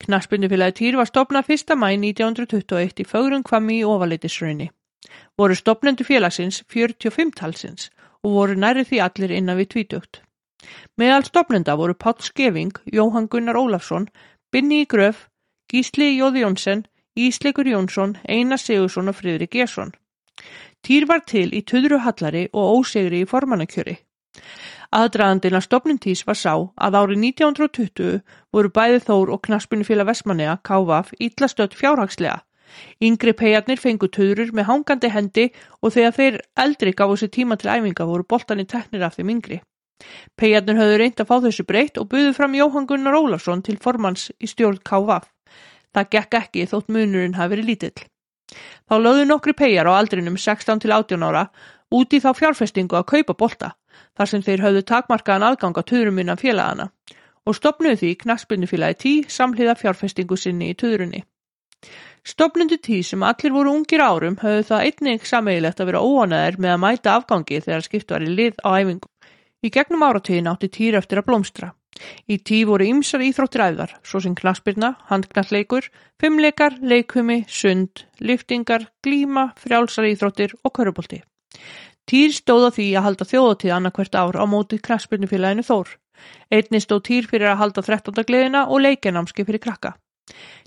Knaspindufélagi 0.03 0.75
Týr 0.79 0.97
var 0.99 1.07
stopnað 1.09 1.53
1. 1.55 1.75
mæ 1.79 1.87
1921 1.95 3.01
í 3.01 3.05
Fögrun 3.07 3.45
Kvammi 3.47 3.79
í 3.79 3.85
Ovaleitisraunni. 3.87 4.67
Voru 5.39 5.55
stopnendu 5.55 6.03
félagsins 6.03 6.59
45 6.73 7.31
talsins 7.39 7.89
og 8.23 8.35
voru 8.35 8.57
næri 8.59 8.83
því 8.89 8.99
allir 9.05 9.33
innan 9.37 9.57
við 9.57 9.71
tvítugt. 9.73 10.21
Meðal 10.99 11.23
stopnenda 11.25 11.77
voru 11.79 11.95
Páll 11.95 12.19
Skeving, 12.19 12.75
Jóhann 12.93 13.29
Gunnar 13.31 13.57
Ólafsson, 13.57 14.09
Binni 14.47 14.85
í 14.85 14.87
Gröf, 14.87 15.25
Gísli 15.67 16.13
Jóði 16.15 16.45
Jónsson, 16.45 16.85
Ísleikur 17.19 17.67
Jónsson, 17.67 18.13
Einar 18.23 18.61
Sigursson 18.61 19.11
og 19.11 19.17
Fridrik 19.17 19.51
Gesson. 19.51 19.91
Týr 20.87 21.03
var 21.09 21.25
til 21.27 21.49
í 21.51 21.65
töðru 21.67 21.99
hallari 22.05 22.45
og 22.53 22.77
ósegri 22.77 23.25
í 23.25 23.27
formannakjöri. 23.27 23.97
Aðdraðandina 24.95 25.59
stopnintís 25.59 26.23
var 26.29 26.39
sá 26.39 26.53
að 26.55 26.95
árið 26.95 27.23
1920 27.25 28.21
voru 28.55 28.71
bæði 28.71 29.03
Þór 29.03 29.35
og 29.35 29.43
Knaspunufélag 29.43 30.07
Vestmanneja, 30.13 30.55
KVF, 30.63 31.11
ítlastöld 31.19 31.75
fjárhagslega. 31.75 32.39
Yngri 33.03 33.33
peiarnir 33.35 33.83
fengu 33.83 34.07
töðrur 34.07 34.55
með 34.55 34.69
hangandi 34.71 35.11
hendi 35.11 35.49
og 35.81 35.91
þegar 35.91 36.15
þeir 36.21 36.43
eldri 36.55 36.95
gáðu 36.95 37.19
sér 37.19 37.35
tíma 37.35 37.59
til 37.59 37.73
æfinga 37.73 38.07
voru 38.07 38.23
boltanir 38.23 38.71
teknir 38.71 39.03
af 39.03 39.19
þeim 39.19 39.35
yngri. 39.35 39.59
Peiarnir 40.37 40.77
höfðu 40.77 40.97
reynd 41.01 41.21
að 41.21 41.29
fá 41.29 41.37
þessu 41.45 41.65
breytt 41.67 41.97
og 42.01 42.09
buðu 42.11 42.33
fram 42.37 42.57
Jóhann 42.57 42.85
Gunnar 42.89 43.17
Ólafsson 43.17 43.63
til 43.65 43.77
formans 43.81 44.29
í 44.37 44.49
stjórn 44.51 44.83
KVF. 44.85 45.25
Það 45.95 46.11
gekk 46.15 46.37
ekki 46.41 46.67
þótt 46.69 46.91
munurinn 46.93 47.37
hafi 47.37 47.55
verið 47.55 47.69
lítill. 47.71 48.05
Þá 48.87 48.95
lögðu 49.01 49.25
nokkri 49.27 49.53
peiar 49.57 49.89
á 49.89 49.97
aldrinum 49.97 50.37
16 50.37 50.83
til 50.83 50.93
18 50.93 51.25
ára 51.25 51.47
út 51.97 52.13
í 52.13 52.19
þá 52.23 52.29
fjárfestingu 52.37 52.99
að 52.99 53.09
kaupa 53.13 53.35
bolta 53.41 53.71
þar 54.17 54.31
sem 54.31 54.43
þeir 54.45 54.63
höfðu 54.65 54.83
takmarkaðan 54.91 55.47
aðgang 55.49 55.79
á 55.79 55.83
töðrum 55.89 56.21
innan 56.21 56.39
félagana 56.39 56.91
og 57.47 57.55
stopnuðu 57.55 57.99
því 58.01 58.13
knaspinu 58.23 58.67
tí 59.01 59.13
samhliða 59.31 59.75
fjárfestingu 59.79 60.37
sinni 60.37 60.71
í 60.71 60.75
töðrunni. 60.75 61.23
Stopnundu 62.27 62.75
tí 62.83 63.03
sem 63.07 63.23
allir 63.23 63.53
voru 63.55 63.71
ungir 63.71 64.01
árum 64.03 64.35
höfðu 64.41 64.63
það 64.69 64.85
einnig 64.87 65.27
sameigilegt 65.27 65.79
að 65.79 65.87
vera 65.91 66.01
óanæðir 66.03 66.57
með 66.59 66.73
að 66.73 66.81
mæta 66.83 67.13
afgangi 67.15 67.61
þegar 67.63 67.85
skipt 67.85 68.11
var 68.11 68.25
í 68.25 68.33
lið 68.33 68.57
á 68.67 68.69
æfingu. 68.75 69.07
Í 69.67 69.71
gegnum 69.73 70.05
áratíðin 70.05 70.47
átti 70.47 70.69
týr 70.71 70.95
eftir 70.95 71.19
að 71.19 71.25
blómstra. 71.27 71.73
Í 72.29 72.37
tí 72.45 72.61
voru 72.69 72.85
ymsar 72.87 73.23
íþróttir 73.25 73.63
æðar, 73.65 73.95
svo 74.05 74.21
sem 74.23 74.35
knaspirna, 74.37 74.93
handknalleikur, 75.09 75.89
fimmleikar, 76.21 76.77
leikumi, 76.79 77.41
sund, 77.51 78.05
liftingar, 78.23 78.85
glíma, 79.03 79.49
frjálsar 79.59 80.07
íþróttir 80.07 80.53
og 80.61 80.75
körubólti. 80.77 81.19
Týr 82.07 82.31
stóð 82.31 82.69
á 82.69 82.71
því 82.77 82.87
að 82.95 83.07
halda 83.07 83.27
þjóðatíð 83.27 83.73
annarkvært 83.75 84.15
ár 84.15 84.37
á 84.39 84.45
móti 84.47 84.79
knaspurnufélaginu 84.79 85.65
Þór. 85.67 85.97
Einni 86.53 86.79
stóð 86.79 87.03
Týr 87.09 87.27
fyrir 87.27 87.51
að 87.51 87.59
halda 87.65 87.83
13. 87.89 88.23
gleðina 88.29 88.67
og 88.71 88.85
leikenámski 88.85 89.43
fyrir 89.43 89.63
krakka. 89.65 89.97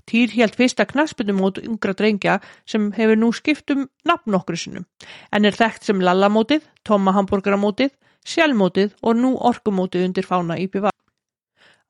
Týr 0.05 0.29
held 0.35 0.59
fyrsta 0.59 0.85
knaspurnumót 0.89 1.57
ungra 1.63 1.95
drengja 1.97 2.37
sem 2.69 2.91
hefur 2.93 3.17
nú 3.17 3.31
skiptum 3.33 3.87
nafn 4.05 4.37
okkur 4.37 4.57
sinnum, 4.57 4.85
en 5.31 5.45
er 5.45 5.57
þekkt 5.57 5.89
sem 5.89 6.01
Lallamótið, 6.01 6.65
Tóma 6.85 7.13
Hamburgeramótið, 7.17 7.93
Sjálfmótið 8.21 8.93
og 9.01 9.17
nú 9.17 9.31
Orkumótið 9.49 10.05
undir 10.07 10.27
fána 10.27 10.57
IPVAF. 10.61 10.93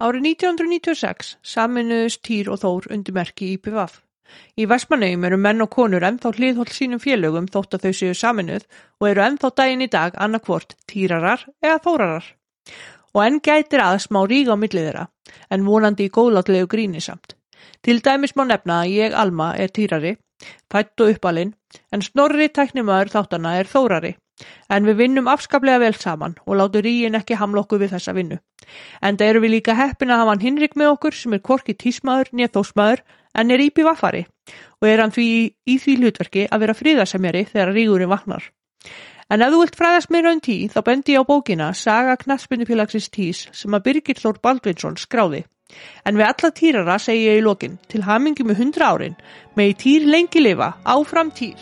Árið 0.02 0.28
1996 0.30 1.36
saminuðust 1.44 2.22
Týr 2.26 2.50
og 2.54 2.62
Þór 2.62 2.88
undir 2.96 3.16
merki 3.18 3.52
IPVAF. 3.58 4.00
Í 4.56 4.66
Vestmannaugum 4.72 5.26
eru 5.28 5.40
menn 5.46 5.64
og 5.66 5.70
konur 5.76 6.06
ennþá 6.08 6.32
hliðholt 6.38 6.72
sínum 6.72 7.02
félögum 7.04 7.50
þótt 7.52 7.76
að 7.76 7.86
þau 7.86 7.98
séu 8.00 8.16
saminuð 8.16 8.64
og 9.02 9.08
eru 9.10 9.26
ennþá 9.26 9.52
daginn 9.60 9.84
í 9.86 9.90
dag 9.92 10.16
annarkvort 10.16 10.78
týrarar 10.88 11.44
eða 11.60 11.82
þórarar. 11.84 12.26
Og 13.12 13.24
enn 13.26 13.42
gætir 13.44 13.84
að 13.84 14.00
smá 14.06 14.22
rík 14.24 14.48
á 14.48 14.56
millið 14.56 14.88
þeirra, 14.88 15.06
en 15.52 15.68
vonandi 15.68 16.08
í 16.08 16.14
góðlátlegu 16.16 16.72
gríni 16.72 17.04
samt. 17.04 17.36
Til 17.84 18.00
dæmis 18.00 18.38
má 18.40 18.46
nefna 18.48 18.82
að 18.86 18.96
ég, 18.96 19.14
Alma, 19.14 19.52
er 19.60 19.74
týrari, 19.76 20.16
fætt 20.72 21.04
og 21.04 21.12
uppalinn, 21.18 21.52
en 21.92 22.06
snorri 22.06 22.48
tæknimaður 22.48 23.12
þáttana 23.18 23.58
er 23.60 23.68
þórari. 23.68 24.16
En 24.70 24.88
við 24.88 25.00
vinnum 25.04 25.30
afskaplega 25.32 25.82
vel 25.84 25.94
saman 25.94 26.38
og 26.46 26.58
látu 26.60 26.82
ríin 26.82 27.18
ekki 27.20 27.40
hamla 27.40 27.64
okkur 27.66 27.84
við 27.84 27.96
þessa 27.96 28.16
vinnu. 28.18 28.40
En 29.02 29.18
það 29.18 29.34
eru 29.34 29.44
við 29.46 29.56
líka 29.58 29.78
heppin 29.78 30.14
að 30.14 30.24
hafa 30.24 30.36
hann 30.36 30.46
hinrik 30.46 30.78
með 30.80 30.94
okkur 30.96 31.18
sem 31.18 31.36
er 31.38 31.44
korki 31.46 31.76
tísmaður, 31.76 32.32
nýðþósmaður 32.32 33.04
en 33.36 33.52
er 33.52 33.64
íbí 33.64 33.86
vaffari 33.88 34.26
og 34.82 34.90
er 34.90 35.04
hann 35.04 35.14
því 35.16 35.30
í 35.70 35.78
því 35.80 35.98
hlutverki 36.00 36.48
að 36.50 36.66
vera 36.66 36.78
fríðarsemjari 36.78 37.46
þegar 37.52 37.74
rígurinn 37.76 38.12
vaknar. 38.12 38.44
En 39.32 39.40
ef 39.46 39.54
þú 39.54 39.62
vilt 39.62 39.78
fræðast 39.80 40.12
meira 40.12 40.34
um 40.36 40.42
tí 40.44 40.58
þá 40.72 40.82
bendi 40.84 41.14
ég 41.16 41.24
á 41.24 41.30
bókina 41.30 41.70
Saga 41.78 42.18
Knaspinufélagsins 42.20 43.08
tís 43.14 43.46
sem 43.56 43.78
að 43.78 43.86
Birgir 43.86 44.20
Þór 44.20 44.42
Baldvinsson 44.44 45.00
skráði. 45.00 45.46
En 46.04 46.18
við 46.20 46.28
alla 46.28 46.52
týrara 46.52 46.98
segi 47.00 47.30
ég 47.30 47.40
í 47.40 47.46
lokin 47.46 47.78
til 47.88 48.04
hamingi 48.04 48.44
með 48.44 48.60
hundra 48.66 48.92
árin 48.92 49.16
með 49.56 49.72
í 49.72 49.78
týr 49.86 50.10
lengi 50.10 50.44
lifa 50.44 50.74
áfram 50.84 51.32
týr. 51.32 51.56